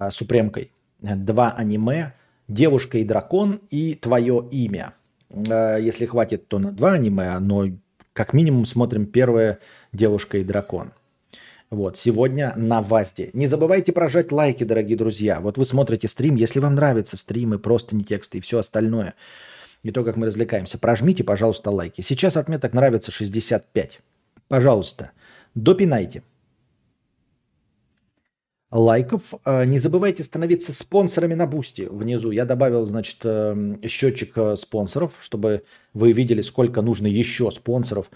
А, 0.01 0.11
Супремкой. 0.11 0.73
Два 0.99 1.53
аниме. 1.53 2.15
Девушка 2.49 2.99
и 2.99 3.05
дракон 3.05 3.61
и 3.69 3.95
твое 3.95 4.49
имя. 4.51 4.95
А, 5.31 5.77
Если 5.77 6.07
хватит, 6.07 6.49
то 6.49 6.59
на 6.59 6.73
два 6.73 6.93
аниме, 6.93 7.39
но 7.39 7.67
как 8.15 8.33
минимум 8.33 8.65
смотрим 8.65 9.07
первое 9.07 9.61
Девушка 9.93 10.39
и 10.39 10.45
дракон. 10.45 10.93
Вот, 11.69 11.99
сегодня 11.99 12.55
на 12.57 12.81
ВАЗде. 12.81 13.31
Не 13.35 13.47
забывайте 13.47 13.93
прожать 13.93 14.33
лайки, 14.33 14.65
дорогие 14.65 14.97
друзья. 14.97 15.39
Вот 15.39 15.59
вы 15.59 15.65
смотрите 15.67 16.09
стрим, 16.09 16.35
если 16.35 16.61
вам 16.61 16.75
нравятся 16.75 17.19
стримы, 17.19 17.59
просто 17.59 17.95
не 17.95 18.03
тексты 18.03 18.39
и 18.39 18.41
все 18.41 18.59
остальное, 18.59 19.15
и 19.83 19.91
то, 19.91 20.03
как 20.03 20.17
мы 20.17 20.27
развлекаемся, 20.27 20.79
прожмите, 20.79 21.25
пожалуйста, 21.25 21.71
лайки. 21.71 22.01
Сейчас 22.01 22.37
отметок 22.37 22.73
нравится 22.73 23.13
65. 23.13 24.01
Пожалуйста, 24.49 25.13
допинайте. 25.55 26.25
Лайков. 28.71 29.35
А, 29.45 29.65
Не 29.65 29.79
забывайте 29.79 30.23
становиться 30.23 30.73
спонсорами 30.73 31.35
на 31.35 31.47
Бусти 31.47 31.89
внизу. 31.91 32.31
Я 32.31 32.45
добавил, 32.45 32.87
значит, 32.87 33.19
эм, 33.25 33.81
счетчик 33.89 34.33
э, 34.37 34.57
спонсоров, 34.57 35.15
чтобы 35.21 35.65
вы 35.93 36.13
видели, 36.13 36.41
сколько 36.41 36.81
нужно 36.83 37.09
еще 37.09 37.51
спонсоров 37.51 38.11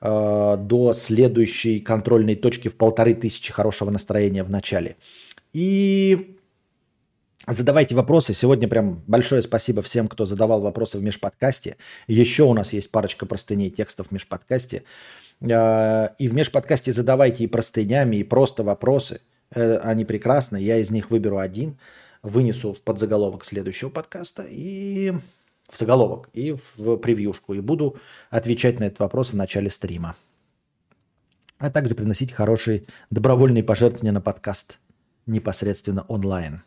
э, 0.00 0.56
до 0.58 0.92
следующей 0.94 1.80
контрольной 1.80 2.34
точки 2.36 2.68
в 2.68 2.76
полторы 2.76 3.14
тысячи 3.14 3.52
хорошего 3.52 3.90
настроения 3.90 4.42
в 4.42 4.50
начале. 4.50 4.96
И 5.52 6.38
задавайте 7.46 7.94
вопросы. 7.94 8.32
Сегодня 8.32 8.68
прям 8.68 9.02
большое 9.06 9.42
спасибо 9.42 9.82
всем, 9.82 10.08
кто 10.08 10.24
задавал 10.24 10.60
вопросы 10.62 10.96
в 10.98 11.02
межподкасте. 11.02 11.76
Еще 12.06 12.44
у 12.44 12.54
нас 12.54 12.72
есть 12.72 12.90
парочка 12.90 13.26
простыней 13.26 13.68
текстов 13.68 14.06
в 14.08 14.12
межподкасте. 14.12 14.84
Э, 15.42 16.08
И 16.18 16.28
в 16.28 16.34
межподкасте 16.34 16.90
задавайте 16.92 17.44
и 17.44 17.46
простынями, 17.48 18.16
и 18.16 18.24
просто 18.24 18.62
вопросы. 18.62 19.20
Э, 19.54 19.78
Они 19.78 20.04
прекрасны. 20.04 20.58
Я 20.58 20.78
из 20.78 20.90
них 20.90 21.10
выберу 21.10 21.38
один, 21.38 21.78
вынесу 22.22 22.72
в 22.72 22.80
подзаголовок 22.80 23.44
следующего 23.44 23.90
подкаста 23.90 24.44
и 24.48 25.12
в 25.68 25.76
заголовок 25.76 26.28
и 26.32 26.52
в 26.52 26.96
превьюшку. 26.96 27.54
И 27.54 27.60
буду 27.60 27.96
отвечать 28.30 28.80
на 28.80 28.84
этот 28.84 29.00
вопрос 29.00 29.30
в 29.32 29.36
начале 29.36 29.70
стрима. 29.70 30.16
А 31.58 31.70
также 31.70 31.94
приносить 31.94 32.32
хорошие 32.32 32.84
добровольные 33.10 33.62
пожертвования 33.62 34.12
на 34.12 34.20
подкаст 34.20 34.78
непосредственно 35.26 36.02
онлайн. 36.08 36.62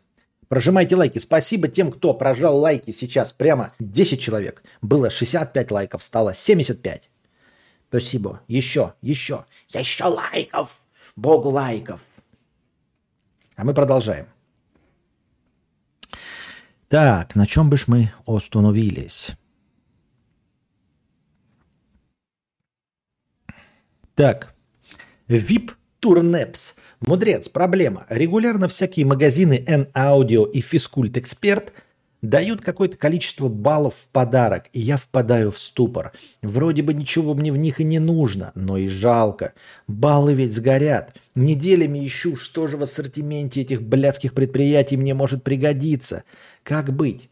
Прожимайте 0.48 0.94
лайки. 0.94 1.18
Спасибо 1.18 1.68
тем, 1.68 1.90
кто 1.90 2.14
прожал 2.14 2.58
лайки 2.58 2.90
сейчас. 2.92 3.32
Прямо 3.32 3.72
10 3.80 4.20
человек. 4.20 4.62
Было 4.82 5.10
65 5.10 5.70
лайков, 5.70 6.02
стало 6.02 6.34
75. 6.34 7.10
Спасибо. 7.88 8.40
Еще, 8.46 8.94
еще, 9.00 9.46
еще 9.68 10.04
лайков. 10.04 10.84
Богу 11.16 11.48
лайков. 11.48 12.04
А 13.56 13.64
мы 13.64 13.74
продолжаем. 13.74 14.26
Так, 16.88 17.34
на 17.34 17.46
чем 17.46 17.70
бы 17.70 17.76
ж 17.76 17.84
мы 17.86 18.12
остановились? 18.26 19.32
Так, 24.14 24.54
VIP 25.28 25.72
Турнепс. 26.00 26.74
Мудрец, 27.00 27.48
проблема. 27.48 28.06
Регулярно 28.08 28.68
всякие 28.68 29.06
магазины 29.06 29.64
N-Audio 29.66 30.50
и 30.50 30.60
Физкульт 30.60 31.16
Эксперт 31.16 31.72
дают 32.24 32.62
какое-то 32.62 32.96
количество 32.96 33.48
баллов 33.48 33.94
в 33.94 34.08
подарок, 34.08 34.64
и 34.72 34.80
я 34.80 34.96
впадаю 34.96 35.52
в 35.52 35.58
ступор. 35.58 36.12
Вроде 36.42 36.82
бы 36.82 36.94
ничего 36.94 37.34
мне 37.34 37.52
в 37.52 37.56
них 37.56 37.80
и 37.80 37.84
не 37.84 37.98
нужно, 37.98 38.52
но 38.54 38.76
и 38.78 38.88
жалко. 38.88 39.52
Баллы 39.86 40.34
ведь 40.34 40.54
сгорят. 40.54 41.14
Неделями 41.34 42.06
ищу, 42.06 42.36
что 42.36 42.66
же 42.66 42.76
в 42.76 42.82
ассортименте 42.82 43.60
этих 43.60 43.82
блядских 43.82 44.32
предприятий 44.32 44.96
мне 44.96 45.14
может 45.14 45.42
пригодиться. 45.42 46.24
Как 46.62 46.92
быть? 46.92 47.28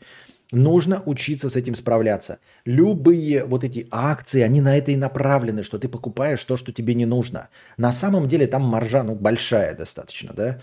Нужно 0.50 1.02
учиться 1.06 1.48
с 1.48 1.56
этим 1.56 1.74
справляться. 1.74 2.38
Любые 2.66 3.46
вот 3.46 3.64
эти 3.64 3.88
акции, 3.90 4.42
они 4.42 4.60
на 4.60 4.76
это 4.76 4.92
и 4.92 4.96
направлены, 4.96 5.62
что 5.62 5.78
ты 5.78 5.88
покупаешь 5.88 6.44
то, 6.44 6.58
что 6.58 6.72
тебе 6.72 6.94
не 6.94 7.06
нужно. 7.06 7.48
На 7.78 7.90
самом 7.90 8.28
деле 8.28 8.46
там 8.46 8.62
маржа, 8.62 9.02
ну, 9.02 9.14
большая 9.14 9.74
достаточно, 9.74 10.34
да? 10.34 10.60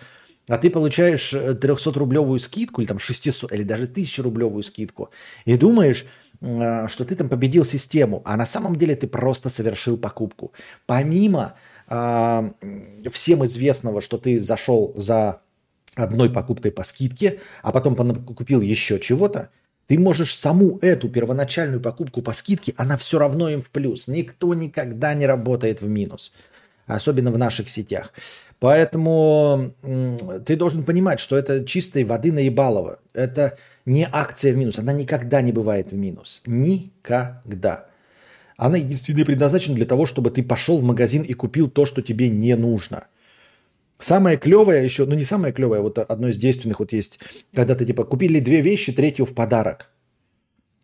А 0.49 0.57
ты 0.57 0.69
получаешь 0.69 1.33
300-рублевую 1.33 2.39
скидку, 2.39 2.81
или 2.81 2.87
там 2.87 2.99
600, 2.99 3.53
или 3.53 3.63
даже 3.63 3.85
1000-рублевую 3.85 4.63
скидку, 4.63 5.11
и 5.45 5.55
думаешь, 5.55 6.05
э, 6.41 6.87
что 6.89 7.05
ты 7.05 7.15
там 7.15 7.29
победил 7.29 7.63
систему, 7.63 8.21
а 8.25 8.35
на 8.35 8.45
самом 8.45 8.75
деле 8.75 8.95
ты 8.95 9.07
просто 9.07 9.49
совершил 9.49 9.97
покупку. 9.97 10.51
Помимо 10.85 11.53
а, 11.87 12.51
всем 13.11 13.45
известного, 13.45 14.01
что 14.01 14.17
ты 14.17 14.39
зашел 14.39 14.93
за 14.95 15.41
одной 15.95 16.29
покупкой 16.29 16.71
по 16.71 16.83
скидке, 16.83 17.39
а 17.63 17.71
потом 17.71 17.95
купил 18.35 18.61
еще 18.61 18.99
чего-то, 18.99 19.49
ты 19.87 19.97
можешь 19.97 20.35
саму 20.35 20.77
эту 20.81 21.09
первоначальную 21.09 21.81
покупку 21.81 22.21
по 22.21 22.33
скидке, 22.33 22.75
она 22.77 22.95
все 22.95 23.17
равно 23.17 23.49
им 23.49 23.59
в 23.59 23.71
плюс. 23.71 24.07
Никто 24.07 24.53
никогда 24.53 25.15
не 25.15 25.25
работает 25.25 25.81
в 25.81 25.87
минус. 25.87 26.31
Особенно 26.85 27.31
в 27.31 27.37
наших 27.39 27.69
сетях. 27.69 28.13
Поэтому 28.59 29.71
ты 30.45 30.55
должен 30.55 30.83
понимать, 30.83 31.19
что 31.19 31.37
это 31.37 31.63
чистой 31.65 32.03
воды 32.03 32.31
наебалово. 32.31 32.99
Это 33.13 33.57
не 33.85 34.07
акция 34.11 34.53
в 34.53 34.57
минус. 34.57 34.79
Она 34.79 34.91
никогда 34.91 35.41
не 35.41 35.53
бывает 35.53 35.91
в 35.91 35.95
минус. 35.95 36.41
Никогда. 36.45 37.85
Она 38.57 38.75
единственная 38.77 39.23
предназначена 39.23 39.75
для 39.75 39.85
того, 39.85 40.05
чтобы 40.05 40.31
ты 40.31 40.43
пошел 40.43 40.77
в 40.77 40.83
магазин 40.83 41.21
и 41.21 41.33
купил 41.33 41.69
то, 41.69 41.85
что 41.85 42.01
тебе 42.01 42.27
не 42.27 42.55
нужно. 42.57 43.05
Самое 43.99 44.37
клевое 44.37 44.83
еще, 44.83 45.05
ну 45.05 45.15
не 45.15 45.23
самое 45.23 45.53
клевое, 45.53 45.81
вот 45.81 45.97
одно 45.97 46.29
из 46.29 46.37
действенных 46.37 46.79
вот 46.79 46.93
есть, 46.93 47.19
когда 47.53 47.75
ты 47.75 47.85
типа 47.85 48.03
купили 48.05 48.39
две 48.39 48.61
вещи, 48.61 48.93
третью 48.93 49.25
в 49.25 49.33
подарок. 49.33 49.89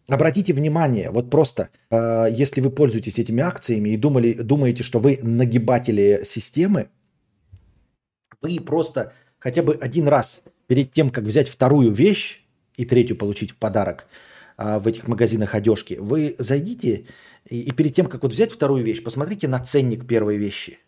Обратите 0.07 0.53
внимание, 0.53 1.09
вот 1.09 1.29
просто, 1.29 1.69
э, 1.89 2.27
если 2.29 2.61
вы 2.61 2.69
пользуетесь 2.69 3.19
этими 3.19 3.41
акциями 3.41 3.89
и 3.89 3.97
думали, 3.97 4.33
думаете, 4.33 4.83
что 4.83 4.99
вы 4.99 5.19
нагибатели 5.21 6.21
системы, 6.25 6.89
вы 8.45 8.59
просто 8.59 9.13
хотя 9.39 9.63
бы 9.63 9.73
один 9.81 10.07
раз 10.07 10.41
перед 10.67 10.91
тем, 10.91 11.09
как 11.09 11.23
взять 11.23 11.49
вторую 11.49 11.91
вещь 11.91 12.45
и 12.77 12.85
третью 12.85 13.17
получить 13.17 13.51
в 13.51 13.55
подарок 13.57 14.07
э, 14.57 14.79
в 14.79 14.87
этих 14.87 15.07
магазинах 15.07 15.55
одежки, 15.55 15.97
вы 15.99 16.35
зайдите 16.37 17.05
и, 17.49 17.61
и 17.61 17.71
перед 17.71 17.95
тем, 17.95 18.07
как 18.07 18.23
вот 18.23 18.31
взять 18.31 18.51
вторую 18.51 18.83
вещь, 18.83 19.03
посмотрите 19.03 19.47
на 19.47 19.59
ценник 19.59 20.07
первой 20.07 20.37
вещи. 20.37 20.79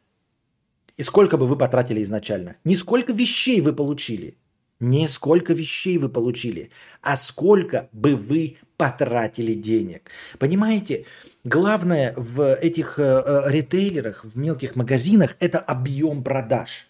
И 0.98 1.04
сколько 1.04 1.38
бы 1.38 1.48
вы 1.48 1.58
потратили 1.58 2.02
изначально. 2.04 2.56
Не 2.64 2.76
сколько 2.76 3.14
вещей 3.14 3.62
вы 3.62 3.74
получили, 3.74 4.38
не 4.80 5.08
сколько 5.08 5.54
вещей 5.54 5.98
вы 5.98 6.10
получили, 6.10 6.70
а 7.02 7.16
сколько 7.16 7.90
бы 7.92 8.16
вы 8.16 8.58
потратили 8.78 9.54
денег. 9.54 10.12
Понимаете, 10.40 11.06
главное 11.44 12.14
в 12.16 12.56
этих 12.56 13.00
э, 13.00 13.04
э, 13.04 13.52
ритейлерах, 13.52 14.26
в 14.26 14.38
мелких 14.38 14.76
магазинах, 14.76 15.36
это 15.40 15.60
объем 15.60 16.24
продаж. 16.24 16.87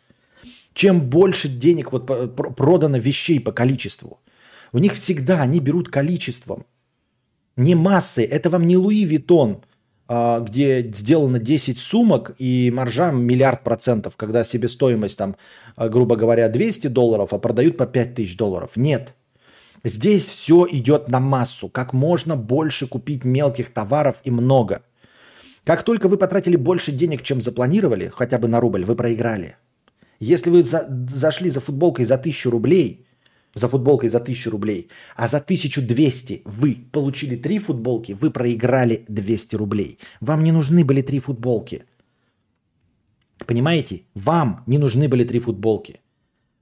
Чем 0.77 1.01
больше 1.01 1.47
денег 1.47 1.91
вот 1.91 2.05
продано 2.35 2.99
вещей 2.99 3.39
по 3.39 3.51
количеству, 3.51 4.19
у 4.71 4.77
них 4.77 4.93
всегда 4.93 5.41
они 5.41 5.59
берут 5.59 5.89
количеством, 5.89 6.67
не 7.55 7.73
массой. 7.73 8.25
Это 8.25 8.51
вам 8.51 8.67
не 8.67 8.77
Луи 8.77 9.03
Виттон, 9.03 9.63
а, 10.07 10.39
где 10.39 10.83
сделано 10.93 11.39
10 11.39 11.79
сумок 11.79 12.35
и 12.37 12.71
маржа 12.71 13.09
миллиард 13.11 13.63
процентов, 13.63 14.17
когда 14.17 14.43
себестоимость 14.43 15.17
там, 15.17 15.35
а, 15.75 15.89
грубо 15.89 16.15
говоря, 16.15 16.47
200 16.47 16.89
долларов, 16.89 17.33
а 17.33 17.39
продают 17.39 17.75
по 17.75 17.87
5000 17.87 18.37
долларов. 18.37 18.69
Нет. 18.75 19.15
Здесь 19.83 20.29
все 20.29 20.67
идет 20.69 21.09
на 21.09 21.19
массу. 21.19 21.69
Как 21.69 21.91
можно 21.91 22.35
больше 22.35 22.85
купить 22.85 23.25
мелких 23.25 23.73
товаров 23.73 24.17
и 24.23 24.29
много. 24.29 24.83
Как 25.63 25.81
только 25.81 26.07
вы 26.07 26.19
потратили 26.19 26.55
больше 26.55 26.91
денег, 26.91 27.23
чем 27.23 27.41
запланировали, 27.41 28.11
хотя 28.13 28.37
бы 28.37 28.47
на 28.47 28.59
рубль, 28.59 28.85
вы 28.85 28.95
проиграли. 28.95 29.55
Если 30.19 30.49
вы 30.49 30.63
за- 30.63 30.87
зашли 31.09 31.49
за 31.49 31.59
футболкой 31.59 32.05
за 32.05 32.17
1000 32.17 32.49
рублей, 32.51 33.05
за 33.55 33.67
футболкой 33.67 34.09
за 34.09 34.19
1000 34.19 34.49
рублей, 34.51 34.87
а 35.15 35.27
за 35.27 35.39
1200 35.39 36.41
вы 36.45 36.75
получили 36.91 37.35
три 37.35 37.59
футболки, 37.59 38.13
вы 38.13 38.31
проиграли 38.31 39.05
200 39.07 39.55
рублей. 39.55 39.97
Вам 40.21 40.43
не 40.43 40.51
нужны 40.51 40.83
были 40.83 41.01
три 41.01 41.19
футболки. 41.19 41.83
Понимаете? 43.45 44.01
Вам 44.15 44.63
не 44.67 44.77
нужны 44.77 45.07
были 45.07 45.23
три 45.23 45.39
футболки. 45.39 45.99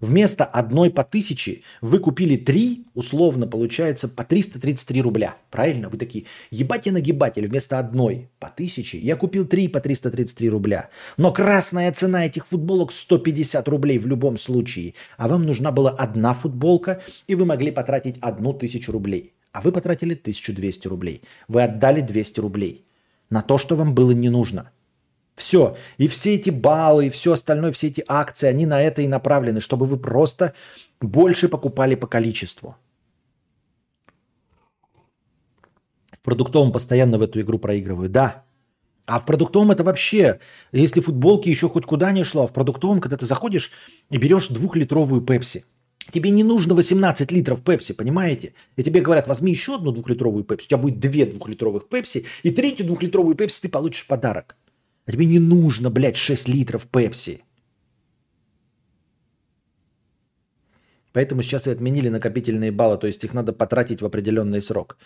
Вместо 0.01 0.43
одной 0.43 0.89
по 0.89 1.05
тысяче 1.05 1.61
вы 1.79 1.99
купили 1.99 2.35
три, 2.35 2.85
условно 2.93 3.47
получается 3.47 4.09
по 4.09 4.25
333 4.25 5.01
рубля. 5.01 5.37
Правильно? 5.49 5.87
Вы 5.87 5.97
такие, 5.97 6.25
ебать 6.51 6.85
я 6.85 6.91
нагибатель, 6.91 7.47
вместо 7.47 7.79
одной 7.79 8.29
по 8.39 8.49
тысяче 8.49 8.97
я 8.97 9.15
купил 9.15 9.45
три 9.45 9.69
по 9.69 9.79
333 9.79 10.49
рубля. 10.49 10.89
Но 11.15 11.31
красная 11.31 11.93
цена 11.93 12.25
этих 12.25 12.45
футболок 12.45 12.91
150 12.91 13.65
рублей 13.69 13.97
в 13.97 14.05
любом 14.05 14.37
случае. 14.37 14.95
А 15.17 15.29
вам 15.29 15.43
нужна 15.43 15.71
была 15.71 15.91
одна 15.91 16.33
футболка, 16.33 17.01
и 17.27 17.35
вы 17.35 17.45
могли 17.45 17.71
потратить 17.71 18.17
одну 18.19 18.51
тысячу 18.51 18.91
рублей. 18.91 19.33
А 19.53 19.61
вы 19.61 19.71
потратили 19.71 20.13
1200 20.13 20.89
рублей. 20.89 21.21
Вы 21.47 21.63
отдали 21.63 22.01
200 22.01 22.41
рублей 22.41 22.85
на 23.29 23.41
то, 23.41 23.57
что 23.57 23.77
вам 23.77 23.95
было 23.95 24.11
не 24.11 24.27
нужно. 24.27 24.71
Все. 25.35 25.75
И 25.97 26.07
все 26.07 26.35
эти 26.35 26.49
баллы, 26.49 27.07
и 27.07 27.09
все 27.09 27.33
остальное, 27.33 27.71
все 27.71 27.87
эти 27.87 28.03
акции, 28.07 28.47
они 28.47 28.65
на 28.65 28.81
это 28.81 29.01
и 29.01 29.07
направлены, 29.07 29.59
чтобы 29.59 29.85
вы 29.85 29.97
просто 29.97 30.53
больше 31.01 31.49
покупали 31.49 31.95
по 31.95 32.07
количеству. 32.07 32.75
В 36.11 36.21
продуктовом 36.21 36.71
постоянно 36.71 37.17
в 37.17 37.21
эту 37.21 37.41
игру 37.41 37.59
проигрываю. 37.59 38.09
Да. 38.09 38.45
А 39.07 39.19
в 39.19 39.25
продуктовом 39.25 39.71
это 39.71 39.83
вообще, 39.83 40.39
если 40.71 41.01
футболки 41.01 41.49
еще 41.49 41.69
хоть 41.69 41.85
куда 41.85 42.11
не 42.11 42.23
шло, 42.23 42.43
а 42.43 42.47
в 42.47 42.53
продуктовом, 42.53 43.01
когда 43.01 43.17
ты 43.17 43.25
заходишь 43.25 43.71
и 44.09 44.17
берешь 44.17 44.47
двухлитровую 44.47 45.21
пепси, 45.21 45.65
тебе 46.11 46.31
не 46.31 46.43
нужно 46.43 46.73
18 46.73 47.31
литров 47.31 47.61
пепси, 47.61 47.93
понимаете? 47.93 48.53
И 48.77 48.83
тебе 48.83 49.01
говорят, 49.01 49.27
возьми 49.27 49.51
еще 49.51 49.75
одну 49.75 49.91
двухлитровую 49.91 50.43
пепси, 50.43 50.65
у 50.65 50.69
тебя 50.69 50.77
будет 50.77 50.99
две 50.99 51.25
двухлитровых 51.25 51.87
пепси, 51.87 52.25
и 52.41 52.49
третью 52.49 52.87
двухлитровую 52.87 53.35
пепси 53.35 53.61
ты 53.61 53.69
получишь 53.69 54.07
подарок. 54.07 54.55
А 55.05 55.11
тебе 55.11 55.25
не 55.25 55.39
нужно, 55.39 55.89
блядь, 55.89 56.17
6 56.17 56.47
литров 56.47 56.87
пепси. 56.87 57.43
Поэтому 61.13 61.43
сейчас 61.43 61.67
и 61.67 61.71
отменили 61.71 62.09
накопительные 62.09 62.71
баллы, 62.71 62.97
то 62.97 63.07
есть 63.07 63.23
их 63.23 63.33
надо 63.33 63.53
потратить 63.53 64.01
в 64.01 64.05
определенный 64.05 64.61
срок. 64.61 64.97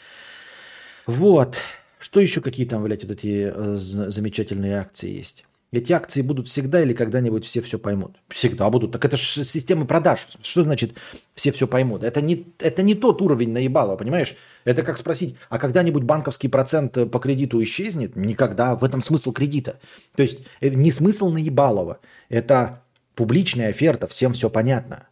Вот. 1.05 1.57
Что 1.99 2.19
еще 2.19 2.41
какие 2.41 2.65
там, 2.65 2.83
блядь, 2.83 3.03
вот 3.03 3.11
эти 3.11 3.51
э, 3.53 3.75
замечательные 3.75 4.79
акции 4.79 5.17
есть? 5.17 5.45
Эти 5.71 5.93
акции 5.93 6.23
будут 6.23 6.47
всегда 6.47 6.81
или 6.81 6.93
когда-нибудь 6.93 7.45
все 7.45 7.61
все 7.61 7.77
поймут? 7.77 8.17
Всегда 8.27 8.69
будут. 8.71 8.91
Так 8.91 9.05
это 9.05 9.15
же 9.17 9.43
система 9.43 9.85
продаж. 9.85 10.27
Что 10.41 10.63
значит 10.63 10.95
все 11.35 11.51
все 11.51 11.67
поймут? 11.67 12.03
Это 12.03 12.21
не, 12.21 12.47
это 12.57 12.81
не 12.81 12.95
тот 12.95 13.21
уровень 13.21 13.51
наебала, 13.51 13.95
понимаешь? 13.95 14.35
Это 14.65 14.81
как 14.81 14.97
спросить, 14.97 15.35
а 15.49 15.59
когда-нибудь 15.59 16.03
банковский 16.03 16.47
процент 16.47 16.97
э, 16.97 17.05
по 17.05 17.19
кредиту 17.19 17.61
исчезнет? 17.61 18.15
Никогда. 18.15 18.75
В 18.75 18.83
этом 18.83 19.03
смысл 19.03 19.31
кредита. 19.31 19.79
То 20.15 20.23
есть 20.23 20.39
это 20.59 20.75
не 20.75 20.91
смысл 20.91 21.29
наебалова. 21.29 21.99
Это 22.29 22.81
публичная 23.13 23.69
оферта, 23.69 24.07
всем 24.07 24.33
все 24.33 24.49
понятно. 24.49 25.07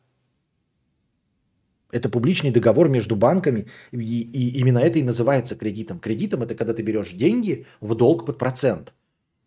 Это 1.91 2.09
публичный 2.09 2.49
договор 2.49 2.89
между 2.89 3.15
банками, 3.15 3.67
и, 3.91 4.21
и 4.21 4.59
именно 4.59 4.79
это 4.79 4.97
и 4.97 5.03
называется 5.03 5.55
кредитом. 5.55 5.99
Кредитом 5.99 6.41
это 6.41 6.55
когда 6.55 6.73
ты 6.73 6.81
берешь 6.81 7.11
деньги 7.11 7.67
в 7.79 7.93
долг 7.93 8.25
под 8.25 8.39
процент. 8.39 8.93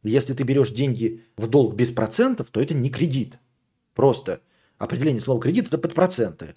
Если 0.02 0.35
ты 0.35 0.44
берешь 0.44 0.70
деньги 0.70 1.24
в 1.36 1.47
долг 1.47 1.74
без 1.74 1.90
процентов, 1.90 2.51
то 2.51 2.60
это 2.60 2.74
не 2.74 2.90
кредит. 2.90 3.39
Просто 3.94 4.40
определение 4.78 5.20
слова 5.20 5.40
кредит 5.40 5.68
это 5.68 5.78
под 5.78 5.94
проценты. 5.94 6.55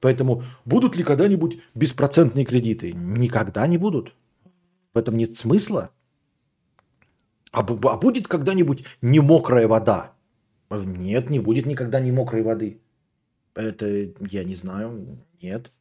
Поэтому 0.00 0.42
будут 0.64 0.96
ли 0.96 1.04
когда-нибудь 1.04 1.58
беспроцентные 1.74 2.44
кредиты? 2.44 2.92
Никогда 2.92 3.66
не 3.66 3.78
будут. 3.78 4.14
В 4.94 4.98
этом 4.98 5.16
нет 5.16 5.36
смысла. 5.36 5.90
А, 7.52 7.60
а 7.60 7.96
будет 7.96 8.28
когда-нибудь 8.28 8.84
не 9.02 9.20
мокрая 9.20 9.66
вода? 9.66 10.12
Нет, 10.70 11.30
не 11.30 11.40
будет 11.40 11.66
никогда 11.66 12.00
не 12.00 12.12
мокрой 12.12 12.42
воды. 12.42 12.80
Это 13.54 13.86
я 14.20 14.44
не 14.44 14.54
знаю. 14.54 15.18
Нет. 15.42 15.72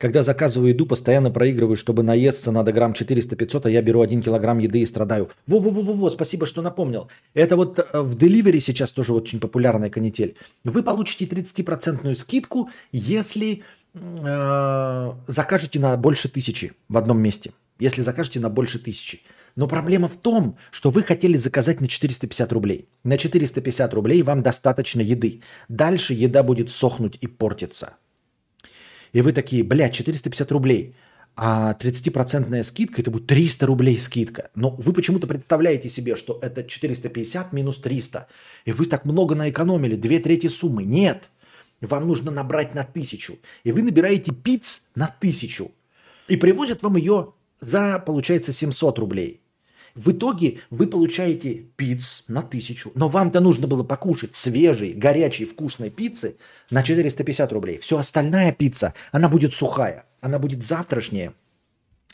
Когда 0.00 0.22
заказываю 0.22 0.70
еду, 0.70 0.86
постоянно 0.86 1.30
проигрываю, 1.30 1.76
чтобы 1.76 2.02
наесться 2.02 2.50
надо 2.50 2.72
грамм 2.72 2.92
400-500, 2.92 3.66
а 3.66 3.70
я 3.70 3.82
беру 3.82 4.00
1 4.00 4.22
килограмм 4.22 4.58
еды 4.58 4.80
и 4.80 4.86
страдаю. 4.86 5.28
Во-во-во-во, 5.46 6.08
спасибо, 6.08 6.46
что 6.46 6.62
напомнил. 6.62 7.10
Это 7.34 7.54
вот 7.54 7.78
э, 7.78 8.00
в 8.00 8.16
Delivery 8.16 8.60
сейчас 8.60 8.92
тоже 8.92 9.12
очень 9.12 9.40
популярная 9.40 9.90
канитель. 9.90 10.36
Вы 10.64 10.82
получите 10.82 11.26
30% 11.26 12.14
скидку, 12.14 12.70
если 12.92 13.62
э, 13.92 15.12
закажете 15.26 15.78
на 15.78 15.94
больше 15.98 16.30
тысячи 16.30 16.72
в 16.88 16.96
одном 16.96 17.20
месте. 17.20 17.52
Если 17.78 18.00
закажете 18.00 18.40
на 18.40 18.48
больше 18.48 18.78
тысячи. 18.78 19.20
Но 19.54 19.68
проблема 19.68 20.08
в 20.08 20.16
том, 20.16 20.56
что 20.70 20.88
вы 20.88 21.02
хотели 21.02 21.36
заказать 21.36 21.82
на 21.82 21.88
450 21.88 22.50
рублей. 22.52 22.88
На 23.04 23.18
450 23.18 23.92
рублей 23.92 24.22
вам 24.22 24.42
достаточно 24.42 25.02
еды. 25.02 25.42
Дальше 25.68 26.14
еда 26.14 26.42
будет 26.42 26.70
сохнуть 26.70 27.18
и 27.20 27.26
портиться. 27.26 27.96
И 29.12 29.22
вы 29.22 29.32
такие, 29.32 29.64
блядь, 29.64 29.94
450 29.94 30.52
рублей, 30.52 30.94
а 31.36 31.74
30% 31.74 32.62
скидка, 32.64 33.00
это 33.00 33.10
будет 33.10 33.26
300 33.26 33.66
рублей 33.66 33.98
скидка. 33.98 34.50
Но 34.54 34.70
вы 34.70 34.92
почему-то 34.92 35.26
представляете 35.26 35.88
себе, 35.88 36.16
что 36.16 36.38
это 36.42 36.62
450 36.62 37.52
минус 37.52 37.80
300. 37.80 38.26
И 38.66 38.72
вы 38.72 38.86
так 38.86 39.04
много 39.04 39.34
наэкономили, 39.34 39.96
две 39.96 40.18
трети 40.18 40.48
суммы. 40.48 40.84
Нет, 40.84 41.30
вам 41.80 42.06
нужно 42.06 42.30
набрать 42.30 42.74
на 42.74 42.84
тысячу. 42.84 43.38
И 43.64 43.72
вы 43.72 43.82
набираете 43.82 44.32
пиц 44.32 44.88
на 44.94 45.06
тысячу. 45.06 45.70
И 46.28 46.36
привозят 46.36 46.82
вам 46.82 46.96
ее 46.96 47.32
за, 47.60 47.98
получается, 47.98 48.52
700 48.52 48.98
рублей. 48.98 49.39
В 49.94 50.12
итоге 50.12 50.60
вы 50.70 50.86
получаете 50.86 51.66
пиц 51.76 52.24
на 52.28 52.42
тысячу, 52.42 52.92
но 52.94 53.08
вам-то 53.08 53.40
нужно 53.40 53.66
было 53.66 53.82
покушать 53.82 54.34
свежей, 54.34 54.92
горячей, 54.92 55.44
вкусной 55.44 55.90
пиццы 55.90 56.36
на 56.70 56.82
450 56.82 57.52
рублей. 57.52 57.78
Все 57.78 57.98
остальная 57.98 58.52
пицца, 58.52 58.94
она 59.12 59.28
будет 59.28 59.52
сухая, 59.52 60.04
она 60.20 60.38
будет 60.38 60.62
завтрашняя, 60.62 61.34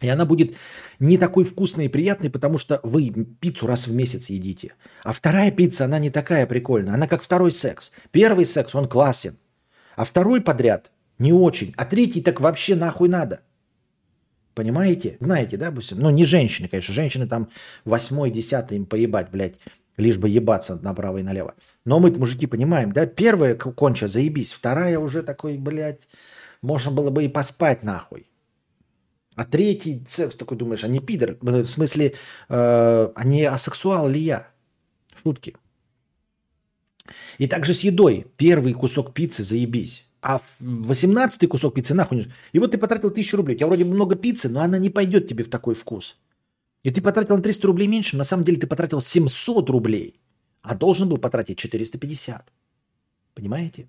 и 0.01 0.09
она 0.09 0.27
будет 0.27 0.55
не 0.98 1.16
такой 1.16 1.44
вкусной 1.44 1.86
и 1.86 1.89
приятной, 1.89 2.28
потому 2.28 2.59
что 2.59 2.81
вы 2.82 3.11
пиццу 3.11 3.66
раз 3.66 3.86
в 3.86 3.94
месяц 3.94 4.28
едите. 4.28 4.74
А 5.03 5.12
вторая 5.12 5.51
пицца, 5.51 5.86
она 5.86 5.98
не 5.98 6.11
такая 6.11 6.47
прикольная, 6.47 6.94
она 6.94 7.07
как 7.09 7.23
второй 7.23 7.53
секс. 7.53 7.93
Первый 8.11 8.44
секс, 8.44 8.74
он 8.74 8.89
классен, 8.89 9.36
а 9.97 10.05
второй 10.05 10.40
подряд 10.40 10.90
не 11.19 11.32
очень, 11.32 11.73
а 11.77 11.86
третий 11.86 12.20
так 12.20 12.40
вообще 12.40 12.74
нахуй 12.74 13.09
надо. 13.09 13.40
Понимаете? 14.56 15.18
Знаете, 15.20 15.58
да, 15.58 15.70
допустим? 15.70 15.98
Ну, 15.98 16.08
не 16.08 16.24
женщины, 16.24 16.66
конечно. 16.66 16.94
Женщины 16.94 17.28
там 17.28 17.50
восьмой, 17.84 18.30
десятый 18.30 18.78
им 18.78 18.86
поебать, 18.86 19.30
блядь. 19.30 19.56
Лишь 19.98 20.16
бы 20.16 20.30
ебаться 20.30 20.76
направо 20.82 21.18
и 21.18 21.22
налево. 21.22 21.54
Но 21.84 22.00
мы 22.00 22.10
мужики 22.10 22.46
понимаем, 22.46 22.90
да? 22.90 23.04
Первая 23.04 23.54
конча, 23.54 24.08
заебись. 24.08 24.52
Вторая 24.52 24.98
уже 24.98 25.22
такой, 25.22 25.58
блядь, 25.58 26.08
можно 26.62 26.90
было 26.90 27.10
бы 27.10 27.24
и 27.24 27.28
поспать 27.28 27.82
нахуй. 27.82 28.26
А 29.34 29.44
третий 29.44 30.02
секс 30.08 30.34
такой 30.36 30.56
думаешь, 30.56 30.84
а 30.84 30.88
не 30.88 31.00
пидор? 31.00 31.36
В 31.42 31.66
смысле, 31.66 32.14
э, 32.48 33.08
а 33.14 33.24
не 33.24 33.44
асексуал 33.44 34.08
ли 34.08 34.20
я? 34.20 34.48
Шутки. 35.22 35.54
И 37.36 37.46
также 37.46 37.74
с 37.74 37.80
едой. 37.80 38.26
Первый 38.38 38.72
кусок 38.72 39.12
пиццы 39.12 39.42
заебись. 39.42 40.05
А 40.22 40.40
восемнадцатый 40.60 41.48
кусок 41.48 41.74
пиццы 41.74 41.94
нахуй. 41.94 42.26
И 42.52 42.59
вот 42.59 42.72
ты 42.72 42.78
потратил 42.78 43.10
тысячу 43.10 43.36
рублей. 43.36 43.55
У 43.55 43.59
тебя 43.59 43.66
вроде 43.66 43.84
много 43.84 44.16
пиццы, 44.16 44.48
но 44.48 44.60
она 44.60 44.78
не 44.78 44.90
пойдет 44.90 45.26
тебе 45.26 45.44
в 45.44 45.48
такой 45.48 45.74
вкус. 45.74 46.16
И 46.86 46.90
ты 46.90 47.02
потратил 47.02 47.36
на 47.36 47.43
300 47.43 47.66
рублей 47.66 47.88
меньше, 47.88 48.16
на 48.16 48.24
самом 48.24 48.44
деле 48.44 48.59
ты 48.59 48.68
потратил 48.68 49.01
700 49.01 49.70
рублей, 49.70 50.20
а 50.62 50.76
должен 50.76 51.09
был 51.09 51.18
потратить 51.18 51.59
450. 51.59 52.52
Понимаете? 53.34 53.88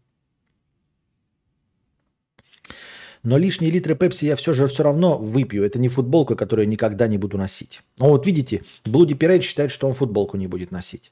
Но 3.22 3.38
лишние 3.38 3.72
литры 3.72 3.96
пепси 3.96 4.26
я 4.26 4.36
все 4.36 4.54
же 4.54 4.68
все 4.68 4.84
равно 4.84 5.18
выпью. 5.20 5.64
Это 5.64 5.78
не 5.78 5.90
футболка, 5.90 6.36
которую 6.36 6.66
я 6.66 6.72
никогда 6.72 7.08
не 7.08 7.20
буду 7.20 7.38
носить. 7.38 7.82
Ну 8.00 8.10
вот 8.10 8.26
видите, 8.26 8.64
Блуди 8.84 9.14
Пирейд 9.14 9.44
считает, 9.44 9.70
что 9.70 9.88
он 9.88 9.94
футболку 9.94 10.38
не 10.38 10.48
будет 10.48 10.72
носить. 10.72 11.12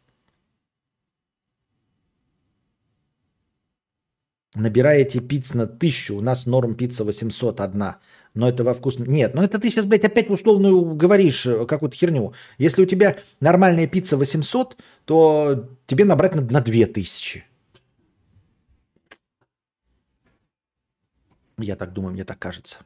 Набираете 4.55 5.19
пиц 5.19 5.53
на 5.53 5.67
тысячу, 5.67 6.15
у 6.15 6.21
нас 6.21 6.45
норм 6.45 6.75
пицца 6.75 7.03
801. 7.03 7.95
Но 8.33 8.49
это 8.49 8.63
во 8.63 8.73
вкус... 8.73 8.99
Нет, 8.99 9.33
ну 9.33 9.41
это 9.43 9.59
ты 9.59 9.69
сейчас, 9.69 9.85
блядь, 9.85 10.03
опять 10.03 10.29
условную 10.29 10.95
говоришь 10.95 11.45
э, 11.45 11.65
какую-то 11.65 11.95
херню. 11.95 12.33
Если 12.57 12.81
у 12.81 12.85
тебя 12.85 13.17
нормальная 13.39 13.87
пицца 13.87 14.17
800, 14.17 14.77
то 15.05 15.69
тебе 15.85 16.05
набрать 16.05 16.35
надо 16.35 16.53
на 16.53 16.61
2000. 16.61 17.45
Я 21.57 21.75
так 21.75 21.93
думаю, 21.93 22.13
мне 22.13 22.25
так 22.25 22.39
кажется. 22.39 22.79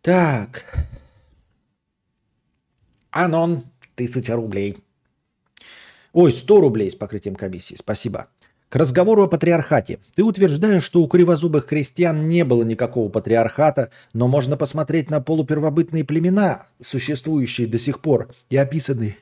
Так. 0.00 0.64
Анон, 3.10 3.64
тысяча 3.94 4.36
рублей. 4.36 4.76
Ой, 6.12 6.32
100 6.32 6.60
рублей 6.60 6.90
с 6.90 6.94
покрытием 6.94 7.34
комиссии. 7.34 7.74
Спасибо. 7.74 8.28
К 8.74 8.76
разговору 8.76 9.22
о 9.22 9.28
патриархате. 9.28 10.00
Ты 10.16 10.24
утверждаешь, 10.24 10.82
что 10.82 11.00
у 11.00 11.06
кривозубых 11.06 11.64
крестьян 11.64 12.26
не 12.26 12.44
было 12.44 12.64
никакого 12.64 13.08
патриархата, 13.08 13.90
но 14.12 14.26
можно 14.26 14.56
посмотреть 14.56 15.10
на 15.10 15.20
полупервобытные 15.20 16.02
племена, 16.02 16.66
существующие 16.80 17.68
до 17.68 17.78
сих 17.78 18.00
пор 18.00 18.34
и 18.50 18.56
описанные 18.56 19.16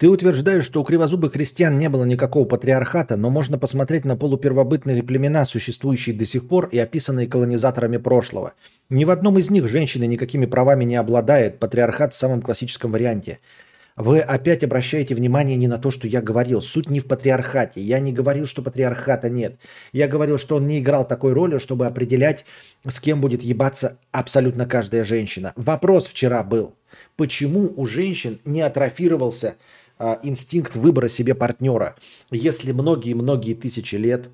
Ты 0.00 0.08
утверждаешь, 0.08 0.64
что 0.64 0.80
у 0.80 0.84
кривозубых 0.84 1.34
крестьян 1.34 1.76
не 1.76 1.90
было 1.90 2.04
никакого 2.04 2.46
патриархата, 2.46 3.18
но 3.18 3.28
можно 3.28 3.58
посмотреть 3.58 4.06
на 4.06 4.16
полупервобытные 4.16 5.02
племена, 5.02 5.44
существующие 5.44 6.16
до 6.16 6.24
сих 6.24 6.48
пор 6.48 6.70
и 6.72 6.78
описанные 6.78 7.26
колонизаторами 7.26 7.98
прошлого. 7.98 8.54
Ни 8.88 9.04
в 9.04 9.10
одном 9.10 9.36
из 9.36 9.50
них 9.50 9.68
женщина 9.68 10.04
никакими 10.04 10.46
правами 10.46 10.84
не 10.84 10.96
обладает, 10.96 11.58
патриархат 11.58 12.14
в 12.14 12.16
самом 12.16 12.40
классическом 12.40 12.92
варианте. 12.92 13.40
Вы 13.94 14.20
опять 14.20 14.64
обращаете 14.64 15.14
внимание 15.14 15.58
не 15.58 15.68
на 15.68 15.76
то, 15.76 15.90
что 15.90 16.08
я 16.08 16.22
говорил. 16.22 16.62
Суть 16.62 16.88
не 16.88 17.00
в 17.00 17.04
патриархате. 17.06 17.82
Я 17.82 17.98
не 17.98 18.14
говорил, 18.14 18.46
что 18.46 18.62
патриархата 18.62 19.28
нет. 19.28 19.58
Я 19.92 20.08
говорил, 20.08 20.38
что 20.38 20.56
он 20.56 20.66
не 20.66 20.78
играл 20.78 21.06
такой 21.06 21.34
роли, 21.34 21.58
чтобы 21.58 21.84
определять, 21.84 22.46
с 22.88 23.00
кем 23.00 23.20
будет 23.20 23.42
ебаться 23.42 23.98
абсолютно 24.12 24.64
каждая 24.64 25.04
женщина. 25.04 25.52
Вопрос 25.56 26.06
вчера 26.06 26.42
был. 26.42 26.74
Почему 27.16 27.70
у 27.76 27.84
женщин 27.84 28.38
не 28.46 28.62
атрофировался 28.62 29.56
инстинкт 30.22 30.76
выбора 30.76 31.08
себе 31.08 31.34
партнера, 31.34 31.96
если 32.30 32.72
многие-многие 32.72 33.54
тысячи 33.54 33.96
лет 33.96 34.30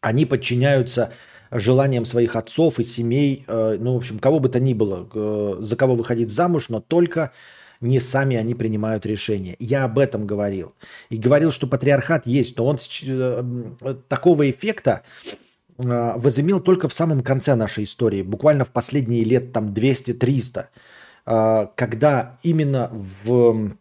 они 0.00 0.26
подчиняются 0.26 1.12
желаниям 1.50 2.04
своих 2.04 2.36
отцов 2.36 2.78
и 2.78 2.84
семей, 2.84 3.44
э, 3.46 3.76
ну, 3.80 3.94
в 3.94 3.96
общем, 3.96 4.18
кого 4.18 4.40
бы 4.40 4.48
то 4.48 4.60
ни 4.60 4.74
было, 4.74 5.08
э, 5.14 5.56
за 5.60 5.76
кого 5.76 5.94
выходить 5.94 6.30
замуж, 6.30 6.68
но 6.68 6.80
только 6.80 7.32
не 7.80 8.00
сами 8.00 8.36
они 8.36 8.54
принимают 8.54 9.06
решения. 9.06 9.56
Я 9.58 9.84
об 9.84 9.98
этом 9.98 10.26
говорил. 10.26 10.74
И 11.10 11.16
говорил, 11.16 11.50
что 11.50 11.66
патриархат 11.66 12.26
есть, 12.26 12.56
но 12.56 12.66
он 12.66 12.78
э, 13.02 13.94
такого 14.08 14.50
эффекта 14.50 15.02
возымел 15.76 16.60
только 16.60 16.88
в 16.88 16.92
самом 16.92 17.20
конце 17.22 17.56
нашей 17.56 17.82
истории, 17.82 18.22
буквально 18.22 18.64
в 18.64 18.70
последние 18.70 19.24
лет 19.24 19.52
там 19.52 19.72
200-300, 19.72 20.66
э, 21.26 21.66
когда 21.74 22.36
именно 22.42 22.90
в 23.24 23.76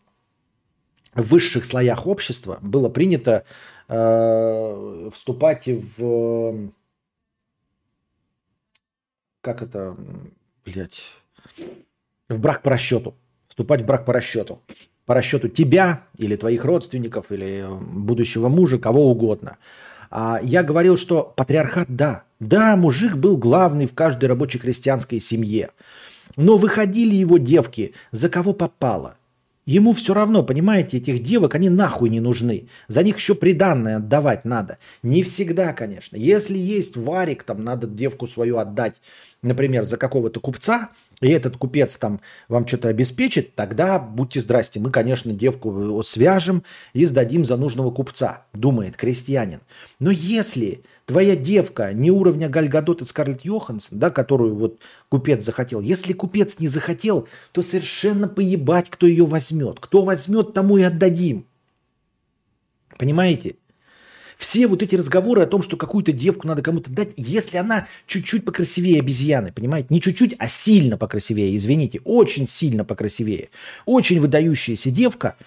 в 1.15 1.21
высших 1.21 1.65
слоях 1.65 2.07
общества 2.07 2.59
было 2.61 2.89
принято 2.89 3.43
э, 3.87 5.09
вступать 5.13 5.67
в 5.67 6.71
как 9.43 9.61
это, 9.61 9.97
блядь, 10.65 11.11
в 12.29 12.39
брак 12.39 12.61
по 12.61 12.71
расчету. 12.71 13.13
Вступать 13.47 13.81
в 13.81 13.85
брак 13.85 14.05
по 14.05 14.13
расчету. 14.13 14.61
По 15.05 15.13
расчету 15.13 15.49
тебя 15.49 16.03
или 16.17 16.37
твоих 16.37 16.63
родственников, 16.63 17.29
или 17.29 17.67
будущего 17.69 18.47
мужа, 18.47 18.79
кого 18.79 19.11
угодно. 19.11 19.57
А 20.09 20.39
я 20.41 20.63
говорил, 20.63 20.95
что 20.95 21.33
патриархат, 21.35 21.87
да. 21.89 22.23
Да, 22.39 22.77
мужик 22.77 23.17
был 23.17 23.35
главный 23.35 23.85
в 23.85 23.93
каждой 23.93 24.25
рабочей 24.25 24.59
крестьянской 24.59 25.19
семье. 25.19 25.71
Но 26.37 26.55
выходили 26.55 27.13
его 27.13 27.37
девки 27.37 27.93
за 28.11 28.29
кого 28.29 28.53
попало. 28.53 29.17
Ему 29.65 29.93
все 29.93 30.13
равно, 30.13 30.43
понимаете, 30.43 30.97
этих 30.97 31.23
девок, 31.23 31.55
они 31.55 31.69
нахуй 31.69 32.09
не 32.09 32.19
нужны. 32.19 32.67
За 32.89 33.01
них 33.01 33.17
еще 33.17 33.33
приданное 33.33 33.97
отдавать 33.97 34.43
надо. 34.43 34.77
Не 35.03 35.23
всегда, 35.23 35.71
конечно. 35.73 36.17
Если 36.17 36.57
есть 36.57 36.97
варик, 36.97 37.43
там 37.43 37.61
надо 37.61 37.87
девку 37.87 38.27
свою 38.27 38.57
отдать, 38.57 38.95
например, 39.41 39.85
за 39.85 39.95
какого-то 39.97 40.41
купца, 40.41 40.89
и 41.21 41.29
этот 41.29 41.55
купец 41.55 41.95
там 41.95 42.19
вам 42.49 42.67
что-то 42.67 42.89
обеспечит, 42.89 43.55
тогда 43.55 43.97
будьте 43.97 44.41
здрасте, 44.41 44.81
мы, 44.81 44.91
конечно, 44.91 45.31
девку 45.31 46.03
свяжем 46.03 46.63
и 46.91 47.05
сдадим 47.05 47.45
за 47.45 47.55
нужного 47.55 47.91
купца, 47.91 48.45
думает 48.53 48.97
крестьянин. 48.97 49.61
Но 49.99 50.11
если 50.11 50.83
твоя 51.05 51.35
девка 51.35 51.93
не 51.93 52.11
уровня 52.11 52.49
Гальгадот 52.49 53.01
и 53.01 53.05
Скарлетт 53.05 53.43
Йоханссон, 53.43 53.99
да, 53.99 54.09
которую 54.09 54.55
вот 54.55 54.79
купец 55.09 55.43
захотел, 55.43 55.81
если 55.81 56.13
купец 56.13 56.59
не 56.59 56.67
захотел, 56.67 57.27
то 57.51 57.61
совершенно 57.61 58.27
поебать, 58.27 58.89
кто 58.89 59.07
ее 59.07 59.25
возьмет. 59.25 59.79
Кто 59.79 60.03
возьмет, 60.03 60.53
тому 60.53 60.77
и 60.77 60.83
отдадим. 60.83 61.45
Понимаете? 62.97 63.55
Все 64.37 64.67
вот 64.67 64.81
эти 64.81 64.95
разговоры 64.95 65.43
о 65.43 65.45
том, 65.45 65.61
что 65.61 65.77
какую-то 65.77 66.11
девку 66.11 66.47
надо 66.47 66.61
кому-то 66.61 66.91
дать, 66.91 67.13
если 67.15 67.57
она 67.57 67.87
чуть-чуть 68.07 68.43
покрасивее 68.43 68.99
обезьяны, 68.99 69.53
понимаете? 69.53 69.87
Не 69.89 70.01
чуть-чуть, 70.01 70.35
а 70.37 70.47
сильно 70.47 70.97
покрасивее, 70.97 71.55
извините, 71.55 72.01
очень 72.03 72.47
сильно 72.47 72.83
покрасивее. 72.83 73.49
Очень 73.85 74.19
выдающаяся 74.19 74.89
девка 74.89 75.37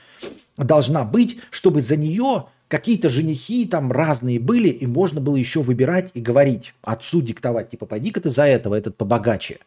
должна 0.57 1.05
быть, 1.05 1.39
чтобы 1.51 1.81
за 1.81 1.97
нее 1.97 2.47
какие-то 2.69 3.09
женихи 3.09 3.67
там 3.67 3.93
разные 3.93 4.41
были, 4.41 4.69
и 4.69 4.87
можно 4.87 5.21
было 5.21 5.37
еще 5.37 5.63
выбирать 5.63 6.11
и 6.15 6.21
говорить, 6.21 6.75
отцу 6.83 7.23
диктовать, 7.23 7.71
типа, 7.71 7.87
пойди-ка 7.87 8.21
ты 8.21 8.31
за 8.31 8.45
этого, 8.45 8.75
этот 8.75 8.97
побогаче. 8.97 9.59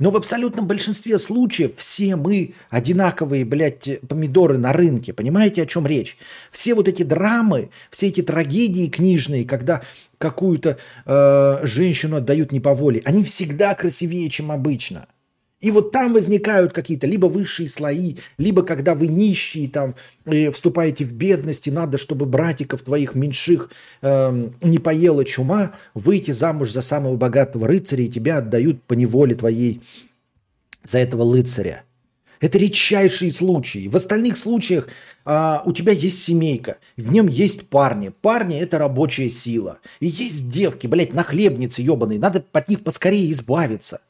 Но 0.00 0.10
в 0.10 0.16
абсолютном 0.16 0.66
большинстве 0.66 1.18
случаев 1.18 1.72
все 1.76 2.16
мы 2.16 2.54
одинаковые, 2.68 3.44
блядь, 3.44 4.00
помидоры 4.08 4.58
на 4.58 4.72
рынке. 4.72 5.12
Понимаете, 5.12 5.62
о 5.62 5.66
чем 5.66 5.86
речь? 5.86 6.16
Все 6.50 6.74
вот 6.74 6.88
эти 6.88 7.04
драмы, 7.04 7.70
все 7.90 8.08
эти 8.08 8.20
трагедии 8.20 8.88
книжные, 8.88 9.44
когда 9.44 9.82
какую-то 10.18 10.78
э, 11.06 11.60
женщину 11.62 12.16
отдают 12.16 12.50
не 12.50 12.58
по 12.58 12.74
воле, 12.74 13.02
они 13.04 13.22
всегда 13.22 13.74
красивее, 13.74 14.28
чем 14.30 14.50
обычно. 14.50 15.06
И 15.64 15.70
вот 15.70 15.92
там 15.92 16.12
возникают 16.12 16.74
какие-то 16.74 17.06
либо 17.06 17.24
высшие 17.24 17.70
слои, 17.70 18.16
либо 18.36 18.62
когда 18.62 18.94
вы 18.94 19.06
нищие, 19.06 19.66
там, 19.66 19.94
и 20.26 20.50
вступаете 20.50 21.06
в 21.06 21.12
бедность, 21.12 21.66
и 21.66 21.70
надо, 21.70 21.96
чтобы 21.96 22.26
братиков 22.26 22.82
твоих 22.82 23.14
меньших 23.14 23.70
э, 24.02 24.48
не 24.60 24.78
поела 24.78 25.24
чума, 25.24 25.72
выйти 25.94 26.32
замуж 26.32 26.70
за 26.70 26.82
самого 26.82 27.16
богатого 27.16 27.66
рыцаря, 27.66 28.04
и 28.04 28.08
тебя 28.08 28.38
отдают 28.38 28.82
по 28.82 28.92
неволе 28.92 29.34
твоей 29.34 29.80
за 30.82 30.98
этого 30.98 31.34
рыцаря. 31.34 31.84
Это 32.40 32.58
редчайшие 32.58 33.32
случаи. 33.32 33.88
В 33.88 33.96
остальных 33.96 34.36
случаях 34.36 34.88
а, 35.24 35.62
у 35.64 35.72
тебя 35.72 35.92
есть 35.92 36.22
семейка, 36.22 36.76
в 36.98 37.10
нем 37.10 37.26
есть 37.26 37.68
парни. 37.68 38.12
Парни– 38.20 38.58
это 38.60 38.76
рабочая 38.76 39.30
сила. 39.30 39.78
И 40.00 40.08
есть 40.08 40.50
девки, 40.50 40.86
блядь, 40.86 41.14
нахлебницы 41.14 41.80
ебаные. 41.80 42.18
Надо 42.18 42.44
от 42.52 42.68
них 42.68 42.82
поскорее 42.82 43.30
избавиться. 43.30 44.02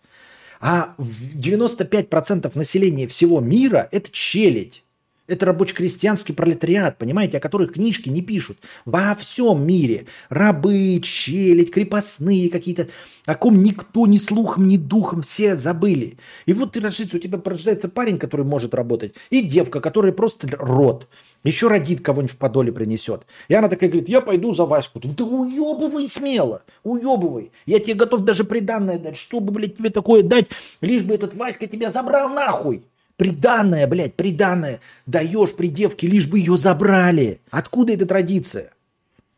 А 0.66 0.94
95% 0.98 2.50
населения 2.56 3.06
всего 3.06 3.40
мира– 3.40 3.86
это 3.92 4.10
челядь. 4.10 4.83
Это 5.26 5.46
рабоче-крестьянский 5.46 6.34
пролетариат, 6.34 6.98
понимаете, 6.98 7.38
о 7.38 7.40
которых 7.40 7.72
книжки 7.72 8.10
не 8.10 8.20
пишут. 8.20 8.58
Во 8.84 9.14
всем 9.14 9.66
мире. 9.66 10.06
Рабы, 10.28 11.00
челядь, 11.02 11.70
крепостные 11.70 12.50
какие-то, 12.50 12.88
о 13.24 13.34
ком 13.34 13.62
никто 13.62 14.06
ни 14.06 14.18
слухом, 14.18 14.68
ни 14.68 14.76
духом 14.76 15.22
все 15.22 15.56
забыли. 15.56 16.18
И 16.44 16.52
вот 16.52 16.72
ты 16.72 16.80
рождается, 16.80 17.16
у 17.16 17.20
тебя 17.20 17.40
рождается 17.42 17.88
парень, 17.88 18.18
который 18.18 18.44
может 18.44 18.74
работать, 18.74 19.14
и 19.30 19.40
девка, 19.40 19.80
которая 19.80 20.12
просто 20.12 20.46
род. 20.58 21.08
Еще 21.42 21.68
родит 21.68 22.02
кого-нибудь 22.02 22.34
в 22.34 22.38
подоле 22.38 22.70
принесет. 22.70 23.22
И 23.48 23.54
она 23.54 23.68
такая 23.68 23.88
говорит, 23.88 24.10
я 24.10 24.20
пойду 24.20 24.54
за 24.54 24.66
Ваську. 24.66 25.00
Ты, 25.00 25.08
ты 25.08 25.24
уебывай 25.24 26.06
смело, 26.06 26.62
уебывай. 26.82 27.50
Я 27.64 27.78
тебе 27.78 27.94
готов 27.94 28.22
даже 28.22 28.44
приданное 28.44 28.98
дать, 28.98 29.16
чтобы, 29.16 29.52
блядь, 29.52 29.76
тебе 29.78 29.88
такое 29.88 30.22
дать, 30.22 30.48
лишь 30.82 31.02
бы 31.02 31.14
этот 31.14 31.34
Васька 31.34 31.66
тебя 31.66 31.90
забрал 31.90 32.28
нахуй. 32.28 32.82
Приданное, 33.16 33.86
блядь, 33.86 34.14
приданное. 34.14 34.80
Даешь 35.06 35.54
при 35.54 35.68
девке, 35.68 36.06
лишь 36.06 36.26
бы 36.26 36.38
ее 36.38 36.56
забрали. 36.56 37.40
Откуда 37.50 37.92
эта 37.92 38.06
традиция? 38.06 38.72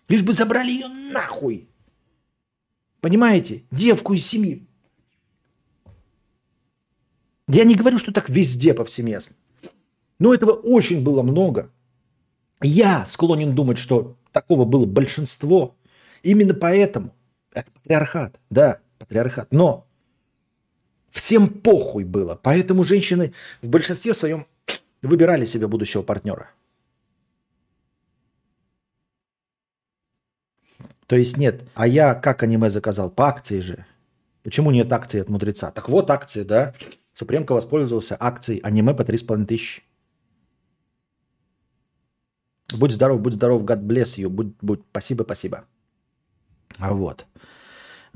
Лишь 0.08 0.22
бы 0.22 0.32
забрали 0.32 0.70
ее 0.70 0.88
нахуй. 0.88 1.68
Понимаете? 3.00 3.64
Девку 3.70 4.14
из 4.14 4.26
семьи. 4.26 4.66
Я 7.48 7.64
не 7.64 7.74
говорю, 7.74 7.98
что 7.98 8.12
так 8.12 8.28
везде 8.28 8.74
повсеместно. 8.74 9.36
Но 10.18 10.34
этого 10.34 10.52
очень 10.52 11.04
было 11.04 11.22
много. 11.22 11.70
Я 12.62 13.04
склонен 13.06 13.54
думать, 13.54 13.78
что 13.78 14.16
такого 14.32 14.64
было 14.64 14.86
большинство. 14.86 15.76
Именно 16.22 16.54
поэтому. 16.54 17.14
Это 17.52 17.70
патриархат. 17.70 18.40
Да, 18.50 18.80
патриархат. 18.98 19.48
Но 19.52 19.85
Всем 21.16 21.48
похуй 21.48 22.04
было. 22.04 22.34
Поэтому 22.34 22.84
женщины 22.84 23.32
в 23.62 23.68
большинстве 23.70 24.12
своем 24.12 24.46
выбирали 25.00 25.46
себе 25.46 25.66
будущего 25.66 26.02
партнера. 26.02 26.50
То 31.06 31.16
есть 31.16 31.38
нет. 31.38 31.62
А 31.74 31.86
я 31.86 32.14
как 32.14 32.42
аниме 32.42 32.68
заказал? 32.68 33.10
По 33.10 33.28
акции 33.28 33.60
же. 33.60 33.86
Почему 34.42 34.70
нет 34.70 34.92
акции 34.92 35.22
от 35.22 35.30
мудреца? 35.30 35.70
Так 35.70 35.88
вот 35.88 36.10
акции, 36.10 36.42
да. 36.42 36.74
Супремка 37.12 37.54
воспользовался 37.54 38.14
акцией 38.20 38.60
аниме 38.60 38.92
по 38.92 39.00
3,5 39.00 39.46
тысячи. 39.46 39.82
Будь 42.74 42.92
здоров, 42.92 43.22
будь 43.22 43.34
здоров, 43.34 43.62
God 43.62 43.80
bless 43.86 44.18
you. 44.18 44.28
Будь, 44.28 44.54
будь, 44.60 44.82
спасибо, 44.90 45.22
спасибо. 45.22 45.64
А 46.76 46.92
вот. 46.92 47.24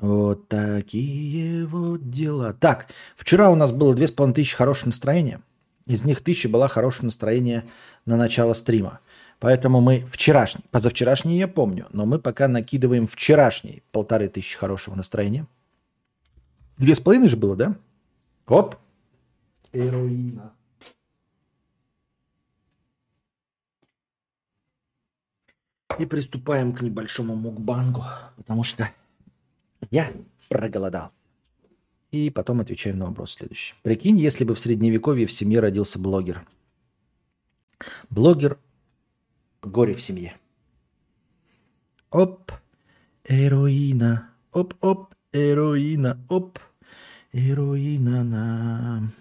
Вот 0.01 0.49
такие 0.49 1.67
вот 1.67 2.11
дела. 2.11 2.55
Так, 2.55 2.89
вчера 3.17 3.51
у 3.51 3.55
нас 3.55 3.71
было 3.71 3.95
две 3.95 4.09
с 4.09 4.13
половиной 4.13 4.37
тысячи 4.37 4.57
хорошего 4.57 4.89
настроения. 4.89 5.43
Из 5.87 6.05
них 6.05 6.23
тысяча 6.23 6.49
была 6.49 6.69
хорошее 6.69 7.05
настроение 7.05 7.65
на 8.07 8.17
начало 8.17 8.55
стрима. 8.55 9.01
Поэтому 9.41 9.81
мы 9.81 10.07
вчерашний, 10.11 10.65
позавчерашний 10.71 11.39
я 11.39 11.49
помню, 11.49 11.87
но 11.93 12.07
мы 12.07 12.19
пока 12.19 12.49
накидываем 12.49 13.07
вчерашний 13.07 13.83
полторы 13.91 14.29
тысячи 14.29 14.57
хорошего 14.57 14.95
настроения. 14.95 15.47
Две 16.79 16.95
с 16.95 17.01
половиной 17.01 17.29
же 17.29 17.37
было, 17.37 17.57
да? 17.57 17.77
Оп. 18.47 18.77
Эроина. 19.73 20.53
И 25.99 26.07
приступаем 26.07 26.73
к 26.73 26.81
небольшому 26.81 27.35
мукбангу, 27.35 28.05
потому 28.37 28.65
что 28.65 28.89
я 29.91 30.13
проголодался. 30.49 31.17
И 32.11 32.31
потом 32.31 32.61
отвечаем 32.61 32.99
на 32.99 33.07
вопрос 33.07 33.33
следующий. 33.35 33.75
Прикинь, 33.83 34.19
если 34.19 34.45
бы 34.45 34.55
в 34.55 34.59
средневековье 34.59 35.27
в 35.27 35.33
семье 35.33 35.61
родился 35.61 35.99
блогер. 35.99 36.47
Блогер– 38.11 38.59
горе 39.63 39.95
в 39.95 40.03
семье. 40.03 40.37
Оп, 42.11 42.53
эроина, 43.25 44.31
оп-оп, 44.53 45.15
эроина, 45.33 46.19
оп, 46.29 46.59
эроина 47.33 48.25
на... 48.25 49.13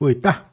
Ой, 0.00 0.14
та. 0.14 0.44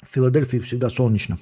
В 0.00 0.10
Филадельфии 0.10 0.58
всегда 0.58 0.88
солнечно. 0.88 1.38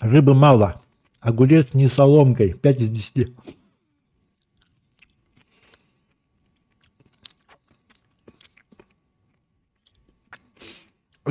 Рыбы 0.00 0.34
мало. 0.34 0.82
Огурец 1.20 1.74
не 1.74 1.88
соломкой. 1.88 2.54
5 2.54 2.80
из 2.80 2.90
10. 2.90 3.36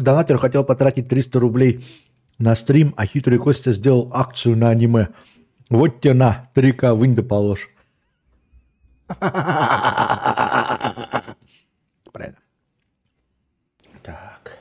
Донатор 0.02 0.38
хотел 0.38 0.64
потратить 0.64 1.10
300 1.10 1.40
рублей 1.40 1.86
на 2.38 2.56
стрим, 2.56 2.94
а 2.98 3.06
хитрый 3.06 3.38
Костя 3.38 3.74
сделал 3.74 4.10
акцию 4.14 4.58
на 4.58 4.70
аниме. 4.70 5.10
Вот 5.70 6.02
тебе 6.02 6.14
на, 6.14 6.50
3К 6.56 6.94
вынь 6.96 7.16
положь. 7.16 7.70
Правильно. 12.12 12.38
Так. 14.04 14.58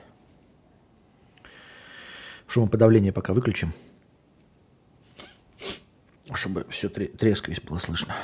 Шумоподавление 2.47 3.13
пока 3.13 3.33
выключим. 3.33 3.73
Чтобы 6.35 6.67
все 6.69 6.89
трескаясь 6.89 7.61
было 7.61 7.79
слышно. 7.79 8.15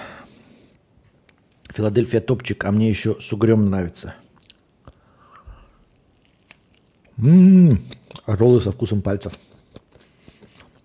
Филадельфия 1.70 2.20
топчик, 2.20 2.64
а 2.64 2.72
мне 2.72 2.88
еще 2.88 3.18
с 3.20 3.32
угрем 3.32 3.66
нравится. 3.66 4.14
М-м-м, 7.18 7.82
роллы 8.26 8.60
со 8.60 8.72
вкусом 8.72 9.02
пальцев. 9.02 9.38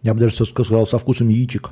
Я 0.01 0.13
бы 0.13 0.19
даже 0.19 0.45
сказал 0.45 0.87
со 0.87 0.97
вкусом 0.97 1.29
яичек. 1.29 1.71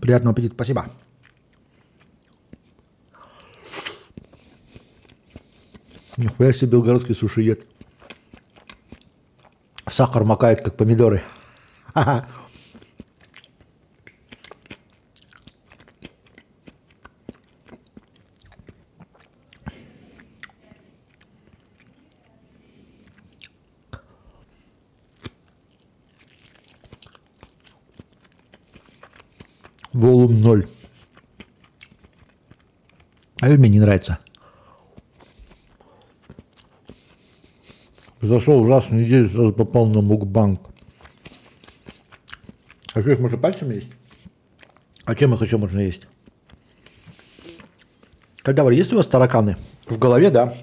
Приятного 0.00 0.32
аппетита, 0.32 0.54
спасибо. 0.54 0.86
Нихуя 6.16 6.52
себе 6.52 6.72
белгородский 6.72 7.14
сушиед. 7.14 7.66
Сахар 9.90 10.24
макает, 10.24 10.60
как 10.60 10.76
помидоры. 10.76 11.22
Ха-ха. 11.94 12.26
Волум 29.92 30.40
0. 30.40 30.68
А 33.40 33.46
мне 33.46 33.68
не 33.68 33.80
нравится. 33.80 34.18
Зашел 38.20 38.60
ужасную 38.62 39.04
неделю, 39.04 39.28
сразу 39.28 39.52
попал 39.52 39.86
на 39.86 40.00
мукбанк. 40.00 40.60
А 42.94 43.00
что 43.00 43.10
их 43.10 43.18
можно 43.18 43.36
пальцами 43.36 43.74
есть? 43.74 43.88
А 45.04 45.14
чем 45.14 45.34
их 45.34 45.42
еще 45.42 45.58
можно 45.58 45.80
есть? 45.80 46.06
Когда 48.42 48.64
вы 48.64 48.74
есть 48.74 48.92
у 48.92 48.96
вас 48.96 49.06
тараканы? 49.06 49.56
В 49.86 49.98
голове, 49.98 50.30
да. 50.30 50.54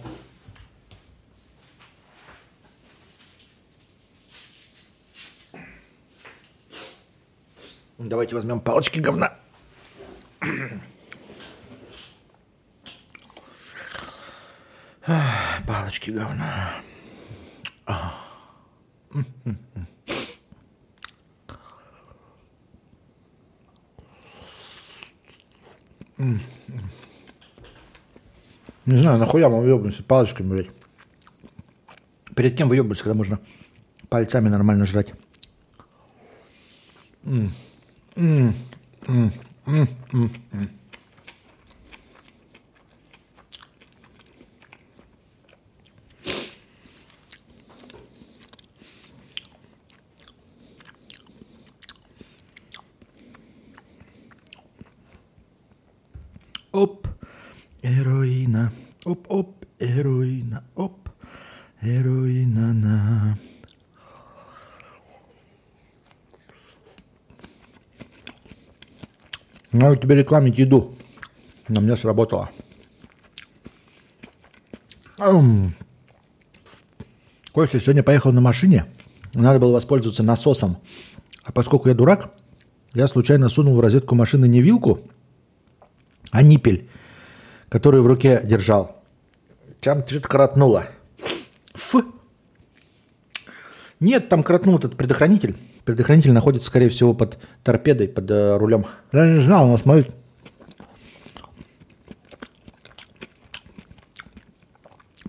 Давайте 8.29 8.47
возьмем 8.47 8.59
палочки 8.61 8.99
говна. 8.99 9.33
Палочки 15.65 16.11
говна. 16.11 16.75
Не 26.17 26.39
знаю, 28.85 29.17
нахуя 29.17 29.49
мы 29.49 29.61
въебнемся 29.61 30.03
палочками, 30.03 30.49
блядь. 30.49 30.69
Перед 32.35 32.55
кем 32.55 32.69
выебываться, 32.69 33.05
когда 33.05 33.17
можно 33.17 33.39
пальцами 34.09 34.49
нормально 34.49 34.85
жрать? 34.85 35.15
Надо 69.89 70.01
тебе 70.01 70.17
рекламить 70.17 70.59
еду. 70.59 70.93
На 71.67 71.79
меня 71.79 71.97
сработало. 71.97 72.51
Костя 77.51 77.79
сегодня 77.79 78.03
поехал 78.03 78.31
на 78.31 78.39
машине. 78.39 78.85
Надо 79.33 79.57
было 79.57 79.73
воспользоваться 79.73 80.21
насосом. 80.21 80.77
А 81.43 81.51
поскольку 81.51 81.89
я 81.89 81.95
дурак, 81.95 82.31
я 82.93 83.07
случайно 83.07 83.49
сунул 83.49 83.77
в 83.77 83.79
розетку 83.79 84.13
машины 84.13 84.47
не 84.47 84.61
вилку, 84.61 84.99
а 86.29 86.43
ниппель, 86.43 86.87
который 87.67 88.01
в 88.01 88.05
руке 88.05 88.41
держал. 88.43 89.01
Там 89.81 90.05
что-то 90.05 90.27
коротнуло. 90.27 90.85
Ф. 91.73 91.95
Нет, 93.99 94.29
там 94.29 94.43
коротнул 94.43 94.77
этот 94.77 94.95
предохранитель. 94.95 95.57
Предохранитель 95.89 96.33
находится, 96.33 96.67
скорее 96.67 96.89
всего, 96.89 97.15
под 97.15 97.39
торпедой, 97.63 98.07
под 98.07 98.29
э, 98.29 98.57
рулем. 98.57 98.85
Я 99.11 99.25
не 99.25 99.39
знал, 99.39 99.67
но 99.67 99.75
смотри. 99.75 100.05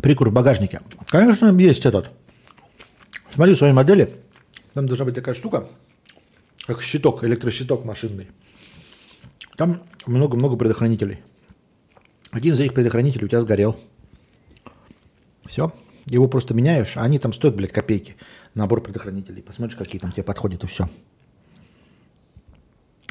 Прикур 0.02 0.28
в 0.28 0.34
багажнике. 0.34 0.82
Конечно, 1.06 1.58
есть 1.58 1.86
этот. 1.86 2.10
Смотри, 3.34 3.54
в 3.54 3.56
своей 3.56 3.72
модели. 3.72 4.14
Там 4.74 4.86
должна 4.86 5.06
быть 5.06 5.14
такая 5.14 5.34
штука, 5.34 5.66
как 6.66 6.82
щиток, 6.82 7.24
электрощиток 7.24 7.86
машинный. 7.86 8.28
Там 9.56 9.80
много-много 10.04 10.58
предохранителей. 10.58 11.20
Один 12.32 12.52
из 12.52 12.60
этих 12.60 12.74
предохранителей 12.74 13.24
у 13.24 13.28
тебя 13.28 13.40
сгорел. 13.40 13.80
Все. 15.46 15.72
Его 16.04 16.28
просто 16.28 16.52
меняешь, 16.52 16.98
а 16.98 17.02
они 17.02 17.18
там 17.18 17.32
стоят, 17.32 17.56
блядь, 17.56 17.72
копейки. 17.72 18.16
Набор 18.54 18.82
предохранителей. 18.82 19.42
Посмотришь, 19.42 19.76
какие 19.76 20.00
там 20.00 20.12
тебе 20.12 20.24
подходят, 20.24 20.64
и 20.64 20.66
все. 20.66 20.88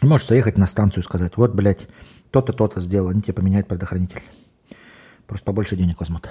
Можешь 0.02 0.28
заехать 0.28 0.58
на 0.58 0.68
станцию 0.68 1.04
и 1.04 1.06
сказать, 1.06 1.36
вот, 1.36 1.54
блядь, 1.54 1.88
то-то, 2.32 2.54
то-то 2.54 2.80
сделал, 2.80 3.10
они 3.10 3.22
тебе 3.22 3.34
поменяют 3.34 3.68
предохранитель. 3.68 4.22
Просто 5.28 5.46
побольше 5.46 5.76
денег 5.76 6.00
возьмут. 6.00 6.30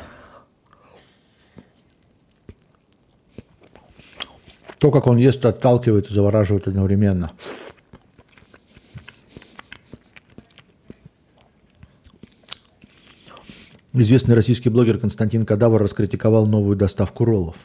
То, 4.79 4.91
как 4.91 5.07
он 5.07 5.17
ест, 5.17 5.45
отталкивает 5.45 6.09
и 6.11 6.15
завораживает 6.15 6.69
одновременно. 6.69 7.33
Известный 13.93 14.35
российский 14.37 14.69
блогер 14.69 14.99
Константин 14.99 15.45
Кадавр 15.45 15.83
раскритиковал 15.83 16.47
новую 16.47 16.77
доставку 16.77 17.25
роллов. 17.25 17.57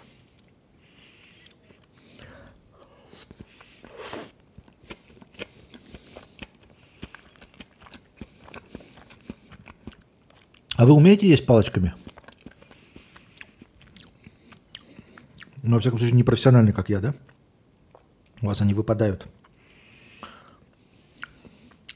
А 10.75 10.85
вы 10.85 10.93
умеете 10.93 11.27
есть 11.27 11.45
палочками? 11.45 11.93
Ну, 15.61 15.75
во 15.75 15.79
всяком 15.79 15.99
случае, 15.99 16.15
не 16.17 16.23
профессионально, 16.23 16.73
как 16.73 16.89
я, 16.89 16.99
да? 16.99 17.13
У 18.41 18.47
вас 18.47 18.61
они 18.61 18.73
выпадают. 18.73 19.27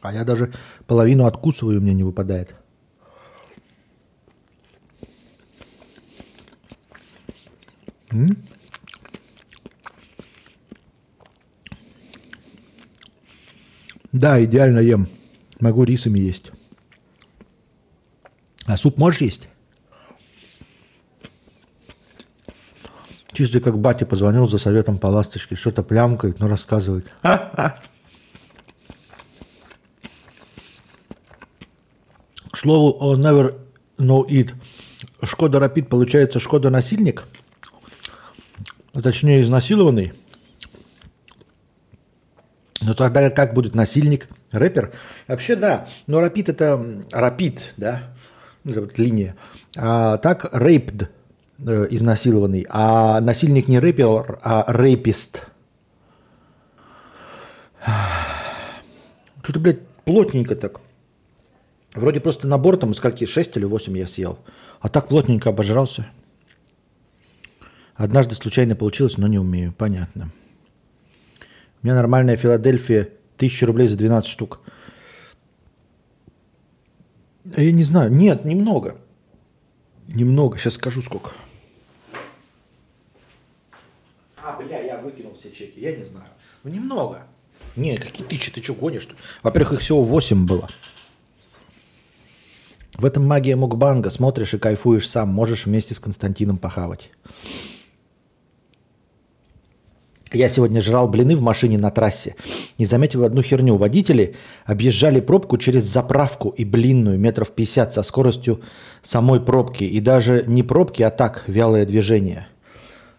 А 0.02 0.14
я 0.14 0.24
даже 0.24 0.54
половину 0.86 1.26
откусываю, 1.26 1.80
у 1.80 1.82
меня 1.82 1.94
не 1.94 2.04
выпадает. 2.04 2.56
М? 8.12 8.38
Да, 14.14 14.41
идеально 14.44 14.80
ем. 14.80 15.08
Могу 15.60 15.84
рисами 15.84 16.20
есть. 16.20 16.52
А 18.68 18.76
суп 18.76 18.98
можешь 18.98 19.22
есть? 19.22 19.49
Чисто 23.31 23.61
как 23.61 23.80
батя 23.80 24.06
позвонил 24.06 24.45
за 24.45 24.57
советом 24.57 24.98
по 24.99 25.07
ласточке, 25.07 25.56
что-то 25.56 25.84
плямкает, 25.84 26.39
но 26.39 26.48
рассказывает. 26.48 27.10
К 27.22 27.77
слову 32.53 32.98
о 32.99 33.15
Never 33.15 33.57
Know 33.98 34.27
It. 34.27 34.53
Шкода 35.23 35.60
Рапид 35.60 35.88
получается 35.88 36.39
Шкода 36.39 36.69
насильник, 36.69 37.23
а 38.94 39.02
точнее 39.02 39.41
изнасилованный. 39.41 40.14
Но 42.81 42.95
тогда 42.95 43.30
как 43.30 43.53
будет 43.53 43.76
насильник? 43.76 44.27
Рэпер? 44.52 44.94
Вообще 45.27 45.56
да, 45.56 45.88
но 46.07 46.19
Рапид 46.19 46.49
это 46.49 47.06
Рапид, 47.11 47.73
да, 47.77 48.03
ну, 48.03 48.16
линия. 48.98 49.35
А 49.76 50.18
так 50.18 50.49
рейпд, 50.52 51.10
э, 51.60 51.88
изнасилованный, 51.89 52.65
а 52.69 53.19
насильник 53.22 53.68
не 53.68 53.80
рэпер, 53.80 54.39
а 54.41 54.65
рэпист. 54.68 55.48
Что-то, 59.44 59.60
блядь, 59.60 59.88
плотненько 60.06 60.56
так. 60.56 60.81
Вроде 61.94 62.19
просто 62.19 62.48
набор 62.48 62.77
там, 62.77 62.94
скольки, 62.94 63.26
6 63.26 63.57
или 63.57 63.65
8 63.65 63.98
я 63.98 64.07
съел. 64.07 64.39
А 64.81 64.89
так 64.89 65.07
плотненько 65.07 65.49
обожрался. 65.49 66.07
Однажды 67.95 68.35
случайно 68.35 68.76
получилось, 68.76 69.18
но 69.18 69.27
не 69.27 69.39
умею. 69.39 69.73
Понятно. 69.76 70.30
У 71.81 71.85
меня 71.88 71.95
нормальная 71.95 72.38
Филадельфия, 72.38 73.10
1000 73.38 73.65
рублей 73.65 73.88
за 73.88 73.98
12 73.98 74.30
штук. 74.30 74.60
Я 77.56 77.72
не 77.72 77.84
знаю. 77.84 78.11
Нет, 78.11 78.45
немного. 78.45 78.98
Немного. 80.07 80.57
Сейчас 80.57 80.74
скажу 80.74 81.02
сколько. 81.02 81.32
А, 84.44 84.57
бля, 84.60 84.80
я 84.82 84.98
выкинул 84.99 85.36
все 85.38 85.52
чеки. 85.52 85.80
Я 85.80 85.95
не 85.95 86.03
знаю. 86.03 86.28
Ну, 86.64 86.72
немного. 86.72 87.24
Не, 87.76 87.98
какие 87.98 88.26
тысячи, 88.26 88.52
ты 88.52 88.61
что 88.61 88.74
гонишь? 88.74 89.07
Во-первых, 89.44 89.74
их 89.74 89.80
всего 89.82 90.03
8 90.03 90.45
было. 90.45 90.68
В 92.94 93.06
этом 93.06 93.26
магия 93.26 93.56
мукбанга. 93.56 94.10
Смотришь 94.10 94.53
и 94.53 94.57
кайфуешь 94.57 95.07
сам. 95.07 95.30
Можешь 95.30 95.65
вместе 95.65 95.94
с 95.94 95.99
Константином 95.99 96.57
похавать. 96.57 97.11
Я 100.32 100.49
сегодня 100.49 100.82
жрал 100.82 101.08
блины 101.08 101.36
в 101.36 101.41
машине 101.41 101.78
на 101.78 101.90
трассе 101.90 102.36
и 102.78 102.86
заметил 102.86 103.24
одну 103.24 103.41
херню. 103.41 103.78
Водители 103.78 104.36
объезжали 104.66 105.22
пробку 105.22 105.58
через 105.58 105.84
заправку 105.84 106.49
и 106.49 106.66
блинную 106.66 107.18
метров 107.18 107.52
50 107.52 107.94
со 107.94 108.04
скоростью 108.04 108.62
самой 109.02 109.40
пробки. 109.40 109.84
И 109.84 109.99
даже 110.02 110.44
не 110.48 110.64
пробки, 110.64 111.02
а 111.04 111.12
так, 111.12 111.44
вялое 111.48 111.86
движение. 111.86 112.48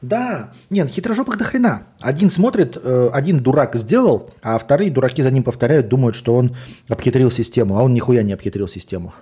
Да, 0.01 0.52
нет, 0.70 0.90
хитрожопых 0.90 1.39
до 1.39 1.44
хрена. 1.44 1.82
Один 2.01 2.30
смотрит, 2.30 2.76
э, 2.76 3.09
один 3.12 3.40
дурак 3.40 3.74
сделал, 3.74 4.30
а 4.43 4.56
вторые 4.59 4.90
дураки 4.90 5.22
за 5.22 5.32
ним 5.32 5.43
повторяют, 5.43 5.89
думают, 5.89 6.14
что 6.14 6.36
он 6.36 6.55
обхитрил 6.89 7.32
систему, 7.32 7.78
а 7.78 7.82
он 7.82 7.94
нихуя 7.94 8.22
не 8.22 8.32
обхитрил 8.32 8.68
систему. 8.68 9.12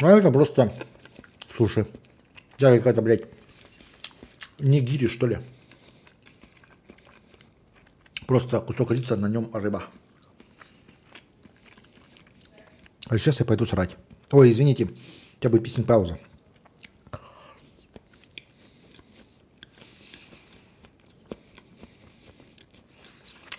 А 0.00 0.16
это 0.16 0.30
просто, 0.30 0.72
слушай, 1.54 1.84
я 2.58 2.74
какая-то, 2.76 3.02
блядь, 3.02 3.24
нигири, 4.58 5.08
что 5.08 5.26
ли. 5.26 5.38
Просто 8.26 8.60
кусок 8.60 8.90
риса, 8.90 9.16
на 9.16 9.26
нем 9.26 9.50
рыба. 9.54 9.84
А 13.08 13.18
сейчас 13.18 13.38
я 13.40 13.46
пойду 13.46 13.64
срать. 13.66 13.96
Ой, 14.32 14.50
извините, 14.50 14.84
у 14.84 15.40
тебя 15.40 15.50
будет 15.50 15.64
песня 15.64 15.84
пауза. 15.84 16.18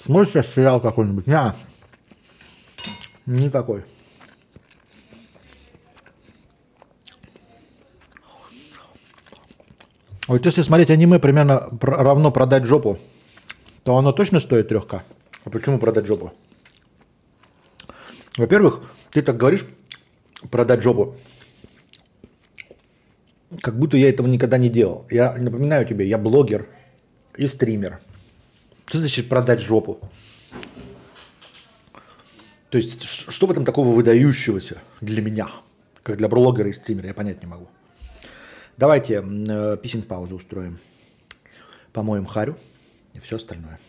Смотришь 0.04 0.30
сейчас 0.30 0.54
сериал 0.54 0.80
какой-нибудь? 0.80 1.28
Не. 1.28 1.54
Никакой. 3.26 3.84
Вот 10.28 10.46
если 10.46 10.62
смотреть 10.62 10.90
аниме 10.90 11.20
примерно 11.20 11.70
пр- 11.80 11.96
равно 11.98 12.32
продать 12.32 12.66
жопу, 12.66 13.00
то 13.84 13.96
оно 13.98 14.12
точно 14.12 14.40
стоит 14.40 14.72
3К. 14.72 15.02
А 15.46 15.50
почему 15.50 15.80
продать 15.80 16.06
жопу? 16.06 16.34
Во-первых, 18.36 18.82
ты 19.12 19.22
так 19.22 19.38
говоришь 19.38 19.66
продать 20.52 20.82
жопу, 20.82 21.16
как 23.62 23.80
будто 23.80 23.96
я 23.96 24.10
этого 24.10 24.28
никогда 24.28 24.58
не 24.58 24.70
делал. 24.70 25.06
Я 25.10 25.34
напоминаю 25.34 25.86
тебе, 25.88 26.06
я 26.08 26.18
блогер 26.18 26.68
и 27.38 27.48
стример. 27.48 28.00
Что 28.86 29.00
значит 29.00 29.30
продать 29.30 29.62
жопу? 29.62 30.00
То 32.70 32.78
есть, 32.78 33.04
что 33.04 33.48
в 33.48 33.52
этом 33.52 33.64
такого 33.64 33.96
выдающегося 33.96 34.82
для 35.00 35.22
меня, 35.22 35.48
как 36.04 36.18
для 36.18 36.28
блогера 36.28 36.70
и 36.70 36.74
стримера, 36.74 37.08
я 37.08 37.14
понять 37.14 37.42
не 37.42 37.48
могу. 37.48 37.70
Давайте 38.78 39.24
э, 39.26 39.78
писинг-паузу 39.78 40.36
устроим. 40.36 40.78
Помоем 41.94 42.28
харю 42.28 42.56
и 43.14 43.20
все 43.20 43.38
остальное. 43.38 43.80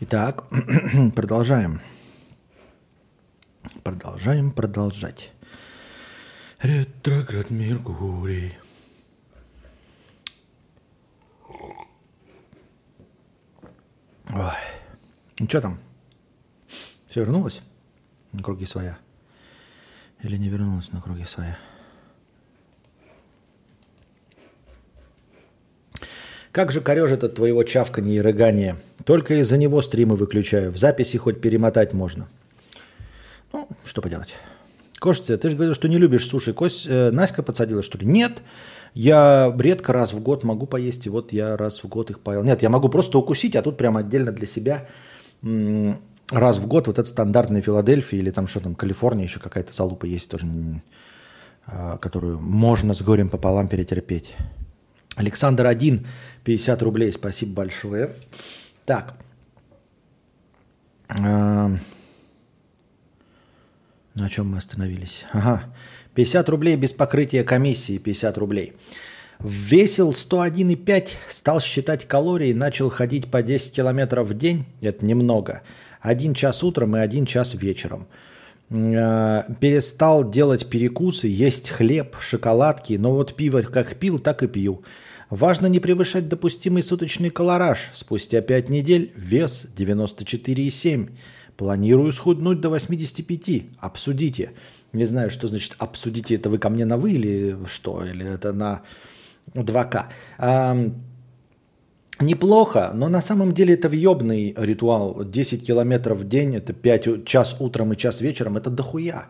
Итак, 0.00 0.44
продолжаем. 1.14 1.80
Продолжаем 3.82 4.50
продолжать. 4.50 5.32
Ретроград 6.60 7.50
Меркурий. 7.50 8.52
Ой. 14.28 14.52
Ну 15.38 15.48
что 15.48 15.60
там? 15.62 15.78
Все 17.12 17.20
вернулось 17.20 17.60
на 18.32 18.42
круги 18.42 18.64
своя? 18.64 18.96
Или 20.22 20.38
не 20.38 20.48
вернулось 20.48 20.92
на 20.92 21.02
круги 21.02 21.26
своя? 21.26 21.58
Как 26.52 26.72
же 26.72 26.80
корежит 26.80 27.22
от 27.22 27.34
твоего 27.34 27.64
чавканья 27.64 28.14
и 28.14 28.20
рыгания? 28.22 28.78
Только 29.04 29.34
из-за 29.42 29.58
него 29.58 29.82
стримы 29.82 30.16
выключаю. 30.16 30.72
В 30.72 30.78
записи 30.78 31.18
хоть 31.18 31.42
перемотать 31.42 31.92
можно. 31.92 32.28
Ну, 33.52 33.68
что 33.84 34.00
поделать. 34.00 34.34
Костя, 34.98 35.36
ты 35.36 35.50
же 35.50 35.56
говорил, 35.56 35.74
что 35.74 35.88
не 35.88 35.98
любишь 35.98 36.26
суши. 36.26 36.54
Кость, 36.54 36.86
э, 36.88 37.10
Наська 37.10 37.42
подсадила, 37.42 37.82
что 37.82 37.98
ли? 37.98 38.06
Нет. 38.06 38.42
Я 38.94 39.54
редко 39.58 39.92
раз 39.92 40.14
в 40.14 40.20
год 40.20 40.44
могу 40.44 40.64
поесть, 40.64 41.04
и 41.04 41.10
вот 41.10 41.34
я 41.34 41.58
раз 41.58 41.84
в 41.84 41.88
год 41.88 42.08
их 42.08 42.20
поел. 42.20 42.42
Нет, 42.42 42.62
я 42.62 42.70
могу 42.70 42.88
просто 42.88 43.18
укусить, 43.18 43.54
а 43.54 43.60
тут 43.60 43.76
прям 43.76 43.98
отдельно 43.98 44.32
для 44.32 44.46
себя 44.46 44.88
раз 46.32 46.58
в 46.58 46.66
год 46.66 46.86
вот 46.86 46.98
этот 46.98 47.08
стандартный 47.08 47.60
Филадельфия 47.60 48.18
или 48.18 48.30
там 48.30 48.46
что 48.46 48.60
там, 48.60 48.74
Калифорния, 48.74 49.24
еще 49.24 49.40
какая-то 49.40 49.72
залупа 49.72 50.06
есть 50.06 50.30
тоже, 50.30 50.46
а, 51.66 51.98
которую 51.98 52.40
можно 52.40 52.94
с 52.94 53.02
горем 53.02 53.28
пополам 53.28 53.68
перетерпеть. 53.68 54.34
Александр 55.14 55.66
1, 55.66 56.06
50 56.44 56.82
рублей, 56.82 57.12
спасибо 57.12 57.52
большое. 57.52 58.14
Так. 58.84 59.14
А, 61.08 61.70
На 64.14 64.28
чем 64.28 64.50
мы 64.50 64.58
остановились? 64.58 65.24
Ага. 65.32 65.64
50 66.14 66.48
рублей 66.48 66.76
без 66.76 66.92
покрытия 66.92 67.44
комиссии, 67.44 67.98
50 67.98 68.38
рублей. 68.38 68.74
Весил 69.38 70.10
101,5, 70.10 71.08
стал 71.28 71.60
считать 71.60 72.06
калории, 72.06 72.52
начал 72.52 72.90
ходить 72.90 73.30
по 73.30 73.42
10 73.42 73.72
километров 73.72 74.28
в 74.28 74.34
день. 74.34 74.66
Это 74.80 75.04
немного. 75.04 75.62
Один 76.02 76.34
час 76.34 76.64
утром 76.64 76.96
и 76.96 77.00
один 77.00 77.26
час 77.26 77.54
вечером. 77.54 78.06
Э, 78.70 79.42
Перестал 79.60 80.28
делать 80.28 80.68
перекусы, 80.68 81.28
есть 81.28 81.70
хлеб, 81.70 82.16
шоколадки, 82.20 82.94
но 82.94 83.12
вот 83.12 83.34
пиво 83.36 83.62
как 83.62 83.96
пил, 83.96 84.18
так 84.18 84.42
и 84.42 84.48
пью. 84.48 84.82
Важно 85.30 85.68
не 85.68 85.80
превышать 85.80 86.28
допустимый 86.28 86.82
суточный 86.82 87.30
колораж. 87.30 87.90
Спустя 87.94 88.42
5 88.42 88.68
недель 88.68 89.12
вес 89.16 89.66
94,7. 89.76 91.10
Планирую 91.56 92.12
схуднуть 92.12 92.60
до 92.60 92.68
85. 92.68 93.62
Обсудите. 93.78 94.50
Не 94.92 95.06
знаю, 95.06 95.30
что 95.30 95.48
значит 95.48 95.74
обсудите. 95.78 96.34
Это 96.34 96.50
вы 96.50 96.58
ко 96.58 96.68
мне 96.68 96.84
на 96.84 96.96
вы 96.96 97.12
или 97.12 97.56
что? 97.66 98.04
Или 98.04 98.26
это 98.26 98.52
на 98.52 98.82
2К. 99.54 100.06
Неплохо, 102.22 102.92
но 102.94 103.08
на 103.08 103.20
самом 103.20 103.52
деле 103.52 103.74
это 103.74 103.88
въебный 103.88 104.54
ритуал. 104.56 105.24
10 105.24 105.66
километров 105.66 106.18
в 106.18 106.28
день, 106.28 106.54
это 106.54 106.72
5, 106.72 107.24
час 107.24 107.56
утром 107.58 107.92
и 107.92 107.96
час 107.96 108.20
вечером, 108.20 108.56
это 108.56 108.70
дохуя. 108.70 109.26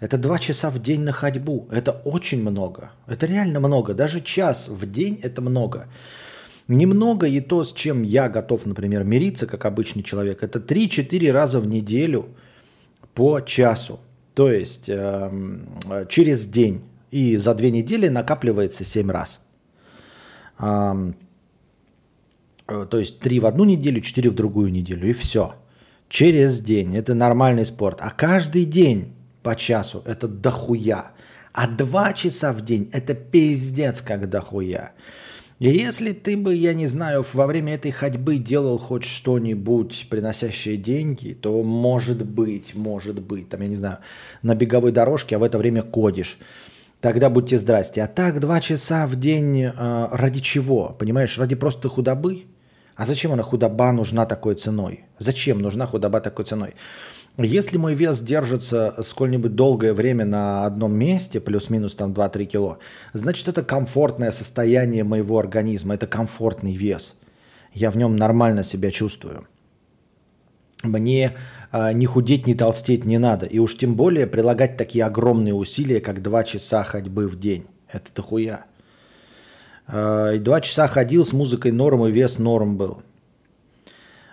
Это 0.00 0.18
2 0.18 0.38
часа 0.38 0.70
в 0.70 0.78
день 0.78 1.00
на 1.00 1.12
ходьбу. 1.12 1.66
Это 1.72 1.90
очень 2.04 2.42
много. 2.42 2.90
Это 3.08 3.26
реально 3.26 3.58
много. 3.60 3.94
Даже 3.94 4.20
час 4.20 4.68
в 4.68 4.90
день 4.90 5.18
это 5.24 5.42
много. 5.42 5.88
Немного 6.68 7.26
и 7.26 7.40
то, 7.40 7.64
с 7.64 7.72
чем 7.72 8.04
я 8.04 8.28
готов, 8.28 8.66
например, 8.66 9.02
мириться, 9.02 9.46
как 9.46 9.64
обычный 9.64 10.02
человек, 10.02 10.42
это 10.42 10.60
3-4 10.60 11.32
раза 11.32 11.58
в 11.58 11.66
неделю 11.66 12.26
по 13.14 13.40
часу. 13.40 13.98
То 14.34 14.48
есть 14.52 14.88
э, 14.88 16.06
через 16.08 16.46
день. 16.46 16.84
И 17.10 17.36
за 17.36 17.54
две 17.54 17.70
недели 17.70 18.08
накапливается 18.08 18.84
7 18.84 19.10
раз. 19.10 19.40
Э, 20.60 21.12
То 22.68 22.98
есть 22.98 23.18
три 23.20 23.40
в 23.40 23.46
одну 23.46 23.64
неделю, 23.64 24.02
четыре 24.02 24.28
в 24.28 24.34
другую 24.34 24.70
неделю, 24.70 25.08
и 25.08 25.14
все. 25.14 25.54
Через 26.10 26.60
день. 26.60 26.96
Это 26.96 27.14
нормальный 27.14 27.64
спорт. 27.64 27.98
А 28.00 28.10
каждый 28.10 28.66
день 28.66 29.14
по 29.42 29.56
часу 29.56 30.02
это 30.04 30.28
дохуя. 30.28 31.12
А 31.54 31.66
два 31.66 32.12
часа 32.12 32.52
в 32.52 32.60
день 32.60 32.90
это 32.92 33.14
пиздец 33.14 34.02
как 34.02 34.28
дохуя. 34.28 34.92
И 35.58 35.70
если 35.70 36.12
ты 36.12 36.36
бы, 36.36 36.54
я 36.54 36.74
не 36.74 36.86
знаю, 36.86 37.24
во 37.32 37.46
время 37.46 37.74
этой 37.74 37.90
ходьбы 37.90 38.36
делал 38.36 38.78
хоть 38.78 39.04
что-нибудь, 39.04 40.06
приносящее 40.08 40.76
деньги, 40.76 41.32
то 41.32 41.62
может 41.64 42.24
быть, 42.24 42.74
может 42.74 43.20
быть, 43.20 43.48
там, 43.48 43.62
я 43.62 43.68
не 43.68 43.76
знаю, 43.76 43.98
на 44.42 44.54
беговой 44.54 44.92
дорожке, 44.92 45.36
а 45.36 45.38
в 45.38 45.42
это 45.42 45.58
время 45.58 45.82
кодишь. 45.82 46.38
Тогда 47.00 47.30
будьте 47.30 47.58
здрасте. 47.58 48.02
А 48.02 48.08
так 48.08 48.40
два 48.40 48.60
часа 48.60 49.06
в 49.06 49.16
день 49.16 49.62
э, 49.62 49.72
ради 50.12 50.40
чего? 50.40 50.94
Понимаешь, 50.98 51.38
ради 51.38 51.56
просто 51.56 51.88
худобы? 51.88 52.44
А 52.98 53.06
зачем 53.06 53.32
она 53.32 53.44
худоба 53.44 53.92
нужна 53.92 54.26
такой 54.26 54.56
ценой? 54.56 55.04
Зачем 55.20 55.60
нужна 55.60 55.86
худоба 55.86 56.20
такой 56.20 56.44
ценой? 56.44 56.74
Если 57.36 57.78
мой 57.78 57.94
вес 57.94 58.20
держится 58.20 58.96
сколь-нибудь 59.02 59.54
долгое 59.54 59.94
время 59.94 60.24
на 60.24 60.66
одном 60.66 60.94
месте, 60.94 61.38
плюс-минус 61.38 61.94
там 61.94 62.12
2-3 62.12 62.44
кило, 62.46 62.78
значит 63.12 63.46
это 63.46 63.62
комфортное 63.62 64.32
состояние 64.32 65.04
моего 65.04 65.38
организма, 65.38 65.94
это 65.94 66.08
комфортный 66.08 66.74
вес. 66.74 67.14
Я 67.72 67.92
в 67.92 67.96
нем 67.96 68.16
нормально 68.16 68.64
себя 68.64 68.90
чувствую. 68.90 69.46
Мне 70.82 71.36
а, 71.70 71.92
ни 71.92 72.06
худеть, 72.06 72.48
ни 72.48 72.54
толстеть 72.54 73.04
не 73.04 73.18
надо. 73.18 73.46
И 73.46 73.60
уж 73.60 73.76
тем 73.76 73.94
более 73.94 74.26
прилагать 74.26 74.76
такие 74.76 75.04
огромные 75.04 75.54
усилия, 75.54 76.00
как 76.00 76.20
2 76.20 76.42
часа 76.42 76.82
ходьбы 76.82 77.28
в 77.28 77.38
день. 77.38 77.64
Это 77.92 78.10
дохуя. 78.12 78.64
И 78.64 78.77
Два 79.88 80.60
часа 80.60 80.86
ходил 80.86 81.24
с 81.24 81.32
музыкой 81.32 81.72
норм, 81.72 82.06
и 82.06 82.12
вес 82.12 82.38
норм 82.38 82.76
был. 82.76 83.02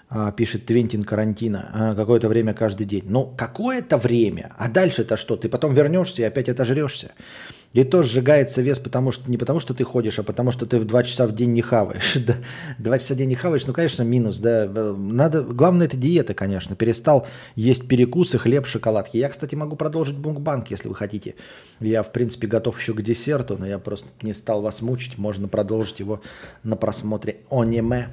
А, 0.10 0.32
Пишет 0.32 0.65
Твентин 0.65 1.03
Карантина. 1.03 1.94
Какое-то 1.95 2.27
время 2.27 2.53
каждый 2.53 2.86
день. 2.86 3.03
Ну, 3.07 3.34
какое-то 3.38 3.98
время. 3.98 4.53
А 4.57 4.69
дальше-то 4.69 5.18
что? 5.18 5.36
Ты 5.36 5.49
потом 5.49 5.73
вернешься 5.73 6.22
и 6.22 6.26
опять 6.26 6.49
отожрешься. 6.49 7.11
И 7.76 7.84
то 7.84 8.04
сжигается 8.04 8.62
вес 8.62 8.80
потому 8.80 9.12
что, 9.12 9.30
не 9.30 9.38
потому, 9.38 9.60
что 9.60 9.74
ты 9.74 9.84
ходишь, 9.84 10.18
а 10.18 10.24
потому 10.24 10.52
что 10.52 10.66
ты 10.66 10.80
в 10.80 10.86
2 10.86 11.04
часа 11.04 11.28
в 11.28 11.36
день 11.36 11.52
не 11.52 11.62
хаваешь. 11.62 12.16
Да, 12.26 12.36
2 12.80 13.00
часа 13.00 13.16
в 13.16 13.18
день 13.18 13.28
не 13.28 13.36
хаваешь, 13.36 13.68
ну, 13.68 13.74
конечно, 13.74 14.04
минус. 14.04 14.40
Да. 14.40 14.66
Надо, 14.66 15.42
главное, 15.42 15.88
это 15.88 15.98
диета, 15.98 16.34
конечно. 16.34 16.78
Перестал 16.78 17.28
есть 17.56 17.86
перекусы, 17.90 18.38
хлеб, 18.38 18.66
шоколадки. 18.66 19.18
Я, 19.18 19.28
кстати, 19.28 19.56
могу 19.56 19.76
продолжить 19.76 20.16
бункбанк, 20.16 20.72
если 20.72 20.88
вы 20.88 20.96
хотите. 20.96 21.36
Я, 21.82 22.02
в 22.02 22.14
принципе, 22.14 22.48
готов 22.48 22.80
еще 22.80 22.94
к 22.94 23.02
десерту, 23.02 23.58
но 23.58 23.68
я 23.68 23.78
просто 23.78 24.08
не 24.22 24.32
стал 24.32 24.62
вас 24.62 24.82
мучить. 24.82 25.18
Можно 25.18 25.50
продолжить 25.50 26.00
его 26.00 26.22
на 26.64 26.78
просмотре 26.78 27.42
аниме 27.52 28.08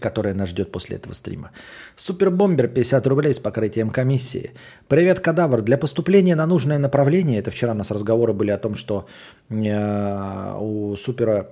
которая 0.00 0.34
нас 0.34 0.48
ждет 0.48 0.72
после 0.72 0.96
этого 0.96 1.12
стрима. 1.12 1.50
Супербомбер 1.94 2.68
50 2.68 3.06
рублей 3.06 3.34
с 3.34 3.38
покрытием 3.38 3.90
комиссии. 3.90 4.52
Привет, 4.88 5.20
кадавр. 5.20 5.62
Для 5.62 5.78
поступления 5.78 6.34
на 6.34 6.46
нужное 6.46 6.78
направление, 6.78 7.38
это 7.38 7.50
вчера 7.50 7.72
у 7.72 7.76
нас 7.76 7.90
разговоры 7.90 8.32
были 8.32 8.50
о 8.50 8.58
том, 8.58 8.74
что 8.74 9.06
э, 9.48 10.56
у 10.60 10.96
супера 10.96 11.48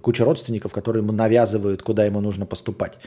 куча 0.00 0.24
родственников, 0.24 0.72
которые 0.72 1.02
ему 1.02 1.12
навязывают, 1.12 1.82
куда 1.82 2.04
ему 2.04 2.20
нужно 2.20 2.46
поступать. 2.46 2.98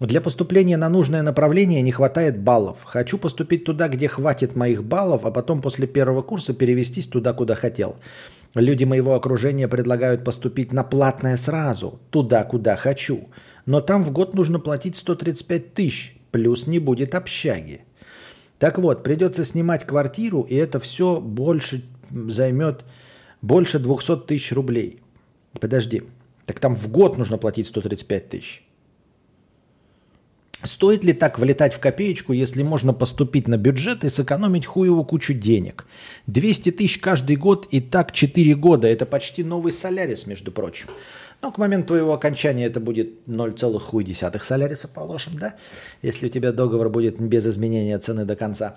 Для 0.00 0.20
поступления 0.20 0.76
на 0.76 0.88
нужное 0.88 1.22
направление 1.22 1.80
не 1.80 1.92
хватает 1.92 2.38
баллов. 2.38 2.78
Хочу 2.84 3.16
поступить 3.16 3.64
туда, 3.64 3.88
где 3.88 4.08
хватит 4.08 4.56
моих 4.56 4.82
баллов, 4.82 5.24
а 5.24 5.30
потом 5.30 5.62
после 5.62 5.86
первого 5.86 6.20
курса 6.20 6.52
перевестись 6.52 7.06
туда, 7.06 7.32
куда 7.32 7.54
хотел. 7.54 7.96
Люди 8.54 8.84
моего 8.84 9.14
окружения 9.14 9.68
предлагают 9.68 10.24
поступить 10.24 10.72
на 10.72 10.82
платное 10.82 11.36
сразу, 11.36 12.00
туда, 12.10 12.42
куда 12.42 12.76
хочу. 12.76 13.28
Но 13.66 13.80
там 13.80 14.04
в 14.04 14.10
год 14.10 14.34
нужно 14.34 14.58
платить 14.58 14.96
135 14.96 15.74
тысяч, 15.74 16.16
плюс 16.30 16.66
не 16.66 16.78
будет 16.78 17.14
общаги. 17.14 17.82
Так 18.58 18.78
вот, 18.78 19.02
придется 19.02 19.44
снимать 19.44 19.86
квартиру, 19.86 20.42
и 20.42 20.54
это 20.54 20.78
все 20.80 21.20
больше 21.20 21.82
займет 22.10 22.84
больше 23.42 23.78
200 23.78 24.26
тысяч 24.26 24.52
рублей. 24.52 25.00
Подожди, 25.60 26.02
так 26.46 26.60
там 26.60 26.74
в 26.74 26.88
год 26.88 27.18
нужно 27.18 27.38
платить 27.38 27.66
135 27.68 28.28
тысяч. 28.28 28.64
Стоит 30.62 31.04
ли 31.04 31.12
так 31.12 31.38
влетать 31.38 31.74
в 31.74 31.78
копеечку, 31.78 32.32
если 32.32 32.62
можно 32.62 32.94
поступить 32.94 33.48
на 33.48 33.58
бюджет 33.58 34.02
и 34.02 34.08
сэкономить 34.08 34.64
хуеву 34.64 35.04
кучу 35.04 35.34
денег? 35.34 35.86
200 36.26 36.72
тысяч 36.72 36.98
каждый 36.98 37.36
год 37.36 37.66
и 37.70 37.82
так 37.82 38.12
4 38.12 38.54
года. 38.54 38.88
Это 38.88 39.04
почти 39.04 39.44
новый 39.44 39.72
солярис, 39.72 40.26
между 40.26 40.50
прочим. 40.52 40.88
Но 41.44 41.52
к 41.52 41.58
моменту 41.58 41.88
твоего 41.88 42.14
окончания 42.14 42.64
это 42.64 42.80
будет 42.80 43.28
0,1 43.28 44.42
соляриса, 44.42 44.88
положим, 44.88 45.36
да? 45.36 45.56
Если 46.00 46.24
у 46.24 46.28
тебя 46.30 46.52
договор 46.52 46.88
будет 46.88 47.20
без 47.20 47.46
изменения 47.46 47.98
цены 47.98 48.24
до 48.24 48.34
конца. 48.34 48.76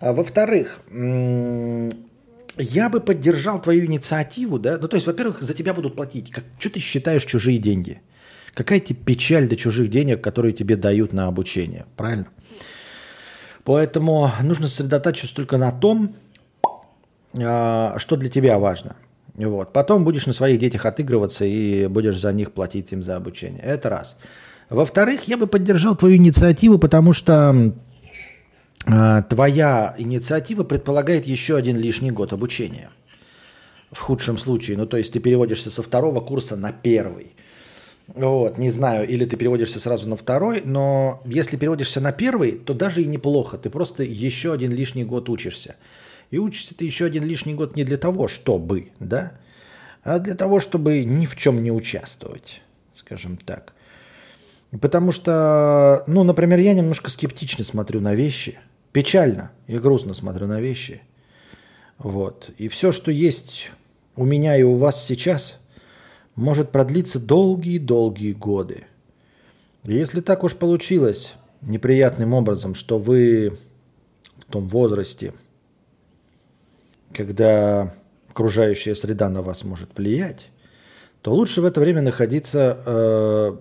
А 0.00 0.12
во-вторых, 0.12 0.80
я 0.90 2.88
бы 2.88 3.00
поддержал 3.00 3.62
твою 3.62 3.86
инициативу, 3.86 4.58
да? 4.58 4.78
Ну, 4.82 4.88
то 4.88 4.96
есть, 4.96 5.06
во-первых, 5.06 5.42
за 5.42 5.54
тебя 5.54 5.74
будут 5.74 5.94
платить. 5.94 6.32
Как, 6.32 6.42
что 6.58 6.70
ты 6.70 6.80
считаешь 6.80 7.24
чужие 7.24 7.58
деньги? 7.58 8.00
Какая 8.52 8.80
тебе 8.80 8.98
печаль 8.98 9.46
до 9.46 9.54
чужих 9.54 9.88
денег, 9.88 10.20
которые 10.20 10.52
тебе 10.52 10.74
дают 10.74 11.12
на 11.12 11.28
обучение, 11.28 11.86
правильно? 11.96 12.26
Поэтому 13.62 14.32
нужно 14.42 14.66
сосредотачиваться 14.66 15.36
только 15.36 15.56
на 15.56 15.70
том, 15.70 16.16
а, 17.40 17.94
что 17.96 18.16
для 18.16 18.28
тебя 18.28 18.58
важно. 18.58 18.96
Вот. 19.46 19.72
Потом 19.72 20.04
будешь 20.04 20.26
на 20.26 20.32
своих 20.32 20.58
детях 20.58 20.84
отыгрываться 20.84 21.44
и 21.44 21.86
будешь 21.86 22.18
за 22.18 22.32
них 22.32 22.52
платить 22.52 22.92
им 22.92 23.02
за 23.02 23.16
обучение. 23.16 23.60
Это 23.62 23.88
раз. 23.88 24.18
Во-вторых, 24.68 25.28
я 25.28 25.38
бы 25.38 25.46
поддержал 25.46 25.96
твою 25.96 26.16
инициативу, 26.16 26.78
потому 26.78 27.12
что 27.12 27.72
а, 28.86 29.22
твоя 29.22 29.94
инициатива 29.96 30.64
предполагает 30.64 31.26
еще 31.26 31.56
один 31.56 31.76
лишний 31.76 32.10
год 32.10 32.32
обучения. 32.32 32.90
В 33.92 34.00
худшем 34.00 34.36
случае. 34.36 34.76
Ну, 34.76 34.86
то 34.86 34.96
есть 34.96 35.12
ты 35.12 35.20
переводишься 35.20 35.70
со 35.70 35.82
второго 35.82 36.20
курса 36.20 36.56
на 36.56 36.72
первый. 36.72 37.32
Вот, 38.08 38.56
не 38.58 38.70
знаю, 38.70 39.06
или 39.06 39.24
ты 39.26 39.36
переводишься 39.36 39.80
сразу 39.80 40.08
на 40.08 40.16
второй, 40.16 40.62
но 40.64 41.20
если 41.26 41.56
переводишься 41.56 42.00
на 42.00 42.10
первый, 42.10 42.52
то 42.52 42.72
даже 42.72 43.02
и 43.02 43.06
неплохо. 43.06 43.58
Ты 43.58 43.68
просто 43.68 44.02
еще 44.02 44.52
один 44.52 44.72
лишний 44.72 45.04
год 45.04 45.28
учишься. 45.28 45.76
И 46.30 46.38
учишься 46.38 46.74
ты 46.74 46.84
еще 46.84 47.06
один 47.06 47.24
лишний 47.24 47.54
год 47.54 47.76
не 47.76 47.84
для 47.84 47.96
того, 47.96 48.28
чтобы, 48.28 48.90
да, 49.00 49.32
а 50.02 50.18
для 50.18 50.34
того, 50.34 50.60
чтобы 50.60 51.04
ни 51.04 51.26
в 51.26 51.36
чем 51.36 51.62
не 51.62 51.70
участвовать, 51.70 52.62
скажем 52.92 53.36
так. 53.36 53.72
Потому 54.80 55.12
что, 55.12 56.04
ну, 56.06 56.24
например, 56.24 56.58
я 56.58 56.74
немножко 56.74 57.10
скептично 57.10 57.64
смотрю 57.64 58.00
на 58.00 58.14
вещи. 58.14 58.58
Печально 58.92 59.50
и 59.66 59.78
грустно 59.78 60.14
смотрю 60.14 60.46
на 60.46 60.60
вещи. 60.60 61.02
Вот. 61.96 62.50
И 62.58 62.68
все, 62.68 62.92
что 62.92 63.10
есть 63.10 63.70
у 64.16 64.24
меня 64.24 64.56
и 64.56 64.62
у 64.62 64.76
вас 64.76 65.04
сейчас, 65.04 65.58
может 66.34 66.70
продлиться 66.70 67.18
долгие-долгие 67.18 68.32
годы. 68.32 68.84
И 69.84 69.94
если 69.94 70.20
так 70.20 70.44
уж 70.44 70.54
получилось 70.54 71.34
неприятным 71.60 72.34
образом, 72.34 72.74
что 72.74 72.98
вы 72.98 73.58
в 74.38 74.52
том 74.52 74.68
возрасте, 74.68 75.34
когда 77.14 77.94
окружающая 78.28 78.94
среда 78.94 79.28
на 79.28 79.42
вас 79.42 79.64
может 79.64 79.90
влиять, 79.96 80.48
то 81.22 81.34
лучше 81.34 81.60
в 81.60 81.64
это 81.64 81.80
время 81.80 82.02
находиться 82.02 82.78
э, 82.86 83.56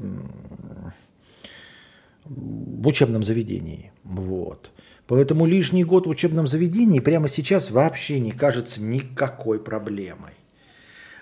в 2.26 2.88
учебном 2.88 3.24
заведении. 3.24 3.92
Вот. 4.04 4.72
Поэтому 5.08 5.46
лишний 5.46 5.84
год 5.84 6.06
в 6.06 6.10
учебном 6.10 6.48
заведении 6.48 7.00
прямо 7.00 7.30
сейчас 7.30 7.72
вообще 7.72 8.20
не 8.20 8.32
кажется 8.32 8.82
никакой 8.82 9.60
проблемой. 9.60 10.34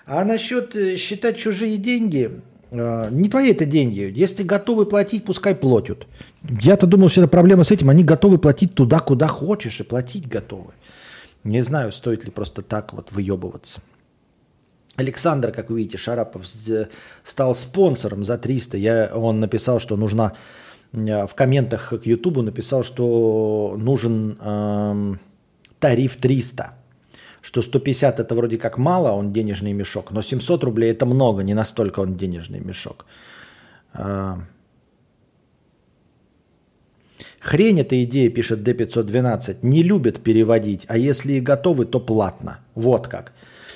А 0.06 0.24
насчет 0.24 0.76
э, 0.76 0.96
считать 0.96 1.36
чужие 1.36 1.78
деньги, 1.78 2.42
э, 2.70 3.08
не 3.10 3.28
твои 3.28 3.52
это 3.52 3.64
деньги. 3.64 4.12
Если 4.14 4.42
готовы 4.42 4.86
платить, 4.86 5.24
пускай 5.24 5.54
платят. 5.54 6.06
Я-то 6.42 6.86
думал, 6.86 7.08
что 7.08 7.22
это 7.22 7.28
проблема 7.28 7.64
с 7.64 7.70
этим. 7.70 7.88
Они 7.90 8.04
готовы 8.04 8.38
платить 8.38 8.74
туда, 8.74 8.98
куда 8.98 9.28
хочешь, 9.28 9.80
и 9.80 9.84
платить 9.84 10.28
готовы. 10.28 10.74
Не 11.46 11.62
знаю, 11.62 11.92
стоит 11.92 12.24
ли 12.24 12.30
просто 12.30 12.62
так 12.62 12.92
вот 12.92 13.12
выебываться. 13.12 13.80
Александр, 14.96 15.52
как 15.52 15.70
вы 15.70 15.78
видите, 15.78 15.96
Шарапов 15.96 16.44
стал 17.22 17.54
спонсором 17.54 18.24
за 18.24 18.36
300. 18.36 18.76
Я, 18.76 19.12
он 19.14 19.40
написал, 19.40 19.78
что 19.78 19.96
нужна 19.96 20.32
в 20.92 21.30
комментах 21.34 21.90
к 21.90 22.06
Ютубу 22.06 22.42
написал, 22.42 22.82
что 22.82 23.76
нужен 23.78 24.38
эм, 24.40 25.20
тариф 25.78 26.16
300. 26.16 26.74
Что 27.42 27.62
150 27.62 28.18
это 28.18 28.34
вроде 28.34 28.58
как 28.58 28.76
мало, 28.76 29.12
он 29.12 29.32
денежный 29.32 29.72
мешок, 29.72 30.10
но 30.10 30.22
700 30.22 30.64
рублей 30.64 30.90
это 30.90 31.06
много, 31.06 31.44
не 31.44 31.54
настолько 31.54 32.00
он 32.00 32.16
денежный 32.16 32.58
мешок. 32.58 33.06
Э, 33.94 34.36
Хрень 37.46 37.78
эта 37.78 38.02
идея, 38.02 38.28
пишет 38.28 38.66
D512, 38.66 39.58
не 39.62 39.84
любят 39.84 40.20
переводить, 40.20 40.84
а 40.88 40.96
если 40.96 41.34
и 41.34 41.40
готовы, 41.40 41.86
то 41.86 42.00
платно. 42.00 42.58
Вот 42.74 43.06
как. 43.06 43.30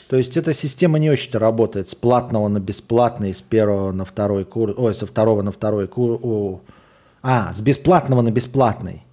То 0.09 0.17
есть 0.17 0.37
эта 0.37 0.53
система 0.53 0.99
не 0.99 1.09
очень-то 1.09 1.39
работает 1.39 1.89
с 1.89 1.95
платного 1.95 2.49
на 2.49 2.59
бесплатный, 2.59 3.33
с 3.33 3.41
первого 3.41 3.93
на 3.93 4.05
второй 4.05 4.45
курс, 4.45 4.75
ой, 4.77 4.93
со 4.93 5.07
второго 5.07 5.43
на 5.43 5.53
второй 5.53 5.87
курс, 5.87 6.21
а, 7.23 7.53
с 7.53 7.61
бесплатного 7.61 8.23
на 8.23 8.33
бесплатный. 8.33 9.05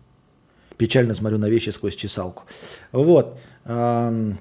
Печально 0.75 1.13
смотрю 1.13 1.37
на 1.37 1.49
вещи 1.49 1.69
сквозь 1.69 1.95
чесалку. 1.95 2.45
Вот. 2.91 3.37
С 3.63 4.33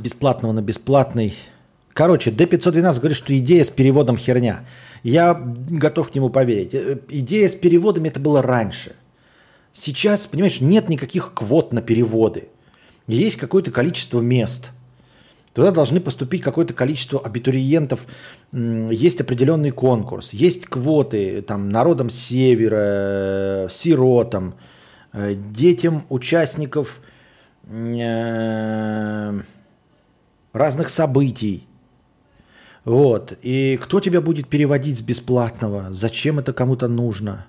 бесплатного 0.00 0.52
на 0.52 0.62
бесплатный. 0.62 1.34
Короче, 1.92 2.30
D512 2.30 2.98
говорит, 3.00 3.18
что 3.18 3.36
идея 3.36 3.64
с 3.64 3.70
переводом 3.70 4.16
херня. 4.16 4.64
Я 5.02 5.34
готов 5.34 6.10
к 6.10 6.14
нему 6.14 6.30
поверить. 6.30 6.74
Э, 6.74 6.98
Идея 7.08 7.48
с 7.48 7.54
переводами 7.54 8.08
это 8.08 8.20
было 8.20 8.42
раньше. 8.42 8.94
Сейчас, 9.72 10.26
понимаешь, 10.26 10.60
нет 10.60 10.88
никаких 10.88 11.32
квот 11.34 11.72
на 11.72 11.82
переводы. 11.82 12.48
Есть 13.06 13.36
какое-то 13.36 13.70
количество 13.70 14.20
мест– 14.20 14.70
Туда 15.54 15.70
должны 15.70 16.00
поступить 16.00 16.42
какое-то 16.42 16.72
количество 16.72 17.20
абитуриентов, 17.20 18.06
есть 18.52 19.20
определенный 19.20 19.70
конкурс, 19.70 20.32
есть 20.32 20.64
квоты 20.64 21.42
там, 21.42 21.68
народам 21.68 22.08
севера, 22.08 23.68
сиротам, 23.70 24.54
э, 25.12 25.34
детям 25.34 26.06
участников 26.08 27.00
э, 27.68 29.40
разных 30.54 30.88
событий. 30.88 31.66
Вот. 32.84 33.38
И 33.42 33.78
кто 33.80 34.00
тебя 34.00 34.20
будет 34.20 34.48
переводить 34.48 34.98
с 34.98 35.02
бесплатного? 35.02 35.92
Зачем 35.92 36.38
это 36.38 36.52
кому-то 36.52 36.88
нужно? 36.88 37.46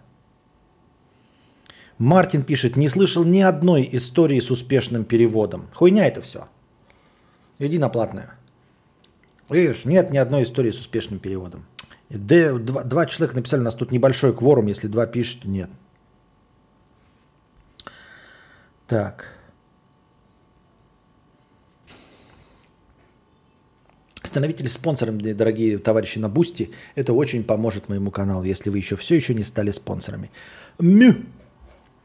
Мартин 1.98 2.44
пишет, 2.44 2.76
не 2.76 2.88
слышал 2.88 3.24
ни 3.24 3.40
одной 3.40 3.88
истории 3.92 4.40
с 4.40 4.52
успешным 4.52 5.06
переводом. 5.06 5.70
Хуйня 5.74 6.08
это 6.08 6.22
все. 6.22 6.48
Иди 7.60 7.78
на 7.78 7.90
платное. 7.90 8.36
Видишь, 9.50 9.86
нет 9.86 10.10
ни 10.12 10.18
одной 10.18 10.44
истории 10.44 10.72
с 10.72 10.80
успешным 10.80 11.20
переводом. 11.20 11.66
Два, 12.10 12.84
два 12.84 13.06
человека 13.06 13.36
написали, 13.36 13.62
у 13.62 13.64
нас 13.64 13.76
тут 13.76 13.92
небольшой 13.92 14.34
кворум, 14.34 14.68
если 14.68 14.88
два 14.88 15.06
пишут, 15.08 15.46
нет. 15.46 15.70
Так. 18.88 19.38
Становитесь 24.24 24.72
спонсором, 24.72 25.20
дорогие 25.20 25.78
товарищи 25.78 26.18
на 26.18 26.30
Бусти. 26.30 26.72
Это 26.96 27.12
очень 27.14 27.44
поможет 27.44 27.90
моему 27.90 28.10
каналу, 28.10 28.46
если 28.46 28.70
вы 28.70 28.78
еще 28.78 28.96
все 28.96 29.16
еще 29.16 29.34
не 29.34 29.44
стали 29.44 29.72
спонсорами. 29.72 30.32
Мю! 30.80 31.16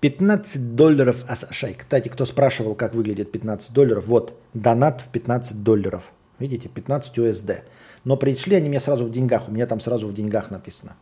15 0.00 0.74
долларов 0.74 1.24
Асашай. 1.28 1.74
Кстати, 1.74 2.08
кто 2.08 2.24
спрашивал, 2.24 2.74
как 2.74 2.94
выглядит 2.94 3.32
15 3.32 3.72
долларов, 3.72 4.06
вот, 4.06 4.38
донат 4.54 5.00
в 5.00 5.08
15 5.10 5.62
долларов. 5.62 6.04
Видите, 6.38 6.68
15 6.68 7.18
USD. 7.18 7.62
Но 8.04 8.16
пришли 8.16 8.56
они 8.56 8.68
мне 8.68 8.80
сразу 8.80 9.04
в 9.06 9.10
деньгах. 9.10 9.48
У 9.48 9.52
меня 9.52 9.66
там 9.66 9.80
сразу 9.80 10.06
в 10.06 10.12
деньгах 10.12 10.50
написано. 10.50 10.96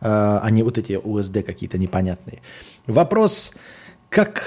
А, 0.00 0.46
не 0.50 0.62
вот 0.62 0.78
эти 0.78 0.92
USD 0.92 1.42
какие-то 1.42 1.78
непонятные. 1.78 2.42
Вопрос, 2.86 3.52
как... 4.14 4.42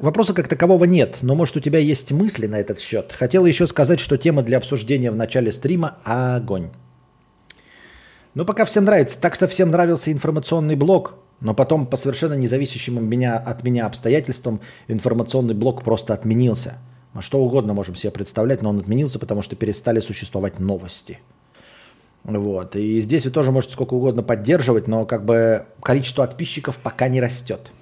Вопроса 0.00 0.34
как 0.34 0.48
такового 0.48 0.84
нет, 0.84 1.18
но 1.22 1.34
может 1.34 1.56
у 1.56 1.60
тебя 1.60 1.78
есть 1.78 2.10
мысли 2.12 2.46
на 2.46 2.58
этот 2.58 2.80
счет. 2.80 3.12
Хотел 3.12 3.46
еще 3.46 3.66
сказать, 3.66 4.00
что 4.00 4.18
тема 4.18 4.42
для 4.42 4.58
обсуждения 4.58 5.10
в 5.10 5.16
начале 5.16 5.52
стрима– 5.52 5.98
огонь. 6.04 6.70
Ну, 8.34 8.44
пока 8.44 8.64
всем 8.64 8.84
нравится. 8.84 9.20
Так 9.20 9.36
что 9.36 9.46
всем 9.46 9.70
нравился 9.70 10.10
информационный 10.10 10.76
блок– 10.76 11.14
но 11.42 11.54
потом 11.54 11.86
по 11.86 11.96
совершенно 11.96 12.34
независящим 12.34 13.04
меня, 13.04 13.36
от 13.36 13.64
меня 13.64 13.86
обстоятельствам 13.86 14.60
информационный 14.86 15.54
блок 15.54 15.82
просто 15.82 16.14
отменился. 16.14 16.78
Что 17.18 17.40
угодно 17.40 17.74
можем 17.74 17.96
себе 17.96 18.12
представлять, 18.12 18.62
но 18.62 18.70
он 18.70 18.78
отменился, 18.78 19.18
потому 19.18 19.42
что 19.42 19.56
перестали 19.56 19.98
существовать 19.98 20.60
новости. 20.60 21.18
Вот. 22.22 22.76
И 22.76 23.00
здесь 23.00 23.24
вы 23.24 23.32
тоже 23.32 23.50
можете 23.50 23.74
сколько 23.74 23.94
угодно 23.94 24.22
поддерживать, 24.22 24.86
но 24.86 25.04
как 25.04 25.24
бы 25.24 25.66
количество 25.82 26.24
подписчиков 26.24 26.78
пока 26.78 27.08
не 27.08 27.20
растет. 27.20 27.72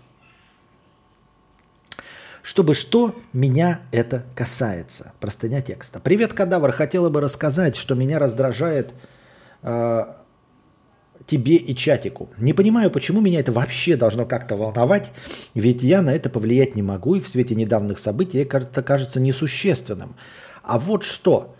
Чтобы 2.43 2.75
что, 2.75 3.15
меня 3.33 3.81
это 3.93 4.25
касается. 4.35 5.13
Простыня 5.21 5.61
текста. 5.61 6.01
Привет, 6.01 6.33
кадавр. 6.33 6.73
Хотела 6.73 7.11
бы 7.11 7.21
рассказать, 7.21 7.77
что 7.77 7.95
меня 7.95 8.19
раздражает 8.19 8.95
э, 9.63 10.05
тебе 11.27 11.57
и 11.57 11.77
чатику. 11.77 12.31
Не 12.39 12.53
понимаю, 12.53 12.91
почему 12.91 13.21
меня 13.21 13.41
это 13.41 13.53
вообще 13.53 13.97
должно 13.97 14.25
как-то 14.25 14.57
волновать, 14.57 15.13
ведь 15.55 15.83
я 15.83 16.03
на 16.03 16.11
это 16.11 16.31
повлиять 16.31 16.75
не 16.75 16.83
могу, 16.83 17.15
и 17.15 17.21
в 17.21 17.29
свете 17.29 17.55
недавних 17.55 17.99
событий 17.99 18.39
это 18.39 18.83
кажется 18.83 19.21
несущественным. 19.21 20.17
А 20.63 20.79
вот 20.79 21.05
что. 21.05 21.55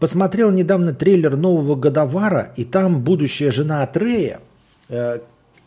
Посмотрел 0.00 0.50
недавно 0.50 0.92
трейлер 0.92 1.36
нового 1.36 1.76
Годовара, 1.76 2.52
и 2.56 2.64
там 2.64 3.02
будущая 3.02 3.52
жена 3.52 3.82
Атрея, 3.82 4.40
э, 4.88 5.20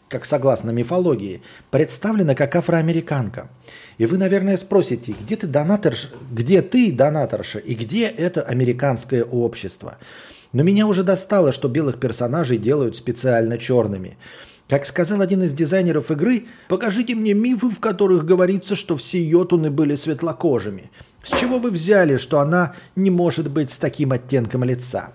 как 0.10 0.26
согласно 0.26 0.72
мифологии, 0.72 1.42
представлена 1.72 2.36
как 2.36 2.56
афроамериканка. 2.56 3.50
И 3.98 4.06
вы, 4.06 4.18
наверное, 4.18 4.58
спросите, 4.58 5.16
где 5.22 5.36
ты 5.36 5.48
донаторша, 5.48 6.10
где 6.32 6.62
ты 6.62 6.92
донаторша 6.92 7.60
и 7.60 7.76
где 7.76 8.08
это 8.08 8.42
американское 8.42 9.24
общество? 9.24 9.98
Но 10.52 10.64
меня 10.64 10.88
уже 10.88 11.04
достало, 11.04 11.52
что 11.52 11.70
белых 11.70 12.00
персонажей 12.00 12.58
делают 12.58 12.98
специально 12.98 13.58
черными. 13.60 14.18
Как 14.68 14.86
сказал 14.86 15.22
один 15.22 15.44
из 15.44 15.54
дизайнеров 15.54 16.12
игры, 16.12 16.46
покажите 16.68 17.16
мне 17.16 17.34
мифы, 17.34 17.70
в 17.70 17.80
которых 17.80 18.26
говорится, 18.26 18.76
что 18.76 18.96
все 18.98 19.24
йотуны 19.24 19.70
были 19.70 19.96
светлокожими. 19.96 20.92
С 21.24 21.38
чего 21.40 21.60
вы 21.60 21.70
взяли, 21.70 22.18
что 22.18 22.40
она 22.40 22.74
не 22.96 23.10
может 23.10 23.50
быть 23.50 23.72
с 23.72 23.78
таким 23.78 24.12
оттенком 24.12 24.64
лица? 24.64 25.12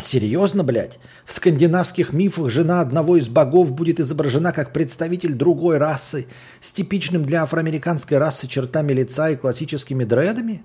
Серьезно, 0.00 0.62
блядь? 0.62 1.00
В 1.24 1.32
скандинавских 1.32 2.12
мифах 2.12 2.50
жена 2.50 2.80
одного 2.80 3.16
из 3.16 3.28
богов 3.28 3.72
будет 3.72 3.98
изображена 3.98 4.52
как 4.52 4.72
представитель 4.72 5.34
другой 5.34 5.78
расы 5.78 6.28
с 6.60 6.70
типичным 6.70 7.24
для 7.24 7.42
афроамериканской 7.42 8.16
расы 8.16 8.46
чертами 8.46 8.92
лица 8.92 9.30
и 9.30 9.36
классическими 9.36 10.04
дредами? 10.04 10.62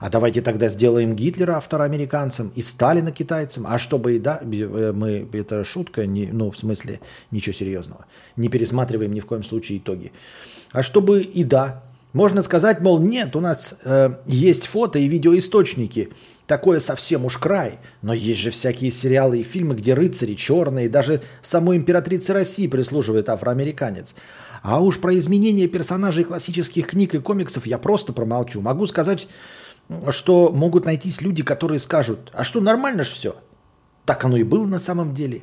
А 0.00 0.10
давайте 0.10 0.42
тогда 0.42 0.68
сделаем 0.68 1.14
Гитлера 1.14 1.56
афроамериканцем 1.56 2.50
и 2.56 2.62
Сталина 2.62 3.12
китайцем. 3.12 3.64
А 3.64 3.78
чтобы 3.78 4.16
и 4.16 4.18
да, 4.18 4.40
э, 4.42 4.92
мы, 4.92 5.28
это 5.32 5.62
шутка, 5.62 6.04
не, 6.04 6.26
ну, 6.26 6.50
в 6.50 6.58
смысле, 6.58 6.98
ничего 7.30 7.54
серьезного. 7.54 8.06
Не 8.34 8.48
пересматриваем 8.48 9.12
ни 9.12 9.20
в 9.20 9.26
коем 9.26 9.44
случае 9.44 9.78
итоги. 9.78 10.10
А 10.72 10.82
чтобы 10.82 11.20
и 11.22 11.44
да, 11.44 11.84
можно 12.14 12.40
сказать, 12.40 12.80
мол, 12.80 12.98
нет, 12.98 13.36
у 13.36 13.40
нас 13.40 13.74
э, 13.84 14.14
есть 14.24 14.66
фото 14.66 14.98
и 14.98 15.08
видеоисточники– 15.08 16.08
такое 16.46 16.80
совсем 16.80 17.24
уж 17.24 17.38
край. 17.38 17.78
Но 18.02 18.14
есть 18.14 18.40
же 18.40 18.50
всякие 18.50 18.90
сериалы 18.90 19.40
и 19.40 19.42
фильмы, 19.42 19.74
где 19.74 19.94
рыцари 19.94 20.34
черные, 20.34 20.88
даже 20.88 21.22
самой 21.42 21.76
императрице 21.76 22.32
России 22.32 22.66
прислуживает 22.66 23.28
афроамериканец. 23.28 24.14
А 24.62 24.80
уж 24.80 24.98
про 24.98 25.16
изменения 25.18 25.68
персонажей 25.68 26.24
классических 26.24 26.86
книг 26.86 27.14
и 27.14 27.20
комиксов 27.20 27.66
я 27.66 27.78
просто 27.78 28.12
промолчу. 28.12 28.60
Могу 28.60 28.86
сказать, 28.86 29.28
что 30.10 30.50
могут 30.52 30.86
найтись 30.86 31.20
люди, 31.20 31.42
которые 31.42 31.78
скажут, 31.78 32.30
а 32.32 32.44
что, 32.44 32.60
нормально 32.60 33.04
же 33.04 33.14
все? 33.14 33.36
Так 34.06 34.24
оно 34.24 34.36
и 34.36 34.42
было 34.42 34.66
на 34.66 34.78
самом 34.78 35.14
деле. 35.14 35.42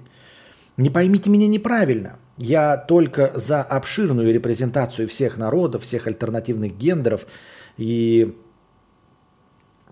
Не 0.77 0.89
поймите 0.89 1.29
меня 1.29 1.47
неправильно. 1.47 2.17
Я 2.41 2.75
только 2.75 3.31
за 3.35 3.61
обширную 3.61 4.33
репрезентацию 4.33 5.07
всех 5.07 5.37
народов, 5.37 5.83
всех 5.83 6.07
альтернативных 6.07 6.75
гендеров 6.75 7.27
и 7.77 8.35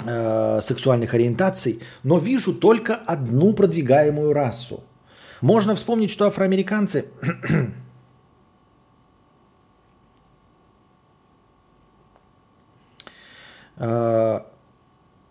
э, 0.03 0.59
сексуальных 0.59 1.13
ориентаций, 1.13 1.79
но 2.01 2.17
вижу 2.17 2.55
только 2.55 2.95
одну 2.95 3.53
продвигаемую 3.53 4.33
расу. 4.33 4.83
Можно 5.41 5.75
вспомнить, 5.75 6.09
что 6.09 6.25
афроамериканцы 6.25 7.05
э, 13.77 14.39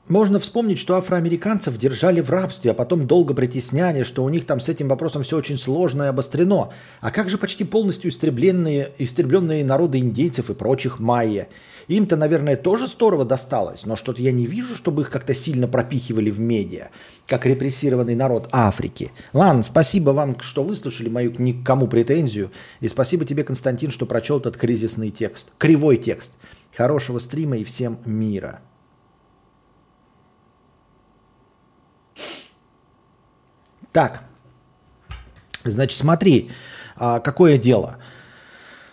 можно 0.08 0.38
вспомнить, 0.38 0.78
что 0.78 0.96
афроамериканцев 0.96 1.76
держали 1.76 2.20
в 2.20 2.30
рабстве, 2.30 2.70
а 2.70 2.74
потом 2.74 3.06
долго 3.06 3.34
притесняли, 3.34 4.02
что 4.02 4.24
у 4.24 4.28
них 4.28 4.46
там 4.46 4.60
с 4.60 4.68
этим 4.68 4.88
вопросом 4.88 5.22
все 5.22 5.36
очень 5.36 5.58
сложно 5.58 6.04
и 6.04 6.06
обострено. 6.06 6.72
А 7.00 7.10
как 7.10 7.28
же 7.28 7.38
почти 7.38 7.64
полностью 7.64 8.10
истребленные, 8.10 8.92
истребленные 8.98 9.64
народы 9.64 9.98
индейцев 9.98 10.50
и 10.50 10.54
прочих 10.54 10.98
майя? 10.98 11.48
Им-то, 11.88 12.16
наверное, 12.16 12.56
тоже 12.56 12.86
здорово 12.86 13.24
досталось, 13.24 13.86
но 13.86 13.96
что-то 13.96 14.20
я 14.20 14.32
не 14.32 14.46
вижу, 14.46 14.76
чтобы 14.76 15.02
их 15.02 15.10
как-то 15.10 15.34
сильно 15.34 15.66
пропихивали 15.66 16.30
в 16.30 16.38
медиа, 16.38 16.88
как 17.26 17.46
репрессированный 17.46 18.14
народ 18.14 18.48
Африки. 18.52 19.10
Ладно, 19.32 19.62
спасибо 19.62 20.10
вам, 20.10 20.38
что 20.40 20.62
выслушали 20.62 21.08
мою 21.08 21.34
никому 21.38 21.86
претензию, 21.86 22.50
и 22.80 22.88
спасибо 22.88 23.24
тебе, 23.24 23.42
Константин, 23.42 23.90
что 23.90 24.06
прочел 24.06 24.38
этот 24.38 24.56
кризисный 24.56 25.10
текст, 25.10 25.48
кривой 25.56 25.96
текст. 25.96 26.32
Хорошего 26.76 27.18
стрима 27.18 27.56
и 27.56 27.64
всем 27.64 27.98
мира. 28.04 28.60
Так, 33.98 34.22
значит, 35.64 35.98
смотри, 35.98 36.52
а, 36.94 37.18
какое 37.18 37.58
дело. 37.58 37.96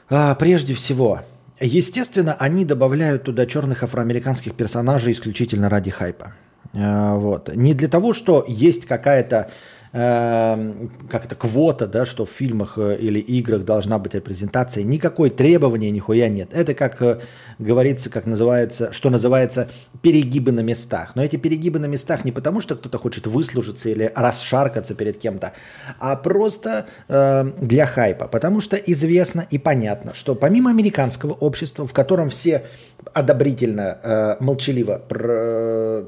А, 0.09 0.33
прежде 0.33 0.73
всего, 0.73 1.21
Естественно, 1.59 2.35
они 2.39 2.65
добавляют 2.65 3.23
туда 3.23 3.45
черных 3.45 3.83
афроамериканских 3.83 4.55
персонажей 4.55 5.13
исключительно 5.13 5.69
ради 5.69 5.91
хайпа. 5.91 6.33
Э, 6.73 7.13
вот. 7.13 7.55
Не 7.55 7.75
для 7.75 7.87
того, 7.87 8.13
что 8.13 8.43
есть 8.47 8.87
какая-то 8.87 9.51
как 9.95 11.23
это 11.23 11.35
квота, 11.35 11.87
да, 11.87 12.03
что 12.03 12.25
в 12.25 12.29
фильмах 12.29 12.77
э, 12.77 12.97
или 12.97 13.17
играх 13.17 13.63
должна 13.63 13.97
быть 13.97 14.13
репрезентация. 14.13 14.83
Никакой 14.83 15.29
требования, 15.29 15.89
нихуя 15.89 16.27
нет. 16.27 16.49
Это 16.51 16.73
как 16.73 17.01
э, 17.01 17.21
говорится, 17.59 18.09
как 18.09 18.25
называется, 18.25 18.91
что 18.91 19.09
называется 19.09 19.69
перегибы 20.01 20.51
на 20.51 20.59
местах. 20.59 21.15
Но 21.15 21.23
эти 21.23 21.37
перегибы 21.37 21.79
на 21.79 21.85
местах 21.85 22.25
не 22.25 22.33
потому, 22.33 22.59
что 22.59 22.75
кто-то 22.75 22.97
хочет 22.97 23.25
выслужиться 23.25 23.87
или 23.87 24.11
расшаркаться 24.13 24.95
перед 24.95 25.17
кем-то, 25.17 25.53
а 25.97 26.17
просто 26.17 26.87
э, 27.07 27.51
для 27.61 27.85
хайпа. 27.85 28.27
Потому 28.27 28.59
что 28.59 28.75
известно 28.75 29.47
и 29.49 29.57
понятно, 29.57 30.13
что 30.13 30.35
помимо 30.35 30.71
американского 30.71 31.31
общества, 31.31 31.87
в 31.87 31.93
котором 31.93 32.27
все 32.27 32.65
одобрительно, 33.13 33.97
э, 34.03 34.35
молчаливо 34.41 35.01
про, 35.07 35.29
э, 35.31 36.03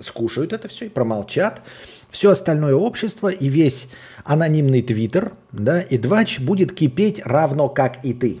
скушают 0.00 0.52
это 0.52 0.68
все 0.68 0.86
и 0.86 0.88
промолчат, 0.90 1.62
все 2.10 2.30
остальное 2.30 2.74
общество 2.74 3.28
и 3.28 3.48
весь 3.48 3.88
анонимный 4.24 4.82
твиттер, 4.82 5.32
да, 5.52 5.80
и 5.80 5.96
двач 5.96 6.40
будет 6.40 6.72
кипеть 6.72 7.22
равно 7.24 7.68
как 7.68 8.04
и 8.04 8.12
ты. 8.12 8.40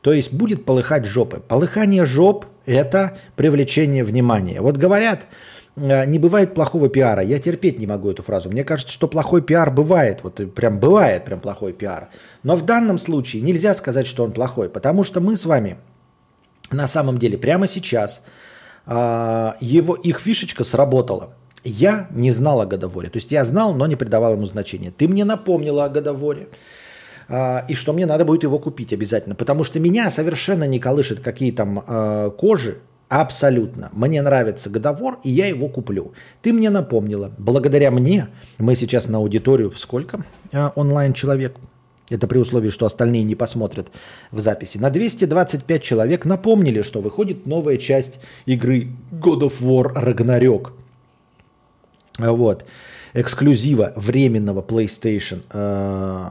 То 0.00 0.12
есть 0.12 0.32
будет 0.32 0.64
полыхать 0.64 1.04
жопы. 1.04 1.40
Полыхание 1.40 2.04
жоп– 2.04 2.46
это 2.66 3.18
привлечение 3.34 4.04
внимания. 4.04 4.60
Вот 4.60 4.76
говорят, 4.76 5.26
э, 5.74 6.06
не 6.06 6.20
бывает 6.20 6.54
плохого 6.54 6.88
пиара. 6.88 7.22
Я 7.22 7.40
терпеть 7.40 7.80
не 7.80 7.86
могу 7.86 8.10
эту 8.10 8.22
фразу. 8.22 8.48
Мне 8.48 8.62
кажется, 8.62 8.92
что 8.92 9.08
плохой 9.08 9.42
пиар 9.42 9.70
бывает. 9.72 10.20
Вот 10.22 10.54
прям 10.54 10.78
бывает 10.78 11.24
прям 11.24 11.40
плохой 11.40 11.72
пиар. 11.72 12.10
Но 12.44 12.54
в 12.54 12.64
данном 12.64 12.98
случае 12.98 13.42
нельзя 13.42 13.74
сказать, 13.74 14.06
что 14.06 14.22
он 14.22 14.32
плохой, 14.32 14.68
потому 14.68 15.02
что 15.02 15.20
мы 15.20 15.36
с 15.36 15.44
вами 15.44 15.76
на 16.70 16.86
самом 16.86 17.18
деле 17.18 17.38
прямо 17.38 17.66
сейчас 17.66 18.22
а, 18.86 19.56
его, 19.60 19.94
их 19.94 20.20
фишечка 20.20 20.64
сработала. 20.64 21.30
Я 21.66 22.06
не 22.10 22.30
знал 22.30 22.60
о 22.60 22.66
Годоворе. 22.66 23.08
То 23.08 23.16
есть 23.18 23.32
я 23.32 23.44
знал, 23.44 23.74
но 23.74 23.86
не 23.86 23.96
придавал 23.96 24.34
ему 24.34 24.46
значения. 24.46 24.92
Ты 24.96 25.08
мне 25.08 25.24
напомнила 25.24 25.84
о 25.84 25.88
Годоворе. 25.88 26.48
А, 27.28 27.64
и 27.68 27.74
что 27.74 27.92
мне 27.92 28.06
надо 28.06 28.24
будет 28.24 28.44
его 28.44 28.58
купить 28.60 28.92
обязательно. 28.92 29.34
Потому 29.34 29.64
что 29.64 29.80
меня 29.80 30.10
совершенно 30.12 30.64
не 30.64 30.78
колышет 30.78 31.20
какие 31.20 31.50
там 31.50 31.82
э, 31.86 32.30
кожи. 32.38 32.78
Абсолютно. 33.08 33.90
Мне 33.92 34.22
нравится 34.22 34.70
Годовор, 34.70 35.18
и 35.24 35.30
я 35.30 35.46
его 35.46 35.68
куплю. 35.68 36.12
Ты 36.40 36.52
мне 36.52 36.70
напомнила. 36.70 37.32
Благодаря 37.36 37.90
мне 37.90 38.28
мы 38.58 38.76
сейчас 38.76 39.08
на 39.08 39.18
аудиторию 39.18 39.70
в 39.70 39.78
сколько 39.78 40.24
э, 40.52 40.70
онлайн 40.76 41.14
человек? 41.14 41.56
Это 42.10 42.28
при 42.28 42.38
условии, 42.38 42.70
что 42.70 42.86
остальные 42.86 43.24
не 43.24 43.34
посмотрят 43.34 43.88
в 44.30 44.38
записи. 44.38 44.78
На 44.78 44.90
225 44.90 45.82
человек 45.82 46.24
напомнили, 46.24 46.82
что 46.82 47.00
выходит 47.00 47.46
новая 47.46 47.78
часть 47.78 48.20
игры 48.44 48.92
God 49.10 49.40
of 49.40 49.60
War 49.60 49.92
Ragnarok. 49.92 50.70
Вот. 52.18 52.64
Эксклюзива 53.14 53.92
временного 53.96 54.60
PlayStation, 54.60 55.42
э, 55.50 56.28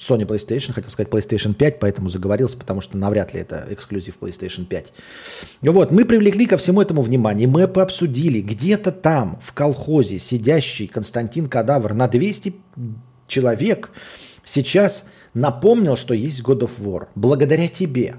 Sony 0.00 0.26
PlayStation, 0.26 0.72
хотел 0.72 0.90
сказать 0.90 1.08
PlayStation 1.12 1.54
5, 1.54 1.78
поэтому 1.78 2.08
заговорился, 2.08 2.56
потому 2.56 2.80
что 2.80 2.96
навряд 2.96 3.32
ли 3.32 3.40
это 3.40 3.66
эксклюзив 3.70 4.16
PlayStation 4.20 4.64
5. 4.64 4.92
Вот, 5.62 5.92
мы 5.92 6.04
привлекли 6.04 6.46
ко 6.46 6.56
всему 6.56 6.82
этому 6.82 7.02
внимание, 7.02 7.46
мы 7.46 7.68
пообсудили, 7.68 8.40
где-то 8.40 8.90
там, 8.90 9.38
в 9.40 9.52
колхозе, 9.52 10.18
сидящий 10.18 10.88
Константин 10.88 11.48
Кадавр 11.48 11.94
на 11.94 12.08
200 12.08 12.54
человек 13.28 13.90
сейчас 14.44 15.06
напомнил, 15.32 15.96
что 15.96 16.14
есть 16.14 16.42
God 16.42 16.60
of 16.60 16.80
War. 16.80 17.08
Благодаря 17.14 17.68
тебе. 17.68 18.16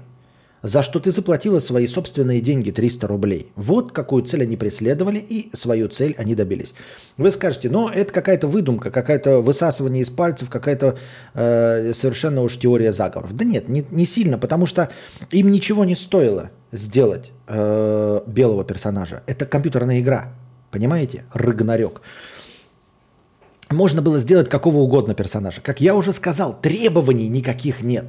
За 0.62 0.82
что 0.82 1.00
ты 1.00 1.10
заплатила 1.10 1.58
свои 1.58 1.86
собственные 1.86 2.40
деньги 2.40 2.70
300 2.70 3.06
рублей. 3.06 3.52
Вот 3.56 3.92
какую 3.92 4.24
цель 4.24 4.42
они 4.42 4.56
преследовали, 4.56 5.18
и 5.18 5.50
свою 5.54 5.88
цель 5.88 6.14
они 6.18 6.34
добились. 6.34 6.74
Вы 7.16 7.30
скажете, 7.30 7.70
но 7.70 7.90
это 7.92 8.12
какая-то 8.12 8.46
выдумка, 8.46 8.90
какая-то 8.90 9.40
высасывание 9.40 10.02
из 10.02 10.10
пальцев, 10.10 10.48
какая-то 10.48 10.96
э, 11.34 11.92
совершенно 11.94 12.42
уж 12.42 12.58
теория 12.58 12.92
заговоров. 12.92 13.34
Да 13.36 13.44
нет, 13.44 13.68
не, 13.68 13.84
не 13.90 14.06
сильно, 14.06 14.38
потому 14.38 14.66
что 14.66 14.90
им 15.30 15.50
ничего 15.50 15.84
не 15.84 15.94
стоило 15.94 16.50
сделать 16.72 17.32
э, 17.46 18.20
белого 18.26 18.64
персонажа. 18.64 19.22
Это 19.26 19.46
компьютерная 19.46 20.00
игра, 20.00 20.32
понимаете? 20.70 21.24
Рыгнарек. 21.32 22.00
Можно 23.70 24.00
было 24.00 24.18
сделать 24.18 24.48
какого 24.48 24.78
угодно 24.78 25.14
персонажа. 25.14 25.60
Как 25.60 25.80
я 25.80 25.96
уже 25.96 26.12
сказал, 26.12 26.58
требований 26.60 27.28
никаких 27.28 27.82
нет. 27.82 28.06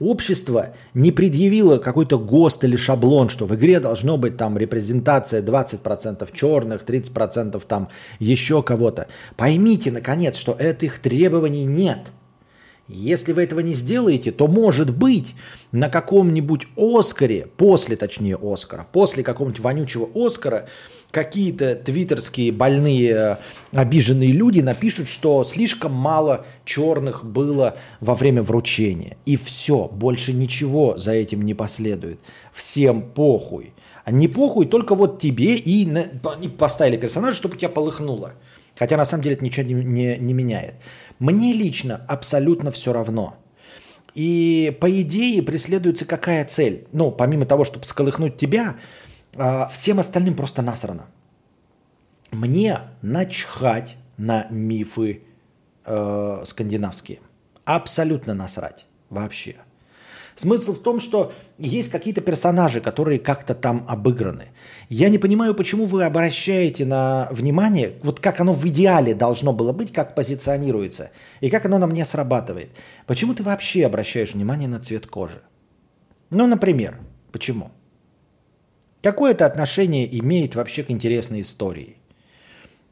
Общество 0.00 0.74
не 0.94 1.12
предъявило 1.12 1.78
какой-то 1.78 2.18
ГОСТ 2.18 2.64
или 2.64 2.76
шаблон, 2.76 3.28
что 3.28 3.46
в 3.46 3.54
игре 3.54 3.80
должно 3.80 4.18
быть 4.18 4.36
там 4.36 4.58
репрезентация 4.58 5.42
20% 5.42 6.28
черных, 6.32 6.84
30% 6.84 7.62
там 7.66 7.88
еще 8.18 8.62
кого-то. 8.62 9.08
Поймите, 9.36 9.90
наконец, 9.90 10.36
что 10.36 10.52
этих 10.52 10.98
требований 10.98 11.64
нет. 11.64 12.10
Если 12.88 13.32
вы 13.32 13.44
этого 13.44 13.60
не 13.60 13.74
сделаете, 13.74 14.32
то, 14.32 14.48
может 14.48 14.94
быть, 14.94 15.34
на 15.70 15.88
каком-нибудь 15.88 16.66
Оскаре, 16.76 17.46
после, 17.56 17.96
точнее, 17.96 18.36
Оскара, 18.40 18.86
после 18.92 19.22
какого-нибудь 19.22 19.60
вонючего 19.60 20.08
Оскара, 20.14 20.68
какие-то 21.12 21.76
твиттерские 21.76 22.50
больные, 22.50 23.10
э, 23.10 23.36
обиженные 23.72 24.32
люди 24.32 24.60
напишут, 24.60 25.08
что 25.08 25.44
слишком 25.44 25.92
мало 25.92 26.46
черных 26.64 27.24
было 27.24 27.76
во 28.00 28.14
время 28.14 28.42
вручения. 28.42 29.16
И 29.26 29.36
все, 29.36 29.88
больше 29.88 30.32
ничего 30.32 30.96
за 30.96 31.12
этим 31.12 31.42
не 31.42 31.54
последует. 31.54 32.18
Всем 32.52 33.02
похуй. 33.02 33.74
А 34.04 34.10
не 34.10 34.26
похуй 34.26 34.66
только 34.66 34.94
вот 34.96 35.20
тебе 35.20 35.54
и 35.54 35.86
поставили 36.58 36.96
персонажа, 36.96 37.36
чтобы 37.36 37.56
тебя 37.56 37.68
полыхнуло. 37.68 38.32
Хотя 38.76 38.96
на 38.96 39.04
самом 39.04 39.22
деле 39.22 39.36
это 39.36 39.44
ничего 39.44 39.66
не, 39.66 39.74
не- 39.74 40.16
не 40.18 40.32
меняет. 40.32 40.74
Мне 41.18 41.52
лично 41.52 42.04
абсолютно 42.08 42.72
все 42.72 42.92
равно. 42.92 43.36
И 44.14 44.76
по 44.80 44.90
идее 45.00 45.42
преследуется 45.42 46.04
какая 46.04 46.44
цель? 46.44 46.86
Ну, 46.92 47.10
помимо 47.10 47.46
того, 47.46 47.64
чтобы 47.64 47.86
сколыхнуть 47.86 48.36
тебя, 48.36 48.76
а, 49.36 49.68
всем 49.68 49.98
остальным 49.98 50.34
просто 50.34 50.62
насрано. 50.62 51.06
Мне 52.30 52.80
начхать 53.02 53.96
на 54.16 54.46
мифы 54.50 55.22
э, 55.84 56.42
скандинавские. 56.46 57.20
Абсолютно 57.64 58.34
насрать 58.34 58.86
вообще. 59.10 59.56
Смысл 60.34 60.72
в 60.72 60.82
том, 60.82 60.98
что 61.00 61.32
есть 61.58 61.90
какие-то 61.90 62.22
персонажи, 62.22 62.80
которые 62.80 63.18
как-то 63.18 63.54
там 63.54 63.84
обыграны. 63.86 64.46
Я 64.88 65.10
не 65.10 65.18
понимаю, 65.18 65.54
почему 65.54 65.84
вы 65.84 66.04
обращаете 66.04 66.86
на 66.86 67.28
внимание, 67.30 67.98
вот 68.02 68.18
как 68.18 68.40
оно 68.40 68.54
в 68.54 68.66
идеале 68.66 69.14
должно 69.14 69.52
было 69.52 69.72
быть, 69.72 69.92
как 69.92 70.14
позиционируется, 70.14 71.10
и 71.40 71.50
как 71.50 71.66
оно 71.66 71.78
на 71.78 71.86
мне 71.86 72.04
срабатывает. 72.04 72.70
Почему 73.06 73.34
ты 73.34 73.42
вообще 73.42 73.84
обращаешь 73.84 74.32
внимание 74.32 74.68
на 74.68 74.80
цвет 74.80 75.06
кожи? 75.06 75.42
Ну, 76.30 76.46
например, 76.46 76.98
почему? 77.30 77.70
Какое 79.02 79.32
это 79.32 79.46
отношение 79.46 80.06
имеет 80.20 80.54
вообще 80.54 80.84
к 80.84 80.90
интересной 80.90 81.40
истории? 81.40 81.96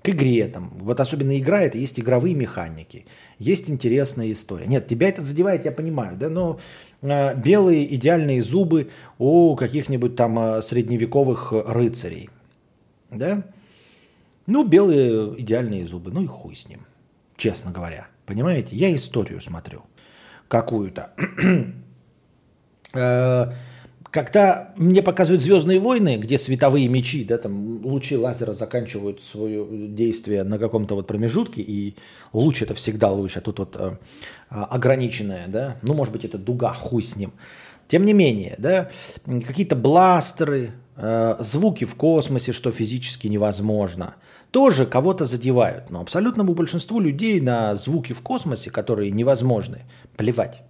К 0.03 0.09
игре 0.09 0.49
там. 0.49 0.73
Вот 0.81 0.99
особенно 0.99 1.39
игра, 1.39 1.61
это 1.61 1.79
есть 1.79 2.01
игровые 2.01 2.35
механики. 2.35 3.07
Есть 3.39 3.71
интересная 3.71 4.33
история. 4.33 4.67
Нет, 4.67 4.89
тебя 4.89 5.09
это 5.09 5.23
задевает, 5.23 5.65
я 5.65 5.73
понимаю, 5.73 6.17
да, 6.17 6.29
но 6.29 6.59
э, 7.03 7.37
белые 7.37 7.95
идеальные 7.95 8.43
зубы 8.43 8.91
у 9.19 9.55
каких-нибудь 9.57 10.17
там 10.17 10.39
э, 10.39 10.63
средневековых 10.63 11.53
рыцарей. 11.53 12.31
Да? 13.11 13.45
Ну, 14.47 14.65
белые 14.65 15.41
идеальные 15.41 15.87
зубы, 15.87 16.11
ну 16.11 16.23
и 16.25 16.27
хуй 16.27 16.57
с 16.57 16.67
ним, 16.69 16.87
честно 17.37 17.71
говоря. 17.71 18.09
Понимаете? 18.27 18.75
Я 18.75 18.95
историю 18.95 19.41
смотрю 19.41 19.83
какую-то. 20.49 21.13
Когда 24.11 24.73
мне 24.77 25.03
показывают 25.03 25.43
Звездные 25.43 25.79
войны, 25.79 26.17
где 26.17 26.37
световые 26.37 26.89
мечи, 26.89 27.25
да, 27.25 27.39
там 27.39 27.85
лучи 27.85 28.17
лазера 28.17 28.53
заканчивают 28.53 29.23
свое 29.23 29.65
действие 29.89 30.43
на 30.43 30.59
каком-то 30.59 30.97
вот 30.97 31.07
промежутке, 31.07 31.63
и 31.63 31.95
луч 32.33 32.63
это 32.63 32.75
всегда 32.75 33.13
луч, 33.13 33.37
а 33.37 33.41
тут 33.41 33.61
вот 33.61 33.77
э, 33.79 33.97
а, 34.49 34.65
ограниченное, 34.65 35.47
да, 35.47 35.77
ну, 35.83 35.95
может 35.95 36.13
быть, 36.13 36.25
это 36.25 36.39
дуга, 36.39 36.75
хуй 36.75 37.05
с 37.05 37.15
ним. 37.15 37.33
Тем 37.87 38.05
не 38.05 38.13
менее, 38.13 38.57
да, 38.59 38.91
какие-то 39.25 39.77
бластеры, 39.77 40.73
э, 40.97 41.37
звуки 41.39 41.85
в 41.85 41.95
космосе, 41.95 42.53
что 42.53 42.73
физически 42.73 43.29
невозможно, 43.29 44.17
тоже 44.51 44.87
кого-то 44.87 45.25
задевают. 45.25 45.91
Но 45.91 46.01
абсолютному 46.01 46.55
большинству 46.55 46.99
людей 46.99 47.41
на 47.41 47.77
звуки 47.77 48.13
в 48.13 48.23
космосе, 48.23 48.73
которые 48.73 49.13
невозможны, 49.13 49.83
плевать. 50.17 50.63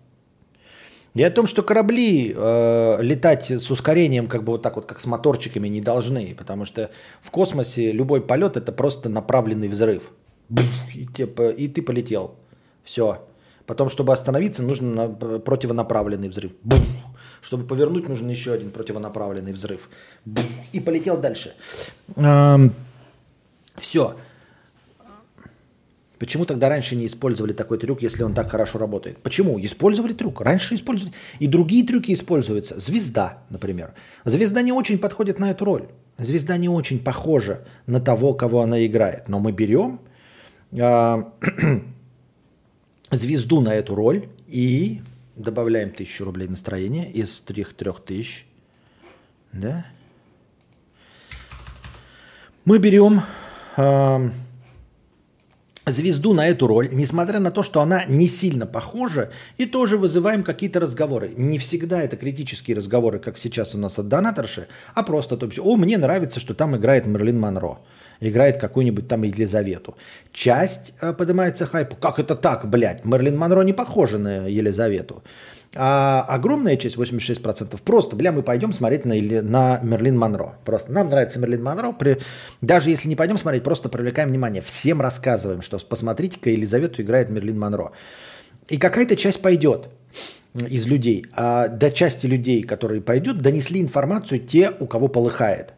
И 1.15 1.23
о 1.25 1.31
том, 1.31 1.47
что 1.47 1.63
корабли 1.63 2.33
э, 2.37 3.03
летать 3.03 3.51
с 3.51 3.71
ускорением, 3.71 4.29
как 4.29 4.45
бы 4.45 4.53
вот 4.53 4.63
так 4.63 4.77
вот, 4.77 4.87
как 4.87 5.01
с 5.01 5.07
моторчиками, 5.07 5.67
не 5.69 5.81
должны, 5.81 6.35
потому 6.39 6.65
что 6.65 6.91
в 7.21 7.31
космосе 7.31 7.91
любой 7.93 8.21
полет 8.21 8.57
это 8.57 8.71
просто 8.73 9.09
направленный 9.09 9.69
взрыв. 9.69 10.13
И, 10.95 11.07
те- 11.07 11.29
и 11.57 11.69
ты 11.69 11.83
полетел. 11.83 12.37
Все. 12.85 13.27
Потом, 13.67 13.89
чтобы 13.89 14.13
остановиться, 14.13 14.63
нужен 14.63 14.95
на- 14.95 15.09
противонаправленный 15.09 16.29
взрыв. 16.29 16.53
Чтобы 17.43 17.67
повернуть, 17.67 18.09
нужен 18.09 18.29
еще 18.29 18.53
один 18.53 18.71
противонаправленный 18.71 19.53
взрыв. 19.53 19.89
И 20.73 20.79
полетел 20.81 21.17
дальше. 21.17 21.55
Все. 23.77 24.15
Почему 26.21 26.45
тогда 26.45 26.69
раньше 26.69 26.97
не 26.97 27.07
использовали 27.07 27.55
такой 27.55 27.79
трюк, 27.79 28.03
если 28.03 28.23
он 28.23 28.35
так 28.35 28.51
хорошо 28.51 28.79
работает? 28.79 29.23
Почему? 29.23 29.59
Использовали 29.59 30.13
трюк. 30.13 30.43
Раньше 30.43 30.75
использовали. 30.75 31.15
И 31.39 31.47
другие 31.47 31.83
трюки 31.83 32.13
используются. 32.13 32.79
Звезда, 32.79 33.43
например. 33.49 33.95
Звезда 34.27 34.61
не 34.61 34.71
очень 34.71 34.99
подходит 34.99 35.39
на 35.39 35.51
эту 35.51 35.65
роль. 35.65 35.89
Звезда 36.19 36.59
не 36.59 36.69
очень 36.69 36.99
похожа 36.99 37.67
на 37.87 38.03
того, 38.03 38.35
кого 38.35 38.61
она 38.61 38.85
играет. 38.85 39.31
Но 39.31 39.41
мы 39.41 39.51
берем 39.51 39.99
а, 40.79 41.33
звезду 43.11 43.63
на 43.63 43.75
эту 43.75 43.95
роль 43.95 44.29
и 44.47 45.01
добавляем 45.37 45.91
тысячу 45.91 46.27
рублей 46.27 46.49
настроения 46.49 47.11
из 47.11 47.41
трех, 47.41 47.73
трех 47.73 48.05
тысяч. 48.05 48.45
Да? 49.55 49.87
Мы 52.67 52.77
берем 52.79 53.23
а, 53.79 54.31
звезду 55.91 56.35
на 56.35 56.49
эту 56.49 56.67
роль, 56.67 56.89
несмотря 56.93 57.41
на 57.41 57.51
то, 57.51 57.63
что 57.63 57.81
она 57.81 58.05
не 58.07 58.27
сильно 58.27 58.67
похожа, 58.67 59.31
и 59.57 59.67
тоже 59.67 59.97
вызываем 59.97 60.43
какие-то 60.43 60.81
разговоры. 60.81 61.33
Не 61.37 61.59
всегда 61.59 62.03
это 62.03 62.17
критические 62.17 62.77
разговоры, 62.77 63.19
как 63.19 63.39
сейчас 63.39 63.75
у 63.75 63.79
нас 63.79 63.99
от 63.99 64.09
донаторши, 64.09 64.69
а 64.95 65.03
просто 65.03 65.37
то 65.37 65.47
есть, 65.47 65.59
о, 65.59 65.77
мне 65.77 65.99
нравится, 65.99 66.41
что 66.41 66.55
там 66.55 66.77
играет 66.77 67.07
Мерлин 67.07 67.39
Монро, 67.39 67.79
играет 68.21 68.61
какую-нибудь 68.61 69.09
там 69.09 69.23
Елизавету. 69.23 69.97
Часть 70.33 70.95
э, 71.01 71.13
поднимается 71.13 71.67
хайпу. 71.67 71.97
Как 71.97 72.19
это 72.19 72.35
так, 72.35 72.69
блядь? 72.69 73.05
Мерлин 73.05 73.37
Монро 73.37 73.63
не 73.63 73.73
похожа 73.73 74.19
на 74.19 74.47
Елизавету. 74.47 75.23
А 75.75 76.25
огромная 76.29 76.77
часть, 76.77 76.97
86%, 76.97 77.81
просто, 77.83 78.17
бля, 78.17 78.33
мы 78.33 78.43
пойдем 78.43 78.73
смотреть 78.73 79.05
на, 79.05 79.13
Или- 79.13 79.39
на 79.39 79.79
Мерлин 79.83 80.19
Монро. 80.19 80.57
Просто 80.65 80.91
нам 80.91 81.09
нравится 81.09 81.39
Мерлин 81.39 81.63
Монро. 81.63 81.93
При, 81.93 82.19
даже 82.61 82.91
если 82.91 83.09
не 83.09 83.15
пойдем 83.15 83.39
смотреть, 83.39 83.63
просто 83.63 83.89
привлекаем 83.89 84.31
внимание. 84.31 84.63
Всем 84.63 85.01
рассказываем, 85.01 85.63
что 85.63 85.79
посмотрите-ка, 85.79 86.51
Елизавету 86.51 87.03
играет 87.03 87.31
Мерлин 87.31 87.59
Монро. 87.59 87.93
И 88.69 88.79
какая-то 88.79 89.15
часть 89.17 89.43
пойдет 89.43 89.89
из 90.55 90.87
людей. 90.87 91.27
А 91.35 91.69
до 91.69 91.93
части 91.93 92.27
людей, 92.27 92.63
которые 92.63 93.01
пойдут, 93.01 93.39
донесли 93.39 93.81
информацию 93.81 94.41
те, 94.41 94.73
у 94.81 94.87
кого 94.87 95.07
полыхает. 95.07 95.75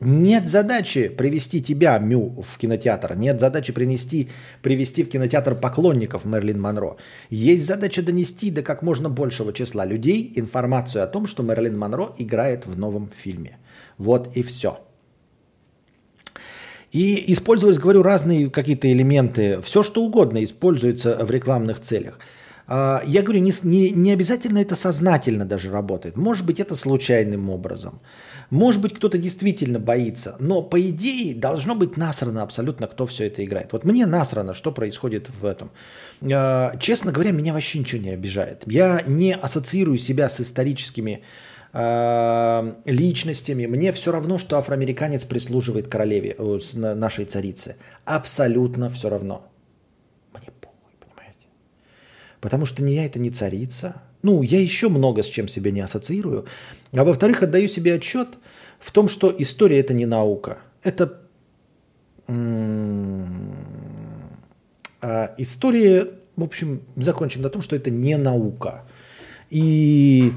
Нет 0.00 0.46
задачи 0.46 1.08
привести 1.08 1.60
тебя, 1.60 1.98
Мю, 1.98 2.40
в 2.42 2.58
кинотеатр. 2.58 3.16
Нет 3.16 3.40
задачи 3.40 3.72
принести, 3.72 4.28
привести 4.62 5.02
в 5.02 5.08
кинотеатр 5.08 5.54
поклонников 5.54 6.24
Мерлин 6.24 6.60
Монро. 6.60 6.96
Есть 7.30 7.66
задача 7.66 8.02
донести 8.02 8.50
до 8.50 8.62
как 8.62 8.82
можно 8.82 9.08
большего 9.10 9.52
числа 9.52 9.86
людей 9.86 10.32
информацию 10.36 11.02
о 11.02 11.06
том, 11.06 11.26
что 11.26 11.42
Мерлин 11.42 11.76
Монро 11.76 12.12
играет 12.18 12.66
в 12.66 12.78
новом 12.78 13.10
фильме. 13.22 13.58
Вот 13.98 14.36
и 14.36 14.42
все. 14.42 14.78
И 16.92 17.32
использовались, 17.32 17.78
говорю, 17.78 18.02
разные 18.02 18.50
какие-то 18.50 18.90
элементы. 18.90 19.60
Все, 19.62 19.82
что 19.82 20.04
угодно 20.04 20.42
используется 20.42 21.24
в 21.24 21.30
рекламных 21.30 21.80
целях. 21.80 22.18
А, 22.66 23.02
Я 23.06 23.22
говорю, 23.22 23.40
не, 23.40 23.52
не, 23.64 23.90
не 23.90 24.12
обязательно 24.12 24.58
это 24.58 24.74
сознательно 24.74 25.44
даже 25.44 25.70
работает. 25.70 26.16
Может 26.16 26.46
быть, 26.46 26.60
это 26.60 26.74
случайным 26.74 27.50
образом. 27.50 28.00
Может 28.50 28.80
быть, 28.80 28.94
кто-то 28.94 29.18
действительно 29.18 29.78
боится. 29.78 30.36
Но, 30.38 30.62
по 30.62 30.80
идее, 30.80 31.34
должно 31.34 31.74
быть 31.74 31.96
насрано 31.96 32.42
абсолютно, 32.42 32.86
кто 32.86 33.06
все 33.06 33.26
это 33.26 33.44
играет. 33.44 33.72
Вот 33.72 33.84
мне 33.84 34.06
насрано, 34.06 34.54
что 34.54 34.72
происходит 34.72 35.28
в 35.28 35.44
этом. 35.44 35.70
А, 36.22 36.74
Честно 36.78 37.12
говоря, 37.12 37.32
меня 37.32 37.52
вообще 37.52 37.78
ничего 37.78 38.00
не 38.00 38.10
обижает. 38.10 38.64
Я 38.66 39.02
не 39.06 39.34
ассоциирую 39.34 39.98
себя 39.98 40.28
с 40.28 40.40
историческими 40.40 41.22
э, 41.74 42.72
личностями. 42.86 43.66
Мне 43.66 43.92
все 43.92 44.12
равно, 44.12 44.38
что 44.38 44.56
афроамериканец 44.56 45.24
прислуживает 45.24 45.88
королеве, 45.88 46.34
э, 46.38 46.94
нашей 46.94 47.26
царице. 47.26 47.76
Абсолютно 48.06 48.88
все 48.88 49.10
равно. 49.10 49.46
Мне 50.32 50.48
похуй, 50.60 50.92
понимаете? 50.98 51.46
Потому 52.40 52.64
что 52.64 52.82
ни 52.82 52.92
я 52.92 53.04
это 53.04 53.18
не 53.18 53.30
царица. 53.30 54.02
Ну, 54.22 54.42
я 54.42 54.60
еще 54.60 54.88
много 54.88 55.22
с 55.22 55.26
чем 55.26 55.48
себя 55.48 55.70
не 55.70 55.80
ассоциирую. 55.80 56.46
А 56.92 57.04
во-вторых, 57.04 57.42
отдаю 57.42 57.68
себе 57.68 57.94
отчет 57.94 58.28
в 58.78 58.90
том, 58.90 59.08
что 59.08 59.34
история 59.36 59.80
это 59.80 59.94
не 59.94 60.06
наука. 60.06 60.58
Это 60.82 61.20
а 65.00 65.34
история, 65.38 66.08
в 66.36 66.44
общем, 66.44 66.82
закончим 66.96 67.42
на 67.42 67.48
том, 67.48 67.62
что 67.62 67.76
это 67.76 67.90
не 67.90 68.16
наука. 68.16 68.84
И 69.48 70.32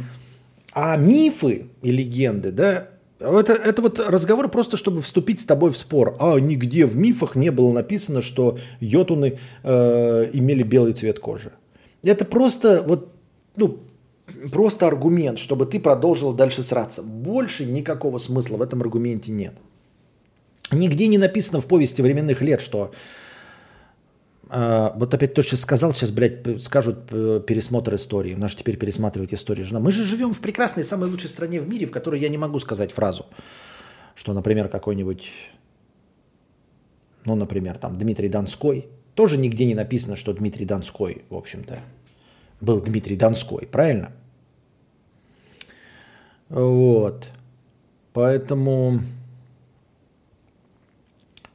а 0.74 0.96
мифы 0.96 1.68
и 1.82 1.92
легенды, 1.92 2.52
да, 2.52 2.88
это, 3.20 3.54
это 3.54 3.82
вот 3.82 4.00
разговор 4.00 4.50
просто, 4.50 4.78
чтобы 4.78 5.02
вступить 5.02 5.42
с 5.42 5.46
тобой 5.46 5.72
в 5.72 5.78
спор. 5.78 6.16
А 6.20 6.40
нигде 6.40 6.86
в 6.86 6.98
мифах 6.98 7.36
не 7.36 7.52
было 7.52 7.72
написано, 7.72 8.22
что 8.22 8.58
йотуны 8.80 9.38
э, 9.64 10.30
имели 10.34 10.64
белый 10.64 10.94
цвет 10.94 11.20
кожи. 11.20 11.52
Это 12.04 12.26
просто 12.26 12.82
вот, 12.82 13.14
ну, 13.56 13.80
просто 14.52 14.88
аргумент, 14.88 15.40
чтобы 15.40 15.66
ты 15.66 15.80
продолжил 15.80 16.34
дальше 16.34 16.64
сраться. 16.64 17.04
Больше 17.04 17.66
никакого 17.66 18.18
смысла 18.18 18.58
в 18.58 18.62
этом 18.62 18.82
аргументе 18.82 19.32
нет. 19.32 19.54
Нигде 20.72 21.08
не 21.08 21.18
написано 21.18 21.60
в 21.62 21.66
повести 21.66 22.02
временных 22.02 22.42
лет, 22.42 22.62
что 22.62 22.92
а, 24.50 24.94
вот 24.98 25.14
опять 25.14 25.34
то, 25.34 25.44
что 25.44 25.58
сказал, 25.58 25.94
сейчас, 25.94 26.12
блядь, 26.12 26.62
скажут 26.62 27.08
пересмотр 27.08 27.96
истории. 27.96 28.36
Наш 28.36 28.56
теперь 28.56 28.78
пересматривать 28.78 29.34
историю 29.34 29.66
жена. 29.66 29.80
Мы 29.80 29.92
же 29.92 30.04
живем 30.04 30.34
в 30.34 30.40
прекрасной, 30.40 30.84
самой 30.84 31.10
лучшей 31.10 31.30
стране 31.30 31.60
в 31.60 31.68
мире, 31.68 31.86
в 31.86 31.92
которой 31.92 32.20
я 32.20 32.30
не 32.30 32.38
могу 32.38 32.60
сказать 32.60 32.92
фразу, 32.92 33.26
что, 34.16 34.34
например, 34.34 34.70
какой-нибудь, 34.70 35.30
ну, 37.26 37.36
например, 37.36 37.78
там 37.78 37.98
Дмитрий 37.98 38.30
Донской, 38.30 38.88
тоже 39.16 39.38
нигде 39.38 39.66
не 39.66 39.76
написано, 39.76 40.16
что 40.16 40.34
Дмитрий 40.34 40.66
Донской, 40.66 41.24
в 41.30 41.36
общем-то, 41.36 41.80
был 42.62 42.80
Дмитрий 42.82 43.16
Донской, 43.16 43.66
правильно? 43.66 44.12
Вот. 46.50 47.30
Поэтому 48.14 49.00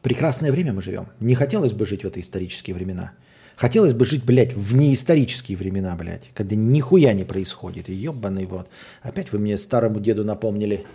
прекрасное 0.02 0.50
время 0.50 0.72
мы 0.72 0.82
живем. 0.82 1.08
Не 1.20 1.34
хотелось 1.34 1.72
бы 1.72 1.86
жить 1.86 2.02
в 2.02 2.06
эти 2.06 2.20
исторические 2.20 2.74
времена. 2.74 3.12
Хотелось 3.56 3.94
бы 3.94 4.04
жить, 4.04 4.24
блядь, 4.24 4.54
в 4.54 4.76
неисторические 4.76 5.56
времена, 5.56 5.96
блядь, 5.96 6.30
когда 6.34 6.56
нихуя 6.56 7.14
не 7.14 7.24
происходит. 7.24 7.88
Ебаный 7.88 8.44
вот. 8.44 8.68
Опять 9.02 9.32
вы 9.32 9.38
мне 9.38 9.56
старому 9.56 9.98
деду 10.00 10.24
напомнили, 10.24 10.86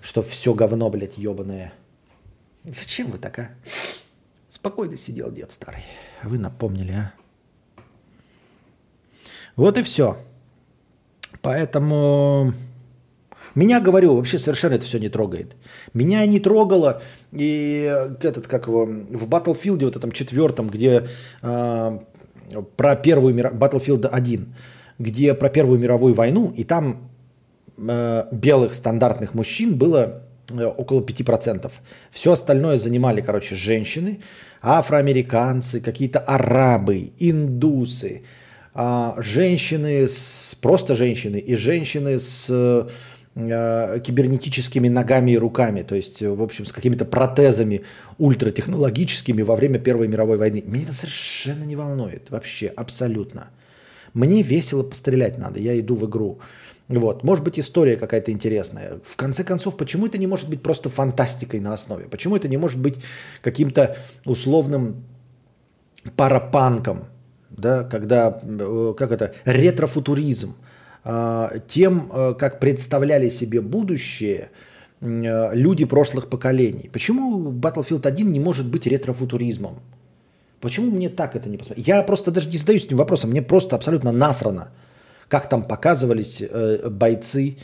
что 0.00 0.22
все 0.22 0.54
говно, 0.54 0.90
блядь, 0.90 1.18
ебаное. 1.18 1.72
Зачем 2.64 3.10
вы 3.10 3.18
так, 3.18 3.38
а? 3.38 3.50
Спокойно 4.50 4.96
сидел 4.96 5.30
дед 5.30 5.52
старый. 5.52 5.82
А 6.22 6.28
вы 6.28 6.38
напомнили, 6.38 6.92
а? 6.92 7.12
Вот 9.56 9.78
и 9.78 9.82
все. 9.82 10.16
Поэтому 11.42 12.54
меня, 13.54 13.80
говорю, 13.80 14.16
вообще 14.16 14.38
совершенно 14.38 14.74
это 14.74 14.84
все 14.84 14.98
не 14.98 15.08
трогает. 15.08 15.56
Меня 15.92 16.26
не 16.26 16.40
трогало, 16.40 17.02
и 17.32 17.88
э, 17.88 18.16
этот, 18.22 18.46
как 18.48 18.66
его, 18.66 18.84
в 18.84 19.28
Battlefield, 19.28 19.84
вот 19.84 19.96
этом 19.96 20.10
четвертом, 20.10 20.68
где 20.68 21.06
э, 21.42 21.98
про 22.76 22.96
первую 22.96 23.34
мировую, 23.34 23.60
Battlefield 23.60 24.08
1, 24.08 24.54
где 24.98 25.34
про 25.34 25.48
Первую 25.48 25.78
мировую 25.78 26.14
войну, 26.14 26.52
и 26.56 26.64
там 26.64 27.10
э, 27.78 28.24
белых 28.32 28.74
стандартных 28.74 29.34
мужчин 29.34 29.76
было 29.76 30.22
э, 30.50 30.64
около 30.64 31.00
5%. 31.00 31.70
Все 32.10 32.32
остальное 32.32 32.78
занимали, 32.78 33.20
короче, 33.20 33.54
женщины, 33.54 34.20
афроамериканцы, 34.62 35.80
какие-то 35.80 36.18
арабы, 36.18 37.12
индусы, 37.18 38.22
женщины, 38.74 40.08
с, 40.08 40.56
просто 40.60 40.96
женщины 40.96 41.36
и 41.38 41.54
женщины 41.54 42.18
с 42.18 42.46
э, 42.50 42.88
э, 43.36 44.00
кибернетическими 44.02 44.88
ногами 44.88 45.32
и 45.32 45.38
руками, 45.38 45.82
то 45.82 45.94
есть, 45.94 46.22
э, 46.22 46.28
в 46.28 46.42
общем, 46.42 46.66
с 46.66 46.72
какими-то 46.72 47.04
протезами 47.04 47.82
ультратехнологическими 48.18 49.42
во 49.42 49.54
время 49.54 49.78
Первой 49.78 50.08
мировой 50.08 50.38
войны. 50.38 50.64
Меня 50.66 50.84
это 50.84 50.92
совершенно 50.92 51.62
не 51.62 51.76
волнует, 51.76 52.30
вообще, 52.30 52.66
абсолютно. 52.66 53.48
Мне 54.12 54.42
весело 54.42 54.82
пострелять 54.82 55.38
надо, 55.38 55.60
я 55.60 55.78
иду 55.78 55.94
в 55.94 56.06
игру. 56.06 56.40
Вот. 56.88 57.24
Может 57.24 57.44
быть, 57.44 57.58
история 57.58 57.96
какая-то 57.96 58.30
интересная. 58.30 58.98
В 59.04 59.16
конце 59.16 59.42
концов, 59.44 59.76
почему 59.76 60.06
это 60.06 60.18
не 60.18 60.26
может 60.26 60.50
быть 60.50 60.62
просто 60.62 60.90
фантастикой 60.90 61.60
на 61.60 61.72
основе? 61.72 62.04
Почему 62.04 62.36
это 62.36 62.48
не 62.48 62.56
может 62.56 62.78
быть 62.78 62.96
каким-то 63.40 63.96
условным 64.26 65.04
парапанком, 66.16 67.06
да, 67.56 67.84
когда, 67.84 68.40
э, 68.42 68.94
как 68.96 69.12
это, 69.12 69.34
ретрофутуризм, 69.44 70.54
а, 71.04 71.52
тем, 71.68 72.10
э, 72.12 72.34
как 72.38 72.60
представляли 72.60 73.28
себе 73.28 73.60
будущее 73.60 74.50
э, 75.00 75.54
люди 75.54 75.84
прошлых 75.84 76.28
поколений. 76.28 76.88
Почему 76.92 77.52
Battlefield 77.52 78.06
1 78.06 78.32
не 78.32 78.40
может 78.40 78.70
быть 78.70 78.86
ретрофутуризмом? 78.86 79.80
Почему 80.60 80.90
мне 80.90 81.10
так 81.10 81.36
это 81.36 81.48
не 81.48 81.58
посмотреть? 81.58 81.86
Я 81.86 82.02
просто 82.02 82.30
даже 82.30 82.48
не 82.48 82.56
задаюсь 82.56 82.84
этим 82.84 82.96
вопросом, 82.96 83.30
мне 83.30 83.42
просто 83.42 83.76
абсолютно 83.76 84.12
насрано, 84.12 84.68
как 85.28 85.48
там 85.48 85.62
показывались 85.62 86.42
бойцы 86.90 87.58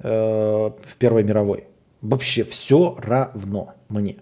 в 0.00 0.96
Первой 0.98 1.22
мировой. 1.22 1.64
Вообще 2.00 2.42
все 2.42 2.98
равно 3.00 3.74
мне. 3.88 4.16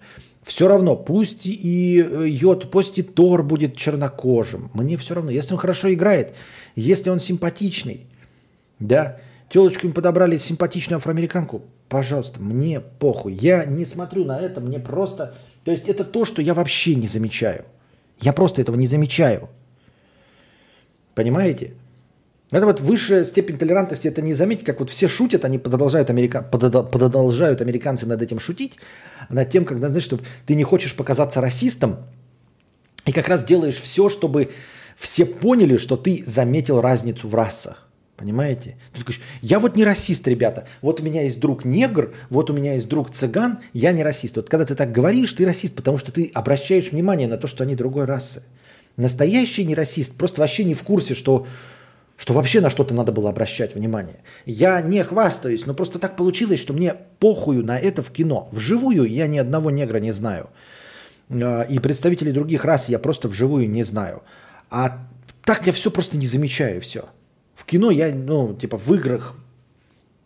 Все 0.48 0.66
равно, 0.66 0.96
пусть 0.96 1.44
и 1.44 2.02
э, 2.02 2.26
Йод, 2.26 2.70
пусть 2.70 2.98
и 2.98 3.02
Тор 3.02 3.42
будет 3.42 3.76
чернокожим. 3.76 4.70
Мне 4.72 4.96
все 4.96 5.14
равно. 5.14 5.30
Если 5.30 5.52
он 5.52 5.60
хорошо 5.60 5.92
играет, 5.92 6.34
если 6.74 7.10
он 7.10 7.20
симпатичный, 7.20 8.06
да, 8.78 9.18
телочку 9.50 9.86
им 9.86 9.92
подобрали 9.92 10.38
симпатичную 10.38 10.96
афроамериканку, 10.96 11.64
пожалуйста, 11.90 12.40
мне 12.40 12.80
похуй. 12.80 13.34
Я 13.34 13.66
не 13.66 13.84
смотрю 13.84 14.24
на 14.24 14.40
это, 14.40 14.62
мне 14.62 14.78
просто... 14.78 15.34
То 15.64 15.70
есть 15.70 15.86
это 15.86 16.02
то, 16.02 16.24
что 16.24 16.40
я 16.40 16.54
вообще 16.54 16.94
не 16.94 17.08
замечаю. 17.08 17.66
Я 18.18 18.32
просто 18.32 18.62
этого 18.62 18.76
не 18.76 18.86
замечаю. 18.86 19.50
Понимаете? 21.14 21.74
Это 22.50 22.64
вот 22.64 22.80
высшая 22.80 23.24
степень 23.24 23.58
толерантности, 23.58 24.08
это 24.08 24.22
не 24.22 24.32
заметить, 24.32 24.64
как 24.64 24.80
вот 24.80 24.88
все 24.88 25.08
шутят, 25.08 25.44
они 25.44 25.58
продолжают, 25.58 26.08
америка... 26.08 26.42
продолжают 26.42 27.60
американцы 27.60 28.06
над 28.06 28.22
этим 28.22 28.38
шутить, 28.38 28.78
над 29.28 29.50
тем, 29.50 29.64
когда, 29.64 29.88
знаешь, 29.88 30.04
что 30.04 30.18
ты 30.46 30.54
не 30.54 30.64
хочешь 30.64 30.94
показаться 30.94 31.40
расистом, 31.40 31.98
и 33.06 33.12
как 33.12 33.28
раз 33.28 33.44
делаешь 33.44 33.76
все, 33.76 34.08
чтобы 34.08 34.50
все 34.96 35.24
поняли, 35.24 35.76
что 35.76 35.96
ты 35.96 36.22
заметил 36.26 36.80
разницу 36.80 37.28
в 37.28 37.34
расах. 37.34 37.88
Понимаете? 38.18 38.76
Ты 38.92 38.98
такой, 38.98 39.14
я 39.42 39.60
вот 39.60 39.76
не 39.76 39.84
расист, 39.84 40.26
ребята. 40.26 40.66
Вот 40.82 41.00
у 41.00 41.04
меня 41.04 41.22
есть 41.22 41.38
друг 41.38 41.64
негр, 41.64 42.12
вот 42.30 42.50
у 42.50 42.52
меня 42.52 42.74
есть 42.74 42.88
друг 42.88 43.10
цыган, 43.10 43.60
я 43.72 43.92
не 43.92 44.02
расист. 44.02 44.34
Вот 44.34 44.50
когда 44.50 44.66
ты 44.66 44.74
так 44.74 44.90
говоришь, 44.90 45.32
ты 45.34 45.46
расист, 45.46 45.76
потому 45.76 45.98
что 45.98 46.10
ты 46.10 46.28
обращаешь 46.34 46.90
внимание 46.90 47.28
на 47.28 47.38
то, 47.38 47.46
что 47.46 47.62
они 47.62 47.76
другой 47.76 48.06
расы. 48.06 48.42
Настоящий 48.96 49.64
не 49.64 49.76
расист, 49.76 50.16
просто 50.16 50.40
вообще 50.40 50.64
не 50.64 50.74
в 50.74 50.82
курсе, 50.82 51.14
что, 51.14 51.46
что 52.18 52.34
вообще 52.34 52.60
на 52.60 52.68
что-то 52.68 52.94
надо 52.94 53.12
было 53.12 53.30
обращать 53.30 53.76
внимание. 53.76 54.16
Я 54.44 54.82
не 54.82 55.02
хвастаюсь, 55.04 55.66
но 55.66 55.72
просто 55.72 56.00
так 56.00 56.16
получилось, 56.16 56.60
что 56.60 56.72
мне 56.74 56.96
похую 57.20 57.64
на 57.64 57.78
это 57.78 58.02
в 58.02 58.10
кино. 58.10 58.48
Вживую 58.50 59.04
я 59.04 59.28
ни 59.28 59.38
одного 59.38 59.70
негра 59.70 59.98
не 59.98 60.10
знаю. 60.10 60.50
А, 61.30 61.62
И 61.62 61.78
представителей 61.78 62.32
других 62.32 62.64
рас 62.64 62.88
я 62.88 62.98
просто 62.98 63.28
вживую 63.28 63.70
не 63.70 63.84
знаю. 63.84 64.24
А 64.68 65.06
так 65.44 65.68
я 65.68 65.72
все 65.72 65.92
просто 65.92 66.18
не 66.18 66.26
замечаю, 66.26 66.80
все. 66.82 67.04
В 67.54 67.64
кино 67.64 67.92
я, 67.92 68.12
ну, 68.12 68.52
типа 68.52 68.76
в 68.76 68.92
играх 68.94 69.36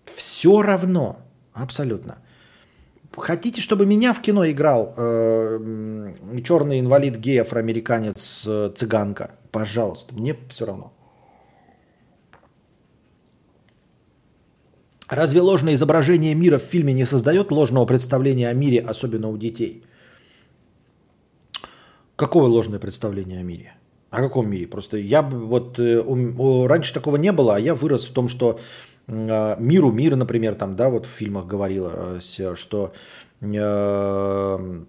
все 0.07 0.63
равно, 0.63 1.19
абсолютно. 1.53 2.19
Хотите, 3.15 3.61
чтобы 3.61 3.85
меня 3.85 4.15
в 4.15 4.23
кино 4.23 4.51
играл 4.51 4.95
э, 4.97 6.15
черный 6.43 6.81
инвалид 6.81 7.17
гей, 7.17 7.43
афроамериканец, 7.43 8.45
э, 8.47 8.73
цыганка? 8.75 9.33
Пожалуйста, 9.51 10.15
мне 10.15 10.35
все 10.49 10.65
равно. 10.65 10.95
Разве 15.13 15.43
ложное 15.43 15.75
изображение 15.75 16.35
мира 16.35 16.59
в 16.59 16.63
фильме 16.63 16.95
не 16.95 17.05
создает 17.05 17.53
ложного 17.53 17.85
представления 17.87 18.49
о 18.49 18.55
мире, 18.55 18.81
особенно 18.81 19.29
у 19.29 19.37
детей? 19.37 19.83
Какое 22.17 22.47
ложное 22.49 22.79
представление 22.79 23.41
о 23.41 23.43
мире? 23.43 23.75
О 24.11 24.23
каком 24.23 24.49
мире? 24.49 24.67
Просто 24.67 24.97
я 24.97 25.21
вот 25.23 25.79
э, 25.79 26.03
раньше 26.67 26.95
такого 26.95 27.17
не 27.19 27.31
было, 27.33 27.57
а 27.57 27.61
я 27.61 27.75
вырос 27.75 28.07
в 28.07 28.13
том, 28.15 28.29
что 28.29 28.59
э, 29.07 29.57
миру 29.61 29.93
мир, 29.93 30.17
например, 30.17 30.55
там, 30.55 30.77
да, 30.77 30.89
вот 30.89 31.05
в 31.05 31.11
фильмах 31.11 31.47
говорилось, 31.47 32.41
что 32.55 32.95
э, 33.43 34.83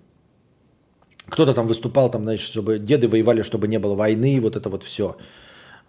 кто-то 1.28 1.54
там 1.54 1.68
выступал, 1.68 2.10
там, 2.10 2.24
знаешь, 2.24 2.40
чтобы 2.40 2.80
деды 2.80 3.10
воевали, 3.10 3.42
чтобы 3.42 3.68
не 3.68 3.78
было 3.80 3.96
войны, 3.96 4.40
вот 4.40 4.56
это 4.56 4.70
вот 4.70 4.84
все. 4.84 5.18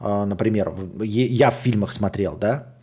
Например, 0.00 0.70
в- 0.70 1.02
е- 1.04 1.26
я 1.26 1.50
в 1.50 1.54
фильмах 1.54 1.92
смотрел, 1.92 2.36
да, 2.36 2.50
а, 2.52 2.73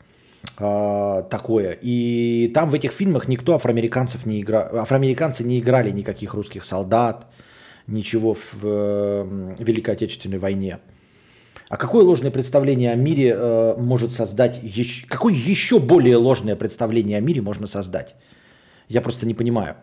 такое. 0.55 1.77
И 1.81 2.51
там 2.53 2.69
в 2.69 2.73
этих 2.73 2.91
фильмах 2.91 3.27
никто 3.27 3.55
афроамериканцев 3.55 4.25
не 4.25 4.41
играл. 4.41 4.77
Афроамериканцы 4.77 5.43
не 5.43 5.59
играли 5.59 5.91
никаких 5.91 6.33
русских 6.33 6.63
солдат, 6.63 7.27
ничего 7.87 8.33
в 8.33 8.57
э, 8.63 9.55
Великой 9.59 9.95
Отечественной 9.95 10.39
войне. 10.39 10.79
А 11.69 11.77
какое 11.77 12.03
ложное 12.03 12.31
представление 12.31 12.91
о 12.91 12.95
мире 12.95 13.33
э, 13.35 13.75
может 13.77 14.11
создать? 14.11 14.59
Еще, 14.61 15.07
какое 15.07 15.33
еще 15.33 15.79
более 15.79 16.17
ложное 16.17 16.55
представление 16.55 17.17
о 17.17 17.21
мире 17.21 17.41
можно 17.41 17.65
создать? 17.65 18.15
Я 18.89 19.01
просто 19.01 19.25
не 19.25 19.33
понимаю. 19.33 19.77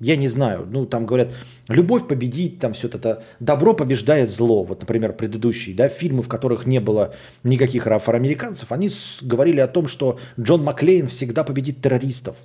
Я 0.00 0.16
не 0.16 0.28
знаю. 0.28 0.66
Ну, 0.70 0.86
там 0.86 1.06
говорят, 1.06 1.34
любовь 1.68 2.06
победит, 2.08 2.58
там 2.58 2.72
все 2.72 2.88
это. 2.88 3.22
Добро 3.40 3.74
побеждает 3.74 4.28
зло. 4.28 4.64
Вот, 4.64 4.80
например, 4.80 5.12
предыдущие 5.12 5.74
да, 5.76 5.88
фильмы, 5.88 6.22
в 6.22 6.28
которых 6.28 6.66
не 6.66 6.80
было 6.80 7.14
никаких 7.44 7.86
афроамериканцев, 7.86 8.72
они 8.72 8.90
говорили 9.22 9.60
о 9.60 9.68
том, 9.68 9.86
что 9.86 10.18
Джон 10.38 10.64
Маклейн 10.64 11.08
всегда 11.08 11.44
победит 11.44 11.80
террористов. 11.80 12.36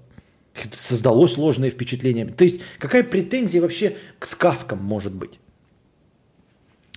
Создалось 0.71 1.37
ложное 1.37 1.69
впечатление. 1.69 2.25
То 2.25 2.43
есть, 2.43 2.61
какая 2.77 3.03
претензия 3.03 3.61
вообще 3.61 3.95
к 4.19 4.25
сказкам 4.25 4.79
может 4.83 5.13
быть? 5.13 5.39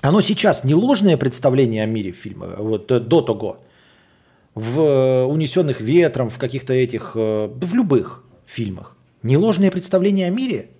Оно 0.03 0.20
сейчас 0.20 0.65
не 0.65 0.74
ложное 0.74 1.16
представление 1.16 1.85
о 1.85 1.87
мире 1.87 2.11
фильма, 2.11 2.57
вот 2.59 2.91
э, 2.91 2.99
до 2.99 3.23
того, 3.23 3.61
в 4.55 4.81
э, 4.81 5.24
«Унесенных 5.24 5.81
ветром», 5.81 6.29
в 6.29 6.39
каких-то 6.39 6.74
этих, 6.74 7.12
э, 7.15 7.47
в 7.47 7.74
любых 7.74 8.24
фильмах. 8.45 8.97
Не 9.23 9.36
ложное 9.36 9.70
представление 9.70 10.27
о 10.27 10.31
мире, 10.31 10.70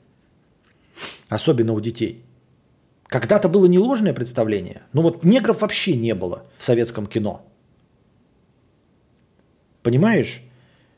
особенно 1.29 1.73
у 1.73 1.81
детей. 1.81 2.25
Когда-то 3.07 3.49
было 3.49 3.67
не 3.67 3.79
ложное 3.79 4.15
представление, 4.15 4.83
но 4.93 5.03
вот 5.03 5.23
негров 5.23 5.61
вообще 5.61 5.95
не 5.95 6.15
было 6.15 6.45
в 6.59 6.65
советском 6.65 7.07
кино. 7.07 7.45
Понимаешь? 9.83 10.41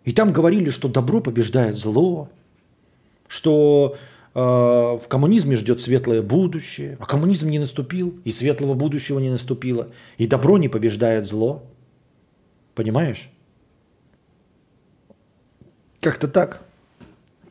И 0.05 0.13
там 0.13 0.33
говорили, 0.33 0.71
что 0.71 0.89
добро 0.89 1.21
побеждает 1.21 1.77
зло, 1.77 2.29
что 3.27 3.97
э, 4.35 4.39
в 4.39 5.03
коммунизме 5.09 5.57
ждет 5.57 5.81
светлое 5.81 6.23
будущее, 6.23 6.97
а 7.01 7.07
коммунизм 7.07 7.49
не 7.49 7.59
наступил, 7.59 8.21
и 8.25 8.31
светлого 8.31 8.75
будущего 8.75 9.19
не 9.19 9.31
наступило, 9.31 9.89
и 10.19 10.27
добро 10.27 10.59
не 10.59 10.69
побеждает 10.69 11.25
зло. 11.25 11.65
Понимаешь? 12.75 13.31
Как-то 16.01 16.29
так. 16.29 16.63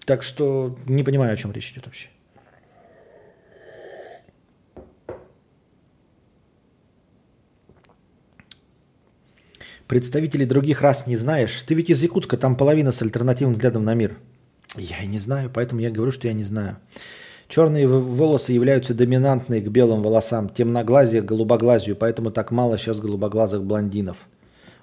Так 0.05 0.23
что 0.23 0.77
не 0.85 1.03
понимаю, 1.03 1.33
о 1.33 1.37
чем 1.37 1.51
речь 1.51 1.71
идет 1.71 1.85
вообще. 1.85 2.09
Представителей 9.87 10.45
других 10.45 10.81
рас 10.81 11.07
не 11.07 11.15
знаешь. 11.15 11.61
Ты 11.63 11.75
ведь 11.75 11.89
из 11.89 12.01
Якутска, 12.01 12.37
там 12.37 12.55
половина 12.55 12.91
с 12.91 13.01
альтернативным 13.01 13.53
взглядом 13.53 13.83
на 13.85 13.93
мир. 13.93 14.17
Я 14.75 15.03
и 15.03 15.07
не 15.07 15.19
знаю, 15.19 15.51
поэтому 15.53 15.81
я 15.81 15.91
говорю, 15.91 16.11
что 16.11 16.27
я 16.27 16.33
не 16.33 16.43
знаю. 16.43 16.77
Черные 17.47 17.87
волосы 17.87 18.53
являются 18.53 18.95
доминантные 18.95 19.61
к 19.61 19.67
белым 19.67 20.01
волосам, 20.01 20.49
темноглазие 20.49 21.21
к 21.21 21.25
голубоглазию, 21.25 21.95
поэтому 21.95 22.31
так 22.31 22.49
мало 22.49 22.77
сейчас 22.77 22.99
голубоглазых 22.99 23.63
блондинов. 23.63 24.17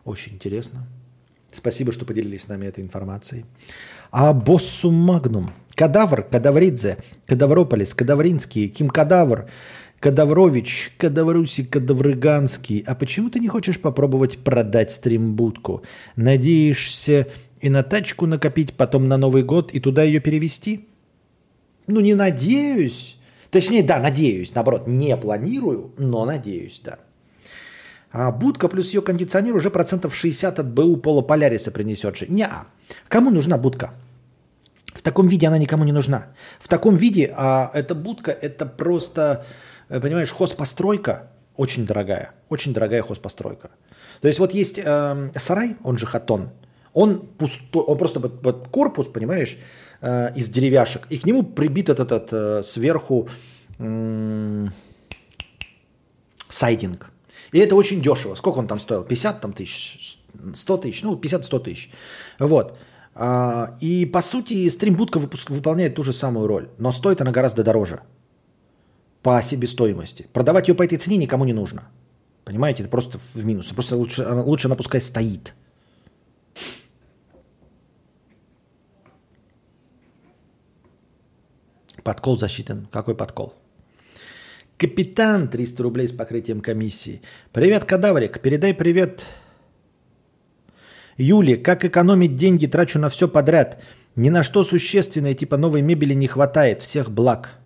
Очень 0.05 0.35
интересно. 0.35 0.87
Спасибо, 1.53 1.93
что 1.93 2.05
поделились 2.05 2.43
с 2.43 2.49
нами 2.49 2.67
этой 2.67 2.83
информацией. 2.85 3.45
А 4.11 4.33
боссум 4.33 4.95
магнум. 4.95 5.53
Кадавр, 5.75 6.23
Кадавридзе, 6.23 6.99
Кадаврополис, 7.27 7.95
Кадавринский, 7.95 8.69
Ким 8.69 8.91
Кадавр, 8.91 9.49
Кадаврович, 9.99 10.93
Кадавруси, 10.99 11.65
Кадаврыганский. 11.65 12.85
А 12.87 12.95
почему 12.95 13.31
ты 13.31 13.41
не 13.41 13.49
хочешь 13.49 13.81
попробовать 13.81 14.39
продать 14.39 14.93
стримбудку? 14.93 15.83
Надеешься 16.17 17.29
и 17.61 17.69
на 17.69 17.83
тачку 17.83 18.27
накопить, 18.27 18.75
потом 18.75 19.09
на 19.09 19.17
Новый 19.17 19.43
год 19.43 19.73
и 19.73 19.81
туда 19.81 20.03
ее 20.03 20.21
перевести? 20.21 20.89
Ну, 21.87 22.01
не 22.01 22.15
надеюсь. 22.15 23.19
Точнее, 23.51 23.83
да, 23.83 23.99
надеюсь. 23.99 24.55
Наоборот, 24.55 24.87
не 24.87 25.17
планирую, 25.17 25.93
но 25.99 26.25
надеюсь, 26.25 26.81
да. 26.85 26.99
А 28.13 28.33
будка 28.33 28.69
плюс 28.69 28.93
ее 28.93 29.03
кондиционер 29.03 29.55
уже 29.55 29.71
процентов 29.71 30.15
60 30.15 30.59
от 30.59 30.67
БУ 30.67 30.97
Пола 30.97 31.23
Поляриса 31.23 31.71
принесет 31.71 32.29
не 32.29 32.49
Кому 33.09 33.31
нужна 33.31 33.57
будка? 33.57 33.91
В 34.95 35.03
таком 35.03 35.29
виде 35.29 35.47
она 35.47 35.59
никому 35.59 35.85
не 35.85 35.93
нужна. 35.93 36.27
В 36.59 36.69
таком 36.69 36.97
виде 36.97 37.33
а, 37.37 37.71
эта 37.75 37.95
будка 37.95 38.33
это 38.33 38.67
просто, 38.67 39.45
э, 39.89 40.01
понимаешь, 40.01 40.33
хозпостройка 40.33 41.31
очень 41.57 41.87
дорогая. 41.87 42.33
Очень 42.49 42.73
дорогая 42.73 43.03
хозпостройка. 43.03 43.71
То 44.21 44.29
есть 44.29 44.41
вот 44.41 44.55
есть 44.55 44.81
э, 44.85 45.31
сарай, 45.37 45.77
он 45.85 45.99
же 45.99 46.07
хатон. 46.07 46.51
Он 46.93 47.21
пустой, 47.21 47.83
он 47.83 47.99
просто 47.99 48.19
вот, 48.19 48.43
вот 48.43 48.69
корпус, 48.69 49.09
понимаешь, 49.09 49.59
э, 50.01 50.33
из 50.35 50.49
деревяшек. 50.49 51.07
И 51.11 51.19
к 51.19 51.27
нему 51.27 51.45
прибит 51.45 51.89
этот, 51.89 52.13
этот 52.13 52.33
э, 52.33 52.63
сверху 52.63 53.29
м, 53.79 54.73
сайдинг. 56.49 57.11
И 57.53 57.59
это 57.59 57.75
очень 57.75 58.01
дешево. 58.01 58.35
Сколько 58.35 58.59
он 58.59 58.67
там 58.67 58.79
стоил? 58.79 59.05
50 59.05 59.41
там, 59.41 59.53
тысяч? 59.53 60.19
100 60.55 60.77
тысяч? 60.79 61.03
Ну, 61.03 61.17
50-100 61.17 61.61
тысяч. 61.61 61.91
Вот. 62.39 62.79
А, 63.15 63.77
И, 63.81 64.07
по 64.07 64.21
сути, 64.21 64.69
стримбудка 64.71 65.19
выполняет 65.19 65.95
ту 65.95 66.03
же 66.03 66.13
самую 66.13 66.47
роль. 66.47 66.69
Но 66.79 66.93
стоит 66.93 67.21
она 67.21 67.33
гораздо 67.33 67.63
дороже. 67.63 68.01
По 69.23 69.43
себестоимости. 69.43 70.27
Продавать 70.33 70.69
ее 70.69 70.75
по 70.75 70.85
этой 70.85 70.99
цене 70.99 71.17
никому 71.17 71.45
не 71.45 71.53
нужно. 71.53 71.83
Понимаете? 72.45 72.83
Это 72.83 72.91
просто 72.91 73.19
в 73.35 73.45
минус. 73.45 73.67
Просто 73.69 73.97
лучше, 73.97 74.27
лучше 74.27 74.69
она 74.69 74.77
пускай 74.77 75.01
стоит. 75.01 75.55
Подкол 82.03 82.39
засчитан. 82.39 82.87
Какой 82.91 83.15
подкол? 83.15 83.60
Капитан 84.81 85.49
300 85.49 85.83
рублей 85.83 86.09
с 86.09 86.13
покрытием 86.13 86.63
комиссии. 86.63 87.21
Привет, 87.53 87.85
кадаврик. 87.85 88.41
Передай 88.41 88.73
привет 88.73 89.27
Юле. 91.19 91.59
Как 91.59 91.85
экономить 91.85 92.35
деньги? 92.35 92.67
Трачу 92.67 92.99
на 92.99 93.11
все 93.11 93.29
подряд. 93.29 93.83
Ни 94.17 94.31
на 94.31 94.43
что 94.43 94.65
существенное, 94.65 95.35
типа 95.35 95.59
новой 95.59 95.83
мебели 95.83 96.15
не 96.15 96.27
хватает. 96.29 96.81
Всех 96.81 97.11
благ. 97.11 97.59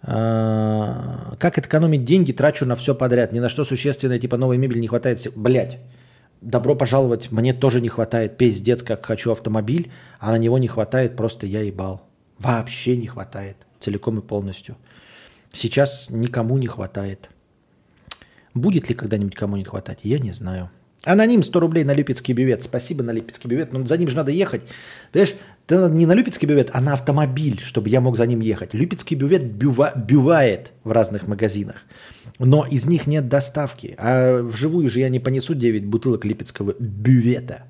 А, 0.00 1.34
Как 1.38 1.58
экономить 1.58 2.04
деньги? 2.04 2.32
Трачу 2.32 2.64
на 2.64 2.74
все 2.74 2.94
подряд. 2.94 3.32
Ни 3.32 3.40
на 3.40 3.50
что 3.50 3.64
существенное, 3.64 4.18
типа 4.18 4.38
новой 4.38 4.56
мебели 4.56 4.78
не 4.78 4.88
хватает. 4.88 5.30
Блять. 5.36 5.76
Добро 6.40 6.76
пожаловать. 6.76 7.30
Мне 7.30 7.52
тоже 7.52 7.82
не 7.82 7.88
хватает. 7.88 8.38
Пиздец, 8.38 8.82
как 8.82 9.04
хочу 9.04 9.32
автомобиль, 9.32 9.92
а 10.18 10.30
на 10.30 10.38
него 10.38 10.56
не 10.56 10.68
хватает. 10.68 11.14
Просто 11.14 11.46
я 11.46 11.60
ебал. 11.60 12.08
Вообще 12.38 12.96
не 12.96 13.06
хватает. 13.06 13.66
Целиком 13.80 14.18
и 14.18 14.22
полностью. 14.22 14.76
Сейчас 15.52 16.10
никому 16.10 16.58
не 16.58 16.66
хватает. 16.66 17.30
Будет 18.54 18.88
ли 18.88 18.94
когда-нибудь 18.94 19.34
кому 19.34 19.56
не 19.56 19.64
хватать, 19.64 20.00
я 20.02 20.18
не 20.18 20.32
знаю. 20.32 20.70
Аноним 21.04 21.42
100 21.42 21.60
рублей 21.60 21.84
на 21.84 21.92
Липецкий 21.92 22.34
бювет. 22.34 22.62
Спасибо 22.64 23.02
на 23.04 23.12
Липецкий 23.12 23.48
бювет. 23.48 23.72
Но 23.72 23.86
за 23.86 23.96
ним 23.96 24.08
же 24.08 24.16
надо 24.16 24.32
ехать. 24.32 24.62
Понимаешь, 25.12 25.36
ты 25.66 25.76
не 25.76 26.06
на 26.06 26.12
Липецкий 26.12 26.46
бювет, 26.46 26.70
а 26.72 26.80
на 26.80 26.92
автомобиль, 26.92 27.60
чтобы 27.60 27.88
я 27.88 28.00
мог 28.00 28.16
за 28.16 28.26
ним 28.26 28.40
ехать. 28.40 28.74
Липецкий 28.74 29.16
бювет 29.16 29.44
бюва, 29.44 29.92
бювает 29.94 30.72
в 30.84 30.90
разных 30.90 31.26
магазинах. 31.28 31.76
Но 32.38 32.66
из 32.66 32.84
них 32.86 33.06
нет 33.06 33.28
доставки. 33.28 33.94
А 33.96 34.42
вживую 34.42 34.88
же 34.88 35.00
я 35.00 35.08
не 35.08 35.20
понесу 35.20 35.54
9 35.54 35.86
бутылок 35.86 36.24
Липецкого 36.24 36.74
бювета. 36.78 37.64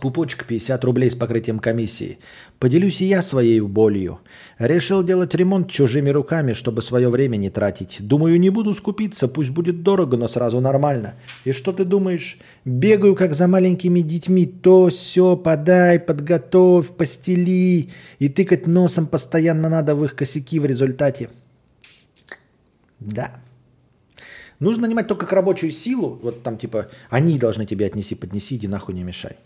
Пупочек 0.00 0.46
50 0.46 0.84
рублей 0.84 1.10
с 1.10 1.14
покрытием 1.14 1.58
комиссии. 1.58 2.18
Поделюсь 2.58 3.00
и 3.02 3.04
я 3.04 3.20
своей 3.20 3.60
болью. 3.60 4.20
Решил 4.58 5.04
делать 5.04 5.34
ремонт 5.34 5.70
чужими 5.70 6.08
руками, 6.10 6.54
чтобы 6.54 6.80
свое 6.82 7.10
время 7.10 7.36
не 7.36 7.50
тратить. 7.50 7.98
Думаю, 8.00 8.40
не 8.40 8.50
буду 8.50 8.72
скупиться, 8.74 9.28
пусть 9.28 9.50
будет 9.50 9.82
дорого, 9.82 10.16
но 10.16 10.28
сразу 10.28 10.60
нормально. 10.60 11.14
И 11.44 11.52
что 11.52 11.72
ты 11.72 11.84
думаешь? 11.84 12.38
Бегаю, 12.64 13.14
как 13.14 13.34
за 13.34 13.46
маленькими 13.46 14.00
детьми. 14.00 14.46
То, 14.46 14.88
все, 14.88 15.36
подай, 15.36 15.98
подготовь, 15.98 16.88
постели. 16.88 17.90
И 18.18 18.28
тыкать 18.28 18.66
носом 18.66 19.06
постоянно 19.06 19.68
надо 19.68 19.94
в 19.94 20.04
их 20.04 20.16
косяки 20.16 20.58
в 20.58 20.66
результате. 20.66 21.28
Да. 22.98 23.30
Нужно 24.58 24.82
нанимать 24.86 25.06
только 25.06 25.26
как 25.26 25.32
рабочую 25.32 25.70
силу. 25.70 26.18
Вот 26.22 26.42
там 26.42 26.56
типа, 26.56 26.88
они 27.10 27.38
должны 27.38 27.66
тебе 27.66 27.86
отнеси, 27.86 28.14
поднеси, 28.14 28.56
иди 28.56 28.68
нахуй 28.68 28.94
не 28.94 29.02
мешай. 29.02 29.36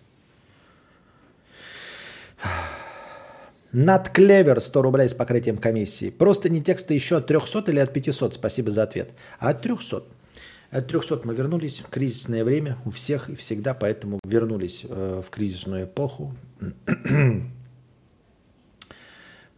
Над 3.73 4.09
Клевер 4.09 4.61
100 4.61 4.83
рублей 4.83 5.09
с 5.09 5.15
покрытием 5.15 5.59
комиссии. 5.59 6.11
Просто 6.11 6.49
не 6.49 6.63
тексты 6.63 6.95
еще 6.95 7.19
от 7.19 7.27
300 7.27 7.71
или 7.71 7.79
от 7.79 7.93
500? 7.93 8.35
Спасибо 8.35 8.71
за 8.71 8.85
ответ. 8.85 9.11
А 9.39 9.51
от 9.51 9.61
300. 9.61 10.03
От 10.71 10.87
300 10.89 11.21
мы 11.25 11.35
вернулись. 11.35 11.83
Кризисное 11.91 12.43
время 12.45 12.79
у 12.85 12.91
всех 12.91 13.29
и 13.29 13.35
всегда, 13.35 13.75
поэтому 13.75 14.21
вернулись 14.25 14.87
э, 14.89 15.23
в 15.25 15.31
кризисную 15.31 15.85
эпоху. 15.85 16.35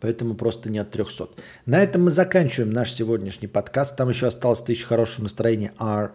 Поэтому 0.00 0.34
просто 0.34 0.70
не 0.70 0.78
от 0.78 0.90
300. 0.92 1.28
На 1.66 1.82
этом 1.82 2.04
мы 2.04 2.10
заканчиваем 2.10 2.72
наш 2.72 2.92
сегодняшний 2.92 3.48
подкаст. 3.48 3.96
Там 3.96 4.08
еще 4.08 4.28
осталось 4.28 4.62
тысяча 4.62 4.86
хорошего 4.86 5.24
настроения. 5.24 5.72
R. 5.78 6.12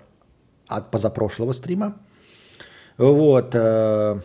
от 0.68 0.90
позапрошлого 0.90 1.52
стрима. 1.52 1.98
Вот. 2.98 3.52
э, 3.56 4.22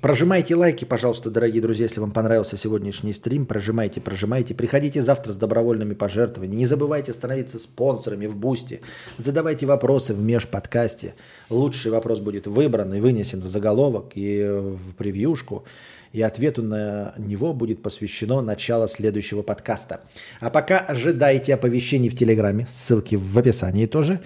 Прожимайте 0.00 0.56
лайки, 0.56 0.86
пожалуйста, 0.86 1.30
дорогие 1.30 1.60
друзья, 1.60 1.84
если 1.84 2.00
вам 2.00 2.12
понравился 2.12 2.56
сегодняшний 2.56 3.12
стрим. 3.12 3.44
Прожимайте, 3.44 4.00
прожимайте. 4.00 4.54
Приходите 4.54 5.02
завтра 5.02 5.32
с 5.32 5.36
добровольными 5.36 5.92
пожертвованиями. 5.92 6.60
Не 6.60 6.66
забывайте 6.66 7.12
становиться 7.12 7.58
спонсорами 7.58 8.26
в 8.26 8.34
Бусти. 8.34 8.80
Задавайте 9.18 9.66
вопросы 9.66 10.14
в 10.14 10.22
межподкасте. 10.22 11.14
Лучший 11.50 11.90
вопрос 11.92 12.20
будет 12.20 12.46
выбран 12.46 12.94
и 12.94 13.00
вынесен 13.00 13.42
в 13.42 13.46
заголовок 13.46 14.12
и 14.14 14.42
в 14.42 14.94
превьюшку. 14.96 15.64
И 16.12 16.22
ответу 16.22 16.62
на 16.62 17.12
него 17.18 17.52
будет 17.52 17.82
посвящено 17.82 18.40
начало 18.40 18.88
следующего 18.88 19.42
подкаста. 19.42 20.00
А 20.40 20.48
пока 20.48 20.78
ожидайте 20.78 21.52
оповещений 21.52 22.08
в 22.08 22.16
Телеграме. 22.16 22.66
Ссылки 22.70 23.16
в 23.16 23.38
описании 23.38 23.86
тоже. 23.86 24.20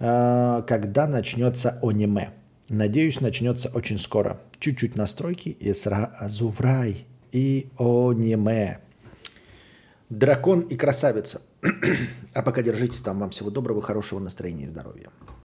э, 0.00 0.62
Когда 0.66 1.06
начнется 1.06 1.78
аниме. 1.82 2.30
Надеюсь, 2.70 3.20
начнется 3.20 3.70
очень 3.74 3.98
скоро. 3.98 4.40
Чуть-чуть 4.62 4.94
настройки 4.94 5.48
и 5.48 5.72
сразу 5.72 6.50
в 6.50 6.60
рай. 6.60 7.04
И 7.32 7.68
аниме. 7.78 8.78
Дракон 10.08 10.60
и 10.60 10.76
красавица. 10.76 11.42
А 12.32 12.42
пока 12.42 12.62
держитесь 12.62 13.00
там. 13.00 13.18
Вам 13.18 13.30
всего 13.30 13.50
доброго, 13.50 13.82
хорошего 13.82 14.20
настроения 14.20 14.62
и 14.62 14.68
здоровья. 14.68 15.08